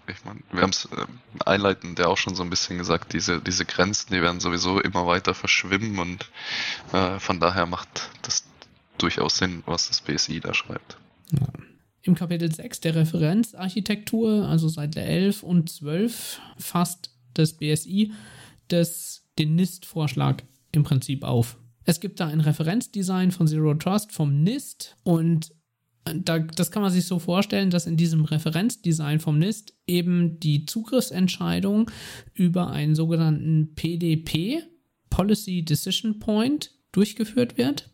ich 0.08 0.24
meine, 0.26 0.40
wir 0.52 0.62
haben 0.62 0.72
es 0.72 0.86
äh, 0.86 1.06
einleitend 1.46 2.00
ja 2.00 2.08
auch 2.08 2.18
schon 2.18 2.36
so 2.36 2.44
ein 2.44 2.50
bisschen 2.50 2.78
gesagt, 2.78 3.14
diese, 3.14 3.42
diese 3.42 3.66
Grenzen, 3.66 4.14
die 4.14 4.22
werden 4.22 4.40
sowieso 4.40 4.80
immer 4.80 5.06
weiter 5.08 5.34
verschwimmen 5.34 6.00
und 6.00 6.30
äh, 6.94 7.20
von 7.20 7.40
daher 7.40 7.66
macht 7.66 8.10
das 8.22 8.44
durchaus 8.98 9.38
Sinn, 9.38 9.64
was 9.66 9.88
das 9.88 10.02
BSI 10.02 10.40
da 10.40 10.54
schreibt. 10.54 10.98
Ja. 11.32 11.48
Im 12.02 12.16
Kapitel 12.16 12.52
6 12.52 12.80
der 12.82 12.96
Referenzarchitektur, 12.96 14.48
also 14.48 14.70
Seite 14.70 15.02
11 15.02 15.44
und 15.44 15.70
12, 15.70 16.40
fasst 16.58 17.12
das 17.34 17.54
BSI 17.54 18.14
das, 18.70 19.24
den 19.38 19.56
NIST-Vorschlag 19.56 20.44
im 20.72 20.84
Prinzip 20.84 21.24
auf. 21.24 21.58
Es 21.84 22.00
gibt 22.00 22.20
da 22.20 22.28
ein 22.28 22.42
Referenzdesign 22.42 23.32
von 23.32 23.48
Zero 23.48 23.74
Trust 23.74 24.12
vom 24.12 24.44
NIST 24.44 24.96
und 25.04 25.54
da, 26.14 26.40
das 26.40 26.72
kann 26.72 26.82
man 26.82 26.92
sich 26.92 27.06
so 27.06 27.20
vorstellen, 27.20 27.70
dass 27.70 27.88
in 27.88 27.98
diesem 27.98 28.26
Referenzdesign 28.26 29.20
vom 29.20 29.40
NIST 29.40 29.74
eben 29.88 30.40
die 30.40 30.66
Zugriffsentscheidung 30.66 31.90
über 32.34 32.72
einen 32.72 32.96
sogenannten 32.96 33.74
PDP, 33.76 34.64
Policy 35.10 35.64
Decision 35.64 36.20
Point, 36.20 36.72
durchgeführt 36.92 37.58
wird 37.58 37.90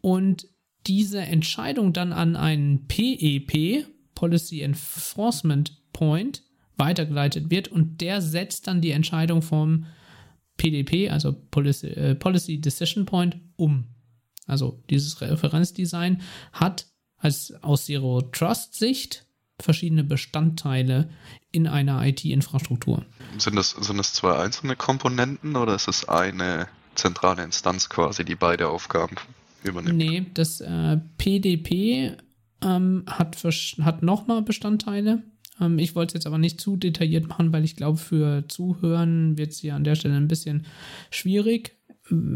und 0.00 0.48
diese 0.86 1.20
Entscheidung 1.20 1.92
dann 1.92 2.12
an 2.12 2.36
einen 2.36 2.86
PEP, 2.86 3.86
Policy 4.14 4.62
Enforcement 4.62 5.76
Point, 5.92 6.42
weitergeleitet 6.76 7.50
wird 7.50 7.68
und 7.68 8.00
der 8.00 8.22
setzt 8.22 8.66
dann 8.66 8.80
die 8.80 8.90
Entscheidung 8.90 9.42
vom 9.42 9.86
PDP, 10.56 11.10
also 11.10 11.32
Policy, 11.32 11.88
äh, 11.88 12.14
Policy 12.14 12.60
Decision 12.60 13.06
Point, 13.06 13.38
um. 13.56 13.84
Also 14.46 14.82
dieses 14.90 15.20
Referenzdesign 15.20 16.22
hat 16.52 16.86
als 17.20 17.52
aus 17.62 17.86
Zero 17.86 18.22
Trust 18.22 18.74
Sicht 18.74 19.26
verschiedene 19.60 20.04
Bestandteile 20.04 21.10
in 21.52 21.66
einer 21.66 22.04
IT-Infrastruktur. 22.06 23.04
Sind 23.38 23.56
das, 23.56 23.70
sind 23.70 23.98
das 23.98 24.14
zwei 24.14 24.36
einzelne 24.36 24.76
Komponenten 24.76 25.56
oder 25.56 25.74
ist 25.74 25.88
es 25.88 26.08
eine 26.08 26.68
zentrale 26.94 27.42
Instanz 27.44 27.88
quasi, 27.88 28.24
die 28.24 28.34
beide 28.34 28.68
Aufgaben 28.68 29.16
übernimmt? 29.62 29.98
Nee, 29.98 30.26
das 30.34 30.60
äh, 30.60 30.98
PDP 31.18 32.16
ähm, 32.62 33.04
hat, 33.06 33.36
hat 33.82 34.02
nochmal 34.02 34.42
Bestandteile. 34.42 35.22
Ähm, 35.60 35.78
ich 35.78 35.94
wollte 35.94 36.10
es 36.10 36.14
jetzt 36.14 36.26
aber 36.26 36.38
nicht 36.38 36.60
zu 36.60 36.76
detailliert 36.76 37.28
machen, 37.28 37.52
weil 37.52 37.64
ich 37.64 37.76
glaube, 37.76 37.98
für 37.98 38.48
Zuhören 38.48 39.36
wird 39.36 39.50
es 39.50 39.58
hier 39.58 39.74
an 39.74 39.84
der 39.84 39.94
Stelle 39.94 40.16
ein 40.16 40.28
bisschen 40.28 40.66
schwierig 41.10 41.76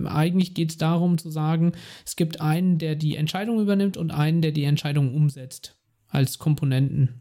eigentlich 0.06 0.54
geht 0.54 0.70
es 0.70 0.78
darum 0.78 1.18
zu 1.18 1.30
sagen, 1.30 1.72
es 2.04 2.16
gibt 2.16 2.40
einen, 2.40 2.78
der 2.78 2.96
die 2.96 3.16
Entscheidung 3.16 3.60
übernimmt 3.60 3.96
und 3.96 4.10
einen, 4.10 4.42
der 4.42 4.52
die 4.52 4.64
Entscheidung 4.64 5.14
umsetzt 5.14 5.76
als 6.08 6.38
Komponenten. 6.38 7.20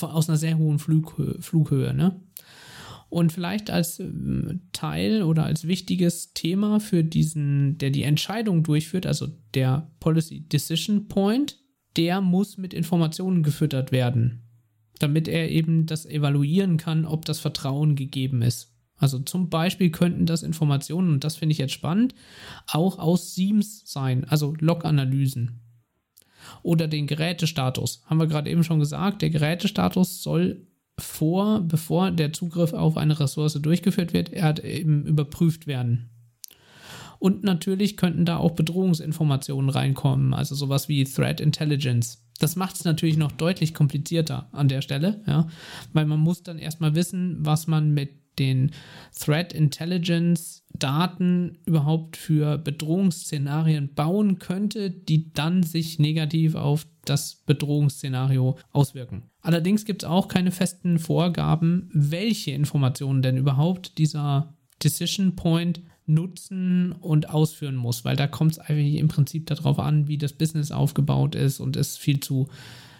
Aus 0.00 0.28
einer 0.28 0.38
sehr 0.38 0.58
hohen 0.58 0.78
Flughöhe, 0.78 1.40
Flughöhe 1.40 1.94
ne? 1.94 2.20
Und 3.10 3.32
vielleicht 3.32 3.70
als 3.70 3.98
ähm, 3.98 4.62
Teil 4.72 5.22
oder 5.22 5.44
als 5.44 5.66
wichtiges 5.66 6.32
Thema 6.32 6.78
für 6.78 7.02
diesen, 7.02 7.76
der 7.78 7.90
die 7.90 8.04
Entscheidung 8.04 8.62
durchführt, 8.62 9.04
also 9.04 9.26
der 9.54 9.90
Policy 9.98 10.48
Decision 10.48 11.08
Point, 11.08 11.58
der 11.96 12.20
muss 12.20 12.56
mit 12.56 12.72
Informationen 12.72 13.42
gefüttert 13.42 13.90
werden, 13.90 14.42
damit 15.00 15.26
er 15.26 15.50
eben 15.50 15.86
das 15.86 16.06
evaluieren 16.06 16.76
kann, 16.76 17.04
ob 17.04 17.24
das 17.24 17.40
Vertrauen 17.40 17.96
gegeben 17.96 18.42
ist. 18.42 18.69
Also 19.00 19.18
zum 19.18 19.48
Beispiel 19.48 19.90
könnten 19.90 20.26
das 20.26 20.42
Informationen, 20.42 21.14
und 21.14 21.24
das 21.24 21.36
finde 21.36 21.52
ich 21.52 21.58
jetzt 21.58 21.72
spannend, 21.72 22.14
auch 22.68 22.98
aus 22.98 23.34
SIEMs 23.34 23.82
sein, 23.90 24.24
also 24.28 24.54
Log-Analysen. 24.60 25.60
Oder 26.62 26.86
den 26.86 27.06
Gerätestatus. 27.06 28.02
Haben 28.06 28.20
wir 28.20 28.26
gerade 28.26 28.50
eben 28.50 28.62
schon 28.62 28.78
gesagt, 28.78 29.22
der 29.22 29.30
Gerätestatus 29.30 30.22
soll 30.22 30.66
vor, 30.98 31.60
bevor 31.60 32.10
der 32.10 32.32
Zugriff 32.32 32.74
auf 32.74 32.96
eine 32.96 33.18
Ressource 33.18 33.54
durchgeführt 33.54 34.12
wird, 34.12 34.32
er 34.32 34.44
hat 34.44 34.58
eben 34.60 35.06
überprüft 35.06 35.66
werden. 35.66 36.10
Und 37.18 37.44
natürlich 37.44 37.96
könnten 37.96 38.24
da 38.24 38.38
auch 38.38 38.52
Bedrohungsinformationen 38.52 39.70
reinkommen, 39.70 40.34
also 40.34 40.54
sowas 40.54 40.88
wie 40.88 41.04
Threat 41.04 41.40
Intelligence. 41.40 42.26
Das 42.38 42.56
macht 42.56 42.76
es 42.76 42.84
natürlich 42.84 43.18
noch 43.18 43.32
deutlich 43.32 43.74
komplizierter 43.74 44.48
an 44.52 44.68
der 44.68 44.80
Stelle, 44.80 45.22
ja, 45.26 45.46
weil 45.92 46.06
man 46.06 46.20
muss 46.20 46.42
dann 46.42 46.58
erstmal 46.58 46.94
wissen, 46.94 47.36
was 47.40 47.66
man 47.66 47.92
mit 47.92 48.19
den 48.40 48.72
Threat 49.16 49.52
Intelligence 49.52 50.64
Daten 50.72 51.58
überhaupt 51.66 52.16
für 52.16 52.58
Bedrohungsszenarien 52.58 53.94
bauen 53.94 54.38
könnte, 54.38 54.90
die 54.90 55.32
dann 55.32 55.62
sich 55.62 55.98
negativ 55.98 56.54
auf 56.54 56.86
das 57.04 57.42
Bedrohungsszenario 57.46 58.56
auswirken. 58.72 59.24
Allerdings 59.42 59.84
gibt 59.84 60.02
es 60.02 60.08
auch 60.08 60.28
keine 60.28 60.50
festen 60.50 60.98
Vorgaben, 60.98 61.90
welche 61.92 62.52
Informationen 62.52 63.22
denn 63.22 63.36
überhaupt 63.36 63.98
dieser 63.98 64.54
Decision 64.82 65.36
Point 65.36 65.82
nutzen 66.06 66.92
und 66.92 67.30
ausführen 67.30 67.76
muss, 67.76 68.04
weil 68.04 68.16
da 68.16 68.26
kommt 68.26 68.52
es 68.52 68.58
eigentlich 68.58 68.96
im 68.96 69.08
Prinzip 69.08 69.46
darauf 69.46 69.78
an, 69.78 70.08
wie 70.08 70.18
das 70.18 70.32
Business 70.32 70.72
aufgebaut 70.72 71.34
ist 71.34 71.60
und 71.60 71.76
ist 71.76 71.98
viel 71.98 72.20
zu, 72.20 72.48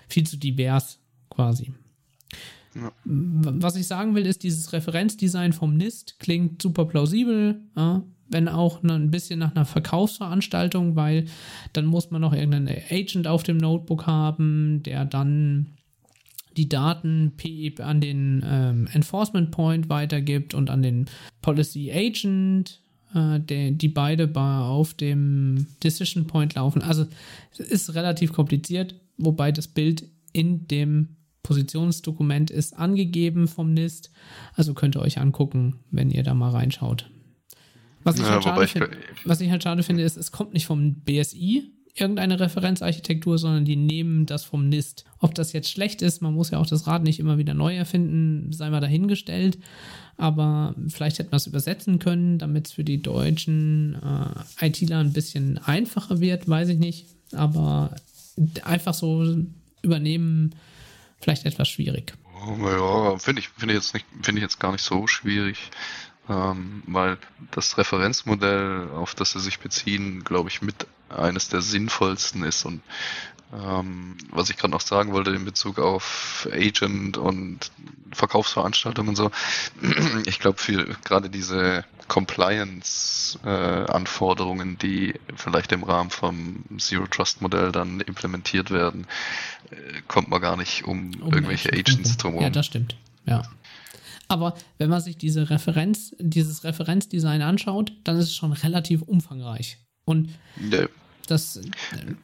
viel 0.08 0.26
zu 0.26 0.36
divers 0.36 1.00
quasi. 1.28 1.72
Ja. 2.74 2.92
Was 3.04 3.76
ich 3.76 3.86
sagen 3.86 4.14
will, 4.14 4.26
ist, 4.26 4.42
dieses 4.42 4.72
Referenzdesign 4.72 5.52
vom 5.52 5.76
NIST 5.76 6.20
klingt 6.20 6.62
super 6.62 6.84
plausibel, 6.84 7.60
ja, 7.76 8.02
wenn 8.28 8.48
auch 8.48 8.82
ein 8.82 9.10
bisschen 9.10 9.40
nach 9.40 9.54
einer 9.54 9.64
Verkaufsveranstaltung, 9.64 10.94
weil 10.94 11.26
dann 11.72 11.84
muss 11.84 12.10
man 12.10 12.20
noch 12.20 12.32
irgendeinen 12.32 12.68
Agent 12.90 13.26
auf 13.26 13.42
dem 13.42 13.56
Notebook 13.56 14.06
haben, 14.06 14.82
der 14.84 15.04
dann 15.04 15.74
die 16.56 16.68
Daten 16.68 17.32
an 17.80 18.00
den 18.00 18.44
ähm, 18.44 18.88
Enforcement 18.92 19.50
Point 19.50 19.88
weitergibt 19.88 20.54
und 20.54 20.70
an 20.70 20.82
den 20.82 21.06
Policy 21.42 21.90
Agent, 21.92 22.80
äh, 23.14 23.40
der, 23.40 23.72
die 23.72 23.88
beide 23.88 24.30
auf 24.34 24.94
dem 24.94 25.66
Decision 25.82 26.26
Point 26.26 26.54
laufen. 26.54 26.82
Also 26.82 27.06
es 27.52 27.60
ist 27.60 27.94
relativ 27.94 28.32
kompliziert, 28.32 28.94
wobei 29.16 29.52
das 29.52 29.68
Bild 29.68 30.04
in 30.32 30.66
dem 30.68 31.16
Positionsdokument 31.42 32.50
ist 32.50 32.76
angegeben 32.76 33.48
vom 33.48 33.72
NIST. 33.72 34.10
Also 34.54 34.74
könnt 34.74 34.96
ihr 34.96 35.02
euch 35.02 35.18
angucken, 35.18 35.80
wenn 35.90 36.10
ihr 36.10 36.22
da 36.22 36.34
mal 36.34 36.50
reinschaut. 36.50 37.10
Was 38.02 38.16
ich, 38.16 38.22
ja, 38.22 38.30
halt, 38.30 38.44
schade 38.44 38.64
ich, 38.64 38.70
find, 38.70 38.88
was 39.24 39.40
ich 39.40 39.50
halt 39.50 39.62
schade 39.62 39.82
finde, 39.82 40.02
ist, 40.02 40.16
es 40.16 40.32
kommt 40.32 40.54
nicht 40.54 40.66
vom 40.66 40.94
BSI 41.00 41.70
irgendeine 41.94 42.40
Referenzarchitektur, 42.40 43.38
sondern 43.38 43.64
die 43.64 43.76
nehmen 43.76 44.26
das 44.26 44.44
vom 44.44 44.68
NIST. 44.68 45.04
Ob 45.18 45.34
das 45.34 45.52
jetzt 45.52 45.70
schlecht 45.70 46.02
ist, 46.02 46.22
man 46.22 46.34
muss 46.34 46.50
ja 46.50 46.58
auch 46.58 46.66
das 46.66 46.86
Rad 46.86 47.02
nicht 47.02 47.18
immer 47.18 47.38
wieder 47.38 47.54
neu 47.54 47.76
erfinden, 47.76 48.52
sei 48.52 48.70
mal 48.70 48.80
dahingestellt. 48.80 49.58
Aber 50.16 50.74
vielleicht 50.88 51.18
hätte 51.18 51.30
man 51.30 51.38
es 51.38 51.46
übersetzen 51.46 51.98
können, 51.98 52.38
damit 52.38 52.68
es 52.68 52.72
für 52.72 52.84
die 52.84 53.02
deutschen 53.02 53.96
äh, 54.02 54.66
ITler 54.66 54.98
ein 54.98 55.12
bisschen 55.12 55.58
einfacher 55.58 56.20
wird, 56.20 56.48
weiß 56.48 56.68
ich 56.68 56.78
nicht. 56.78 57.06
Aber 57.32 57.94
einfach 58.62 58.94
so 58.94 59.36
übernehmen 59.82 60.54
vielleicht 61.20 61.44
etwas 61.46 61.68
schwierig. 61.68 62.14
Ja, 62.58 63.18
finde 63.18 63.40
ich, 63.40 63.48
finde 63.50 63.74
ich 63.74 63.80
jetzt 63.80 63.94
ich 64.38 64.42
jetzt 64.42 64.60
gar 64.60 64.72
nicht 64.72 64.84
so 64.84 65.06
schwierig, 65.06 65.70
ähm, 66.28 66.82
weil 66.86 67.18
das 67.50 67.76
Referenzmodell, 67.76 68.88
auf 68.94 69.14
das 69.14 69.32
sie 69.32 69.40
sich 69.40 69.58
beziehen, 69.58 70.24
glaube 70.24 70.48
ich, 70.48 70.62
mit 70.62 70.86
eines 71.10 71.48
der 71.48 71.60
sinnvollsten 71.60 72.44
ist 72.44 72.64
und 72.64 72.82
ähm, 73.52 74.16
was 74.30 74.48
ich 74.50 74.56
gerade 74.56 74.72
noch 74.72 74.80
sagen 74.80 75.12
wollte 75.12 75.30
in 75.30 75.44
Bezug 75.44 75.78
auf 75.78 76.48
Agent 76.52 77.16
und 77.16 77.70
Verkaufsveranstaltungen 78.12 79.10
und 79.10 79.16
so, 79.16 79.30
ich 80.26 80.38
glaube, 80.38 80.58
gerade 81.04 81.30
diese 81.30 81.84
Compliance-Anforderungen, 82.08 84.74
äh, 84.74 84.78
die 84.78 85.14
vielleicht 85.36 85.72
im 85.72 85.84
Rahmen 85.84 86.10
vom 86.10 86.64
Zero 86.78 87.06
Trust 87.06 87.40
Modell 87.42 87.72
dann 87.72 88.00
implementiert 88.00 88.70
werden, 88.70 89.06
äh, 89.70 89.74
kommt 90.08 90.28
man 90.28 90.40
gar 90.40 90.56
nicht 90.56 90.84
um, 90.84 91.10
um 91.20 91.32
irgendwelche 91.32 91.72
Agents 91.72 92.16
drumherum. 92.16 92.44
Ja, 92.44 92.50
das 92.50 92.66
stimmt. 92.66 92.96
Ja. 93.26 93.42
Aber 94.28 94.54
wenn 94.78 94.90
man 94.90 95.00
sich 95.00 95.18
diese 95.18 95.50
Referenz, 95.50 96.14
dieses 96.18 96.62
Referenzdesign 96.62 97.42
anschaut, 97.42 97.92
dann 98.04 98.16
ist 98.16 98.26
es 98.26 98.36
schon 98.36 98.52
relativ 98.52 99.02
umfangreich. 99.02 99.78
Und 100.04 100.30
ja. 100.70 100.86
Das, 101.30 101.60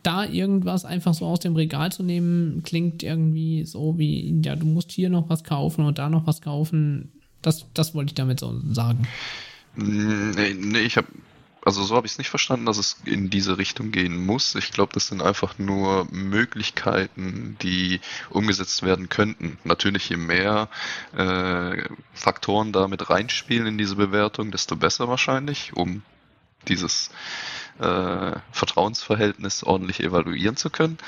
da 0.02 0.24
irgendwas 0.24 0.84
einfach 0.84 1.14
so 1.14 1.26
aus 1.26 1.40
dem 1.40 1.56
Regal 1.56 1.92
zu 1.92 2.02
nehmen, 2.02 2.62
klingt 2.62 3.02
irgendwie 3.02 3.64
so 3.64 3.98
wie, 3.98 4.40
ja, 4.44 4.56
du 4.56 4.66
musst 4.66 4.92
hier 4.92 5.10
noch 5.10 5.28
was 5.28 5.44
kaufen 5.44 5.84
und 5.84 5.98
da 5.98 6.08
noch 6.08 6.26
was 6.26 6.40
kaufen. 6.40 7.12
Das, 7.42 7.66
das 7.74 7.94
wollte 7.94 8.10
ich 8.10 8.14
damit 8.14 8.40
so 8.40 8.60
sagen. 8.72 9.06
Nee, 9.76 10.54
nee 10.54 10.80
ich 10.80 10.96
habe 10.96 11.08
also 11.66 11.82
so 11.82 11.96
habe 11.96 12.06
ich 12.06 12.12
es 12.12 12.18
nicht 12.18 12.30
verstanden, 12.30 12.64
dass 12.64 12.78
es 12.78 12.98
in 13.04 13.28
diese 13.28 13.58
Richtung 13.58 13.90
gehen 13.90 14.24
muss. 14.24 14.54
Ich 14.54 14.70
glaube, 14.70 14.92
das 14.92 15.08
sind 15.08 15.20
einfach 15.20 15.58
nur 15.58 16.06
Möglichkeiten, 16.12 17.56
die 17.60 18.00
umgesetzt 18.30 18.84
werden 18.84 19.08
könnten. 19.08 19.58
Natürlich, 19.64 20.08
je 20.08 20.16
mehr 20.16 20.68
äh, 21.16 21.82
Faktoren 22.14 22.72
da 22.72 22.86
mit 22.86 23.10
reinspielen 23.10 23.66
in 23.66 23.78
diese 23.78 23.96
Bewertung, 23.96 24.52
desto 24.52 24.76
besser 24.76 25.08
wahrscheinlich, 25.08 25.72
um 25.74 26.02
dieses 26.68 27.10
äh, 27.80 28.38
Vertrauensverhältnis 28.52 29.64
ordentlich 29.64 30.00
evaluieren 30.00 30.56
zu 30.56 30.70
können. 30.70 30.98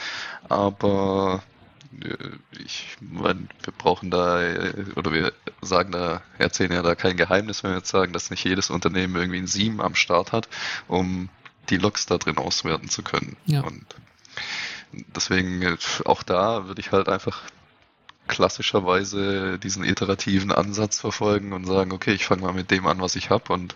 Aber 0.48 1.42
äh, 2.02 2.16
ich 2.58 2.96
meine, 3.00 3.48
wir 3.62 3.72
brauchen 3.76 4.10
da, 4.10 4.42
äh, 4.42 4.84
oder 4.96 5.12
wir 5.12 5.32
sagen 5.62 5.92
da, 5.92 6.22
erzählen 6.38 6.72
ja 6.72 6.82
da 6.82 6.94
kein 6.94 7.16
Geheimnis, 7.16 7.62
wenn 7.62 7.70
wir 7.70 7.78
jetzt 7.78 7.90
sagen, 7.90 8.12
dass 8.12 8.30
nicht 8.30 8.44
jedes 8.44 8.70
Unternehmen 8.70 9.16
irgendwie 9.16 9.38
ein 9.38 9.46
Sieben 9.46 9.80
am 9.80 9.94
Start 9.94 10.32
hat, 10.32 10.48
um 10.86 11.28
die 11.70 11.76
Logs 11.76 12.06
da 12.06 12.18
drin 12.18 12.38
auswerten 12.38 12.88
zu 12.88 13.02
können. 13.02 13.36
Ja. 13.46 13.60
Und 13.62 13.84
deswegen 15.14 15.62
äh, 15.62 15.76
auch 16.04 16.22
da 16.22 16.66
würde 16.66 16.80
ich 16.80 16.92
halt 16.92 17.08
einfach 17.08 17.42
klassischerweise 18.26 19.58
diesen 19.58 19.84
iterativen 19.84 20.52
Ansatz 20.52 21.00
verfolgen 21.00 21.54
und 21.54 21.64
sagen, 21.64 21.92
okay, 21.92 22.12
ich 22.12 22.26
fange 22.26 22.42
mal 22.42 22.52
mit 22.52 22.70
dem 22.70 22.86
an, 22.86 23.00
was 23.00 23.16
ich 23.16 23.30
habe 23.30 23.52
und 23.52 23.74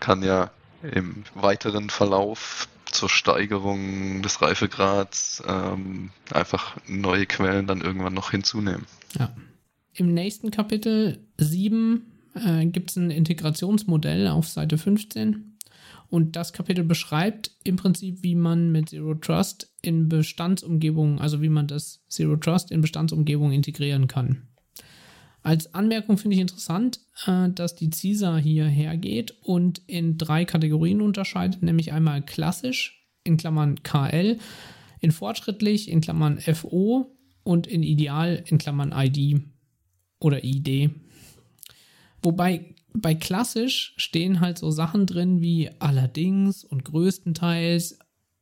kann 0.00 0.22
ja 0.22 0.50
im 0.82 1.24
weiteren 1.34 1.90
Verlauf 1.90 2.68
zur 2.86 3.08
Steigerung 3.08 4.22
des 4.22 4.42
Reifegrads 4.42 5.42
ähm, 5.46 6.10
einfach 6.30 6.76
neue 6.86 7.26
Quellen 7.26 7.66
dann 7.66 7.80
irgendwann 7.80 8.14
noch 8.14 8.30
hinzunehmen. 8.30 8.86
Ja. 9.18 9.34
Im 9.94 10.14
nächsten 10.14 10.50
Kapitel 10.50 11.18
7 11.38 12.02
äh, 12.34 12.66
gibt 12.66 12.90
es 12.90 12.96
ein 12.96 13.10
Integrationsmodell 13.10 14.28
auf 14.28 14.48
Seite 14.48 14.78
15. 14.78 15.58
Und 16.08 16.36
das 16.36 16.52
Kapitel 16.52 16.84
beschreibt 16.84 17.52
im 17.64 17.76
Prinzip, 17.76 18.22
wie 18.22 18.34
man 18.34 18.70
mit 18.70 18.90
Zero 18.90 19.14
Trust 19.14 19.72
in 19.80 20.10
Bestandsumgebungen, 20.10 21.18
also 21.18 21.40
wie 21.40 21.48
man 21.48 21.66
das 21.66 22.04
Zero 22.08 22.36
Trust 22.36 22.70
in 22.70 22.82
Bestandsumgebungen 22.82 23.54
integrieren 23.54 24.08
kann. 24.08 24.48
Als 25.42 25.74
Anmerkung 25.74 26.18
finde 26.18 26.36
ich 26.36 26.40
interessant, 26.40 27.00
äh, 27.26 27.48
dass 27.50 27.74
die 27.74 27.90
CISA 27.90 28.36
hier 28.36 28.66
hergeht 28.66 29.34
und 29.42 29.82
in 29.86 30.18
drei 30.18 30.44
Kategorien 30.44 31.00
unterscheidet, 31.00 31.62
nämlich 31.62 31.92
einmal 31.92 32.22
klassisch 32.22 33.08
in 33.24 33.36
Klammern 33.36 33.82
KL, 33.82 34.38
in 35.00 35.10
fortschrittlich 35.10 35.90
in 35.90 36.00
Klammern 36.00 36.40
FO 36.40 37.16
und 37.42 37.66
in 37.66 37.82
ideal 37.82 38.42
in 38.46 38.58
Klammern 38.58 38.92
ID 38.94 39.42
oder 40.20 40.44
ID. 40.44 40.90
Wobei 42.22 42.74
bei 42.94 43.14
klassisch 43.14 43.94
stehen 43.96 44.40
halt 44.40 44.58
so 44.58 44.70
Sachen 44.70 45.06
drin 45.06 45.40
wie 45.40 45.70
allerdings 45.80 46.62
und 46.62 46.84
größtenteils 46.84 47.98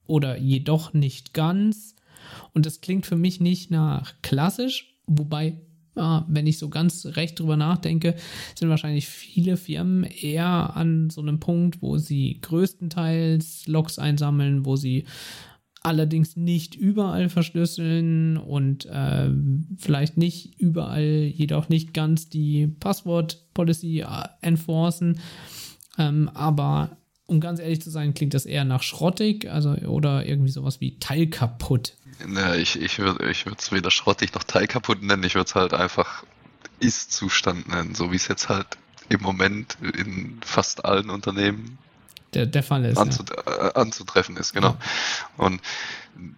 oder 0.07 0.37
jedoch 0.37 0.93
nicht 0.93 1.33
ganz. 1.33 1.95
Und 2.53 2.67
das 2.67 2.81
klingt 2.81 3.07
für 3.07 3.17
mich 3.17 3.41
nicht 3.41 3.71
nach 3.71 4.15
klassisch, 4.23 4.99
wobei 5.07 5.57
ja, 5.97 6.25
wenn 6.29 6.47
ich 6.47 6.59
so 6.59 6.69
ganz 6.69 7.05
recht 7.05 7.39
drüber 7.39 7.57
nachdenke, 7.57 8.15
sind 8.55 8.69
wahrscheinlich 8.69 9.07
viele 9.07 9.57
Firmen 9.57 10.05
eher 10.05 10.77
an 10.77 11.11
so 11.11 11.21
einem 11.21 11.41
Punkt, 11.41 11.83
wo 11.83 11.99
sie 11.99 12.39
größtenteils 12.41 13.67
Logs 13.67 13.99
einsammeln, 13.99 14.65
wo 14.65 14.77
sie 14.77 15.05
allerdings 15.83 16.37
nicht 16.37 16.75
überall 16.75 17.29
verschlüsseln 17.29 18.37
und 18.37 18.87
äh, 18.87 19.31
vielleicht 19.79 20.17
nicht 20.17 20.61
überall, 20.61 21.03
jedoch 21.03 21.69
nicht 21.69 21.95
ganz 21.95 22.29
die 22.29 22.67
Passwort-Policy 22.67 24.01
äh, 24.01 24.07
enforcen. 24.43 25.19
Ähm, 25.99 26.29
aber 26.35 26.99
um 27.31 27.41
ganz 27.41 27.61
ehrlich 27.61 27.81
zu 27.81 27.91
sein, 27.91 28.13
klingt 28.13 28.35
das 28.35 28.45
eher 28.45 28.65
nach 28.65 28.83
schrottig, 28.83 29.49
also 29.51 29.71
oder 29.71 30.27
irgendwie 30.27 30.51
sowas 30.51 30.81
wie 30.81 30.99
teilkaputt. 30.99 31.95
Ja, 32.35 32.55
ich, 32.55 32.81
ich 32.81 32.99
würde 32.99 33.31
ich 33.31 33.47
es 33.47 33.73
weder 33.73 33.91
schrottig 33.91 34.35
noch 34.35 34.45
teilkaputt 34.45 35.03
nennen, 35.03 35.23
ich 35.23 35.35
würde 35.35 35.49
es 35.49 35.55
halt 35.55 35.73
einfach 35.73 36.25
Ist-Zustand 36.81 37.69
nennen, 37.69 37.95
so 37.95 38.13
wie 38.13 38.17
es 38.17 38.29
jetzt 38.29 38.49
halt 38.49 38.67
im 39.09 39.23
Moment 39.23 39.79
in 39.81 40.41
fast 40.45 40.85
allen 40.85 41.09
Unternehmen 41.11 41.79
der, 42.35 42.47
der 42.47 42.63
Fall 42.63 42.85
ist. 42.85 42.99
Anzu 42.99 43.25
ja. 43.25 43.69
Äh, 43.69 43.75
anzutreffen 43.75 44.37
ist, 44.37 44.53
genau. 44.53 44.69
Ja. 44.69 44.79
Und 45.37 45.61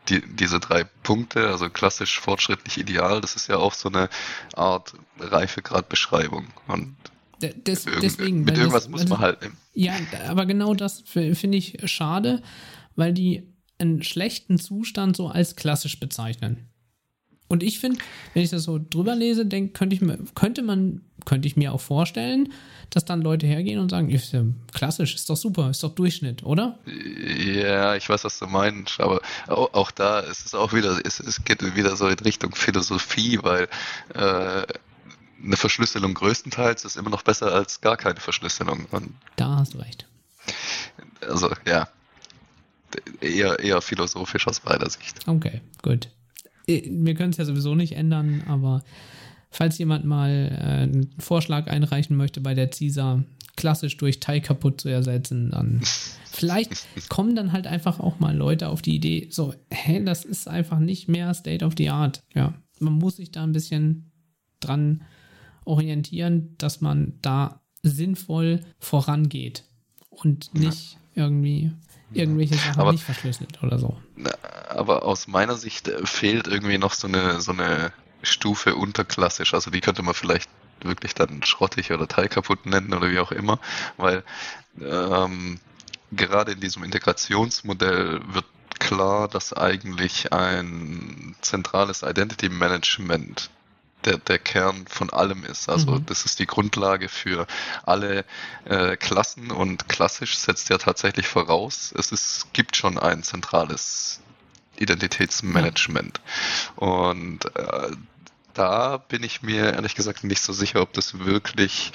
die, 0.08 0.22
diese 0.26 0.60
drei 0.60 0.84
Punkte, 0.84 1.48
also 1.48 1.68
klassisch, 1.68 2.20
fortschrittlich, 2.20 2.78
ideal, 2.78 3.20
das 3.20 3.36
ist 3.36 3.48
ja 3.48 3.56
auch 3.56 3.74
so 3.74 3.88
eine 3.88 4.08
Art 4.54 4.94
Reifegradbeschreibung. 5.18 6.46
Und 6.66 6.96
Des, 7.42 7.86
deswegen, 8.02 8.44
mit 8.44 8.56
irgendwas 8.56 8.84
das, 8.84 8.90
muss 8.90 9.08
man 9.08 9.18
halt 9.18 9.42
nehmen. 9.42 9.56
Ja, 9.74 9.94
aber 10.28 10.46
genau 10.46 10.74
das 10.74 11.02
finde 11.04 11.58
ich 11.58 11.78
schade, 11.84 12.42
weil 12.94 13.12
die 13.12 13.52
einen 13.78 14.02
schlechten 14.02 14.58
Zustand 14.58 15.16
so 15.16 15.28
als 15.28 15.56
klassisch 15.56 15.98
bezeichnen. 15.98 16.68
Und 17.52 17.62
ich 17.62 17.80
finde, 17.80 17.98
wenn 18.32 18.42
ich 18.42 18.48
das 18.48 18.62
so 18.62 18.78
drüber 18.78 19.14
lese, 19.14 19.44
denk, 19.44 19.74
könnte, 19.74 19.94
ich 19.94 20.00
mir, 20.00 20.18
könnte 20.34 20.62
man, 20.62 21.02
könnte 21.26 21.46
ich 21.46 21.54
mir 21.54 21.74
auch 21.74 21.82
vorstellen, 21.82 22.50
dass 22.88 23.04
dann 23.04 23.20
Leute 23.20 23.46
hergehen 23.46 23.78
und 23.78 23.90
sagen, 23.90 24.08
ist 24.08 24.32
ja 24.32 24.42
klassisch, 24.72 25.14
ist 25.14 25.28
doch 25.28 25.36
super, 25.36 25.68
ist 25.68 25.82
doch 25.82 25.94
Durchschnitt, 25.94 26.44
oder? 26.44 26.78
Ja, 26.86 27.94
ich 27.94 28.08
weiß, 28.08 28.24
was 28.24 28.38
du 28.38 28.46
meinst, 28.46 28.98
aber 29.00 29.20
auch, 29.48 29.74
auch 29.74 29.90
da 29.90 30.20
ist 30.20 30.46
es 30.46 30.54
auch 30.54 30.72
wieder, 30.72 30.98
es, 31.04 31.20
es 31.20 31.44
geht 31.44 31.62
wieder 31.76 31.94
so 31.94 32.08
in 32.08 32.18
Richtung 32.20 32.54
Philosophie, 32.54 33.38
weil 33.42 33.68
äh, 34.14 34.62
eine 35.42 35.56
Verschlüsselung 35.56 36.14
größtenteils 36.14 36.84
ist 36.84 36.96
immer 36.96 37.10
noch 37.10 37.22
besser 37.22 37.52
als 37.52 37.80
gar 37.80 37.96
keine 37.96 38.20
Verschlüsselung. 38.20 38.86
Und 38.90 39.14
da 39.36 39.56
hast 39.56 39.74
du 39.74 39.78
recht. 39.78 40.06
Also 41.20 41.50
ja, 41.66 41.88
eher, 43.20 43.58
eher 43.58 43.80
philosophisch 43.80 44.46
aus 44.46 44.64
meiner 44.64 44.88
Sicht. 44.88 45.26
Okay, 45.26 45.60
gut. 45.82 46.08
Äh, 46.66 46.82
wir 46.86 47.14
können 47.14 47.30
es 47.30 47.36
ja 47.36 47.44
sowieso 47.44 47.74
nicht 47.74 47.92
ändern, 47.92 48.42
aber 48.46 48.82
falls 49.50 49.78
jemand 49.78 50.04
mal 50.04 50.30
äh, 50.30 50.82
einen 50.82 51.10
Vorschlag 51.18 51.68
einreichen 51.68 52.16
möchte 52.16 52.40
bei 52.40 52.54
der 52.54 52.72
CISA, 52.72 53.24
klassisch 53.56 53.96
durch 53.98 54.18
Teil 54.18 54.40
kaputt 54.40 54.80
zu 54.80 54.88
ersetzen, 54.88 55.50
dann 55.50 55.80
vielleicht 56.24 57.08
kommen 57.08 57.36
dann 57.36 57.52
halt 57.52 57.66
einfach 57.66 58.00
auch 58.00 58.18
mal 58.18 58.36
Leute 58.36 58.68
auf 58.68 58.82
die 58.82 58.96
Idee, 58.96 59.28
so, 59.30 59.54
hä, 59.70 60.02
das 60.04 60.24
ist 60.24 60.48
einfach 60.48 60.78
nicht 60.78 61.08
mehr 61.08 61.32
State 61.34 61.64
of 61.64 61.74
the 61.76 61.90
Art. 61.90 62.22
Ja, 62.34 62.54
man 62.78 62.94
muss 62.94 63.16
sich 63.16 63.30
da 63.30 63.44
ein 63.44 63.52
bisschen 63.52 64.10
dran 64.60 65.02
orientieren, 65.64 66.54
dass 66.58 66.80
man 66.80 67.18
da 67.22 67.60
sinnvoll 67.82 68.60
vorangeht 68.78 69.64
und 70.10 70.54
nicht 70.54 70.98
ja. 71.14 71.24
irgendwie 71.24 71.72
irgendwelche 72.12 72.54
Sachen 72.54 72.80
aber, 72.80 72.92
nicht 72.92 73.04
verschlüsselt 73.04 73.62
oder 73.62 73.78
so. 73.78 73.96
Aber 74.68 75.04
aus 75.04 75.26
meiner 75.26 75.56
Sicht 75.56 75.88
äh, 75.88 76.06
fehlt 76.06 76.46
irgendwie 76.46 76.78
noch 76.78 76.94
so 76.94 77.08
eine, 77.08 77.40
so 77.40 77.52
eine 77.52 77.92
Stufe 78.22 78.74
unterklassisch. 78.76 79.54
Also 79.54 79.70
die 79.70 79.80
könnte 79.80 80.02
man 80.02 80.14
vielleicht 80.14 80.50
wirklich 80.82 81.14
dann 81.14 81.42
schrottig 81.42 81.92
oder 81.92 82.08
teilkaputt 82.08 82.66
nennen 82.66 82.92
oder 82.92 83.10
wie 83.10 83.18
auch 83.18 83.32
immer, 83.32 83.58
weil 83.96 84.24
ähm, 84.80 85.60
gerade 86.10 86.52
in 86.52 86.60
diesem 86.60 86.84
Integrationsmodell 86.84 88.20
wird 88.32 88.46
klar, 88.78 89.28
dass 89.28 89.52
eigentlich 89.52 90.32
ein 90.32 91.36
zentrales 91.40 92.02
Identity 92.02 92.48
Management 92.48 93.50
der, 94.04 94.18
der 94.18 94.38
Kern 94.38 94.86
von 94.88 95.10
allem 95.10 95.44
ist. 95.44 95.68
Also 95.68 95.92
mhm. 95.92 96.06
das 96.06 96.24
ist 96.24 96.38
die 96.38 96.46
Grundlage 96.46 97.08
für 97.08 97.46
alle 97.84 98.24
äh, 98.64 98.96
Klassen 98.96 99.50
und 99.50 99.88
klassisch 99.88 100.38
setzt 100.38 100.68
ja 100.68 100.78
tatsächlich 100.78 101.28
voraus, 101.28 101.92
es 101.96 102.12
ist, 102.12 102.52
gibt 102.52 102.76
schon 102.76 102.98
ein 102.98 103.22
zentrales 103.22 104.20
Identitätsmanagement. 104.76 106.20
Ja. 106.80 106.86
Und 106.86 107.44
äh, 107.56 107.90
da 108.54 108.98
bin 108.98 109.22
ich 109.22 109.42
mir 109.42 109.72
ehrlich 109.72 109.94
gesagt 109.94 110.24
nicht 110.24 110.42
so 110.42 110.52
sicher, 110.52 110.82
ob 110.82 110.92
das 110.92 111.20
wirklich 111.20 111.92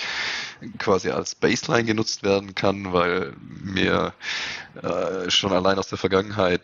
quasi 0.79 1.11
als 1.11 1.35
Baseline 1.35 1.85
genutzt 1.85 2.23
werden 2.23 2.55
kann, 2.55 2.93
weil 2.93 3.33
mir 3.39 4.13
äh, 4.81 5.29
schon 5.29 5.53
allein 5.53 5.77
aus 5.77 5.87
der 5.87 5.97
Vergangenheit 5.97 6.63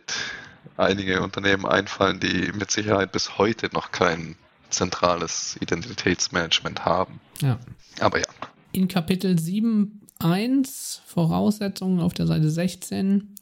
einige 0.78 1.22
Unternehmen 1.22 1.66
einfallen, 1.66 2.20
die 2.20 2.52
mit 2.54 2.72
Sicherheit 2.72 3.12
bis 3.12 3.38
heute 3.38 3.70
noch 3.74 3.92
kein 3.92 4.36
zentrales 4.74 5.58
Identitätsmanagement 5.62 6.86
haben. 6.86 7.20
Ja. 7.42 7.60
Aber 8.00 8.20
ja. 8.20 8.26
In 8.72 8.88
Kapitel 8.88 9.36
7.1 9.36 11.00
Voraussetzungen 11.06 12.00
auf 12.00 12.14
der 12.14 12.28
Seite 12.28 12.50
16 12.50 13.36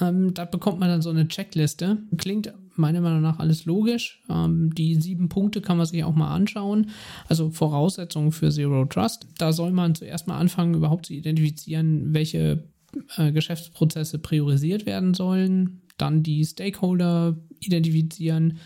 ähm, 0.00 0.34
da 0.34 0.44
bekommt 0.44 0.78
man 0.78 0.88
dann 0.88 1.02
so 1.02 1.10
eine 1.10 1.26
Checkliste. 1.26 1.98
Klingt 2.16 2.52
meiner 2.76 3.00
Meinung 3.00 3.22
nach 3.22 3.38
alles 3.38 3.64
logisch. 3.64 4.22
Ähm, 4.28 4.72
die 4.74 4.94
sieben 4.94 5.28
Punkte 5.28 5.60
kann 5.60 5.76
man 5.76 5.86
sich 5.86 6.04
auch 6.04 6.14
mal 6.14 6.32
anschauen. 6.32 6.90
Also 7.28 7.50
Voraussetzungen 7.50 8.32
für 8.32 8.50
Zero 8.50 8.84
Trust. 8.84 9.26
Da 9.38 9.52
soll 9.52 9.72
man 9.72 9.94
zuerst 9.94 10.28
mal 10.28 10.38
anfangen, 10.38 10.74
überhaupt 10.74 11.06
zu 11.06 11.14
identifizieren, 11.14 12.14
welche 12.14 12.64
äh, 13.16 13.32
Geschäftsprozesse 13.32 14.18
priorisiert 14.18 14.86
werden 14.86 15.14
sollen. 15.14 15.82
Dann 16.00 16.22
die 16.22 16.44
Stakeholder 16.44 17.36
identifizieren 17.60 18.58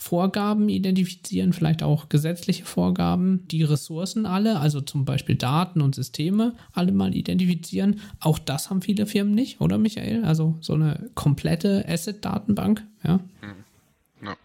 Vorgaben 0.00 0.70
identifizieren, 0.70 1.52
vielleicht 1.52 1.82
auch 1.82 2.08
gesetzliche 2.08 2.64
Vorgaben, 2.64 3.46
die 3.48 3.64
Ressourcen 3.64 4.24
alle, 4.24 4.58
also 4.58 4.80
zum 4.80 5.04
Beispiel 5.04 5.34
Daten 5.36 5.82
und 5.82 5.94
Systeme, 5.94 6.54
alle 6.72 6.90
mal 6.90 7.14
identifizieren. 7.14 8.00
Auch 8.18 8.38
das 8.38 8.70
haben 8.70 8.80
viele 8.80 9.04
Firmen 9.04 9.34
nicht, 9.34 9.60
oder 9.60 9.76
Michael? 9.76 10.24
Also 10.24 10.56
so 10.62 10.72
eine 10.72 11.10
komplette 11.14 11.84
Asset-Datenbank, 11.86 12.82
ja. 13.04 13.18
Mhm. 13.18 14.24
ja. 14.24 14.36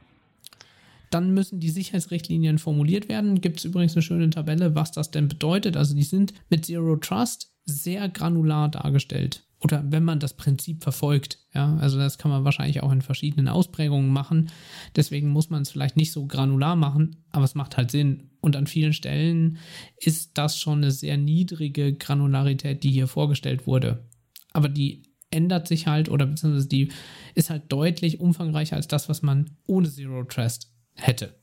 Dann 1.10 1.34
müssen 1.34 1.62
die 1.62 1.70
Sicherheitsrichtlinien 1.70 2.58
formuliert 2.58 3.08
werden. 3.08 3.40
Gibt 3.40 3.60
es 3.60 3.64
übrigens 3.64 3.96
eine 3.96 4.02
schöne 4.02 4.30
Tabelle, 4.32 4.76
was 4.76 4.92
das 4.92 5.10
denn 5.10 5.30
bedeutet. 5.30 5.78
Also 5.78 5.96
die 5.96 6.04
sind 6.04 6.34
mit 6.50 6.66
Zero 6.66 6.98
Trust 6.98 7.54
sehr 7.64 8.10
granular 8.10 8.68
dargestellt 8.68 9.45
oder 9.66 9.84
wenn 9.90 10.04
man 10.04 10.20
das 10.20 10.36
Prinzip 10.36 10.84
verfolgt. 10.84 11.40
Ja, 11.56 11.76
also 11.78 11.98
das 11.98 12.20
kann 12.20 12.30
man 12.30 12.46
wahrscheinlich 12.46 12.84
auch 12.84 12.92
in 12.92 13.02
verschiedenen 13.02 13.48
Ausprägungen 13.48 14.12
machen. 14.12 14.52
Deswegen 14.96 15.30
muss 15.30 15.50
man 15.50 15.64
es 15.64 15.72
vielleicht 15.72 15.98
nicht 15.98 16.12
so 16.12 16.28
granular 16.28 16.76
machen, 16.76 17.26
aber 17.32 17.46
es 17.46 17.56
macht 17.56 17.76
halt 17.76 17.90
Sinn. 17.90 18.30
Und 18.42 18.56
an 18.56 18.68
vielen 18.68 18.94
Stellen 18.94 19.58
ist 19.98 20.38
das 20.38 20.60
schon 20.60 20.84
eine 20.84 20.92
sehr 20.92 21.18
niedrige 21.18 21.94
Granularität, 21.94 22.84
die 22.84 22.92
hier 22.92 23.08
vorgestellt 23.08 23.66
wurde. 23.66 24.08
Aber 24.54 24.70
die 24.70 25.02
ändert 25.32 25.68
sich 25.68 25.88
halt 25.88 26.10
oder 26.10 26.28
beziehungsweise 26.28 26.68
die 26.68 26.92
ist 27.34 27.50
halt 27.50 27.64
deutlich 27.70 28.20
umfangreicher 28.20 28.76
als 28.76 28.88
das, 28.88 29.10
was 29.10 29.24
man 29.24 29.58
ohne 29.66 29.90
Zero 29.90 30.26
Trust 30.26 30.72
hätte. 30.94 31.34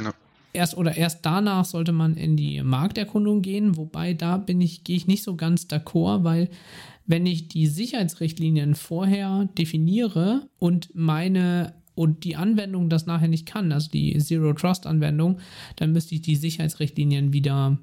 Ja. 0.00 0.12
Erst 0.52 0.76
oder 0.76 0.96
erst 0.96 1.24
danach 1.24 1.64
sollte 1.64 1.92
man 1.92 2.16
in 2.16 2.36
die 2.36 2.62
Markterkundung 2.62 3.42
gehen, 3.42 3.76
wobei 3.76 4.12
da 4.12 4.38
bin 4.38 4.60
ich, 4.60 4.82
gehe 4.82 4.96
ich 4.96 5.06
nicht 5.06 5.22
so 5.22 5.36
ganz 5.36 5.66
d'accord, 5.66 6.24
weil 6.24 6.48
wenn 7.06 7.26
ich 7.26 7.48
die 7.48 7.66
Sicherheitsrichtlinien 7.66 8.74
vorher 8.74 9.48
definiere 9.56 10.48
und 10.58 10.90
meine 10.94 11.74
und 11.94 12.24
die 12.24 12.36
Anwendung 12.36 12.88
das 12.88 13.06
nachher 13.06 13.28
nicht 13.28 13.46
kann, 13.46 13.72
also 13.72 13.88
die 13.90 14.18
Zero 14.18 14.52
Trust 14.52 14.86
Anwendung, 14.86 15.38
dann 15.76 15.92
müsste 15.92 16.14
ich 16.14 16.22
die 16.22 16.36
Sicherheitsrichtlinien 16.36 17.32
wieder, 17.32 17.78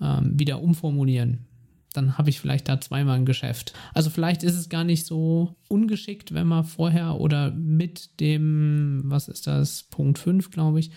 ähm, 0.00 0.38
wieder 0.38 0.62
umformulieren. 0.62 1.46
Dann 1.94 2.18
habe 2.18 2.28
ich 2.28 2.40
vielleicht 2.40 2.68
da 2.68 2.80
zweimal 2.80 3.16
ein 3.16 3.24
Geschäft. 3.24 3.72
Also 3.94 4.10
vielleicht 4.10 4.42
ist 4.42 4.56
es 4.56 4.68
gar 4.68 4.84
nicht 4.84 5.06
so 5.06 5.56
ungeschickt, 5.68 6.34
wenn 6.34 6.48
man 6.48 6.64
vorher 6.64 7.20
oder 7.20 7.52
mit 7.52 8.20
dem, 8.20 9.02
was 9.04 9.28
ist 9.28 9.46
das, 9.46 9.84
Punkt 9.84 10.18
5, 10.18 10.50
glaube 10.50 10.80
ich, 10.80 10.90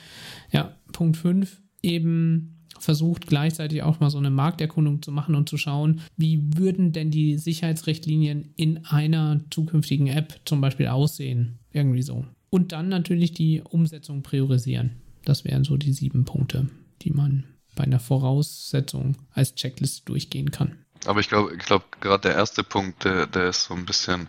ja, 0.51 0.75
Punkt 0.91 1.15
5 1.15 1.61
eben 1.83 2.56
versucht 2.79 3.27
gleichzeitig 3.27 3.83
auch 3.83 3.99
mal 3.99 4.09
so 4.09 4.17
eine 4.17 4.29
Markterkundung 4.29 5.01
zu 5.01 5.11
machen 5.11 5.35
und 5.35 5.49
zu 5.49 5.57
schauen, 5.57 6.01
wie 6.15 6.57
würden 6.57 6.91
denn 6.91 7.11
die 7.11 7.37
Sicherheitsrichtlinien 7.37 8.53
in 8.55 8.85
einer 8.85 9.41
zukünftigen 9.49 10.07
App 10.07 10.39
zum 10.45 10.61
Beispiel 10.61 10.87
aussehen. 10.87 11.59
Irgendwie 11.71 12.01
so. 12.01 12.25
Und 12.49 12.71
dann 12.71 12.89
natürlich 12.89 13.33
die 13.33 13.61
Umsetzung 13.61 14.23
priorisieren. 14.23 15.01
Das 15.25 15.43
wären 15.43 15.63
so 15.63 15.77
die 15.77 15.93
sieben 15.93 16.25
Punkte, 16.25 16.67
die 17.01 17.11
man 17.11 17.43
bei 17.75 17.83
einer 17.83 17.99
Voraussetzung 17.99 19.17
als 19.31 19.55
Checkliste 19.55 20.05
durchgehen 20.05 20.51
kann. 20.51 20.77
Aber 21.05 21.19
ich 21.19 21.29
glaube, 21.29 21.53
ich 21.55 21.65
glaube, 21.65 21.85
gerade 22.01 22.29
der 22.29 22.35
erste 22.35 22.63
Punkt, 22.63 23.03
der, 23.03 23.27
der 23.27 23.49
ist 23.49 23.65
so 23.65 23.73
ein 23.73 23.85
bisschen 23.85 24.27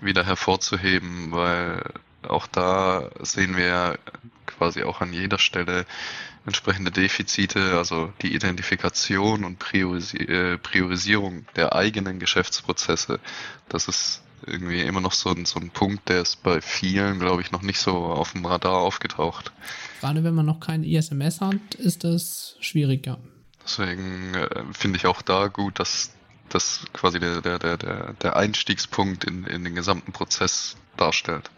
wieder 0.00 0.24
hervorzuheben, 0.26 1.32
weil 1.32 1.82
auch 2.28 2.46
da 2.46 3.10
sehen 3.20 3.56
wir 3.56 3.98
quasi 4.46 4.82
auch 4.82 5.00
an 5.00 5.12
jeder 5.12 5.38
Stelle 5.38 5.86
entsprechende 6.44 6.90
Defizite, 6.90 7.76
also 7.76 8.12
die 8.22 8.34
Identifikation 8.34 9.44
und 9.44 9.62
äh, 9.74 10.58
Priorisierung 10.58 11.46
der 11.56 11.74
eigenen 11.74 12.18
Geschäftsprozesse. 12.18 13.20
Das 13.68 13.88
ist 13.88 14.22
irgendwie 14.44 14.80
immer 14.80 15.00
noch 15.00 15.12
so 15.12 15.30
ein, 15.30 15.44
so 15.44 15.60
ein 15.60 15.70
Punkt, 15.70 16.08
der 16.08 16.22
ist 16.22 16.42
bei 16.42 16.60
vielen, 16.60 17.20
glaube 17.20 17.42
ich, 17.42 17.52
noch 17.52 17.62
nicht 17.62 17.78
so 17.78 17.92
auf 17.92 18.32
dem 18.32 18.44
Radar 18.44 18.78
aufgetaucht. 18.78 19.52
Gerade 20.00 20.24
wenn 20.24 20.34
man 20.34 20.46
noch 20.46 20.58
kein 20.58 20.82
ISMS 20.82 21.40
hat, 21.40 21.74
ist 21.76 22.02
das 22.02 22.56
schwieriger. 22.60 23.18
Deswegen 23.64 24.34
äh, 24.34 24.64
finde 24.72 24.96
ich 24.96 25.06
auch 25.06 25.22
da 25.22 25.46
gut, 25.46 25.78
dass 25.78 26.12
das 26.48 26.84
quasi 26.92 27.20
der, 27.20 27.40
der, 27.40 27.58
der, 27.58 28.12
der 28.14 28.36
Einstiegspunkt 28.36 29.24
in, 29.24 29.44
in 29.44 29.64
den 29.64 29.76
gesamten 29.76 30.12
Prozess 30.12 30.76
darstellt. 30.96 31.50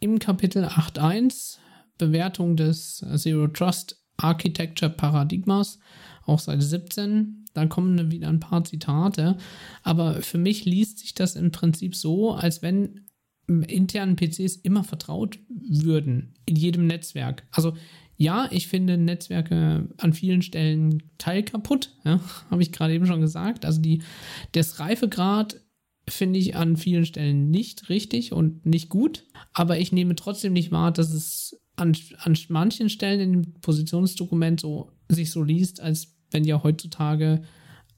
Im 0.00 0.18
Kapitel 0.18 0.64
8.1 0.64 1.58
Bewertung 1.98 2.56
des 2.56 3.04
Zero 3.16 3.48
Trust 3.48 4.02
Architecture 4.16 4.90
Paradigmas, 4.90 5.78
auch 6.24 6.38
Seite 6.38 6.62
17. 6.62 7.44
Dann 7.52 7.68
kommen 7.68 8.10
wieder 8.10 8.28
ein 8.28 8.40
paar 8.40 8.64
Zitate. 8.64 9.36
Aber 9.82 10.22
für 10.22 10.38
mich 10.38 10.64
liest 10.64 11.00
sich 11.00 11.14
das 11.14 11.36
im 11.36 11.52
Prinzip 11.52 11.94
so, 11.94 12.32
als 12.32 12.62
wenn 12.62 13.06
internen 13.46 14.16
PCs 14.16 14.56
immer 14.56 14.84
vertraut 14.84 15.38
würden 15.48 16.34
in 16.46 16.56
jedem 16.56 16.86
Netzwerk. 16.86 17.46
Also 17.50 17.76
ja, 18.16 18.48
ich 18.50 18.68
finde 18.68 18.96
Netzwerke 18.96 19.88
an 19.98 20.12
vielen 20.12 20.42
Stellen 20.42 21.02
teilkaputt, 21.18 21.94
ja, 22.04 22.20
habe 22.50 22.62
ich 22.62 22.72
gerade 22.72 22.94
eben 22.94 23.06
schon 23.06 23.20
gesagt. 23.20 23.64
Also 23.64 23.80
die, 23.80 24.02
das 24.52 24.78
Reifegrad 24.78 25.60
finde 26.10 26.38
ich 26.38 26.56
an 26.56 26.76
vielen 26.76 27.06
Stellen 27.06 27.50
nicht 27.50 27.88
richtig 27.88 28.32
und 28.32 28.66
nicht 28.66 28.88
gut, 28.88 29.24
aber 29.52 29.78
ich 29.78 29.92
nehme 29.92 30.16
trotzdem 30.16 30.52
nicht 30.52 30.72
wahr, 30.72 30.92
dass 30.92 31.12
es 31.12 31.60
an, 31.76 31.96
an 32.18 32.36
manchen 32.48 32.90
Stellen 32.90 33.20
in 33.20 33.32
dem 33.32 33.54
Positionsdokument 33.60 34.60
so 34.60 34.92
sich 35.08 35.30
so 35.30 35.42
liest, 35.42 35.80
als 35.80 36.16
wenn 36.30 36.44
ja 36.44 36.62
heutzutage 36.62 37.42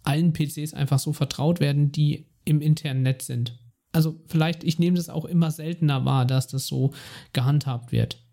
allen 0.02 0.32
PCs 0.32 0.74
einfach 0.74 0.98
so 0.98 1.12
vertraut 1.12 1.60
werden, 1.60 1.92
die 1.92 2.26
im 2.44 2.60
internen 2.60 3.02
Netz 3.02 3.26
sind. 3.26 3.58
Also 3.92 4.20
vielleicht, 4.26 4.64
ich 4.64 4.78
nehme 4.78 4.96
das 4.96 5.08
auch 5.08 5.24
immer 5.24 5.50
seltener 5.50 6.04
wahr, 6.04 6.24
dass 6.24 6.48
das 6.48 6.66
so 6.66 6.92
gehandhabt 7.32 7.92
wird. 7.92 8.24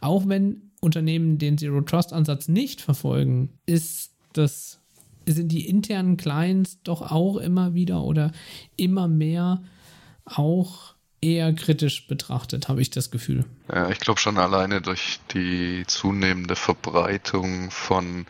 Auch 0.00 0.26
wenn 0.28 0.72
Unternehmen 0.80 1.38
den 1.38 1.58
Zero 1.58 1.82
Trust 1.82 2.12
Ansatz 2.12 2.48
nicht 2.48 2.80
verfolgen, 2.80 3.58
ist 3.66 4.16
das 4.32 4.80
sind 5.26 5.48
die 5.48 5.68
internen 5.68 6.16
Clients 6.16 6.78
doch 6.82 7.02
auch 7.10 7.36
immer 7.36 7.74
wieder 7.74 8.02
oder 8.02 8.32
immer 8.76 9.08
mehr 9.08 9.62
auch 10.24 10.94
eher 11.20 11.54
kritisch 11.54 12.06
betrachtet, 12.06 12.68
habe 12.68 12.82
ich 12.82 12.90
das 12.90 13.10
Gefühl. 13.10 13.44
Ja, 13.72 13.88
ich 13.88 13.98
glaube 13.98 14.20
schon 14.20 14.36
alleine 14.36 14.82
durch 14.82 15.20
die 15.32 15.84
zunehmende 15.86 16.54
Verbreitung 16.54 17.70
von 17.70 18.26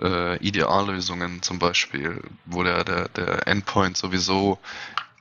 äh, 0.00 0.36
Ideallösungen 0.38 1.42
zum 1.42 1.58
Beispiel, 1.58 2.22
wo 2.46 2.62
der, 2.62 2.84
der, 2.84 3.08
der 3.08 3.46
Endpoint 3.46 3.96
sowieso 3.96 4.58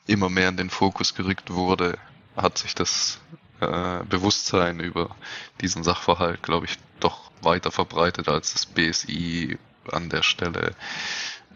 immer 0.08 0.30
mehr 0.30 0.50
in 0.50 0.58
den 0.58 0.70
Fokus 0.70 1.16
gerückt 1.16 1.52
wurde, 1.52 1.98
hat 2.38 2.58
sich 2.58 2.76
das 2.76 3.20
äh, 3.60 4.04
Bewusstsein 4.10 4.80
über 4.80 5.16
diesen 5.62 5.84
Sachverhalt, 5.84 6.44
glaube 6.44 6.66
ich, 6.66 6.78
doch 7.00 7.32
weiter 7.42 7.72
verbreitet, 7.72 8.30
als 8.30 8.54
das 8.54 8.66
BSI 8.66 9.58
an 9.94 10.10
der 10.10 10.24
Stelle 10.24 10.76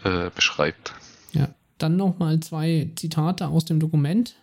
äh, 0.03 0.30
beschreibt. 0.34 0.93
Ja, 1.34 1.49
dann 1.77 1.95
nochmal 1.95 2.39
zwei 2.39 2.91
Zitate 2.95 3.47
aus 3.47 3.65
dem 3.65 3.80
Dokument. 3.80 4.35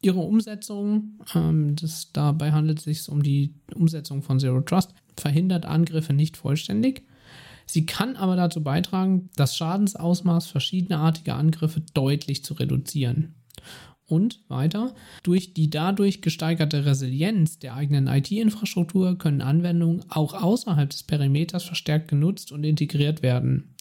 Ihre 0.00 0.20
Umsetzung, 0.20 1.20
ähm, 1.34 1.76
das, 1.76 2.12
dabei 2.12 2.52
handelt 2.52 2.78
es 2.78 2.84
sich 2.84 3.08
um 3.08 3.22
die 3.22 3.54
Umsetzung 3.74 4.22
von 4.22 4.38
Zero 4.38 4.60
Trust, 4.60 4.94
verhindert 5.16 5.64
Angriffe 5.64 6.12
nicht 6.12 6.36
vollständig. 6.36 7.04
Sie 7.66 7.86
kann 7.86 8.16
aber 8.16 8.36
dazu 8.36 8.62
beitragen, 8.62 9.30
das 9.36 9.56
Schadensausmaß 9.56 10.48
verschiedenerartiger 10.48 11.36
Angriffe 11.36 11.80
deutlich 11.94 12.44
zu 12.44 12.54
reduzieren. 12.54 13.34
Und 14.06 14.40
weiter, 14.48 14.94
durch 15.22 15.54
die 15.54 15.70
dadurch 15.70 16.20
gesteigerte 16.20 16.84
Resilienz 16.84 17.58
der 17.58 17.74
eigenen 17.74 18.06
IT-Infrastruktur 18.06 19.16
können 19.16 19.40
Anwendungen 19.40 20.04
auch 20.10 20.34
außerhalb 20.34 20.90
des 20.90 21.04
Perimeters 21.04 21.64
verstärkt 21.64 22.08
genutzt 22.08 22.52
und 22.52 22.64
integriert 22.64 23.22
werden. 23.22 23.74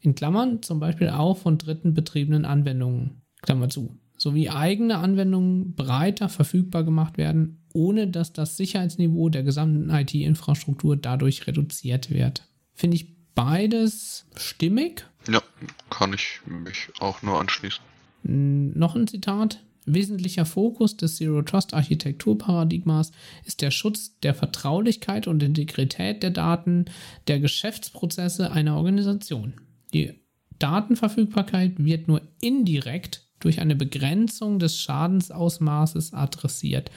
In 0.00 0.14
Klammern 0.14 0.62
zum 0.62 0.80
Beispiel 0.80 1.08
auch 1.08 1.38
von 1.38 1.56
dritten 1.56 1.94
betriebenen 1.94 2.44
Anwendungen. 2.44 3.22
Klammer 3.42 3.70
zu. 3.70 3.98
Sowie 4.18 4.50
eigene 4.50 4.98
Anwendungen 4.98 5.74
breiter 5.74 6.28
verfügbar 6.28 6.84
gemacht 6.84 7.16
werden, 7.16 7.64
ohne 7.72 8.06
dass 8.06 8.34
das 8.34 8.58
Sicherheitsniveau 8.58 9.30
der 9.30 9.42
gesamten 9.42 9.88
IT-Infrastruktur 9.88 10.96
dadurch 10.96 11.46
reduziert 11.46 12.10
wird. 12.10 12.46
Finde 12.74 12.96
ich 12.96 13.16
beides 13.34 14.26
stimmig. 14.36 15.06
Ja, 15.26 15.40
kann 15.88 16.12
ich 16.12 16.40
mich 16.46 16.88
auch 16.98 17.22
nur 17.22 17.40
anschließen. 17.40 17.82
Noch 18.22 18.94
ein 18.94 19.06
Zitat. 19.06 19.62
Wesentlicher 19.94 20.44
Fokus 20.44 20.96
des 20.96 21.16
Zero 21.16 21.42
Trust 21.42 21.74
Architekturparadigmas 21.74 23.12
ist 23.44 23.62
der 23.62 23.70
Schutz 23.70 24.18
der 24.20 24.34
Vertraulichkeit 24.34 25.26
und 25.26 25.42
Integrität 25.42 26.22
der 26.22 26.30
Daten 26.30 26.86
der 27.28 27.40
Geschäftsprozesse 27.40 28.52
einer 28.52 28.76
Organisation. 28.76 29.54
Die 29.92 30.14
Datenverfügbarkeit 30.58 31.84
wird 31.84 32.08
nur 32.08 32.22
indirekt 32.40 33.26
durch 33.40 33.60
eine 33.60 33.74
Begrenzung 33.74 34.58
des 34.58 34.78
Schadensausmaßes 34.78 36.12
adressiert. 36.12 36.90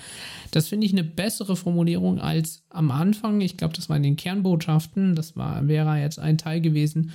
Das 0.52 0.68
finde 0.68 0.86
ich 0.86 0.92
eine 0.92 1.06
bessere 1.06 1.56
Formulierung 1.56 2.20
als 2.20 2.66
am 2.70 2.92
Anfang. 2.92 3.42
Ich 3.42 3.58
glaube, 3.58 3.74
das 3.74 3.90
war 3.90 3.98
in 3.98 4.04
den 4.04 4.18
Kernbotschaften. 4.18 5.16
Das 5.16 5.36
war, 5.38 5.68
wäre 5.68 5.98
jetzt 6.00 6.20
ein 6.20 6.38
Teil 6.38 6.60
gewesen, 6.60 7.12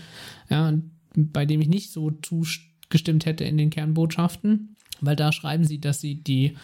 ja, 0.48 0.72
bei 1.14 1.44
dem 1.44 1.60
ich 1.60 1.68
nicht 1.68 1.92
so 1.92 2.10
zugestimmt 2.10 3.26
hätte 3.26 3.44
in 3.44 3.58
den 3.58 3.70
Kernbotschaften 3.70 4.76
weil 5.00 5.16
da 5.16 5.32
schreiben 5.32 5.64
sie, 5.64 5.80
dass 5.80 6.00
sie 6.00 6.16
die 6.16 6.56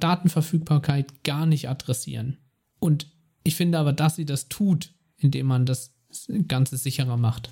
Datenverfügbarkeit 0.00 1.24
gar 1.24 1.46
nicht 1.46 1.68
adressieren. 1.68 2.38
Und 2.78 3.06
ich 3.44 3.56
finde 3.56 3.78
aber, 3.78 3.92
dass 3.92 4.16
sie 4.16 4.26
das 4.26 4.48
tut, 4.48 4.92
indem 5.16 5.46
man 5.46 5.66
das 5.66 5.94
Ganze 6.48 6.76
sicherer 6.76 7.16
macht. 7.16 7.50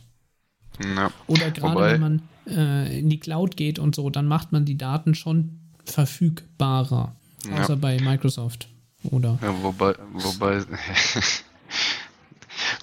Ja. 0.82 1.12
Oder 1.26 1.50
gerade 1.50 1.92
wenn 1.92 2.00
man 2.00 2.22
äh, 2.46 2.98
in 2.98 3.08
die 3.10 3.20
Cloud 3.20 3.56
geht 3.56 3.78
und 3.78 3.94
so, 3.94 4.10
dann 4.10 4.26
macht 4.26 4.52
man 4.52 4.64
die 4.64 4.78
Daten 4.78 5.14
schon 5.14 5.60
verfügbarer. 5.84 7.16
Ja. 7.46 7.62
Außer 7.62 7.76
bei 7.76 8.00
Microsoft. 8.00 8.68
Oder? 9.04 9.38
Ja, 9.42 9.62
wobei, 9.62 9.94
wobei, 10.12 10.64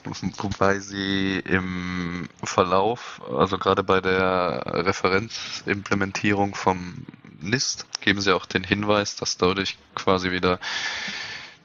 wobei 0.37 0.79
sie 0.79 1.39
im 1.39 2.27
Verlauf, 2.43 3.21
also 3.35 3.57
gerade 3.57 3.83
bei 3.83 4.01
der 4.01 4.63
Referenzimplementierung 4.65 6.55
vom 6.55 7.05
NIST 7.39 7.85
geben 8.01 8.21
sie 8.21 8.35
auch 8.35 8.45
den 8.45 8.63
Hinweis, 8.63 9.15
dass 9.15 9.37
dadurch 9.37 9.77
quasi 9.95 10.31
wieder 10.31 10.59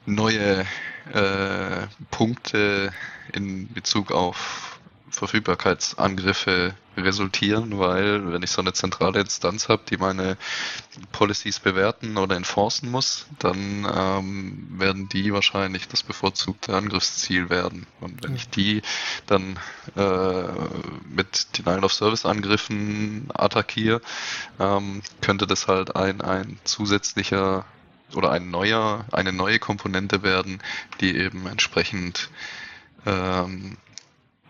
neue 0.05 0.65
äh, 1.11 1.87
Punkte 2.11 2.93
in 3.33 3.71
Bezug 3.73 4.11
auf 4.11 4.79
Verfügbarkeitsangriffe 5.09 6.75
resultieren, 6.97 7.79
weil 7.79 8.31
wenn 8.31 8.43
ich 8.43 8.51
so 8.51 8.61
eine 8.61 8.73
zentrale 8.73 9.19
Instanz 9.21 9.69
habe, 9.69 9.83
die 9.89 9.97
meine 9.97 10.37
Policies 11.11 11.59
bewerten 11.59 12.17
oder 12.17 12.35
enforcen 12.35 12.91
muss, 12.91 13.25
dann 13.39 13.87
ähm, 13.91 14.67
werden 14.69 15.09
die 15.09 15.33
wahrscheinlich 15.33 15.87
das 15.87 16.03
bevorzugte 16.03 16.75
Angriffsziel 16.75 17.49
werden. 17.49 17.87
Und 17.99 18.23
wenn 18.23 18.35
ich 18.35 18.49
die 18.49 18.81
dann 19.25 19.59
äh, 19.95 20.43
mit 21.09 21.57
Denial 21.57 21.83
of 21.83 21.93
Service 21.93 22.25
Angriffen 22.25 23.29
attackiere, 23.33 24.01
ähm, 24.59 25.01
könnte 25.21 25.47
das 25.47 25.67
halt 25.67 25.95
ein, 25.95 26.21
ein 26.21 26.59
zusätzlicher 26.63 27.65
oder 28.15 28.31
ein 28.31 28.51
neuer, 28.51 29.05
eine 29.11 29.33
neue 29.33 29.59
Komponente 29.59 30.23
werden, 30.23 30.61
die 31.01 31.15
eben 31.17 31.47
entsprechend 31.47 32.29
ähm, 33.05 33.77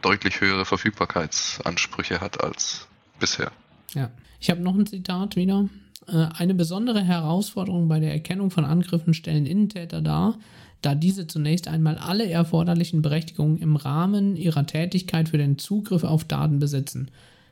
deutlich 0.04 0.42
höhere 0.42 0.66
Verfügbarkeitsansprüche 0.66 2.22
hat 2.22 2.44
als 2.44 2.88
bisher. 3.20 3.52
Ja, 3.94 4.12
ich 4.40 4.50
habe 4.50 4.62
noch 4.62 4.76
ein 4.76 4.86
Zitat 4.86 5.36
wieder. 5.36 5.70
Äh, 6.08 6.28
eine 6.38 6.54
besondere 6.54 7.02
Herausforderung 7.02 7.88
bei 7.88 8.00
der 8.00 8.12
Erkennung 8.12 8.52
von 8.52 8.66
Angriffen 8.66 9.14
stellen 9.14 9.46
Innentäter 9.46 10.02
dar, 10.02 10.38
da 10.82 10.96
diese 10.96 11.28
zunächst 11.28 11.68
einmal 11.68 11.98
alle 11.98 12.30
erforderlichen 12.30 13.02
Berechtigungen 13.02 13.58
im 13.58 13.76
Rahmen 13.78 14.36
ihrer 14.36 14.66
Tätigkeit 14.66 15.30
für 15.30 15.38
den 15.38 15.58
Zugriff 15.58 16.04
auf 16.04 16.26
Daten 16.26 16.60
besitzen. 16.60 17.10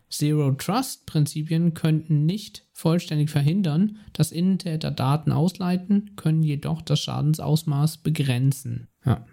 Zero 0.10 0.52
Trust 0.52 1.06
Prinzipien 1.06 1.74
könnten 1.74 2.26
nicht 2.26 2.66
vollständig 2.74 3.30
verhindern, 3.30 3.98
dass 4.12 4.34
Innentäter 4.34 4.92
Daten 4.92 5.32
ausleiten, 5.32 6.12
können 6.18 6.44
jedoch 6.44 6.82
das 6.82 7.00
Schadensausmaß 7.00 8.00
begrenzen. 8.00 8.90
Ja. 9.06 9.26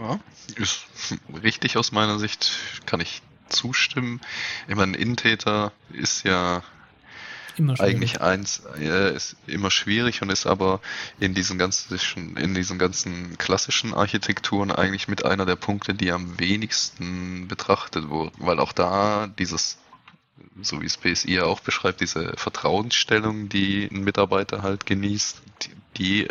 Ja, 0.00 0.18
ist 0.56 0.86
richtig 1.42 1.76
aus 1.76 1.92
meiner 1.92 2.18
Sicht, 2.18 2.50
kann 2.86 3.00
ich 3.00 3.22
zustimmen. 3.48 4.20
Ich 4.68 4.74
meine, 4.74 4.96
Innentäter 4.96 5.72
ist 5.92 6.24
ja 6.24 6.62
eigentlich 7.78 8.20
eins, 8.20 8.62
äh, 8.80 9.14
ist 9.14 9.36
immer 9.46 9.70
schwierig 9.70 10.22
und 10.22 10.30
ist 10.30 10.46
aber 10.46 10.80
in 11.20 11.34
diesen 11.34 11.58
ganzen, 11.58 12.36
in 12.36 12.54
diesen 12.54 12.78
ganzen 12.78 13.38
klassischen 13.38 13.94
Architekturen 13.94 14.72
eigentlich 14.72 15.06
mit 15.06 15.24
einer 15.24 15.46
der 15.46 15.56
Punkte, 15.56 15.94
die 15.94 16.10
am 16.10 16.38
wenigsten 16.40 17.46
betrachtet 17.46 18.08
wurden, 18.08 18.32
weil 18.38 18.58
auch 18.58 18.72
da 18.72 19.28
dieses 19.38 19.78
so 20.62 20.80
wie 20.80 20.86
BSI 20.86 21.34
ja 21.34 21.44
auch 21.44 21.60
beschreibt, 21.60 22.00
diese 22.00 22.32
Vertrauensstellung, 22.36 23.48
die 23.48 23.88
ein 23.90 24.04
Mitarbeiter 24.04 24.62
halt 24.62 24.86
genießt, 24.86 25.42
die, 25.62 25.70
die 25.96 26.28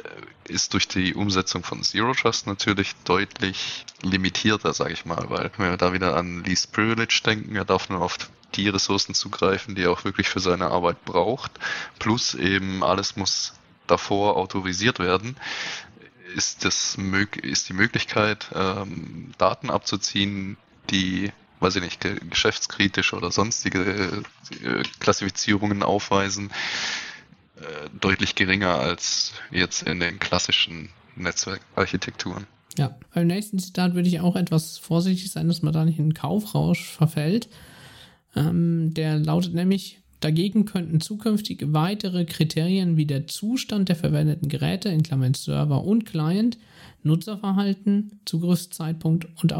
ist 0.48 0.74
durch 0.74 0.88
die 0.88 1.14
Umsetzung 1.14 1.64
von 1.64 1.84
Zero 1.84 2.14
Trust 2.14 2.48
natürlich 2.48 2.96
deutlich 3.06 3.86
limitierter, 4.02 4.74
sage 4.74 4.94
ich 4.94 5.06
mal, 5.06 5.30
weil 5.30 5.52
wenn 5.58 5.70
wir 5.72 5.78
da 5.78 5.94
wieder 5.94 6.16
an 6.18 6.44
Least 6.44 6.74
Privilege 6.74 7.22
denken, 7.26 7.56
er 7.56 7.66
darf 7.66 7.90
nur 7.90 8.02
auf 8.02 8.18
die 8.56 8.70
Ressourcen 8.70 9.14
zugreifen, 9.14 9.76
die 9.76 9.84
er 9.84 9.92
auch 9.92 10.04
wirklich 10.04 10.30
für 10.30 10.40
seine 10.40 10.68
Arbeit 10.68 11.04
braucht, 11.06 11.52
plus 12.00 12.36
eben 12.36 12.84
alles 12.84 13.16
muss 13.16 13.54
davor 13.88 14.38
autorisiert 14.38 15.00
werden, 15.00 15.38
ist, 16.36 16.66
das, 16.66 16.98
ist 17.42 17.70
die 17.70 17.74
Möglichkeit, 17.74 18.48
ähm, 18.56 19.32
Daten 19.38 19.70
abzuziehen, 19.70 20.58
die 20.90 21.32
weiß 21.64 21.78
ich 21.78 21.82
nicht, 21.82 22.06
geschäftskritisch 22.30 23.14
oder 23.14 23.32
sonstige 23.32 24.24
äh, 24.64 24.84
Klassifizierungen 25.00 25.82
aufweisen, 25.82 26.52
äh, 27.58 27.90
deutlich 28.00 28.36
geringer 28.36 28.76
als 28.76 29.34
jetzt 29.50 29.84
in 29.84 30.00
den 30.00 30.20
klassischen 30.20 30.90
Netzwerkarchitekturen. 31.16 32.46
Ja, 32.78 32.96
beim 33.14 33.28
nächsten 33.28 33.60
Zitat 33.60 33.94
würde 33.94 34.10
ich 34.10 34.20
auch 34.20 34.36
etwas 34.36 34.78
vorsichtig 34.78 35.32
sein, 35.32 35.48
dass 35.48 35.62
man 35.62 35.74
da 35.74 35.86
nicht 35.86 36.00
in 36.00 36.06
einen 36.06 36.14
Kaufrausch 36.14 36.86
verfällt. 36.86 37.48
Ähm, 38.36 38.94
der 38.94 39.20
lautet 39.20 39.54
nämlich, 39.54 40.02
dagegen 40.20 40.66
könnten 40.66 41.00
zukünftig 41.00 41.64
weitere 41.68 42.26
Kriterien 42.26 42.98
wie 42.98 43.06
der 43.06 43.28
Zustand 43.28 43.90
der 43.90 43.96
verwendeten 43.96 44.50
Geräte, 44.50 44.90
in 44.90 45.04
Klammern 45.04 45.34
Server 45.34 45.84
und 45.84 46.06
Client, 46.06 46.58
Nutzerverhalten, 47.04 48.20
Zugriffszeitpunkt 48.26 49.28
und 49.42 49.54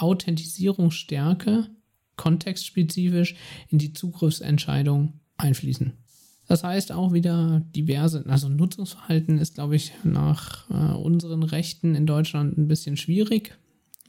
Authentisierungsstärke 0.00 1.68
kontextspezifisch 2.16 3.36
in 3.68 3.78
die 3.78 3.92
Zugriffsentscheidung 3.92 5.20
einfließen. 5.36 5.92
Das 6.46 6.64
heißt 6.64 6.92
auch 6.92 7.12
wieder 7.12 7.62
diverse, 7.76 8.24
also 8.26 8.48
Nutzungsverhalten 8.48 9.38
ist, 9.38 9.56
glaube 9.56 9.76
ich, 9.76 9.92
nach 10.02 10.68
äh, 10.70 10.94
unseren 10.96 11.42
Rechten 11.42 11.94
in 11.94 12.06
Deutschland 12.06 12.56
ein 12.56 12.68
bisschen 12.68 12.96
schwierig. 12.96 13.58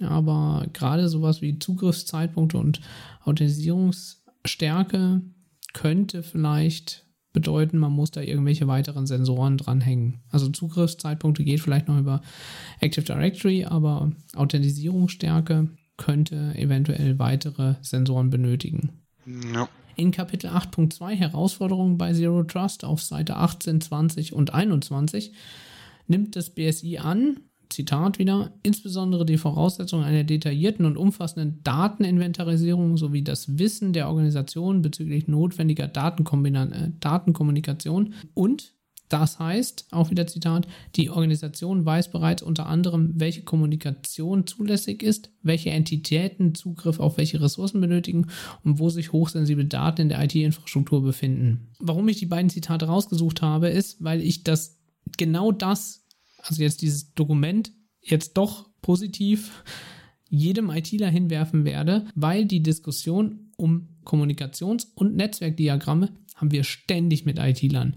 Aber 0.01 0.65
gerade 0.71 1.09
sowas 1.09 1.41
wie 1.41 1.59
Zugriffszeitpunkte 1.59 2.57
und 2.57 2.79
Autorisierungsstärke 3.25 5.21
könnte 5.73 6.23
vielleicht 6.23 7.05
bedeuten, 7.33 7.77
man 7.77 7.91
muss 7.91 8.11
da 8.11 8.21
irgendwelche 8.21 8.67
weiteren 8.67 9.05
Sensoren 9.05 9.57
dranhängen. 9.57 10.21
Also 10.31 10.47
Zugriffszeitpunkte 10.49 11.43
geht 11.43 11.59
vielleicht 11.59 11.89
noch 11.89 11.99
über 11.99 12.21
Active 12.79 13.05
Directory, 13.05 13.65
aber 13.65 14.11
Authentisierungsstärke 14.35 15.69
könnte 15.99 16.55
eventuell 16.55 17.19
weitere 17.19 17.75
Sensoren 17.81 18.31
benötigen. 18.31 18.89
Ja. 19.53 19.69
In 19.95 20.11
Kapitel 20.11 20.49
8.2 20.49 21.09
Herausforderungen 21.09 21.97
bei 21.97 22.13
Zero 22.13 22.43
Trust 22.43 22.83
auf 22.83 23.03
Seite 23.03 23.35
18, 23.35 23.81
20 23.81 24.33
und 24.33 24.53
21 24.53 25.33
nimmt 26.07 26.35
das 26.35 26.49
BSI 26.49 26.97
an, 26.97 27.41
Zitat 27.69 28.17
wieder, 28.17 28.51
insbesondere 28.63 29.25
die 29.25 29.37
Voraussetzungen 29.37 30.03
einer 30.03 30.23
detaillierten 30.23 30.85
und 30.85 30.97
umfassenden 30.97 31.61
Dateninventarisierung 31.63 32.97
sowie 32.97 33.23
das 33.23 33.59
Wissen 33.59 33.93
der 33.93 34.07
Organisation 34.07 34.81
bezüglich 34.81 35.27
notwendiger 35.27 35.85
äh, 35.85 36.89
Datenkommunikation 36.99 38.15
und 38.33 38.73
das 39.09 39.39
heißt, 39.39 39.87
auch 39.91 40.11
wieder 40.11 40.27
Zitat, 40.27 40.67
die 40.95 41.09
Organisation 41.09 41.85
weiß 41.85 42.11
bereits 42.11 42.41
unter 42.41 42.67
anderem, 42.67 43.13
welche 43.15 43.43
Kommunikation 43.43 44.47
zulässig 44.47 45.03
ist, 45.03 45.31
welche 45.41 45.71
Entitäten 45.71 46.55
Zugriff 46.55 46.99
auf 46.99 47.17
welche 47.17 47.41
Ressourcen 47.41 47.81
benötigen 47.81 48.27
und 48.63 48.79
wo 48.79 48.89
sich 48.89 49.11
hochsensible 49.11 49.65
Daten 49.65 50.01
in 50.01 50.09
der 50.09 50.23
IT-Infrastruktur 50.23 51.01
befinden. 51.01 51.69
Warum 51.79 52.07
ich 52.07 52.17
die 52.17 52.25
beiden 52.25 52.49
Zitate 52.49 52.85
rausgesucht 52.85 53.41
habe, 53.41 53.69
ist, 53.69 54.03
weil 54.03 54.21
ich 54.21 54.43
das 54.43 54.77
genau 55.17 55.51
das 55.51 56.05
also 56.43 56.61
jetzt 56.61 56.81
dieses 56.81 57.13
Dokument 57.13 57.71
jetzt 58.01 58.37
doch 58.37 58.69
positiv 58.81 59.63
jedem 60.29 60.69
ITler 60.69 61.09
hinwerfen 61.09 61.65
werde, 61.65 62.05
weil 62.15 62.45
die 62.45 62.61
Diskussion 62.61 63.51
um 63.57 63.89
Kommunikations- 64.05 64.87
und 64.95 65.15
Netzwerkdiagramme 65.15 66.09
haben 66.35 66.51
wir 66.51 66.63
ständig 66.63 67.25
mit 67.25 67.37
IT-Lern. 67.37 67.95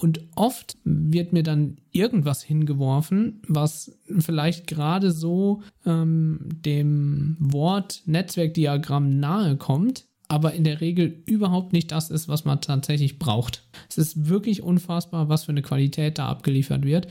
Und 0.00 0.22
oft 0.34 0.78
wird 0.84 1.34
mir 1.34 1.42
dann 1.42 1.76
irgendwas 1.92 2.42
hingeworfen, 2.42 3.42
was 3.46 3.98
vielleicht 4.18 4.66
gerade 4.66 5.10
so 5.10 5.62
ähm, 5.84 6.38
dem 6.50 7.36
Wort 7.38 8.02
Netzwerkdiagramm 8.06 9.20
nahe 9.20 9.58
kommt, 9.58 10.06
aber 10.26 10.54
in 10.54 10.64
der 10.64 10.80
Regel 10.80 11.22
überhaupt 11.26 11.74
nicht 11.74 11.92
das 11.92 12.08
ist, 12.08 12.28
was 12.28 12.46
man 12.46 12.62
tatsächlich 12.62 13.18
braucht. 13.18 13.68
Es 13.90 13.98
ist 13.98 14.26
wirklich 14.26 14.62
unfassbar, 14.62 15.28
was 15.28 15.44
für 15.44 15.52
eine 15.52 15.60
Qualität 15.60 16.16
da 16.16 16.28
abgeliefert 16.28 16.86
wird. 16.86 17.08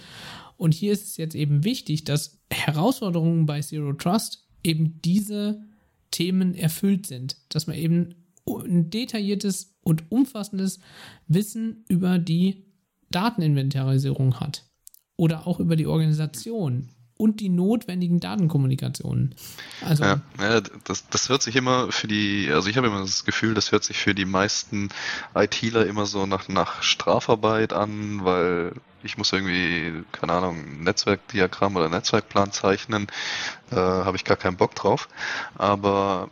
Und 0.57 0.74
hier 0.74 0.91
ist 0.91 1.06
es 1.06 1.18
jetzt 1.18 1.36
eben 1.36 1.64
wichtig, 1.64 2.06
dass 2.06 2.40
Herausforderungen 2.49 3.45
bei 3.45 3.61
Zero 3.61 3.94
Trust 3.94 4.48
eben 4.64 4.99
diese 5.06 5.61
Themen 6.10 6.56
erfüllt 6.56 7.06
sind, 7.06 7.38
dass 7.49 7.68
man 7.68 7.76
eben 7.76 8.16
ein 8.48 8.90
detailliertes 8.90 9.76
und 9.84 10.11
umfassendes 10.11 10.80
Wissen 11.28 11.86
über 11.88 12.18
die 12.18 12.66
Dateninventarisierung 13.11 14.40
hat 14.40 14.65
oder 15.18 15.48
auch 15.48 15.60
über 15.60 15.76
die 15.76 15.88
Organisation 15.88 16.90
und 17.18 17.41
die 17.41 17.49
notwendigen 17.49 18.22
Datenkommunikationen. 18.22 19.36
Also, 19.86 20.06
ja, 20.06 20.22
das, 20.86 21.10
das 21.10 21.27
hört 21.27 21.41
sich 21.41 21.57
immer 21.57 21.91
für 21.91 22.07
die, 22.07 22.49
also 22.49 22.69
ich 22.69 22.77
habe 22.77 22.88
immer 22.88 23.02
das 23.02 23.26
Gefühl, 23.26 23.53
das 23.53 23.73
hört 23.73 23.84
sich 23.84 23.98
für 23.98 24.15
die 24.15 24.23
meisten 24.23 24.88
ITler 25.36 25.86
immer 25.86 26.06
so 26.06 26.26
nach, 26.26 26.48
nach 26.48 26.81
Strafarbeit 26.81 27.73
an, 27.73 28.23
weil 28.23 28.72
ich 29.03 29.18
muss 29.18 29.34
irgendwie, 29.34 30.06
keine 30.14 30.31
Ahnung, 30.31 30.81
Netzwerkdiagramm 30.81 31.76
oder 31.76 31.90
Netzwerkplan 31.90 32.53
zeichnen, 32.53 33.07
äh, 33.72 33.76
habe 33.76 34.15
ich 34.15 34.23
gar 34.23 34.38
keinen 34.38 34.56
Bock 34.56 34.76
drauf. 34.76 35.10
Aber 35.56 36.30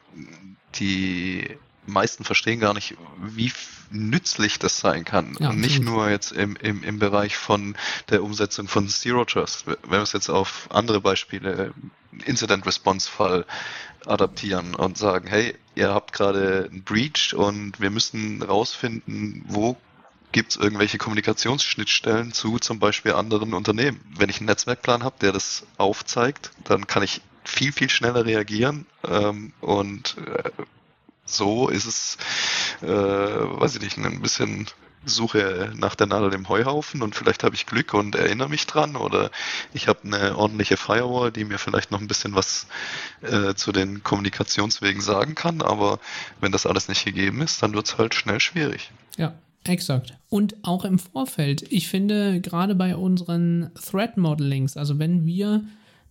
die 0.76 1.58
meisten 1.88 2.24
verstehen 2.24 2.60
gar 2.60 2.74
nicht, 2.74 2.96
wie 3.22 3.52
nützlich 3.90 4.60
das 4.60 4.80
sein 4.80 5.06
kann. 5.06 5.36
Ja, 5.40 5.54
nicht 5.54 5.82
nur 5.82 6.10
jetzt 6.10 6.32
im, 6.32 6.56
im, 6.58 6.84
im 6.84 7.00
Bereich 7.00 7.38
von 7.38 7.76
der 8.10 8.24
Umsetzung 8.24 8.68
von 8.68 8.88
Zero 8.90 9.26
Trust. 9.26 9.66
Wenn 9.66 9.92
wir 9.92 10.02
es 10.02 10.14
jetzt 10.14 10.30
auf 10.30 10.68
andere 10.72 11.02
Beispiele, 11.02 11.74
Incident 12.26 12.66
Response 12.66 13.10
Fall 13.10 13.46
adaptieren 14.06 14.76
und 14.76 14.98
sagen, 14.98 15.28
hey, 15.28 15.56
ihr 15.76 15.94
habt 15.94 16.14
gerade 16.14 16.70
einen 16.72 16.84
Breach 16.84 17.34
und 17.34 17.80
wir 17.80 17.90
müssen 17.90 18.42
rausfinden, 18.42 19.44
wo 19.48 19.78
gibt 20.32 20.52
es 20.52 20.58
irgendwelche 20.58 20.98
Kommunikationsschnittstellen 20.98 22.32
zu 22.34 22.60
zum 22.60 22.80
Beispiel 22.80 23.14
anderen 23.14 23.54
Unternehmen. 23.54 24.02
Wenn 24.18 24.30
ich 24.30 24.38
einen 24.38 24.48
Netzwerkplan 24.48 25.04
habe, 25.04 25.16
der 25.22 25.32
das 25.32 25.66
aufzeigt, 25.78 26.52
dann 26.64 26.88
kann 26.88 27.04
ich 27.04 27.22
viel, 27.44 27.72
viel 27.72 27.90
schneller 27.90 28.26
reagieren 28.26 28.86
ähm, 29.08 29.54
und 29.62 30.18
äh, 30.18 30.52
so 31.28 31.70
ist 31.70 31.86
es, 31.86 32.18
äh, 32.82 32.88
weiß 32.88 33.76
ich 33.76 33.82
nicht, 33.82 33.98
ein 33.98 34.22
bisschen 34.22 34.68
Suche 35.06 35.72
nach 35.76 35.96
der 35.96 36.08
Nadel 36.08 36.34
im 36.34 36.50
Heuhaufen 36.50 37.02
und 37.02 37.16
vielleicht 37.16 37.44
habe 37.44 37.56
ich 37.56 37.66
Glück 37.66 37.94
und 37.94 38.16
erinnere 38.16 38.50
mich 38.50 38.68
dran 38.68 38.96
oder 38.96 39.32
ich 39.74 39.88
habe 39.88 40.00
eine 40.04 40.36
ordentliche 40.36 40.76
Firewall, 40.78 41.32
die 41.32 41.46
mir 41.46 41.60
vielleicht 41.60 41.92
noch 41.92 42.02
ein 42.02 42.08
bisschen 42.08 42.36
was 42.36 42.68
äh, 43.22 43.54
zu 43.54 43.72
den 43.72 44.04
Kommunikationswegen 44.04 45.02
sagen 45.02 45.36
kann, 45.36 45.62
aber 45.62 46.00
wenn 46.42 46.52
das 46.52 46.66
alles 46.66 46.90
nicht 46.90 47.06
gegeben 47.06 47.42
ist, 47.42 47.64
dann 47.64 47.74
wird 47.74 47.88
es 47.88 47.98
halt 47.98 48.16
schnell 48.16 48.40
schwierig. 48.40 48.92
Ja, 49.18 49.34
Exakt. 49.66 50.14
Und 50.30 50.56
auch 50.64 50.86
im 50.86 50.98
Vorfeld. 50.98 51.64
Ich 51.70 51.90
finde, 51.90 52.40
gerade 52.40 52.74
bei 52.74 52.96
unseren 52.96 53.72
Threat 53.76 54.16
Modelings, 54.16 54.78
also 54.78 54.98
wenn 54.98 55.26
wir 55.26 55.66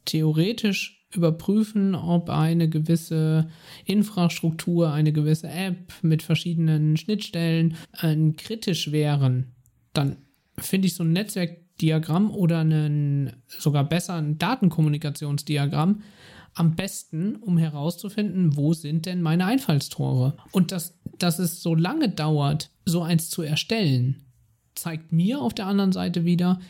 theoretisch 0.04 0.95
überprüfen, 1.16 1.94
ob 1.94 2.30
eine 2.30 2.68
gewisse 2.68 3.48
Infrastruktur, 3.84 4.92
eine 4.92 5.12
gewisse 5.12 5.48
App 5.48 5.92
mit 6.02 6.22
verschiedenen 6.22 6.96
Schnittstellen 6.96 7.76
äh, 8.00 8.16
kritisch 8.32 8.92
wären, 8.92 9.52
dann 9.92 10.16
finde 10.58 10.86
ich 10.86 10.94
so 10.94 11.04
ein 11.04 11.12
Netzwerkdiagramm 11.12 12.30
oder 12.30 12.60
einen, 12.60 13.32
sogar 13.48 13.84
besser 13.84 14.14
ein 14.14 14.38
Datenkommunikationsdiagramm 14.38 16.02
am 16.54 16.74
besten, 16.74 17.36
um 17.36 17.58
herauszufinden, 17.58 18.56
wo 18.56 18.72
sind 18.72 19.06
denn 19.06 19.20
meine 19.20 19.44
Einfallstore. 19.44 20.34
Und 20.52 20.72
dass, 20.72 20.98
dass 21.18 21.38
es 21.38 21.62
so 21.62 21.74
lange 21.74 22.08
dauert, 22.08 22.70
so 22.86 23.02
eins 23.02 23.28
zu 23.28 23.42
erstellen, 23.42 24.22
zeigt 24.74 25.12
mir 25.12 25.40
auf 25.40 25.52
der 25.52 25.66
anderen 25.66 25.92
Seite 25.92 26.24
wieder, 26.24 26.60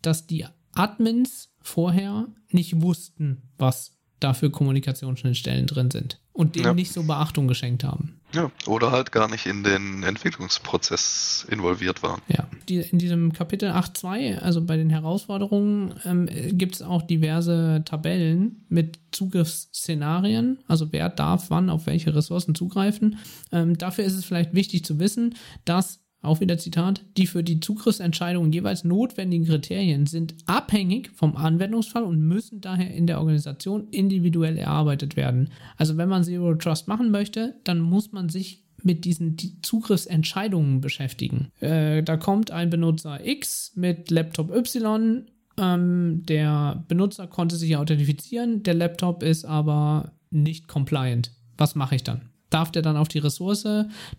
dass 0.00 0.26
die 0.26 0.46
Admins 0.72 1.50
vorher 1.60 2.28
nicht 2.50 2.80
wussten, 2.80 3.42
was 3.58 3.93
da 4.24 4.32
für 4.32 4.50
Kommunikationsschnittstellen 4.50 5.66
drin 5.66 5.90
sind 5.90 6.18
und 6.32 6.56
dem 6.56 6.64
ja. 6.64 6.74
nicht 6.74 6.92
so 6.92 7.02
Beachtung 7.02 7.46
geschenkt 7.46 7.84
haben. 7.84 8.20
Ja, 8.32 8.50
oder 8.66 8.90
halt 8.90 9.12
gar 9.12 9.28
nicht 9.30 9.46
in 9.46 9.62
den 9.62 10.02
Entwicklungsprozess 10.02 11.46
involviert 11.48 12.02
waren. 12.02 12.20
Ja, 12.26 12.48
die, 12.68 12.78
in 12.78 12.98
diesem 12.98 13.32
Kapitel 13.32 13.70
8.2, 13.70 14.38
also 14.38 14.64
bei 14.64 14.76
den 14.76 14.90
Herausforderungen, 14.90 15.94
ähm, 16.04 16.28
gibt 16.58 16.74
es 16.74 16.82
auch 16.82 17.02
diverse 17.02 17.82
Tabellen 17.84 18.64
mit 18.68 18.98
Zugriffsszenarien, 19.12 20.58
also 20.66 20.90
wer 20.90 21.08
darf 21.10 21.50
wann 21.50 21.70
auf 21.70 21.86
welche 21.86 22.14
Ressourcen 22.14 22.54
zugreifen. 22.54 23.18
Ähm, 23.52 23.78
dafür 23.78 24.04
ist 24.04 24.14
es 24.14 24.24
vielleicht 24.24 24.54
wichtig 24.54 24.84
zu 24.84 24.98
wissen, 24.98 25.36
dass 25.64 26.03
auch 26.24 26.40
wieder 26.40 26.58
Zitat, 26.58 27.04
die 27.16 27.26
für 27.26 27.42
die 27.42 27.60
Zugriffsentscheidung 27.60 28.52
jeweils 28.52 28.84
notwendigen 28.84 29.46
Kriterien 29.46 30.06
sind 30.06 30.34
abhängig 30.46 31.10
vom 31.14 31.36
Anwendungsfall 31.36 32.02
und 32.02 32.20
müssen 32.20 32.60
daher 32.60 32.92
in 32.92 33.06
der 33.06 33.18
Organisation 33.18 33.88
individuell 33.90 34.56
erarbeitet 34.58 35.16
werden. 35.16 35.50
Also 35.76 35.96
wenn 35.96 36.08
man 36.08 36.24
Zero 36.24 36.54
Trust 36.54 36.88
machen 36.88 37.10
möchte, 37.10 37.54
dann 37.64 37.80
muss 37.80 38.12
man 38.12 38.28
sich 38.28 38.64
mit 38.82 39.04
diesen 39.04 39.36
Zugriffsentscheidungen 39.62 40.80
beschäftigen. 40.80 41.48
Äh, 41.60 42.02
da 42.02 42.16
kommt 42.16 42.50
ein 42.50 42.70
Benutzer 42.70 43.26
X 43.26 43.72
mit 43.74 44.10
Laptop 44.10 44.54
Y. 44.54 45.24
Ähm, 45.56 46.22
der 46.26 46.84
Benutzer 46.88 47.26
konnte 47.26 47.56
sich 47.56 47.76
authentifizieren, 47.76 48.62
der 48.62 48.74
Laptop 48.74 49.22
ist 49.22 49.44
aber 49.44 50.12
nicht 50.30 50.68
compliant. 50.68 51.30
Was 51.56 51.74
mache 51.74 51.94
ich 51.94 52.02
dann? 52.02 52.33
Darf 52.54 52.70
der 52.70 52.82
dann 52.82 52.96
auf 52.96 53.08
die 53.08 53.18
Ressource? 53.18 53.66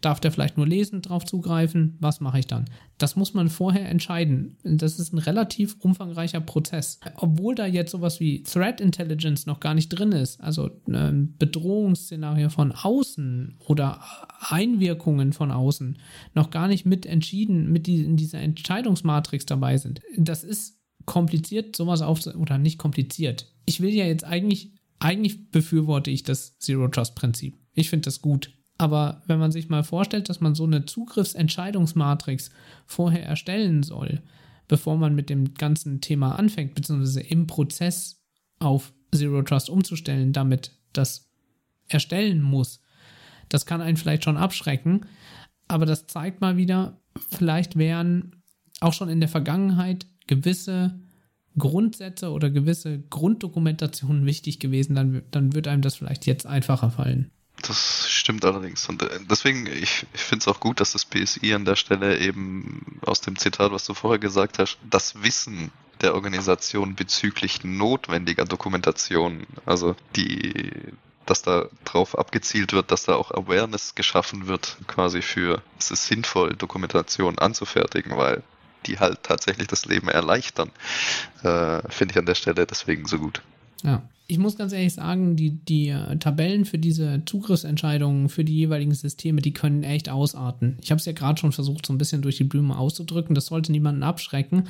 Darf 0.01 0.19
der 0.19 0.29
vielleicht 0.29 0.57
nur 0.57 0.67
lesend 0.67 1.07
drauf 1.07 1.23
zugreifen? 1.23 1.95
Was 2.01 2.19
mache 2.19 2.39
ich 2.39 2.47
dann? 2.47 2.65
Das 2.97 3.15
muss 3.15 3.33
man 3.33 3.47
vorher 3.47 3.87
entscheiden. 3.87 4.57
Das 4.65 4.99
ist 4.99 5.13
ein 5.13 5.19
relativ 5.19 5.77
umfangreicher 5.79 6.41
Prozess. 6.41 6.99
Obwohl 7.15 7.55
da 7.55 7.65
jetzt 7.65 7.91
sowas 7.91 8.19
wie 8.19 8.43
Threat 8.43 8.81
Intelligence 8.81 9.45
noch 9.45 9.61
gar 9.61 9.73
nicht 9.73 9.87
drin 9.87 10.11
ist, 10.11 10.41
also 10.41 10.69
ein 10.85 11.33
Bedrohungsszenario 11.39 12.49
von 12.49 12.73
außen 12.73 13.55
oder 13.59 14.01
Einwirkungen 14.41 15.31
von 15.31 15.49
außen 15.49 15.97
noch 16.33 16.49
gar 16.49 16.67
nicht 16.67 16.85
mit 16.85 17.05
entschieden, 17.05 17.71
mit 17.71 17.87
in 17.87 18.17
dieser 18.17 18.41
Entscheidungsmatrix 18.41 19.45
dabei 19.45 19.77
sind. 19.77 20.01
Das 20.17 20.43
ist 20.43 20.77
kompliziert, 21.05 21.77
sowas 21.77 22.01
auf 22.01 22.27
oder 22.35 22.57
nicht 22.57 22.79
kompliziert. 22.79 23.53
Ich 23.65 23.79
will 23.79 23.93
ja 23.93 24.03
jetzt 24.03 24.25
eigentlich, 24.25 24.73
eigentlich 24.99 25.51
befürworte 25.51 26.11
ich 26.11 26.23
das 26.23 26.59
Zero 26.59 26.89
Trust 26.89 27.15
Prinzip. 27.15 27.55
Ich 27.75 27.89
finde 27.89 28.05
das 28.05 28.21
gut. 28.21 28.51
Aber 28.77 29.21
wenn 29.27 29.39
man 29.39 29.51
sich 29.51 29.69
mal 29.69 29.83
vorstellt, 29.83 30.27
dass 30.27 30.41
man 30.41 30.55
so 30.55 30.65
eine 30.65 30.85
Zugriffsentscheidungsmatrix 30.85 32.49
vorher 32.85 33.25
erstellen 33.25 33.83
soll, 33.83 34.21
bevor 34.67 34.97
man 34.97 35.15
mit 35.15 35.29
dem 35.29 35.53
ganzen 35.53 36.01
Thema 36.01 36.37
anfängt, 36.37 36.75
beziehungsweise 36.75 37.21
im 37.21 37.47
Prozess 37.47 38.21
auf 38.59 38.93
Zero 39.13 39.43
Trust 39.43 39.69
umzustellen, 39.69 40.33
damit 40.33 40.71
das 40.91 41.29
erstellen 41.87 42.41
muss, 42.41 42.81
das 43.47 43.65
kann 43.65 43.81
einen 43.81 43.97
vielleicht 43.97 44.23
schon 44.23 44.37
abschrecken. 44.37 45.05
Aber 45.67 45.85
das 45.85 46.07
zeigt 46.07 46.41
mal 46.41 46.57
wieder, 46.57 46.99
vielleicht 47.31 47.77
wären 47.77 48.43
auch 48.81 48.93
schon 48.93 49.09
in 49.09 49.19
der 49.19 49.29
Vergangenheit 49.29 50.05
gewisse 50.27 50.99
Grundsätze 51.57 52.31
oder 52.31 52.49
gewisse 52.49 52.99
Grunddokumentationen 52.99 54.25
wichtig 54.25 54.59
gewesen, 54.59 54.95
dann, 54.95 55.23
dann 55.31 55.53
wird 55.53 55.67
einem 55.67 55.81
das 55.81 55.95
vielleicht 55.95 56.25
jetzt 56.25 56.45
einfacher 56.45 56.91
fallen. 56.91 57.31
Das 57.61 58.09
stimmt 58.09 58.45
allerdings. 58.45 58.87
Und 58.89 59.01
äh, 59.01 59.19
deswegen, 59.29 59.65
ich, 59.65 60.05
ich 60.13 60.21
finde 60.21 60.43
es 60.43 60.47
auch 60.47 60.59
gut, 60.59 60.79
dass 60.79 60.91
das 60.91 61.05
BSI 61.05 61.53
an 61.53 61.65
der 61.65 61.75
Stelle 61.75 62.19
eben 62.19 62.99
aus 63.05 63.21
dem 63.21 63.37
Zitat, 63.37 63.71
was 63.71 63.85
du 63.85 63.93
vorher 63.93 64.19
gesagt 64.19 64.59
hast, 64.59 64.77
das 64.89 65.23
Wissen 65.23 65.71
der 66.01 66.13
Organisation 66.13 66.95
bezüglich 66.95 67.63
notwendiger 67.63 68.45
Dokumentation, 68.45 69.47
also 69.65 69.95
die, 70.15 70.73
dass 71.25 71.41
da 71.41 71.67
drauf 71.85 72.17
abgezielt 72.17 72.73
wird, 72.73 72.91
dass 72.91 73.03
da 73.03 73.15
auch 73.15 73.31
Awareness 73.31 73.95
geschaffen 73.95 74.47
wird, 74.47 74.77
quasi 74.87 75.21
für, 75.21 75.61
es 75.79 75.91
ist 75.91 76.05
sinnvoll, 76.07 76.53
Dokumentation 76.55 77.39
anzufertigen, 77.39 78.17
weil 78.17 78.43
die 78.85 78.99
halt 78.99 79.23
tatsächlich 79.23 79.67
das 79.67 79.85
Leben 79.85 80.09
erleichtern, 80.09 80.71
äh, 81.43 81.81
finde 81.89 82.11
ich 82.11 82.17
an 82.19 82.25
der 82.25 82.35
Stelle 82.35 82.67
deswegen 82.67 83.07
so 83.07 83.17
gut. 83.17 83.41
Ja. 83.85 84.09
Ich 84.27 84.39
muss 84.39 84.57
ganz 84.57 84.73
ehrlich 84.73 84.93
sagen, 84.93 85.35
die, 85.35 85.51
die 85.51 85.89
äh, 85.89 86.17
Tabellen 86.17 86.65
für 86.65 86.79
diese 86.79 87.21
Zugriffsentscheidungen 87.27 88.27
für 88.27 88.43
die 88.43 88.55
jeweiligen 88.55 88.93
Systeme, 88.93 89.39
die 89.39 89.53
können 89.53 89.83
echt 89.83 90.09
ausarten. 90.09 90.77
Ich 90.81 90.89
habe 90.89 90.97
es 90.97 91.05
ja 91.05 91.13
gerade 91.13 91.39
schon 91.39 91.51
versucht, 91.51 91.85
so 91.85 91.93
ein 91.93 91.99
bisschen 91.99 92.23
durch 92.23 92.37
die 92.37 92.43
Blume 92.43 92.75
auszudrücken. 92.75 93.35
Das 93.35 93.45
sollte 93.45 93.71
niemanden 93.71 94.01
abschrecken. 94.01 94.63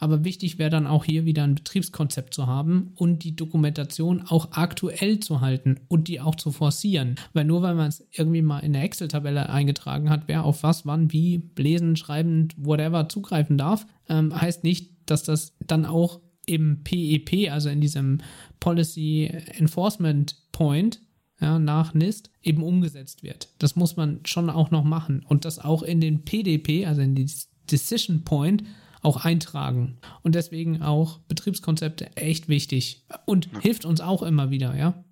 Aber 0.00 0.24
wichtig 0.24 0.58
wäre 0.58 0.70
dann 0.70 0.88
auch 0.88 1.04
hier 1.04 1.24
wieder 1.24 1.44
ein 1.44 1.54
Betriebskonzept 1.54 2.34
zu 2.34 2.48
haben 2.48 2.94
und 2.96 3.22
die 3.22 3.36
Dokumentation 3.36 4.22
auch 4.26 4.48
aktuell 4.52 5.20
zu 5.20 5.40
halten 5.40 5.78
und 5.86 6.08
die 6.08 6.20
auch 6.20 6.34
zu 6.34 6.50
forcieren. 6.50 7.14
Weil 7.32 7.44
nur 7.44 7.62
weil 7.62 7.76
man 7.76 7.86
es 7.86 8.04
irgendwie 8.10 8.42
mal 8.42 8.58
in 8.58 8.72
der 8.72 8.82
Excel-Tabelle 8.82 9.48
eingetragen 9.48 10.10
hat, 10.10 10.24
wer 10.26 10.44
auf 10.44 10.64
was, 10.64 10.84
wann, 10.84 11.12
wie, 11.12 11.42
lesen, 11.56 11.94
schreiben, 11.94 12.48
whatever 12.56 13.08
zugreifen 13.08 13.56
darf, 13.56 13.86
ähm, 14.08 14.34
heißt 14.34 14.64
nicht, 14.64 14.90
dass 15.06 15.22
das 15.22 15.54
dann 15.64 15.86
auch 15.86 16.20
im 16.46 16.82
PEP, 16.84 17.50
also 17.50 17.68
in 17.68 17.80
diesem 17.80 18.18
Policy 18.60 19.30
Enforcement 19.58 20.36
Point, 20.52 21.00
ja, 21.40 21.58
nach 21.58 21.94
NIST 21.94 22.30
eben 22.42 22.62
umgesetzt 22.62 23.22
wird. 23.22 23.48
Das 23.58 23.76
muss 23.76 23.96
man 23.96 24.20
schon 24.24 24.48
auch 24.50 24.70
noch 24.70 24.84
machen 24.84 25.24
und 25.28 25.44
das 25.44 25.58
auch 25.58 25.82
in 25.82 26.00
den 26.00 26.24
PDP, 26.24 26.86
also 26.86 27.02
in 27.02 27.14
die 27.14 27.30
Decision 27.70 28.24
Point, 28.24 28.64
auch 29.02 29.24
eintragen. 29.24 29.98
Und 30.22 30.34
deswegen 30.34 30.82
auch 30.82 31.18
Betriebskonzepte 31.28 32.16
echt 32.16 32.48
wichtig 32.48 33.04
und 33.24 33.48
hilft 33.60 33.84
uns 33.84 34.00
auch 34.00 34.22
immer 34.22 34.50
wieder, 34.50 34.76
ja. 34.76 35.04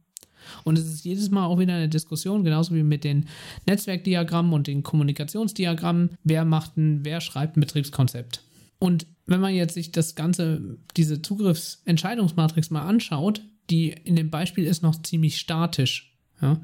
Und 0.62 0.78
es 0.78 0.86
ist 0.86 1.04
jedes 1.04 1.30
Mal 1.30 1.46
auch 1.46 1.58
wieder 1.58 1.74
eine 1.74 1.88
Diskussion, 1.88 2.44
genauso 2.44 2.74
wie 2.74 2.82
mit 2.82 3.04
den 3.04 3.26
Netzwerkdiagrammen 3.66 4.52
und 4.52 4.66
den 4.66 4.82
Kommunikationsdiagrammen. 4.82 6.10
Wer 6.22 6.44
macht 6.44 6.76
ein, 6.76 7.04
wer 7.04 7.20
schreibt 7.20 7.56
ein 7.56 7.60
Betriebskonzept? 7.60 8.42
Und 8.78 9.06
wenn 9.26 9.40
man 9.40 9.55
jetzt 9.55 9.74
sich 9.74 9.92
das 9.92 10.14
Ganze, 10.14 10.78
diese 10.96 11.22
Zugriffsentscheidungsmatrix 11.22 12.70
mal 12.70 12.82
anschaut, 12.82 13.42
die 13.70 13.90
in 13.90 14.16
dem 14.16 14.30
Beispiel 14.30 14.64
ist 14.64 14.82
noch 14.82 15.01
ziemlich 15.02 15.38
statisch. 15.38 16.16
Ja? 16.40 16.60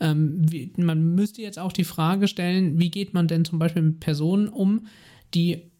Ähm, 0.00 0.50
wie, 0.50 0.72
man 0.76 1.14
müsste 1.14 1.42
jetzt 1.42 1.58
auch 1.58 1.72
die 1.72 1.84
Frage 1.84 2.28
stellen, 2.28 2.78
wie 2.78 2.90
geht 2.90 3.14
man 3.14 3.28
denn 3.28 3.44
zum 3.44 3.58
Beispiel 3.58 3.82
mit 3.82 4.00
Personen 4.00 4.48
um, 4.48 4.86
die 5.34 5.70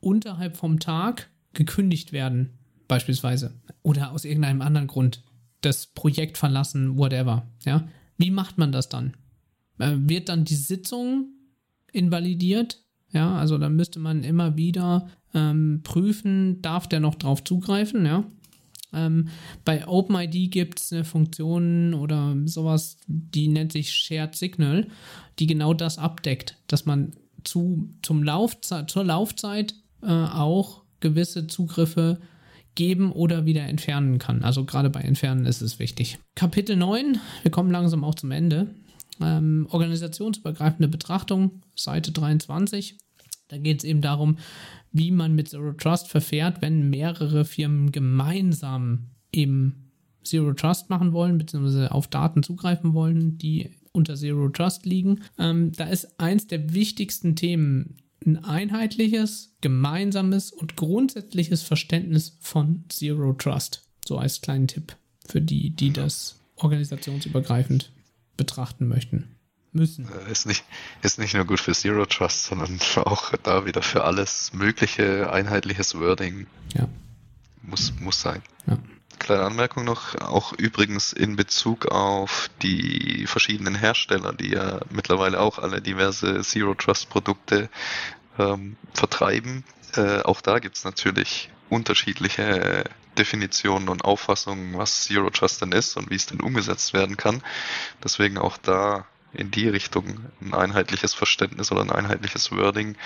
unterhalb 0.00 0.56
vom 0.56 0.80
Tag 0.80 1.30
gekündigt 1.52 2.12
werden, 2.12 2.58
beispielsweise, 2.88 3.54
oder 3.82 4.12
aus 4.12 4.24
irgendeinem 4.24 4.62
anderen 4.62 4.86
Grund 4.86 5.22
das 5.60 5.86
Projekt 5.86 6.38
verlassen, 6.38 6.98
whatever. 6.98 7.48
Ja? 7.64 7.88
Wie 8.18 8.30
macht 8.30 8.58
man 8.58 8.72
das 8.72 8.88
dann? 8.88 9.16
Äh, 9.78 9.94
wird 9.96 10.28
dann 10.28 10.44
die 10.44 10.54
Sitzung 10.54 11.32
invalidiert? 11.92 12.82
Ja, 13.10 13.36
also 13.36 13.56
da 13.58 13.68
müsste 13.68 13.98
man 13.98 14.24
immer 14.24 14.56
wieder 14.56 15.08
ähm, 15.36 15.82
prüfen, 15.84 16.62
darf 16.62 16.88
der 16.88 17.00
noch 17.00 17.14
drauf 17.14 17.44
zugreifen, 17.44 18.06
ja. 18.06 18.24
Ähm, 18.92 19.28
bei 19.64 19.86
OpenID 19.86 20.50
gibt 20.50 20.80
es 20.80 20.92
eine 20.92 21.04
Funktion 21.04 21.92
oder 21.92 22.34
sowas, 22.46 22.98
die 23.06 23.48
nennt 23.48 23.72
sich 23.72 23.92
Shared 23.92 24.34
Signal, 24.34 24.88
die 25.38 25.46
genau 25.46 25.74
das 25.74 25.98
abdeckt, 25.98 26.56
dass 26.66 26.86
man 26.86 27.12
zu, 27.44 27.90
zum 28.02 28.22
Laufzeit, 28.22 28.90
zur 28.90 29.04
Laufzeit 29.04 29.74
äh, 30.02 30.06
auch 30.06 30.82
gewisse 31.00 31.46
Zugriffe 31.46 32.20
geben 32.74 33.12
oder 33.12 33.44
wieder 33.44 33.64
entfernen 33.64 34.18
kann. 34.18 34.42
Also 34.42 34.64
gerade 34.64 34.88
bei 34.88 35.00
Entfernen 35.00 35.44
ist 35.44 35.60
es 35.60 35.78
wichtig. 35.78 36.18
Kapitel 36.34 36.76
9, 36.76 37.18
wir 37.42 37.50
kommen 37.50 37.70
langsam 37.70 38.04
auch 38.04 38.14
zum 38.14 38.30
Ende. 38.30 38.68
Ähm, 39.20 39.66
organisationsübergreifende 39.70 40.88
Betrachtung, 40.88 41.62
Seite 41.74 42.12
23. 42.12 42.98
Da 43.48 43.58
geht 43.58 43.78
es 43.78 43.84
eben 43.84 44.00
darum, 44.00 44.38
wie 44.96 45.10
man 45.10 45.34
mit 45.34 45.48
Zero 45.48 45.72
Trust 45.72 46.08
verfährt, 46.08 46.62
wenn 46.62 46.90
mehrere 46.90 47.44
Firmen 47.44 47.92
gemeinsam 47.92 49.10
eben 49.32 49.92
Zero 50.24 50.52
Trust 50.54 50.90
machen 50.90 51.12
wollen, 51.12 51.38
beziehungsweise 51.38 51.92
auf 51.92 52.08
Daten 52.08 52.42
zugreifen 52.42 52.94
wollen, 52.94 53.38
die 53.38 53.70
unter 53.92 54.16
Zero 54.16 54.48
Trust 54.48 54.86
liegen. 54.86 55.20
Ähm, 55.38 55.72
da 55.72 55.84
ist 55.84 56.18
eins 56.20 56.46
der 56.46 56.74
wichtigsten 56.74 57.36
Themen 57.36 57.96
ein 58.24 58.42
einheitliches, 58.42 59.54
gemeinsames 59.60 60.50
und 60.50 60.76
grundsätzliches 60.76 61.62
Verständnis 61.62 62.36
von 62.40 62.84
Zero 62.88 63.34
Trust. 63.34 63.82
So 64.04 64.18
als 64.18 64.40
kleinen 64.40 64.66
Tipp 64.66 64.96
für 65.26 65.40
die, 65.40 65.70
die 65.70 65.92
das 65.92 66.40
organisationsübergreifend 66.56 67.92
betrachten 68.36 68.88
möchten 68.88 69.35
müssen. 69.76 70.08
Äh, 70.26 70.30
ist 70.30 70.46
nicht, 70.46 70.64
ist 71.02 71.18
nicht 71.18 71.34
nur 71.34 71.44
gut 71.44 71.60
für 71.60 71.72
Zero 71.72 72.06
Trust, 72.06 72.44
sondern 72.44 72.78
auch 72.96 73.32
da 73.42 73.64
wieder 73.66 73.82
für 73.82 74.04
alles 74.04 74.52
mögliche 74.52 75.32
einheitliches 75.32 75.98
Wording. 75.98 76.46
Ja. 76.74 76.88
Muss, 77.62 77.92
muss 78.00 78.20
sein. 78.20 78.42
Ja. 78.66 78.78
Kleine 79.18 79.44
Anmerkung 79.44 79.84
noch, 79.84 80.14
auch 80.20 80.52
übrigens 80.52 81.12
in 81.12 81.36
Bezug 81.36 81.86
auf 81.86 82.50
die 82.62 83.26
verschiedenen 83.26 83.74
Hersteller, 83.74 84.32
die 84.32 84.50
ja 84.50 84.80
mittlerweile 84.90 85.40
auch 85.40 85.58
alle 85.58 85.80
diverse 85.80 86.42
Zero 86.42 86.74
Trust 86.74 87.08
Produkte 87.08 87.70
ähm, 88.38 88.76
vertreiben. 88.92 89.64
Äh, 89.96 90.20
auch 90.20 90.40
da 90.42 90.58
gibt 90.58 90.76
es 90.76 90.84
natürlich 90.84 91.50
unterschiedliche 91.70 92.84
Definitionen 93.16 93.88
und 93.88 94.04
Auffassungen, 94.04 94.76
was 94.76 95.04
Zero 95.04 95.30
Trust 95.30 95.62
denn 95.62 95.72
ist 95.72 95.96
und 95.96 96.10
wie 96.10 96.16
es 96.16 96.26
denn 96.26 96.40
umgesetzt 96.40 96.92
werden 96.92 97.16
kann. 97.16 97.42
Deswegen 98.04 98.38
auch 98.38 98.58
da 98.58 99.06
in 99.36 99.50
die 99.50 99.68
Richtung 99.68 100.20
ein 100.40 100.54
einheitliches 100.54 101.14
Verständnis 101.14 101.70
oder 101.70 101.82
ein 101.82 101.90
einheitliches 101.90 102.52
Wording 102.52 102.96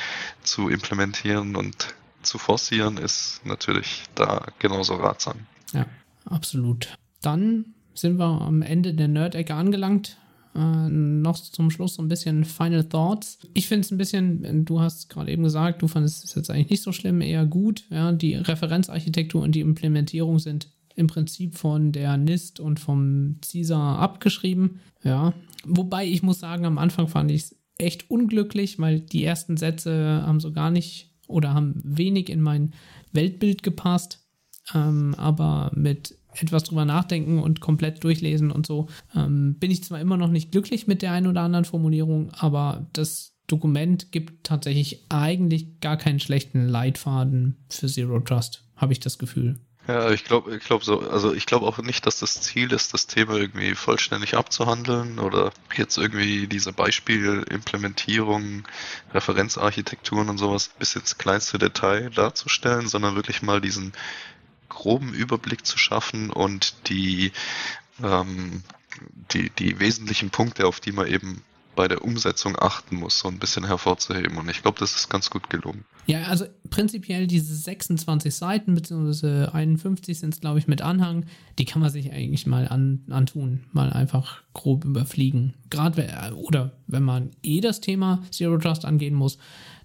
zu 0.43 0.69
implementieren 0.69 1.57
und 1.57 1.95
zu 2.23 2.39
forcieren, 2.39 2.99
ist 2.99 3.41
natürlich 3.45 4.05
da 4.15 4.47
genauso 4.59 4.95
ratsam. 4.95 5.47
Ja, 5.73 5.87
absolut. 6.25 6.97
Dann 7.23 7.75
sind 7.95 8.19
wir 8.19 8.43
am 8.43 8.63
Ende 8.63 8.95
der 8.95 9.09
Nerd-Ecke 9.09 9.55
angelangt. 9.55 10.17
Äh, 10.55 10.89
noch 10.89 11.39
zum 11.39 11.71
Schluss 11.71 11.95
so 11.95 12.03
ein 12.03 12.09
bisschen 12.09 12.45
Final 12.45 12.85
Thoughts. 12.85 13.39
Ich 13.55 13.69
finde 13.69 13.87
es 13.87 13.91
ein 13.91 13.99
bisschen, 13.99 14.65
du 14.65 14.81
hast 14.81 15.09
gerade 15.09 15.31
eben 15.31 15.45
gesagt, 15.45 15.83
du 15.83 15.89
fandest 15.89 16.25
es 16.25 16.35
jetzt 16.35 16.51
eigentlich 16.51 16.71
nicht 16.71 16.83
so 16.83 16.93
schlimm, 16.93 17.21
eher 17.21 17.47
gut. 17.47 17.85
Ja, 17.91 18.13
die 18.13 18.35
Referenzarchitektur 18.35 19.43
und 19.43 19.55
die 19.55 19.61
Implementierung 19.61 20.39
sind 20.39 20.69
im 21.01 21.09
Prinzip 21.09 21.57
von 21.57 21.91
der 21.91 22.17
NIST 22.17 22.61
und 22.61 22.79
vom 22.79 23.39
CISA 23.43 23.97
abgeschrieben. 23.97 24.79
Ja, 25.03 25.35
Wobei 25.65 26.07
ich 26.07 26.23
muss 26.23 26.41
sagen, 26.41 26.65
am 26.65 26.79
Anfang 26.79 27.09
fand 27.09 27.31
ich 27.31 27.43
es 27.43 27.57
echt 27.79 28.11
unglücklich, 28.11 28.79
weil 28.79 29.01
die 29.01 29.25
ersten 29.25 29.57
Sätze 29.57 30.23
haben 30.25 30.41
so 30.41 30.53
gar 30.53 30.71
nicht 30.71 31.11
oder 31.27 31.55
haben 31.55 31.81
wenig 31.85 32.29
in 32.29 32.41
mein 32.41 32.73
Weltbild 33.13 33.63
gepasst. 33.63 34.27
Ähm, 34.75 35.15
aber 35.17 35.71
mit 35.75 36.17
etwas 36.35 36.65
drüber 36.65 36.85
nachdenken 36.85 37.41
und 37.41 37.61
komplett 37.61 38.05
durchlesen 38.05 38.53
und 38.53 38.67
so 38.67 38.87
ähm, 39.17 39.57
bin 39.59 39.71
ich 39.71 39.83
zwar 39.83 40.01
immer 40.01 40.17
noch 40.17 40.31
nicht 40.31 40.53
glücklich 40.53 40.87
mit 40.87 41.03
der 41.03 41.13
einen 41.13 41.27
oder 41.27 41.41
anderen 41.41 41.65
Formulierung, 41.65 42.31
aber 42.31 42.87
das 42.93 43.35
Dokument 43.49 44.13
gibt 44.13 44.45
tatsächlich 44.45 45.07
eigentlich 45.09 45.81
gar 45.81 45.97
keinen 45.97 46.21
schlechten 46.21 46.69
Leitfaden 46.69 47.57
für 47.69 47.89
Zero 47.89 48.21
Trust, 48.21 48.65
habe 48.77 48.93
ich 48.93 49.01
das 49.01 49.19
Gefühl. 49.19 49.59
Ja, 49.91 50.11
ich 50.13 50.23
glaube, 50.23 50.55
ich 50.57 50.63
glaube 50.63 50.85
so, 50.85 51.01
also 51.01 51.35
ich 51.35 51.47
glaube 51.47 51.67
auch 51.67 51.79
nicht, 51.79 52.07
dass 52.07 52.21
das 52.21 52.41
Ziel 52.41 52.73
ist, 52.73 52.95
das 52.95 53.09
Thema 53.09 53.35
irgendwie 53.35 53.75
vollständig 53.75 54.37
abzuhandeln 54.37 55.19
oder 55.19 55.53
jetzt 55.77 55.99
irgendwie 55.99 56.47
diese 56.47 56.73
Beispielimplementierung, 56.73 58.69
Referenzarchitekturen 59.13 60.29
und 60.29 60.39
sowas 60.39 60.71
bis 60.79 60.95
ins 60.95 61.19
kleinste 61.19 61.59
Detail 61.59 62.11
darzustellen, 62.11 62.87
sondern 62.87 63.17
wirklich 63.17 63.43
mal 63.43 63.61
diesen 63.61 63.93
groben 64.69 65.13
Überblick 65.13 65.67
zu 65.67 65.77
schaffen 65.77 66.31
und 66.31 66.89
die, 66.89 67.33
ähm, 68.01 68.63
die, 69.33 69.51
die 69.51 69.81
wesentlichen 69.81 70.31
Punkte, 70.31 70.69
auf 70.69 70.79
die 70.79 70.93
man 70.93 71.09
eben 71.09 71.43
bei 71.77 71.89
der 71.89 72.05
Umsetzung 72.05 72.57
achten 72.59 72.97
muss, 72.97 73.19
so 73.19 73.29
ein 73.29 73.39
bisschen 73.39 73.67
hervorzuheben. 73.67 74.37
Und 74.37 74.49
ich 74.51 74.63
glaube, 74.63 74.79
das 74.79 74.97
ist 74.97 75.09
ganz 75.09 75.31
gut 75.31 75.49
gelungen. 75.51 75.85
Ja, 76.07 76.25
also 76.25 76.47
prinzipiell 76.69 77.27
diese 77.27 77.55
26 77.55 78.35
Seiten, 78.35 78.75
beziehungsweise 78.75 79.55
51 79.55 80.19
sind 80.19 80.35
es, 80.35 80.41
glaube 80.41 80.59
ich, 80.59 80.67
mit 80.67 80.83
Anhang, 80.83 81.27
die 81.59 81.65
kann 81.65 81.81
man 81.81 81.91
sich 81.91 82.13
eigentlich 82.13 82.47
mal 82.47 82.69
an, 82.69 83.05
antun, 83.11 83.65
mal 83.73 83.93
einfach 83.93 84.43
grob 84.53 84.85
überfliegen. 84.85 85.55
Gerade, 85.71 86.35
oder 86.35 86.73
wenn 86.87 87.05
man 87.05 87.31
eh 87.43 87.61
das 87.61 87.81
Thema 87.81 88.23
Zero 88.31 88.59
Trust 88.59 88.85
angehen 88.85 89.15
muss, 89.15 89.39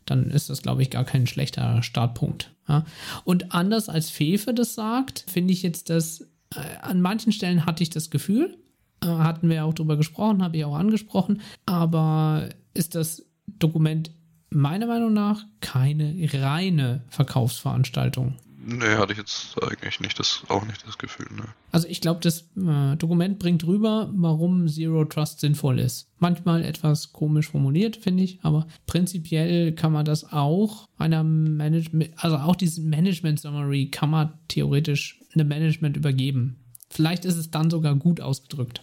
dann 0.05 0.29
ist 0.29 0.49
das, 0.49 0.61
glaube 0.61 0.81
ich, 0.81 0.89
gar 0.89 1.03
kein 1.03 1.27
schlechter 1.27 1.81
Startpunkt. 1.83 2.51
Ja? 2.67 2.85
Und 3.23 3.53
anders 3.53 3.89
als 3.89 4.09
Fefe 4.09 4.53
das 4.53 4.75
sagt, 4.75 5.25
finde 5.27 5.53
ich 5.53 5.63
jetzt, 5.63 5.89
dass 5.89 6.21
äh, 6.55 6.77
an 6.81 7.01
manchen 7.01 7.31
Stellen 7.31 7.65
hatte 7.65 7.83
ich 7.83 7.89
das 7.89 8.09
Gefühl, 8.09 8.57
hatten 9.03 9.49
wir 9.49 9.65
auch 9.65 9.73
drüber 9.73 9.97
gesprochen, 9.97 10.43
habe 10.43 10.57
ich 10.57 10.65
auch 10.65 10.75
angesprochen, 10.75 11.41
aber 11.65 12.49
ist 12.73 12.95
das 12.95 13.25
Dokument 13.47 14.11
meiner 14.49 14.87
Meinung 14.87 15.13
nach 15.13 15.43
keine 15.61 16.15
reine 16.33 17.03
Verkaufsveranstaltung. 17.09 18.35
Nee, 18.67 18.95
hatte 18.95 19.11
ich 19.11 19.19
jetzt 19.19 19.61
eigentlich 19.61 19.99
nicht 19.99 20.17
das, 20.17 20.43
auch 20.47 20.65
nicht 20.65 20.87
das 20.87 20.97
Gefühl. 20.97 21.27
Ne. 21.35 21.43
Also 21.71 21.87
ich 21.87 22.01
glaube, 22.01 22.19
das 22.21 22.49
äh, 22.57 22.95
Dokument 22.95 23.37
bringt 23.37 23.63
rüber, 23.67 24.09
warum 24.15 24.67
Zero 24.67 25.05
Trust 25.05 25.39
sinnvoll 25.39 25.77
ist. 25.77 26.09
Manchmal 26.17 26.63
etwas 26.63 27.13
komisch 27.13 27.49
formuliert, 27.49 27.95
finde 27.95 28.23
ich, 28.23 28.39
aber 28.41 28.65
prinzipiell 28.87 29.73
kann 29.73 29.91
man 29.91 30.03
das 30.03 30.33
auch 30.33 30.87
einer 30.97 31.23
Management, 31.23 32.11
also 32.17 32.37
auch 32.37 32.55
diesen 32.55 32.89
Management 32.89 33.39
Summary 33.39 33.91
kann 33.91 34.09
man 34.09 34.33
theoretisch 34.47 35.21
einem 35.35 35.47
Management 35.47 35.95
übergeben. 35.95 36.64
Vielleicht 36.95 37.25
ist 37.25 37.35
es 37.35 37.51
dann 37.51 37.69
sogar 37.69 37.93
gut 37.95 38.21
ausgedrückt. 38.21 38.81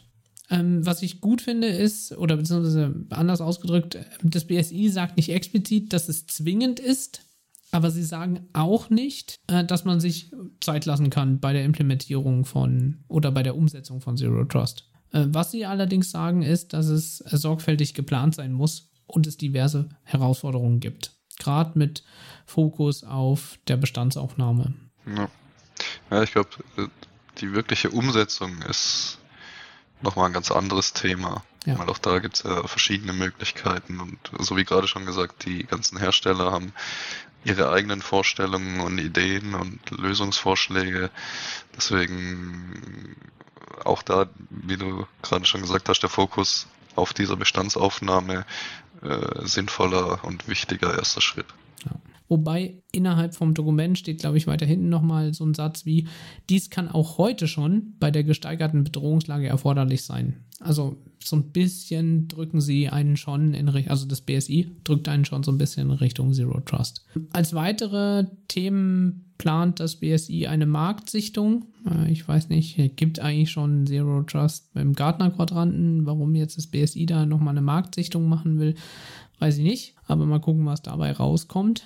Ähm, 0.50 0.84
was 0.84 1.00
ich 1.00 1.22
gut 1.22 1.40
finde 1.40 1.68
ist, 1.68 2.12
oder 2.12 2.36
beziehungsweise 2.36 3.06
anders 3.08 3.40
ausgedrückt, 3.40 3.98
das 4.22 4.46
BSI 4.46 4.90
sagt 4.90 5.16
nicht 5.16 5.30
explizit, 5.30 5.94
dass 5.94 6.10
es 6.10 6.26
zwingend 6.26 6.78
ist, 6.78 7.24
aber 7.70 7.90
sie 7.90 8.02
sagen 8.02 8.48
auch 8.52 8.90
nicht, 8.90 9.40
äh, 9.46 9.64
dass 9.64 9.86
man 9.86 9.98
sich 9.98 10.30
Zeit 10.60 10.84
lassen 10.84 11.08
kann 11.08 11.40
bei 11.40 11.54
der 11.54 11.64
Implementierung 11.64 12.44
von 12.44 13.02
oder 13.08 13.32
bei 13.32 13.42
der 13.42 13.56
Umsetzung 13.56 14.02
von 14.02 14.18
Zero 14.18 14.44
Trust. 14.44 14.90
Äh, 15.12 15.24
was 15.28 15.50
sie 15.50 15.64
allerdings 15.64 16.10
sagen, 16.10 16.42
ist, 16.42 16.74
dass 16.74 16.88
es 16.88 17.16
sorgfältig 17.16 17.94
geplant 17.94 18.34
sein 18.34 18.52
muss 18.52 18.90
und 19.06 19.26
es 19.26 19.38
diverse 19.38 19.88
Herausforderungen 20.02 20.80
gibt. 20.80 21.16
Gerade 21.38 21.78
mit 21.78 22.04
Fokus 22.44 23.04
auf 23.04 23.58
der 23.68 23.78
Bestandsaufnahme. 23.78 24.74
Ja, 25.06 25.30
ja 26.10 26.22
ich 26.22 26.32
glaube, 26.32 26.50
äh, 26.76 26.88
die 27.38 27.52
wirkliche 27.52 27.90
Umsetzung 27.90 28.62
ist 28.62 29.18
nochmal 30.00 30.26
ein 30.26 30.32
ganz 30.32 30.50
anderes 30.50 30.92
Thema. 30.92 31.44
Ja. 31.64 31.78
Weil 31.78 31.88
auch 31.88 31.98
da 31.98 32.18
gibt 32.18 32.36
es 32.36 32.42
ja 32.42 32.66
verschiedene 32.66 33.12
Möglichkeiten 33.12 34.00
und 34.00 34.18
so 34.40 34.56
wie 34.56 34.64
gerade 34.64 34.88
schon 34.88 35.06
gesagt, 35.06 35.44
die 35.44 35.64
ganzen 35.64 35.98
Hersteller 35.98 36.50
haben 36.50 36.72
ihre 37.44 37.70
eigenen 37.70 38.02
Vorstellungen 38.02 38.80
und 38.80 38.98
Ideen 38.98 39.54
und 39.54 39.78
Lösungsvorschläge. 39.90 41.10
Deswegen 41.76 43.16
auch 43.84 44.02
da, 44.02 44.26
wie 44.50 44.76
du 44.76 45.06
gerade 45.22 45.44
schon 45.44 45.62
gesagt 45.62 45.88
hast, 45.88 46.00
der 46.00 46.10
Fokus 46.10 46.66
auf 46.94 47.12
dieser 47.12 47.36
Bestandsaufnahme 47.36 48.44
äh, 49.02 49.46
sinnvoller 49.46 50.24
und 50.24 50.48
wichtiger 50.48 50.96
erster 50.96 51.20
Schritt. 51.20 51.46
Ja. 51.84 51.92
Wobei 52.32 52.82
innerhalb 52.92 53.34
vom 53.34 53.52
Dokument 53.52 53.98
steht, 53.98 54.20
glaube 54.20 54.38
ich, 54.38 54.46
weiter 54.46 54.64
hinten 54.64 54.88
nochmal 54.88 55.34
so 55.34 55.44
ein 55.44 55.52
Satz 55.52 55.84
wie, 55.84 56.08
dies 56.48 56.70
kann 56.70 56.88
auch 56.88 57.18
heute 57.18 57.46
schon 57.46 57.92
bei 58.00 58.10
der 58.10 58.24
gesteigerten 58.24 58.84
Bedrohungslage 58.84 59.46
erforderlich 59.46 60.00
sein. 60.00 60.36
Also 60.58 60.96
so 61.22 61.36
ein 61.36 61.52
bisschen 61.52 62.28
drücken 62.28 62.62
sie 62.62 62.88
einen 62.88 63.18
schon 63.18 63.52
in 63.52 63.68
Richtung, 63.68 63.90
also 63.90 64.06
das 64.06 64.22
BSI 64.22 64.70
drückt 64.82 65.10
einen 65.10 65.26
schon 65.26 65.42
so 65.42 65.52
ein 65.52 65.58
bisschen 65.58 65.90
in 65.90 65.96
Richtung 65.98 66.32
Zero 66.32 66.58
Trust. 66.60 67.04
Als 67.32 67.52
weitere 67.52 68.24
Themen 68.48 69.34
plant 69.36 69.78
das 69.78 69.96
BSI 69.96 70.46
eine 70.46 70.64
Marktsichtung. 70.64 71.66
Äh, 71.86 72.10
ich 72.10 72.26
weiß 72.26 72.48
nicht, 72.48 72.96
gibt 72.96 73.20
eigentlich 73.20 73.50
schon 73.50 73.86
Zero 73.86 74.22
Trust 74.22 74.72
beim 74.72 74.94
Gartner-Quadranten. 74.94 76.06
Warum 76.06 76.34
jetzt 76.34 76.56
das 76.56 76.66
BSI 76.66 77.04
da 77.04 77.26
nochmal 77.26 77.52
eine 77.52 77.60
Marktsichtung 77.60 78.26
machen 78.26 78.58
will, 78.58 78.74
weiß 79.38 79.58
ich 79.58 79.64
nicht. 79.64 79.94
Aber 80.06 80.24
mal 80.24 80.40
gucken, 80.40 80.64
was 80.64 80.80
dabei 80.80 81.12
rauskommt 81.12 81.84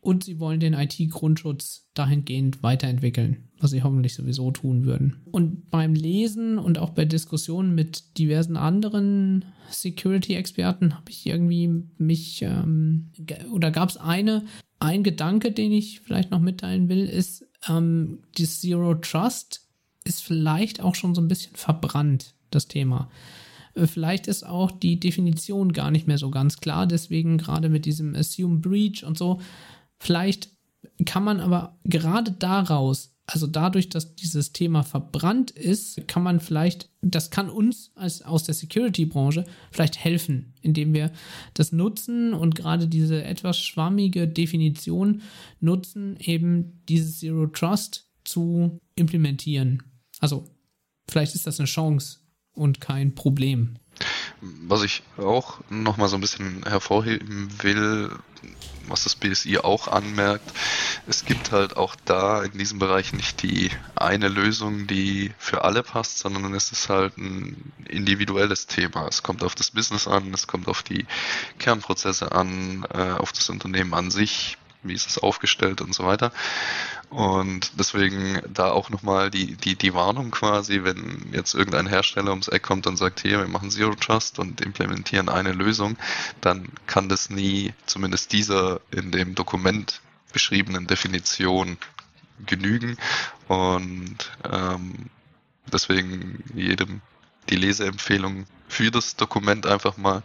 und 0.00 0.24
sie 0.24 0.38
wollen 0.40 0.60
den 0.60 0.74
IT-Grundschutz 0.74 1.90
dahingehend 1.94 2.62
weiterentwickeln, 2.62 3.48
was 3.58 3.70
sie 3.70 3.82
hoffentlich 3.82 4.14
sowieso 4.14 4.50
tun 4.50 4.84
würden. 4.86 5.22
Und 5.30 5.70
beim 5.70 5.94
Lesen 5.94 6.58
und 6.58 6.78
auch 6.78 6.90
bei 6.90 7.04
Diskussionen 7.04 7.74
mit 7.74 8.18
diversen 8.18 8.56
anderen 8.56 9.44
Security-Experten 9.70 10.94
habe 10.94 11.10
ich 11.10 11.26
irgendwie 11.26 11.84
mich 11.98 12.42
ähm, 12.42 13.10
oder 13.52 13.70
gab 13.70 13.90
es 13.90 13.98
eine, 13.98 14.44
ein 14.78 15.02
Gedanke, 15.02 15.52
den 15.52 15.72
ich 15.72 16.00
vielleicht 16.00 16.30
noch 16.30 16.40
mitteilen 16.40 16.88
will, 16.88 17.04
ist, 17.04 17.44
ähm, 17.68 18.20
die 18.38 18.46
Zero 18.46 18.94
Trust 18.94 19.68
ist 20.04 20.22
vielleicht 20.22 20.80
auch 20.80 20.94
schon 20.94 21.14
so 21.14 21.20
ein 21.20 21.28
bisschen 21.28 21.54
verbrannt, 21.56 22.34
das 22.50 22.68
Thema. 22.68 23.10
Äh, 23.74 23.86
vielleicht 23.86 24.26
ist 24.26 24.46
auch 24.46 24.70
die 24.70 24.98
Definition 24.98 25.72
gar 25.72 25.90
nicht 25.90 26.06
mehr 26.06 26.18
so 26.18 26.30
ganz 26.30 26.60
klar, 26.60 26.86
deswegen 26.86 27.36
gerade 27.36 27.68
mit 27.68 27.84
diesem 27.84 28.14
Assume 28.14 28.58
Breach 28.58 29.04
und 29.04 29.18
so 29.18 29.40
Vielleicht 30.00 30.50
kann 31.04 31.22
man 31.22 31.40
aber 31.40 31.78
gerade 31.84 32.32
daraus, 32.32 33.14
also 33.26 33.46
dadurch, 33.46 33.90
dass 33.90 34.16
dieses 34.16 34.52
Thema 34.52 34.82
verbrannt 34.82 35.52
ist, 35.52 36.08
kann 36.08 36.22
man 36.22 36.40
vielleicht, 36.40 36.90
das 37.00 37.30
kann 37.30 37.48
uns 37.48 37.92
als 37.94 38.22
aus 38.22 38.42
der 38.44 38.54
Security-Branche 38.54 39.44
vielleicht 39.70 39.98
helfen, 39.98 40.54
indem 40.62 40.94
wir 40.94 41.12
das 41.54 41.70
nutzen 41.70 42.32
und 42.34 42.56
gerade 42.56 42.88
diese 42.88 43.22
etwas 43.22 43.58
schwammige 43.58 44.26
Definition 44.26 45.22
nutzen, 45.60 46.16
eben 46.18 46.82
dieses 46.88 47.20
Zero 47.20 47.46
Trust 47.46 48.10
zu 48.24 48.80
implementieren. 48.96 49.82
Also 50.18 50.48
vielleicht 51.08 51.34
ist 51.34 51.46
das 51.46 51.60
eine 51.60 51.68
Chance 51.68 52.18
und 52.52 52.80
kein 52.80 53.14
Problem. 53.14 53.76
Was 54.40 54.82
ich 54.82 55.02
auch 55.18 55.60
nochmal 55.68 56.08
so 56.08 56.16
ein 56.16 56.20
bisschen 56.22 56.62
hervorheben 56.64 57.50
will, 57.62 58.10
was 58.86 59.04
das 59.04 59.14
BSI 59.14 59.58
auch 59.58 59.88
anmerkt, 59.88 60.52
es 61.06 61.24
gibt 61.24 61.52
halt 61.52 61.76
auch 61.76 61.94
da 62.04 62.42
in 62.42 62.58
diesem 62.58 62.78
Bereich 62.78 63.12
nicht 63.12 63.42
die 63.42 63.70
eine 63.94 64.28
Lösung, 64.28 64.86
die 64.86 65.32
für 65.38 65.64
alle 65.64 65.82
passt, 65.82 66.18
sondern 66.18 66.54
es 66.54 66.72
ist 66.72 66.88
halt 66.88 67.16
ein 67.18 67.72
individuelles 67.88 68.66
Thema. 68.66 69.06
Es 69.06 69.22
kommt 69.22 69.44
auf 69.44 69.54
das 69.54 69.70
Business 69.70 70.08
an, 70.08 70.32
es 70.32 70.46
kommt 70.46 70.68
auf 70.68 70.82
die 70.82 71.06
Kernprozesse 71.58 72.32
an, 72.32 72.86
äh, 72.92 73.12
auf 73.12 73.32
das 73.32 73.50
Unternehmen 73.50 73.94
an 73.94 74.10
sich, 74.10 74.56
wie 74.82 74.94
ist 74.94 75.08
es 75.08 75.18
aufgestellt 75.18 75.80
und 75.80 75.94
so 75.94 76.04
weiter. 76.04 76.32
Und 77.10 77.72
deswegen 77.78 78.40
da 78.48 78.70
auch 78.70 78.90
nochmal 78.90 79.30
die, 79.30 79.56
die, 79.56 79.74
die 79.74 79.94
Warnung 79.94 80.30
quasi, 80.30 80.84
wenn 80.84 81.30
jetzt 81.32 81.54
irgendein 81.54 81.86
Hersteller 81.86 82.30
ums 82.30 82.48
Eck 82.48 82.62
kommt 82.62 82.86
und 82.86 82.96
sagt, 82.96 83.20
hier, 83.20 83.40
wir 83.40 83.48
machen 83.48 83.70
Zero 83.70 83.94
Trust 83.94 84.38
und 84.38 84.60
implementieren 84.60 85.28
eine 85.28 85.52
Lösung, 85.52 85.96
dann 86.40 86.68
kann 86.86 87.08
das 87.08 87.30
nie, 87.30 87.74
zumindest 87.86 88.32
dieser 88.32 88.80
in 88.90 89.10
dem 89.10 89.34
Dokument 89.34 90.00
beschriebenen 90.32 90.86
Definition 90.86 91.76
genügen. 92.46 92.96
Und 93.48 94.30
ähm, 94.50 95.10
deswegen 95.72 96.44
jedem 96.54 97.00
die 97.48 97.56
Leseempfehlung 97.56 98.46
für 98.68 98.90
das 98.90 99.16
Dokument 99.16 99.66
einfach 99.66 99.96
mal, 99.96 100.22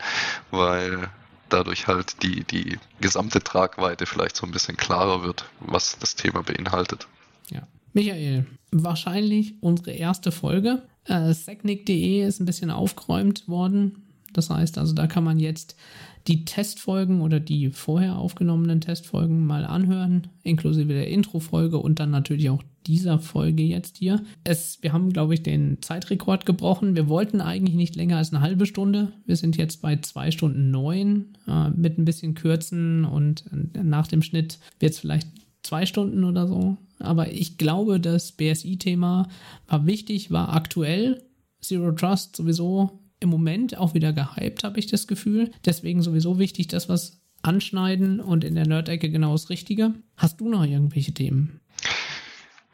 weil 0.52 1.10
dadurch 1.50 1.88
halt 1.88 2.24
die, 2.24 2.44
die 2.44 2.78
gesamte 3.02 3.42
Tragweite 3.42 4.06
vielleicht 4.06 4.36
so 4.36 4.46
ein 4.46 4.52
bisschen 4.52 4.78
klarer 4.78 5.24
wird, 5.24 5.46
was 5.60 5.98
das 6.00 6.16
Thema 6.16 6.44
beinhaltet. 6.44 7.08
Ja. 7.50 7.68
Michael, 7.94 8.46
wahrscheinlich 8.72 9.56
unsere 9.62 9.92
erste 9.92 10.32
Folge. 10.32 10.82
Äh, 11.06 11.34
Secnic.de 11.34 12.26
ist 12.26 12.40
ein 12.40 12.46
bisschen 12.46 12.72
aufgeräumt 12.72 13.48
worden. 13.48 14.04
Das 14.34 14.50
heißt 14.50 14.78
also, 14.78 14.94
da 14.94 15.08
kann 15.08 15.24
man 15.24 15.40
jetzt 15.40 15.78
die 16.28 16.44
Testfolgen 16.46 17.22
oder 17.22 17.40
die 17.40 17.70
vorher 17.70 18.18
aufgenommenen 18.18 18.82
Testfolgen 18.82 19.46
mal 19.46 19.64
anhören, 19.66 20.28
inklusive 20.44 20.92
der 20.92 21.08
Intro-Folge 21.08 21.78
und 21.78 22.00
dann 22.00 22.10
natürlich 22.10 22.50
auch 22.50 22.64
dieser 22.88 23.20
Folge 23.20 23.64
jetzt 23.64 23.98
hier. 23.98 24.24
Es, 24.44 24.80
wir 24.82 24.94
haben, 24.94 25.12
glaube 25.12 25.34
ich, 25.34 25.44
den 25.44 25.82
Zeitrekord 25.82 26.46
gebrochen. 26.46 26.96
Wir 26.96 27.10
wollten 27.10 27.42
eigentlich 27.42 27.76
nicht 27.76 27.96
länger 27.96 28.18
als 28.18 28.32
eine 28.34 28.42
halbe 28.42 28.66
Stunde. 28.66 29.14
Wir 29.26 29.36
sind 29.36 29.58
jetzt 29.58 29.82
bei 29.82 29.98
zwei 29.98 30.32
Stunden 30.32 30.72
neun 30.72 31.38
äh, 31.48 31.70
mit 31.70 31.98
ein 31.98 32.06
bisschen 32.06 32.34
Kürzen 32.34 33.06
und 33.06 33.46
äh, 33.52 33.84
nach 33.84 34.08
dem 34.08 34.22
Schnitt 34.22 34.60
wird 34.80 34.94
es 34.94 35.00
vielleicht 35.00 35.28
zwei 35.64 35.86
Stunden 35.86 36.24
oder 36.24 36.48
so. 36.48 36.78
Aber 37.00 37.32
ich 37.32 37.58
glaube, 37.58 38.00
das 38.00 38.32
BSI-Thema 38.32 39.28
war 39.68 39.86
wichtig, 39.86 40.32
war 40.32 40.54
aktuell. 40.54 41.22
Zero 41.62 41.92
Trust 41.92 42.36
sowieso 42.36 43.05
im 43.26 43.30
Moment 43.30 43.78
auch 43.78 43.94
wieder 43.94 44.14
gehypt, 44.14 44.64
habe 44.64 44.80
ich 44.80 44.88
das 44.88 45.08
Gefühl. 45.08 45.52
Deswegen 45.66 46.02
sowieso 46.02 46.40
wichtig, 46.40 46.68
dass 46.68 46.88
wir 46.88 46.94
es 46.94 47.20
anschneiden 47.42 48.20
und 48.20 48.44
in 48.44 48.56
der 48.56 48.68
Nerd-Ecke 48.68 49.10
genau 49.10 49.34
das 49.34 49.50
Richtige. 49.50 49.94
Hast 50.16 50.40
du 50.40 50.50
noch 50.50 50.64
irgendwelche 50.64 51.14
Themen? 51.14 51.60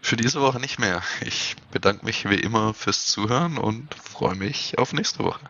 Für 0.02 0.16
diese 0.16 0.42
Woche 0.42 0.60
nicht 0.60 0.80
mehr. 0.80 1.02
Ich 1.26 1.56
bedanke 1.72 2.06
mich 2.06 2.30
wie 2.30 2.36
immer 2.36 2.74
fürs 2.74 3.08
Zuhören 3.08 3.58
und 3.58 3.94
freue 3.96 4.36
mich 4.36 4.78
auf 4.78 4.94
nächste 4.94 5.24
Woche. 5.24 5.42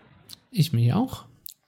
Ich 0.50 0.74
mich 0.74 0.94
auch. 0.94 1.26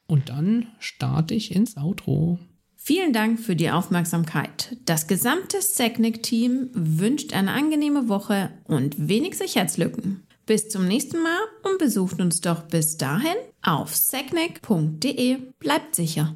Und 0.08 0.30
dann 0.30 0.68
starte 0.80 1.34
ich 1.34 1.56
ins 1.56 1.78
Outro. 1.78 2.40
Vielen 2.76 3.14
Dank 3.14 3.40
für 3.40 3.56
die 3.56 3.72
Aufmerksamkeit. 3.72 4.76
Das 4.84 5.08
gesamte 5.08 5.62
Secnic-Team 5.62 6.72
wünscht 6.74 7.34
eine 7.34 7.52
angenehme 7.54 8.10
Woche 8.10 8.52
und 8.66 9.08
wenig 9.08 9.38
Sicherheitslücken. 9.38 10.24
Bis 10.46 10.68
zum 10.68 10.88
nächsten 10.88 11.22
Mal 11.24 11.40
und 11.64 11.80
besucht 11.80 12.20
uns 12.20 12.42
doch 12.42 12.64
bis 12.64 12.98
dahin 12.98 13.38
auf 13.62 13.96
secnic.de. 13.96 15.38
Bleibt 15.60 15.96
sicher. 15.96 16.32